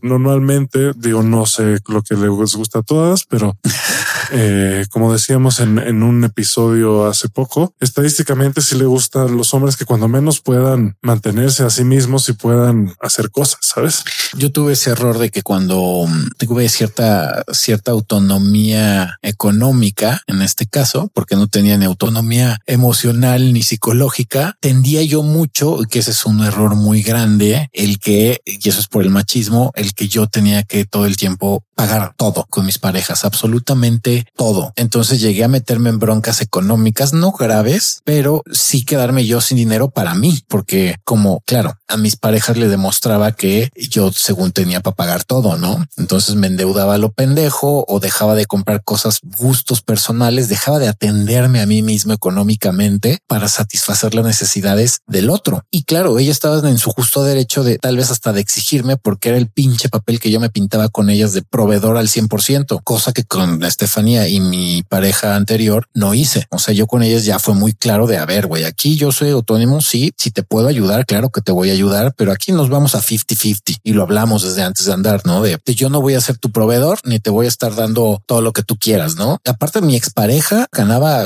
normalmente, 0.01 0.93
digo, 0.95 1.21
no 1.21 1.45
sé 1.45 1.77
lo 1.87 2.01
que 2.01 2.15
les 2.15 2.55
gusta 2.55 2.79
a 2.79 2.83
todas, 2.83 3.25
pero 3.25 3.57
como 4.89 5.13
decíamos 5.13 5.59
en, 5.59 5.77
en 5.77 6.03
un 6.03 6.23
episodio 6.23 7.05
hace 7.05 7.29
poco, 7.29 7.75
estadísticamente 7.79 8.61
sí 8.61 8.75
le 8.75 8.85
gusta 8.85 9.23
a 9.23 9.27
los 9.27 9.53
hombres 9.53 9.77
que 9.77 9.85
cuando 9.85 10.07
menos 10.07 10.41
puedan 10.41 10.97
mantenerse 11.01 11.63
a 11.63 11.69
sí 11.77 11.83
mismos 11.83 12.23
si 12.23 12.33
puedan 12.33 12.93
hacer 13.01 13.31
cosas, 13.31 13.59
¿sabes? 13.61 14.03
Yo 14.35 14.51
tuve 14.51 14.73
ese 14.73 14.91
error 14.91 15.17
de 15.19 15.29
que 15.29 15.43
cuando 15.43 16.05
mm, 16.07 16.31
tuve 16.37 16.67
cierta, 16.69 17.43
cierta 17.51 17.91
autonomía 17.91 19.17
económica, 19.21 20.21
en 20.27 20.41
este 20.41 20.65
caso, 20.65 21.11
porque 21.13 21.35
no 21.35 21.47
tenía 21.47 21.77
ni 21.77 21.85
autonomía 21.85 22.59
emocional 22.65 23.53
ni 23.53 23.61
psicológica, 23.61 24.57
tendía 24.59 25.03
yo 25.03 25.23
mucho, 25.23 25.77
que 25.89 25.99
ese 25.99 26.11
es 26.11 26.25
un 26.25 26.43
error 26.43 26.75
muy 26.75 27.01
grande, 27.03 27.69
el 27.73 27.99
que, 27.99 28.41
y 28.45 28.67
eso 28.67 28.79
es 28.79 28.87
por 28.87 29.03
el 29.03 29.11
machismo, 29.11 29.71
el 29.75 29.93
que 29.93 30.07
yo 30.07 30.27
tenía 30.27 30.63
que 30.63 30.85
todo 30.85 31.05
el 31.05 31.15
tiempo 31.15 31.63
pagar 31.75 32.13
todo 32.17 32.47
con 32.49 32.65
mis 32.65 32.79
parejas, 32.79 33.23
absolutamente 33.23 34.25
todo. 34.35 34.73
Entonces 34.75 35.21
llegué 35.21 35.43
a 35.43 35.47
meterme 35.47 35.89
en 35.89 35.99
broncas 35.99 36.41
económicas, 36.41 37.13
no 37.13 37.31
graves, 37.31 38.01
pero 38.03 38.41
sí 38.51 38.83
quedarme 38.83 39.25
yo 39.25 39.41
sin 39.41 39.57
dinero 39.57 39.91
para 39.91 40.15
mí, 40.15 40.39
porque 40.47 40.95
como, 41.03 41.41
claro, 41.45 41.66
don't 41.67 41.86
a 41.87 41.97
mis 41.97 42.15
parejas 42.15 42.57
le 42.57 42.67
demostraba 42.67 43.31
que 43.31 43.69
yo 43.75 44.11
según 44.11 44.51
tenía 44.51 44.81
para 44.81 44.95
pagar 44.95 45.23
todo, 45.23 45.57
¿no? 45.57 45.85
Entonces 45.97 46.35
me 46.35 46.47
endeudaba 46.47 46.97
lo 46.97 47.11
pendejo 47.11 47.85
o 47.87 47.99
dejaba 47.99 48.35
de 48.35 48.45
comprar 48.45 48.83
cosas, 48.83 49.19
gustos 49.37 49.81
personales, 49.81 50.49
dejaba 50.49 50.79
de 50.79 50.87
atenderme 50.87 51.61
a 51.61 51.65
mí 51.65 51.81
mismo 51.81 52.13
económicamente 52.13 53.19
para 53.27 53.47
satisfacer 53.47 54.13
las 54.13 54.25
necesidades 54.25 54.99
del 55.07 55.29
otro. 55.29 55.63
Y 55.71 55.83
claro, 55.83 56.19
ella 56.19 56.31
estaba 56.31 56.57
en 56.67 56.77
su 56.77 56.91
justo 56.91 57.23
derecho 57.23 57.63
de 57.63 57.77
tal 57.77 57.97
vez 57.97 58.11
hasta 58.11 58.33
de 58.33 58.41
exigirme 58.41 58.97
porque 58.97 59.29
era 59.29 59.37
el 59.37 59.49
pinche 59.49 59.89
papel 59.89 60.19
que 60.19 60.31
yo 60.31 60.39
me 60.39 60.49
pintaba 60.49 60.89
con 60.89 61.09
ellas 61.09 61.33
de 61.33 61.41
proveedor 61.41 61.97
al 61.97 62.07
100%, 62.07 62.81
cosa 62.83 63.13
que 63.13 63.23
con 63.23 63.63
Estefanía 63.63 64.27
y 64.27 64.39
mi 64.39 64.83
pareja 64.83 65.35
anterior 65.35 65.87
no 65.93 66.13
hice. 66.13 66.47
O 66.49 66.59
sea, 66.59 66.73
yo 66.73 66.87
con 66.87 67.03
ellas 67.03 67.25
ya 67.25 67.39
fue 67.39 67.53
muy 67.53 67.73
claro 67.73 68.07
de, 68.07 68.17
a 68.17 68.25
ver, 68.25 68.47
güey, 68.47 68.63
aquí 68.63 68.95
yo 68.95 69.11
soy 69.11 69.29
autónomo, 69.31 69.81
sí, 69.81 70.13
si 70.17 70.31
te 70.31 70.43
puedo 70.43 70.67
ayudar, 70.67 71.05
claro 71.05 71.29
que 71.29 71.41
te 71.41 71.51
voy 71.51 71.69
a 71.69 71.76
ayudar, 71.77 72.13
pero 72.17 72.31
aquí 72.31 72.51
nos 72.51 72.69
vamos 72.69 72.95
a 72.95 73.01
50-50 73.01 73.79
y 73.83 73.93
lo 73.93 74.03
hablamos 74.03 74.43
desde 74.43 74.63
antes 74.63 74.85
de 74.85 74.93
andar, 74.93 75.21
¿no? 75.25 75.41
De, 75.41 75.59
yo 75.67 75.89
no 75.89 76.01
voy 76.01 76.15
a 76.15 76.21
ser 76.21 76.37
tu 76.37 76.51
proveedor 76.51 76.99
ni 77.03 77.19
te 77.19 77.29
voy 77.29 77.45
a 77.45 77.49
estar 77.49 77.75
dando 77.75 78.21
todo 78.25 78.41
lo 78.41 78.51
que 78.51 78.63
tú 78.63 78.77
quieras, 78.77 79.15
¿no? 79.15 79.39
Aparte, 79.45 79.81
mi 79.81 79.95
expareja 79.95 80.67
ganaba 80.71 81.25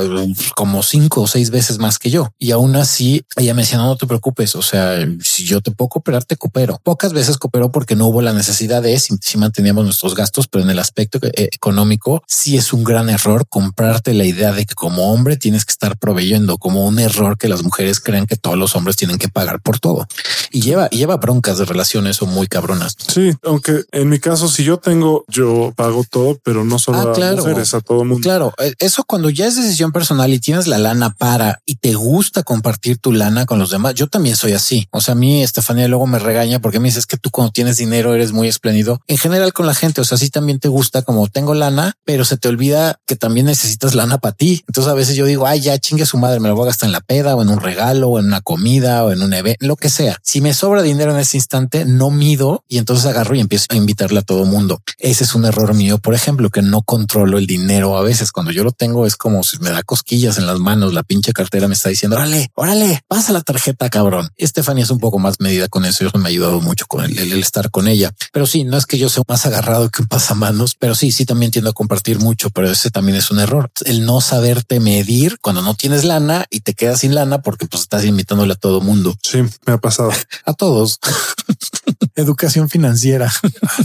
como 0.55 0.83
cinco 0.83 1.21
o 1.21 1.27
seis 1.27 1.49
veces 1.49 1.77
más 1.77 1.99
que 1.99 2.09
yo 2.09 2.33
y 2.37 2.51
aún 2.51 2.75
así 2.75 3.23
ella 3.37 3.53
me 3.53 3.63
decía, 3.63 3.77
no, 3.77 3.95
te 3.95 4.07
preocupes. 4.07 4.55
O 4.55 4.61
sea, 4.61 4.97
si 5.23 5.45
yo 5.45 5.61
te 5.61 5.71
puedo 5.71 5.89
cooperar, 5.89 6.23
te 6.23 6.35
coopero. 6.35 6.79
Pocas 6.83 7.13
veces 7.13 7.37
cooperó 7.37 7.71
porque 7.71 7.95
no 7.95 8.07
hubo 8.07 8.21
la 8.21 8.33
necesidad 8.33 8.81
de 8.81 8.99
si, 8.99 9.15
si 9.21 9.37
manteníamos 9.37 9.85
nuestros 9.85 10.15
gastos, 10.15 10.47
pero 10.47 10.63
en 10.63 10.69
el 10.69 10.79
aspecto 10.79 11.19
eh, 11.21 11.49
económico 11.51 12.23
sí 12.27 12.57
es 12.57 12.73
un 12.73 12.83
gran 12.83 13.09
error 13.09 13.45
comprarte 13.47 14.13
la 14.13 14.25
idea 14.25 14.51
de 14.51 14.65
que 14.65 14.75
como 14.75 15.13
hombre 15.13 15.37
tienes 15.37 15.65
que 15.65 15.71
estar 15.71 15.97
proveyendo, 15.97 16.57
como 16.57 16.85
un 16.85 16.99
error 16.99 17.37
que 17.37 17.47
las 17.47 17.63
mujeres 17.63 17.99
crean 17.99 18.25
que 18.25 18.35
todos 18.35 18.57
los 18.57 18.75
hombres 18.75 18.97
tienen 18.97 19.17
que 19.17 19.29
pagar 19.29 19.61
por 19.61 19.79
todo 19.79 20.07
y 20.51 20.61
lleva, 20.61 20.89
lleva 20.89 21.17
broncas 21.17 21.57
de 21.57 21.65
relaciones 21.65 22.21
o 22.21 22.25
muy 22.25 22.47
cabronas. 22.47 22.95
Sí, 23.07 23.33
aunque 23.43 23.83
en 23.91 24.09
mi 24.09 24.19
caso, 24.19 24.47
si 24.47 24.63
yo 24.63 24.77
tengo, 24.77 25.25
yo 25.27 25.73
pago 25.75 26.03
todo, 26.09 26.39
pero 26.43 26.63
no 26.63 26.79
solo 26.79 26.99
ah, 26.99 27.13
a 27.13 27.35
mujeres, 27.35 27.73
a 27.73 27.81
todo 27.81 28.03
mundo. 28.03 28.21
Claro, 28.21 28.53
eh, 28.57 28.73
eso 28.79 29.03
cuando 29.03 29.29
ya 29.29 29.47
es 29.47 29.55
decisión 29.55 29.91
personal 29.91 30.33
y 30.33 30.39
tienes 30.39 30.67
la 30.67 30.77
lana 30.77 31.11
para 31.11 31.61
y 31.65 31.75
te 31.75 31.93
gusta 31.93 32.43
compartir 32.43 32.97
tu 32.97 33.11
lana 33.11 33.45
con 33.45 33.59
los 33.59 33.71
demás. 33.71 33.93
Yo 33.95 34.07
también 34.07 34.35
soy 34.35 34.53
así. 34.53 34.87
O 34.91 35.01
sea, 35.01 35.13
a 35.13 35.15
mí 35.15 35.43
Estefanía 35.43 35.87
luego 35.87 36.07
me 36.07 36.19
regaña 36.19 36.59
porque 36.59 36.79
me 36.79 36.87
dices 36.87 37.05
que 37.05 37.17
tú 37.17 37.29
cuando 37.29 37.51
tienes 37.51 37.77
dinero 37.77 38.13
eres 38.13 38.31
muy 38.31 38.47
espléndido 38.47 39.01
en 39.07 39.17
general 39.17 39.53
con 39.53 39.65
la 39.65 39.73
gente. 39.73 40.01
O 40.01 40.05
sea, 40.05 40.17
sí 40.17 40.29
también 40.29 40.59
te 40.59 40.67
gusta 40.67 41.01
como 41.01 41.27
tengo 41.27 41.53
lana, 41.53 41.93
pero 42.05 42.25
se 42.25 42.37
te 42.37 42.47
olvida 42.47 42.99
que 43.05 43.15
también 43.15 43.45
necesitas 43.45 43.95
lana 43.95 44.17
para 44.17 44.35
ti. 44.35 44.63
Entonces 44.67 44.91
a 44.91 44.95
veces 44.95 45.15
yo 45.15 45.25
digo, 45.25 45.47
ay, 45.47 45.61
ya 45.61 45.77
chingue 45.77 46.05
su 46.05 46.17
madre, 46.17 46.39
me 46.39 46.49
lo 46.49 46.55
voy 46.55 46.63
a 46.63 46.67
gastar 46.67 46.87
en 46.87 46.93
la 46.93 47.01
peda 47.01 47.35
o 47.35 47.41
en 47.41 47.49
un 47.49 47.59
regalo 47.59 48.09
o 48.09 48.19
en 48.19 48.25
una 48.25 48.41
comida 48.41 49.03
o 49.03 49.11
en 49.11 49.21
un 49.21 49.33
evento, 49.33 49.65
lo 49.65 49.75
que 49.75 49.89
sea. 49.89 50.19
Si 50.31 50.39
me 50.39 50.53
sobra 50.53 50.81
dinero 50.81 51.11
en 51.11 51.19
ese 51.19 51.35
instante, 51.35 51.83
no 51.83 52.09
mido 52.09 52.63
y 52.69 52.77
entonces 52.77 53.05
agarro 53.05 53.35
y 53.35 53.41
empiezo 53.41 53.65
a 53.67 53.75
invitarle 53.75 54.19
a 54.19 54.21
todo 54.21 54.45
mundo. 54.45 54.81
Ese 54.97 55.25
es 55.25 55.35
un 55.35 55.43
error 55.43 55.73
mío, 55.73 55.97
por 55.97 56.13
ejemplo, 56.13 56.49
que 56.49 56.61
no 56.61 56.83
controlo 56.83 57.37
el 57.37 57.45
dinero. 57.47 57.97
A 57.97 58.01
veces 58.01 58.31
cuando 58.31 58.53
yo 58.53 58.63
lo 58.63 58.71
tengo 58.71 59.05
es 59.05 59.17
como 59.17 59.43
si 59.43 59.59
me 59.59 59.71
da 59.71 59.83
cosquillas 59.83 60.37
en 60.37 60.47
las 60.47 60.57
manos. 60.57 60.93
La 60.93 61.03
pinche 61.03 61.33
cartera 61.33 61.67
me 61.67 61.73
está 61.73 61.89
diciendo, 61.89 62.15
órale, 62.15 62.49
órale, 62.55 63.01
pasa 63.09 63.33
la 63.33 63.41
tarjeta, 63.41 63.89
cabrón. 63.89 64.29
Estefania 64.37 64.85
es 64.85 64.89
un 64.89 64.99
poco 64.99 65.19
más 65.19 65.41
medida 65.41 65.67
con 65.67 65.83
eso. 65.83 66.07
Eso 66.07 66.17
me 66.17 66.23
ha 66.23 66.29
ayudado 66.29 66.61
mucho 66.61 66.85
con 66.87 67.03
el, 67.03 67.17
el, 67.19 67.33
estar 67.33 67.69
con 67.69 67.89
ella. 67.89 68.13
Pero 68.31 68.45
sí, 68.45 68.63
no 68.63 68.77
es 68.77 68.85
que 68.85 68.97
yo 68.97 69.09
sea 69.09 69.23
más 69.27 69.45
agarrado 69.45 69.89
que 69.89 70.01
un 70.01 70.07
pasamanos, 70.07 70.75
pero 70.79 70.95
sí, 70.95 71.11
sí 71.11 71.25
también 71.25 71.51
tiendo 71.51 71.71
a 71.71 71.73
compartir 71.73 72.19
mucho, 72.19 72.51
pero 72.51 72.71
ese 72.71 72.89
también 72.89 73.17
es 73.17 73.31
un 73.31 73.39
error. 73.39 73.69
El 73.83 74.05
no 74.05 74.21
saberte 74.21 74.79
medir 74.79 75.39
cuando 75.41 75.61
no 75.61 75.75
tienes 75.75 76.05
lana 76.05 76.45
y 76.49 76.61
te 76.61 76.73
quedas 76.73 77.01
sin 77.01 77.15
lana 77.15 77.41
porque 77.41 77.65
pues 77.65 77.81
estás 77.81 78.05
invitándole 78.05 78.53
a 78.53 78.55
todo 78.55 78.79
mundo. 78.79 79.17
Sí, 79.21 79.39
me 79.65 79.73
ha 79.73 79.77
pasado. 79.77 80.13
A 80.45 80.53
todos. 80.53 80.99
Educación 82.15 82.69
financiera. 82.69 83.31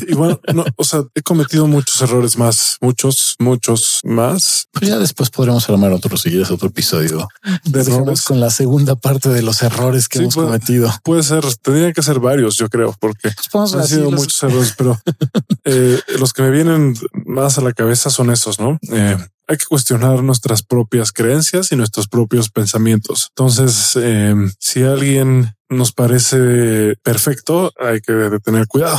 y 0.09 0.15
bueno, 0.15 0.41
no, 0.53 0.65
o 0.77 0.85
sea, 0.85 1.05
he 1.15 1.23
cometido 1.23 1.67
muchos 1.67 2.01
errores 2.03 2.37
más, 2.37 2.77
muchos, 2.81 3.37
muchos 3.39 4.01
más. 4.05 4.69
Pues 4.73 4.89
ya 4.89 4.99
después 4.99 5.31
podremos 5.31 5.69
armar 5.69 5.93
otro, 5.93 6.17
si 6.17 6.37
otro 6.39 6.69
episodio 6.69 7.29
de 7.65 7.81
errores 7.81 8.23
con 8.23 8.41
la 8.41 8.51
segunda 8.51 8.97
parte 8.97 9.29
de 9.29 9.43
los 9.43 9.63
errores 9.63 10.09
que 10.09 10.19
hemos 10.19 10.35
cometido. 10.35 10.93
Puede 11.03 11.23
ser, 11.23 11.45
tendrían 11.63 11.93
que 11.93 12.03
ser 12.03 12.21
varios, 12.21 12.57
yo 12.57 12.69
creo, 12.69 12.95
porque 13.01 13.31
pues 13.53 13.75
han 13.75 13.87
sido 13.87 14.11
muchos 14.11 14.43
errores, 14.43 14.75
pero 14.77 14.99
eh, 15.65 16.01
los 16.19 16.33
que 16.33 16.43
me 16.43 16.51
vienen 16.51 16.97
más 17.25 17.59
a 17.59 17.61
la 17.61 17.73
cabeza 17.73 18.11
son 18.11 18.31
esos, 18.31 18.59
¿no? 18.59 18.79
Eh, 18.91 19.17
hay 19.49 19.57
que 19.57 19.67
cuestionar 19.67 20.23
nuestras 20.23 20.63
propias 20.63 21.13
creencias 21.13 21.71
y 21.71 21.77
nuestros 21.77 22.09
propios 22.09 22.51
pensamientos. 22.51 23.29
Entonces, 23.31 23.93
eh, 23.97 24.35
si 24.59 24.83
alguien 24.83 25.56
nos 25.69 25.93
parece 25.93 26.97
perfecto, 27.03 27.73
hay 27.79 28.01
que 28.01 28.39
tener 28.45 28.67
cuidado 28.67 28.99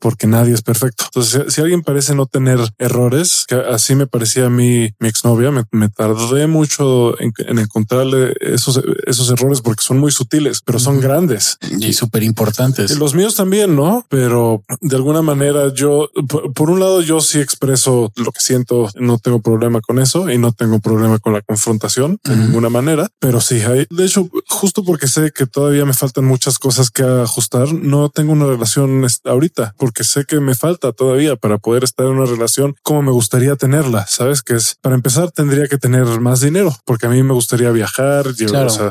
porque 0.00 0.26
nadie 0.26 0.54
es 0.54 0.62
perfecto. 0.62 1.04
Entonces, 1.06 1.52
si, 1.52 1.60
alguien 1.60 1.82
parece 1.82 2.14
no 2.14 2.26
tener 2.26 2.58
errores, 2.78 3.44
que 3.48 3.56
así 3.56 3.94
me 3.94 4.06
parecía 4.06 4.46
a 4.46 4.50
mí 4.50 4.90
mi 4.98 5.08
exnovia, 5.08 5.50
me, 5.50 5.64
me 5.72 5.88
tardé 5.88 6.46
mucho 6.46 7.20
en, 7.20 7.32
encontrarle 7.58 8.34
esos, 8.40 8.80
esos 9.06 9.30
errores 9.30 9.60
porque 9.60 9.82
son 9.82 9.98
muy 9.98 10.12
sutiles, 10.12 10.62
pero 10.64 10.78
son 10.78 11.00
grandes 11.00 11.58
y 11.80 11.92
súper 11.92 12.22
importantes. 12.22 12.96
Los 12.98 13.14
míos 13.14 13.34
también, 13.34 13.74
no? 13.74 14.06
Pero 14.08 14.62
de 14.80 14.96
alguna 14.96 15.22
manera 15.22 15.72
yo, 15.74 16.10
por, 16.54 16.70
un 16.70 16.80
lado, 16.80 17.02
yo 17.02 17.20
sí 17.20 17.40
expreso 17.40 18.12
lo 18.16 18.32
que 18.32 18.40
siento, 18.40 18.88
no 18.96 19.18
tengo 19.18 19.40
problema 19.40 19.80
con 19.80 19.98
eso 19.98 20.30
y 20.30 20.38
no 20.38 20.52
tengo 20.52 20.80
problema 20.80 21.18
con 21.18 21.32
la 21.32 21.42
confrontación 21.42 22.18
de 22.24 22.36
ninguna 22.36 22.68
manera, 22.68 23.08
pero 23.18 23.40
sí 23.40 23.60
hay, 23.60 23.86
de 23.90 24.04
hecho, 24.04 24.28
justo 24.46 24.84
porque 24.84 25.08
sé 25.08 25.30
que 25.34 25.46
todavía 25.46 25.84
me 25.88 25.94
faltan 25.94 26.26
muchas 26.26 26.58
cosas 26.58 26.90
que 26.90 27.02
ajustar. 27.02 27.72
No 27.72 28.10
tengo 28.10 28.32
una 28.32 28.44
relación 28.44 29.06
ahorita 29.24 29.74
porque 29.78 30.04
sé 30.04 30.26
que 30.26 30.38
me 30.38 30.54
falta 30.54 30.92
todavía 30.92 31.34
para 31.36 31.56
poder 31.56 31.82
estar 31.82 32.04
en 32.04 32.12
una 32.12 32.26
relación 32.26 32.76
como 32.82 33.00
me 33.00 33.10
gustaría 33.10 33.56
tenerla. 33.56 34.06
Sabes 34.06 34.42
que 34.42 34.54
es 34.54 34.76
para 34.82 34.94
empezar 34.94 35.30
tendría 35.30 35.66
que 35.66 35.78
tener 35.78 36.04
más 36.20 36.40
dinero 36.40 36.76
porque 36.84 37.06
a 37.06 37.08
mí 37.08 37.22
me 37.22 37.32
gustaría 37.32 37.70
viajar, 37.70 38.26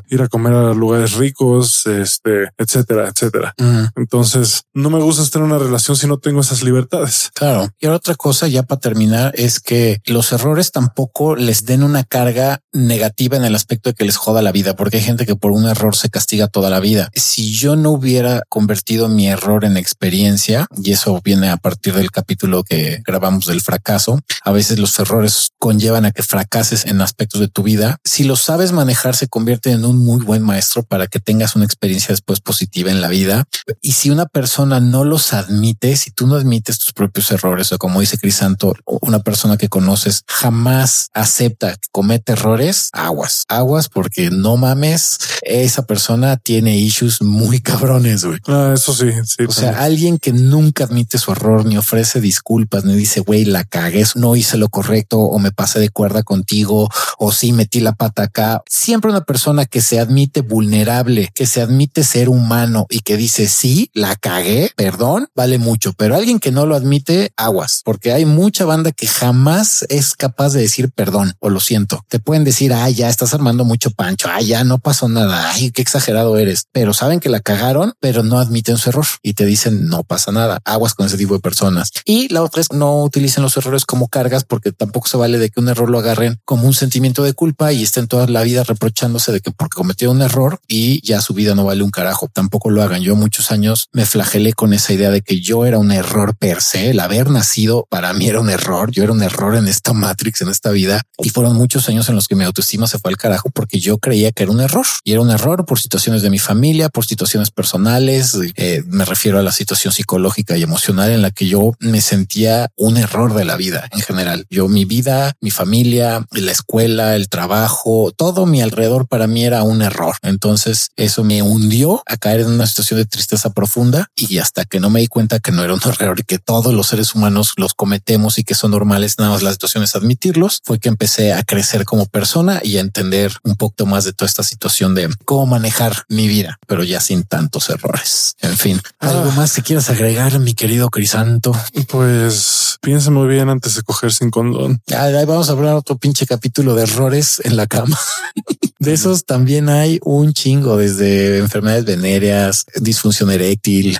ir 0.09 0.21
a 0.21 0.27
comer 0.27 0.53
a 0.53 0.73
lugares 0.73 1.13
ricos, 1.13 1.85
este, 1.85 2.49
etcétera, 2.57 3.09
etcétera. 3.09 3.53
Entonces 3.95 4.63
no 4.73 4.89
me 4.89 4.99
gusta 4.99 5.21
estar 5.21 5.41
en 5.41 5.49
una 5.49 5.59
relación 5.59 5.95
si 5.95 6.07
no 6.07 6.17
tengo 6.17 6.41
esas 6.41 6.63
libertades. 6.63 7.29
Claro. 7.35 7.69
Y 7.79 7.85
otra 7.85 8.15
cosa 8.15 8.47
ya 8.47 8.63
para 8.63 8.81
terminar 8.81 9.33
es 9.35 9.59
que 9.59 10.01
los 10.05 10.31
errores 10.31 10.71
tampoco 10.71 11.35
les 11.35 11.63
den 11.65 11.83
una 11.83 12.03
carga 12.03 12.61
negativa 12.73 13.37
en 13.37 13.45
el 13.45 13.53
aspecto 13.53 13.91
de 13.91 13.93
que 13.93 14.05
les 14.05 14.17
joda 14.17 14.41
la 14.41 14.51
vida, 14.51 14.75
porque 14.75 14.97
hay 14.97 15.03
gente 15.03 15.27
que 15.27 15.35
por 15.35 15.51
un 15.51 15.65
error 15.67 15.95
se 15.95 16.09
castiga 16.09 16.47
toda 16.47 16.71
la 16.71 16.79
vida 16.79 16.86
vida. 16.87 17.09
Si 17.15 17.51
yo 17.51 17.75
no 17.75 17.91
hubiera 17.91 18.43
convertido 18.49 19.09
mi 19.09 19.27
error 19.27 19.65
en 19.65 19.77
experiencia, 19.77 20.67
y 20.81 20.91
eso 20.91 21.19
viene 21.23 21.49
a 21.49 21.57
partir 21.57 21.93
del 21.93 22.11
capítulo 22.11 22.63
que 22.63 23.01
grabamos 23.05 23.45
del 23.45 23.61
fracaso, 23.61 24.19
a 24.43 24.51
veces 24.51 24.79
los 24.79 24.97
errores 24.99 25.49
conllevan 25.59 26.05
a 26.05 26.11
que 26.11 26.23
fracases 26.23 26.85
en 26.85 27.01
aspectos 27.01 27.41
de 27.41 27.49
tu 27.49 27.63
vida. 27.63 27.97
Si 28.05 28.23
lo 28.23 28.35
sabes 28.35 28.71
manejar, 28.71 29.15
se 29.15 29.27
convierte 29.27 29.71
en 29.71 29.83
un 29.83 29.97
muy 29.97 30.23
buen 30.23 30.41
maestro 30.43 30.83
para 30.83 31.07
que 31.07 31.19
tengas 31.19 31.55
una 31.55 31.65
experiencia 31.65 32.09
después 32.09 32.39
positiva 32.39 32.89
en 32.89 33.01
la 33.01 33.09
vida. 33.09 33.45
Y 33.81 33.93
si 33.93 34.09
una 34.09 34.25
persona 34.25 34.79
no 34.79 35.03
los 35.03 35.33
admite, 35.33 35.95
si 35.97 36.11
tú 36.11 36.27
no 36.27 36.35
admites 36.35 36.79
tus 36.79 36.93
propios 36.93 37.31
errores, 37.31 37.71
o 37.71 37.77
como 37.77 37.99
dice 37.99 38.17
Crisanto, 38.17 38.73
una 38.85 39.19
persona 39.19 39.57
que 39.57 39.69
conoces 39.69 40.23
jamás 40.27 41.09
acepta 41.13 41.73
que 41.73 41.89
comete 41.91 42.33
errores, 42.33 42.89
aguas, 42.93 43.43
aguas, 43.47 43.89
porque 43.89 44.29
no 44.29 44.57
mames, 44.57 45.17
esa 45.41 45.85
persona 45.85 46.37
tiene 46.37 46.76
issues 46.77 47.21
muy 47.21 47.59
cabrones, 47.61 48.25
güey. 48.25 48.39
Ah, 48.47 48.71
eso 48.75 48.93
sí, 48.93 49.11
sí. 49.25 49.43
O 49.47 49.51
sea, 49.51 49.83
alguien 49.83 50.17
que 50.17 50.31
nunca 50.31 50.85
admite 50.85 51.17
su 51.17 51.31
error, 51.31 51.65
ni 51.65 51.77
ofrece 51.77 52.21
disculpas, 52.21 52.83
ni 52.85 52.95
dice, 52.95 53.19
güey, 53.21 53.45
la 53.45 53.63
cagué, 53.63 54.05
no 54.15 54.35
hice 54.35 54.57
lo 54.57 54.69
correcto, 54.69 55.19
o 55.19 55.39
me 55.39 55.51
pasé 55.51 55.79
de 55.79 55.89
cuerda 55.89 56.23
contigo, 56.23 56.89
o 57.17 57.31
sí 57.31 57.51
metí 57.51 57.79
la 57.79 57.93
pata 57.93 58.23
acá. 58.23 58.63
Siempre 58.67 59.11
una 59.11 59.21
persona 59.21 59.65
que 59.65 59.81
se 59.81 59.99
admite 59.99 60.41
vulnerable, 60.41 61.29
que 61.33 61.45
se 61.45 61.61
admite 61.61 62.03
ser 62.03 62.29
humano 62.29 62.85
y 62.89 62.99
que 62.99 63.17
dice, 63.17 63.47
sí, 63.47 63.89
la 63.93 64.15
cagué, 64.15 64.71
perdón, 64.75 65.27
vale 65.35 65.57
mucho, 65.57 65.93
pero 65.93 66.15
alguien 66.15 66.39
que 66.39 66.51
no 66.51 66.65
lo 66.65 66.75
admite, 66.75 67.31
aguas, 67.37 67.81
porque 67.83 68.11
hay 68.13 68.25
mucha 68.25 68.65
banda 68.65 68.91
que 68.91 69.07
jamás 69.07 69.85
es 69.89 70.15
capaz 70.15 70.53
de 70.53 70.61
decir 70.61 70.91
perdón 70.91 71.33
o 71.39 71.49
lo 71.49 71.59
siento. 71.59 72.03
Te 72.07 72.19
pueden 72.19 72.43
decir, 72.43 72.73
ah, 72.73 72.89
ya 72.89 73.09
estás 73.09 73.33
armando 73.33 73.65
mucho 73.65 73.91
pancho, 73.91 74.29
ah, 74.31 74.41
ya 74.41 74.63
no 74.63 74.79
pasó 74.79 75.09
nada, 75.09 75.51
ay, 75.51 75.71
qué 75.71 75.81
exagerado 75.81 76.37
eres, 76.37 76.66
pero 76.71 76.93
saben 76.93 77.19
que 77.19 77.29
la 77.29 77.39
cagaron, 77.39 77.93
pero 77.99 78.23
no 78.23 78.39
admiten 78.39 78.77
su 78.77 78.89
error 78.89 79.05
y 79.21 79.33
te 79.33 79.45
dicen 79.45 79.87
no 79.87 80.03
pasa 80.03 80.31
nada, 80.31 80.59
aguas 80.65 80.93
con 80.93 81.05
ese 81.05 81.17
tipo 81.17 81.33
de 81.33 81.39
personas. 81.39 81.91
Y 82.05 82.31
la 82.33 82.43
otra 82.43 82.61
es 82.61 82.71
no 82.71 83.03
utilicen 83.03 83.43
los 83.43 83.57
errores 83.57 83.85
como 83.85 84.07
cargas 84.07 84.43
porque 84.43 84.71
tampoco 84.71 85.07
se 85.07 85.17
vale 85.17 85.37
de 85.37 85.49
que 85.49 85.59
un 85.59 85.69
error 85.69 85.89
lo 85.89 85.99
agarren 85.99 86.39
como 86.45 86.67
un 86.67 86.73
sentimiento 86.73 87.23
de 87.23 87.33
culpa 87.33 87.73
y 87.73 87.83
estén 87.83 88.07
toda 88.07 88.27
la 88.27 88.43
vida 88.43 88.63
reprochándose 88.63 89.31
de 89.31 89.41
que 89.41 89.51
porque 89.51 89.75
cometió 89.75 90.11
un 90.11 90.21
error 90.21 90.59
y 90.67 91.05
ya 91.05 91.21
su 91.21 91.33
vida 91.33 91.55
no 91.55 91.65
vale 91.65 91.83
un 91.83 91.91
carajo. 91.91 92.29
Tampoco 92.31 92.69
lo 92.69 92.83
hagan. 92.83 93.01
Yo 93.01 93.15
muchos 93.15 93.51
años 93.51 93.89
me 93.91 94.05
flagelé 94.05 94.53
con 94.53 94.73
esa 94.73 94.93
idea 94.93 95.09
de 95.09 95.21
que 95.21 95.39
yo 95.39 95.65
era 95.65 95.77
un 95.77 95.91
error 95.91 96.35
per 96.37 96.61
se. 96.61 96.89
El 96.89 96.99
haber 96.99 97.29
nacido 97.29 97.87
para 97.89 98.13
mí 98.13 98.27
era 98.27 98.39
un 98.39 98.49
error. 98.49 98.91
Yo 98.91 99.03
era 99.03 99.11
un 99.11 99.23
error 99.23 99.55
en 99.55 99.67
esta 99.67 99.93
Matrix, 99.93 100.41
en 100.41 100.49
esta 100.49 100.71
vida. 100.71 101.01
Y 101.17 101.29
fueron 101.29 101.55
muchos 101.55 101.87
años 101.89 102.09
en 102.09 102.15
los 102.15 102.27
que 102.27 102.35
mi 102.35 102.43
autoestima 102.43 102.87
se 102.87 102.99
fue 102.99 103.11
al 103.11 103.17
carajo 103.17 103.49
porque 103.49 103.79
yo 103.79 103.97
creía 103.97 104.31
que 104.31 104.43
era 104.43 104.51
un 104.51 104.61
error 104.61 104.85
y 105.03 105.11
era 105.13 105.21
un 105.21 105.31
error 105.31 105.65
por 105.65 105.79
situaciones 105.79 106.21
de 106.21 106.29
mi 106.29 106.39
familia, 106.39 106.56
por 106.91 107.05
situaciones 107.05 107.51
personales. 107.51 108.37
Eh, 108.55 108.83
me 108.87 109.05
refiero 109.05 109.39
a 109.39 109.43
la 109.43 109.51
situación 109.51 109.93
psicológica 109.93 110.57
y 110.57 110.63
emocional 110.63 111.11
en 111.11 111.21
la 111.21 111.31
que 111.31 111.47
yo 111.47 111.73
me 111.79 112.01
sentía 112.01 112.69
un 112.75 112.97
error 112.97 113.33
de 113.33 113.45
la 113.45 113.55
vida 113.55 113.87
en 113.91 114.01
general. 114.01 114.45
Yo, 114.49 114.67
mi 114.67 114.85
vida, 114.85 115.33
mi 115.39 115.51
familia, 115.51 116.25
la 116.31 116.51
escuela, 116.51 117.15
el 117.15 117.29
trabajo, 117.29 118.11
todo 118.15 118.45
mi 118.45 118.61
alrededor 118.61 119.07
para 119.07 119.27
mí 119.27 119.45
era 119.45 119.63
un 119.63 119.81
error. 119.81 120.15
Entonces 120.23 120.89
eso 120.95 121.23
me 121.23 121.41
hundió 121.41 122.03
a 122.05 122.17
caer 122.17 122.41
en 122.41 122.47
una 122.47 122.67
situación 122.67 122.99
de 122.99 123.05
tristeza 123.05 123.51
profunda 123.51 124.09
y 124.15 124.39
hasta 124.39 124.65
que 124.65 124.79
no 124.79 124.89
me 124.89 124.99
di 124.99 125.07
cuenta 125.07 125.39
que 125.39 125.51
no 125.51 125.63
era 125.63 125.73
un 125.73 125.81
error 125.85 126.19
y 126.19 126.23
que 126.23 126.39
todos 126.39 126.73
los 126.73 126.87
seres 126.87 127.15
humanos 127.15 127.53
los 127.55 127.73
cometemos 127.73 128.39
y 128.39 128.43
que 128.43 128.55
son 128.55 128.71
normales, 128.71 129.15
nada 129.19 129.31
más 129.31 129.43
la 129.43 129.51
situación 129.51 129.83
es 129.83 129.95
admitirlos, 129.95 130.61
fue 130.63 130.79
que 130.79 130.89
empecé 130.89 131.33
a 131.33 131.43
crecer 131.43 131.85
como 131.85 132.05
persona 132.05 132.61
y 132.63 132.77
a 132.77 132.81
entender 132.81 133.31
un 133.43 133.55
poco 133.55 133.85
más 133.85 134.03
de 134.05 134.13
toda 134.13 134.27
esta 134.27 134.43
situación 134.43 134.95
de 134.95 135.09
cómo 135.25 135.45
manejar 135.45 136.05
mi 136.09 136.27
vida, 136.27 136.46
pero 136.67 136.83
ya 136.83 136.99
sin 136.99 137.23
tantos 137.23 137.69
errores. 137.69 138.35
En 138.41 138.57
fin, 138.57 138.81
algo 138.99 139.29
Ah. 139.31 139.33
más 139.35 139.53
que 139.53 139.61
quieras 139.61 139.89
agregar, 139.89 140.39
mi 140.39 140.53
querido 140.53 140.89
Crisanto. 140.89 141.53
Pues 141.87 142.77
piensa 142.81 143.11
muy 143.11 143.27
bien 143.27 143.49
antes 143.49 143.75
de 143.75 143.81
coger 143.81 144.13
sin 144.13 144.29
condón. 144.29 144.81
Ahí 144.95 145.25
vamos 145.25 145.49
a 145.49 145.53
hablar 145.53 145.75
otro 145.75 145.97
pinche 145.97 146.25
capítulo 146.25 146.75
de 146.75 146.83
errores 146.83 147.41
en 147.43 147.57
la 147.57 147.67
cama. 147.67 147.97
De 148.79 148.93
esos 148.93 149.25
también 149.25 149.69
hay 149.69 149.99
un 150.03 150.33
chingo, 150.33 150.77
desde 150.77 151.39
enfermedades 151.39 151.83
venéreas, 151.85 152.67
disfunción 152.75 153.31
eréctil. 153.31 153.97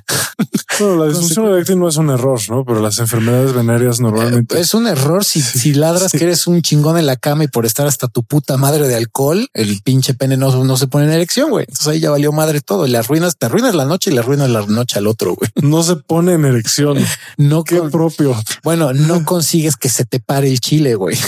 Bueno, 0.80 1.04
la 1.04 1.08
disfunción 1.10 1.48
eréctil 1.48 1.80
no 1.80 1.88
es 1.89 1.98
un 1.98 2.12
error, 2.12 2.39
¿no? 2.50 2.64
Pero 2.64 2.80
las 2.80 3.00
enfermedades 3.00 3.54
venéreas 3.54 4.00
normalmente. 4.00 4.60
Es 4.60 4.76
un 4.76 4.86
error 4.86 5.26
si, 5.26 5.41
si 5.41 5.74
ladras 5.74 6.12
que 6.12 6.24
eres 6.24 6.45
un 6.45 6.62
chingón 6.62 7.00
en 7.00 7.08
la 7.08 7.16
cama 7.16 7.43
y 7.43 7.48
por 7.48 7.66
estar 7.66 7.88
hasta 7.88 8.08
tu 8.08 8.24
puta 8.24 8.56
madre 8.58 8.88
de 8.88 8.95
alcohol, 8.95 9.50
el 9.56 9.82
pinche 9.82 10.14
pene 10.14 10.38
no, 10.38 10.64
no 10.64 10.78
se 10.78 10.86
pone 10.86 11.06
en 11.06 11.12
erección, 11.12 11.50
güey. 11.50 11.66
Entonces 11.68 11.88
ahí 11.88 12.00
ya 12.00 12.12
valió 12.12 12.26
madre 12.32 12.61
todo. 12.61 12.86
Y 12.86 12.89
le 12.91 12.97
arruinas, 12.97 13.38
te 13.38 13.45
arruinas 13.47 13.75
la 13.75 13.86
noche 13.86 14.09
y 14.09 14.13
le 14.13 14.19
arruinas 14.19 14.49
la 14.49 14.65
noche 14.65 14.97
al 14.99 15.07
otro, 15.07 15.36
güey. 15.36 15.49
no 15.61 15.84
se 15.84 15.95
pone 15.97 16.34
en 16.34 16.45
erección. 16.45 16.97
No 17.38 17.63
Qué 17.63 17.80
con- 17.80 17.91
propio. 17.91 18.36
bueno, 18.63 18.93
no 18.93 19.23
consigues 19.25 19.75
que 19.78 19.89
se 19.89 20.05
te 20.05 20.19
pare 20.19 20.47
el 20.49 20.59
chile, 20.59 20.95
güey. 20.95 21.17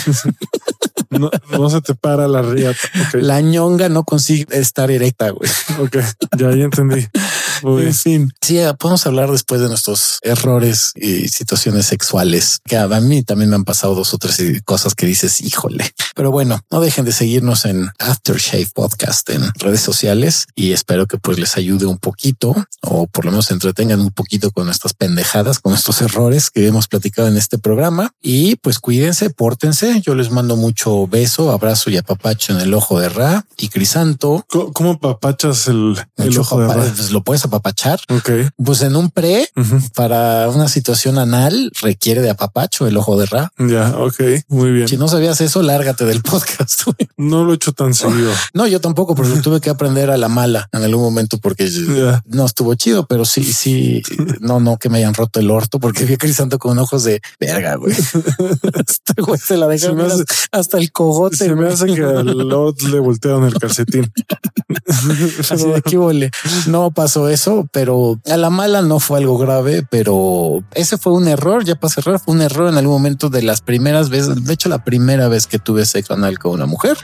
No, 1.12 1.32
no 1.52 1.70
se 1.72 1.82
te 1.82 1.96
para 1.96 2.28
la 2.28 2.44
riata. 2.44 2.78
Ok, 3.08 3.16
La 3.24 3.42
ñonga 3.42 3.90
no 3.90 4.04
consigue 4.04 4.46
estar 4.52 4.92
erecta, 4.92 5.32
güey. 5.32 5.50
ok, 5.80 5.98
ya, 6.38 6.52
ya 6.56 6.64
entendí. 6.66 7.08
En 7.64 7.94
fin, 7.94 8.34
sí, 8.42 8.60
eh, 8.60 8.74
podemos 8.78 9.06
hablar 9.06 9.32
después 9.32 9.62
de 9.62 9.68
nuestros 9.68 10.20
errores 10.22 10.94
y 10.96 11.28
situaciones 11.28 11.86
sexuales 11.86 12.60
que 12.66 12.78
a 12.78 12.88
mí 13.00 13.24
también 13.24 13.50
me 13.50 13.56
han 13.56 13.66
pasado 13.66 13.96
dos 13.96 14.14
o 14.14 14.18
tres 14.18 14.42
cosas 14.64 14.96
que 14.96 15.06
dices, 15.06 15.42
híjole. 15.42 15.94
Pero 16.16 16.32
bueno, 16.32 16.60
no 16.70 16.82
dejen 16.82 17.06
de 17.06 17.12
seguirnos 17.12 17.66
en 17.66 17.90
Aftershave 18.00 18.68
Podcast 18.74 19.30
en 19.30 19.52
redes 19.56 19.82
sociales 19.82 20.48
y 20.56 20.72
espero 20.74 21.08
que 21.08 21.18
pues 21.18 21.40
les 21.40 21.58
ayude 21.58 21.86
un 21.86 21.98
poquito 21.98 22.56
o 22.82 23.08
por 23.08 23.26
lo 23.26 23.32
menos 23.32 23.48
se 23.48 23.54
entretengan 23.54 24.00
un 24.00 24.12
poquito 24.12 24.52
con 24.52 24.66
nuestras 24.66 24.94
pendejadas, 24.94 25.60
con 25.60 25.74
estos 25.74 26.02
errores 26.02 26.50
que 26.50 26.68
hemos 26.68 26.88
platicado 26.88 27.28
en 27.28 27.38
este 27.38 27.58
programa. 27.58 28.12
Y 28.22 28.56
pues 28.58 28.80
cuídense, 28.80 29.30
pórtense. 29.30 30.02
Yo 30.02 30.16
les 30.16 30.32
mando 30.32 30.56
mucho 30.56 31.08
beso, 31.08 31.52
abrazo 31.52 31.90
y 31.90 31.98
apapacho 31.98 32.54
en 32.54 32.60
el 32.60 32.74
ojo 32.74 33.00
de 33.00 33.10
Ra 33.10 33.46
y 33.58 33.70
Crisanto. 33.70 34.46
¿Cómo, 34.50 34.74
cómo 34.74 35.00
papachas 35.00 35.68
el, 35.68 35.98
el 36.18 36.26
Mucho 36.26 36.42
ojo 36.42 36.60
de 36.60 36.68
ra? 36.68 36.74
pues 36.74 37.12
lo 37.12 37.24
puedes 37.24 37.46
apapachar. 37.50 38.00
Ok. 38.10 38.30
Pues 38.64 38.82
en 38.82 38.96
un 38.96 39.10
pre 39.12 39.50
para 39.96 40.48
una 40.50 40.68
situación 40.68 41.18
anal 41.18 41.72
requiere 41.82 42.22
de 42.22 42.30
apapacho 42.30 42.88
el 42.88 42.98
ojo 42.98 43.20
de 43.20 43.26
Ra. 43.26 43.52
Ya, 43.60 43.96
ok, 43.98 44.20
muy 44.48 44.72
bien. 44.72 44.88
Si 44.88 44.98
no 44.98 45.08
sabías 45.08 45.42
eso, 45.42 45.62
lárgate 45.62 46.06
del 46.06 46.22
podcast. 46.24 46.84
güey. 46.86 47.10
No 47.18 47.44
lo 47.44 47.52
he 47.52 47.56
hecho 47.56 47.74
tan 47.74 47.94
seguido. 47.94 48.32
No, 48.54 48.66
yo 48.68 48.82
tampoco, 48.82 49.16
lo 49.22 49.42
tuve 49.42 49.60
que 49.62 49.70
aprender 49.70 50.10
a 50.10 50.18
la 50.18 50.28
mala 50.28 50.68
en 50.72 50.84
algún 50.84 51.04
momento 51.04 51.38
porque 51.38 51.70
Ya. 51.70 52.22
no 52.26 52.46
estuvo 52.46 52.74
chido, 52.76 53.06
pero 53.06 53.26
sí, 53.26 53.44
sí, 53.54 54.02
no, 54.40 54.60
no 54.60 54.78
que 54.78 54.90
me 54.90 54.98
hayan 55.00 55.14
roto 55.14 55.40
el 55.40 55.50
orto 55.52 55.80
porque 55.80 56.06
vi 56.06 56.14
a 56.16 56.18
Crisanto 56.18 56.58
con 56.60 56.78
ojos 56.80 57.04
de 57.04 57.22
verga, 57.40 57.76
güey. 57.76 57.96
Este 58.80 59.22
güey 59.22 59.40
se 59.40 59.58
la 59.58 59.66
Se 59.68 59.72
dejaron 59.74 59.98
me 59.98 60.04
hace- 60.04 60.24
hasta 60.52 60.78
el 60.78 60.92
cogote. 60.92 61.38
Se 61.38 61.56
me 61.56 61.68
hace 61.68 61.86
que 61.94 62.04
al 62.04 62.26
Lord 62.26 62.82
le 62.84 63.00
voltearon 63.00 63.46
el 63.46 63.54
calcetín. 63.58 64.12
Así 65.50 65.68
de 65.68 65.82
qué 65.82 65.98
vole. 65.98 66.32
No 66.68 66.92
pasó 66.92 67.30
eso, 67.30 67.39
pero 67.72 68.20
a 68.30 68.38
la 68.38 68.50
mala 68.50 68.82
no 68.82 69.00
fue 69.00 69.20
algo 69.20 69.38
grave, 69.38 69.86
pero 69.90 70.64
ese 70.74 70.98
fue 70.98 71.14
un 71.14 71.28
error. 71.28 71.64
Ya 71.64 71.76
para 71.76 71.94
cerrar, 71.94 72.20
fue 72.20 72.34
un 72.34 72.42
error 72.42 72.70
en 72.70 72.78
algún 72.78 72.94
momento 72.94 73.30
de 73.30 73.42
las 73.42 73.62
primeras 73.62 74.10
veces. 74.10 74.44
De 74.44 74.54
hecho, 74.54 74.70
la 74.70 74.84
primera 74.84 75.28
vez 75.28 75.48
que 75.48 75.60
tuve 75.60 75.86
sexo 75.86 76.14
anal 76.14 76.40
con 76.40 76.54
una 76.54 76.66
mujer, 76.66 76.98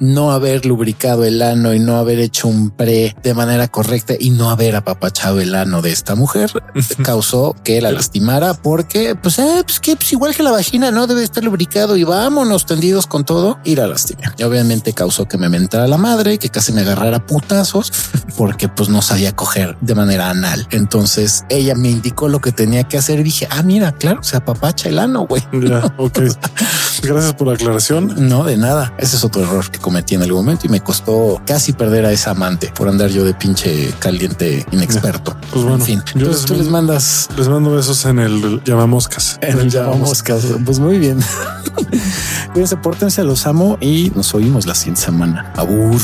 no 0.00 0.32
haber 0.32 0.66
lubricado 0.66 1.24
el 1.24 1.42
ano 1.42 1.74
y 1.74 1.78
no 1.78 1.96
haber 1.96 2.18
hecho 2.20 2.48
un 2.48 2.70
pre 2.70 3.16
de 3.22 3.34
manera 3.34 3.68
correcta 3.68 4.14
y 4.18 4.30
no 4.30 4.50
haber 4.50 4.76
apapachado 4.76 5.40
el 5.40 5.54
ano 5.54 5.82
de 5.82 5.92
esta 5.92 6.14
mujer 6.14 6.50
causó 7.02 7.54
que 7.64 7.80
la 7.80 7.92
lastimara 7.92 8.54
porque, 8.54 9.14
pues, 9.14 9.38
eh, 9.38 9.62
pues 9.64 9.80
que 9.80 9.96
pues, 9.96 10.12
igual 10.12 10.34
que 10.34 10.42
la 10.42 10.50
vagina 10.50 10.90
no 10.90 11.06
debe 11.06 11.22
estar 11.22 11.42
lubricado 11.42 11.96
y 11.96 12.04
vámonos 12.04 12.66
tendidos 12.66 13.06
con 13.06 13.24
todo 13.24 13.58
y 13.64 13.76
la 13.76 13.86
lastimé. 13.86 14.22
Y 14.36 14.42
obviamente 14.42 14.92
causó 14.92 15.26
que 15.26 15.38
me 15.38 15.48
mentara 15.48 15.86
la 15.86 15.98
madre, 15.98 16.38
que 16.38 16.48
casi 16.48 16.72
me 16.72 16.82
agarrara 16.82 17.26
putazos 17.26 17.92
porque 18.36 18.68
pues 18.68 18.88
no 18.88 19.02
sabía 19.02 19.34
coger 19.34 19.76
de 19.80 19.94
manera 19.94 20.30
anal. 20.30 20.66
Entonces 20.70 21.44
ella 21.48 21.74
me 21.74 21.90
indicó 21.90 22.28
lo 22.28 22.40
que 22.40 22.52
tenía 22.52 22.84
que 22.84 22.98
hacer 22.98 23.20
y 23.20 23.22
dije, 23.22 23.46
ah, 23.50 23.62
mira, 23.62 23.92
claro, 23.92 24.22
se 24.22 24.36
apapacha 24.36 24.88
el 24.88 24.98
ano, 24.98 25.26
güey. 25.26 25.42
Ya, 25.52 25.94
ok. 25.96 26.20
Gracias 27.02 27.34
por 27.34 27.46
la 27.46 27.54
aclaración. 27.54 28.28
No, 28.28 28.44
de 28.44 28.56
nada. 28.56 28.92
Ese 28.98 29.16
es 29.16 29.24
otro 29.24 29.42
error 29.42 29.70
que 29.70 29.78
cometí 29.78 30.14
en 30.14 30.22
algún 30.22 30.44
momento 30.44 30.66
y 30.66 30.70
me 30.70 30.80
costó 30.80 31.40
casi 31.46 31.72
perder 31.72 32.04
a 32.06 32.12
esa 32.12 32.32
amante 32.32 32.72
por 32.74 32.88
andar 32.88 33.10
yo 33.10 33.24
de 33.24 33.34
pinche 33.34 33.92
caliente 33.98 34.66
inexperto. 34.72 35.36
Pues 35.52 35.62
bueno, 35.62 35.78
en 35.78 35.82
fin, 35.82 36.02
yo 36.14 36.20
entonces 36.26 36.42
les 36.42 36.46
tú 36.46 36.54
les 36.54 36.68
mandas 36.68 37.28
Les 37.36 37.48
mando 37.48 37.70
besos 37.72 38.04
en 38.04 38.18
el 38.18 38.62
llamamoscas. 38.64 39.38
en 39.42 39.58
el 39.58 39.70
llamamoscas. 39.70 40.44
Pues 40.64 40.78
muy 40.78 40.98
bien. 40.98 41.18
Cuídense, 42.52 42.76
pórtense, 42.76 43.22
los 43.24 43.46
amo 43.46 43.78
y 43.80 44.10
nos 44.14 44.34
oímos 44.34 44.66
la 44.66 44.74
siguiente 44.74 45.02
semana. 45.02 45.52
Abur. 45.56 46.00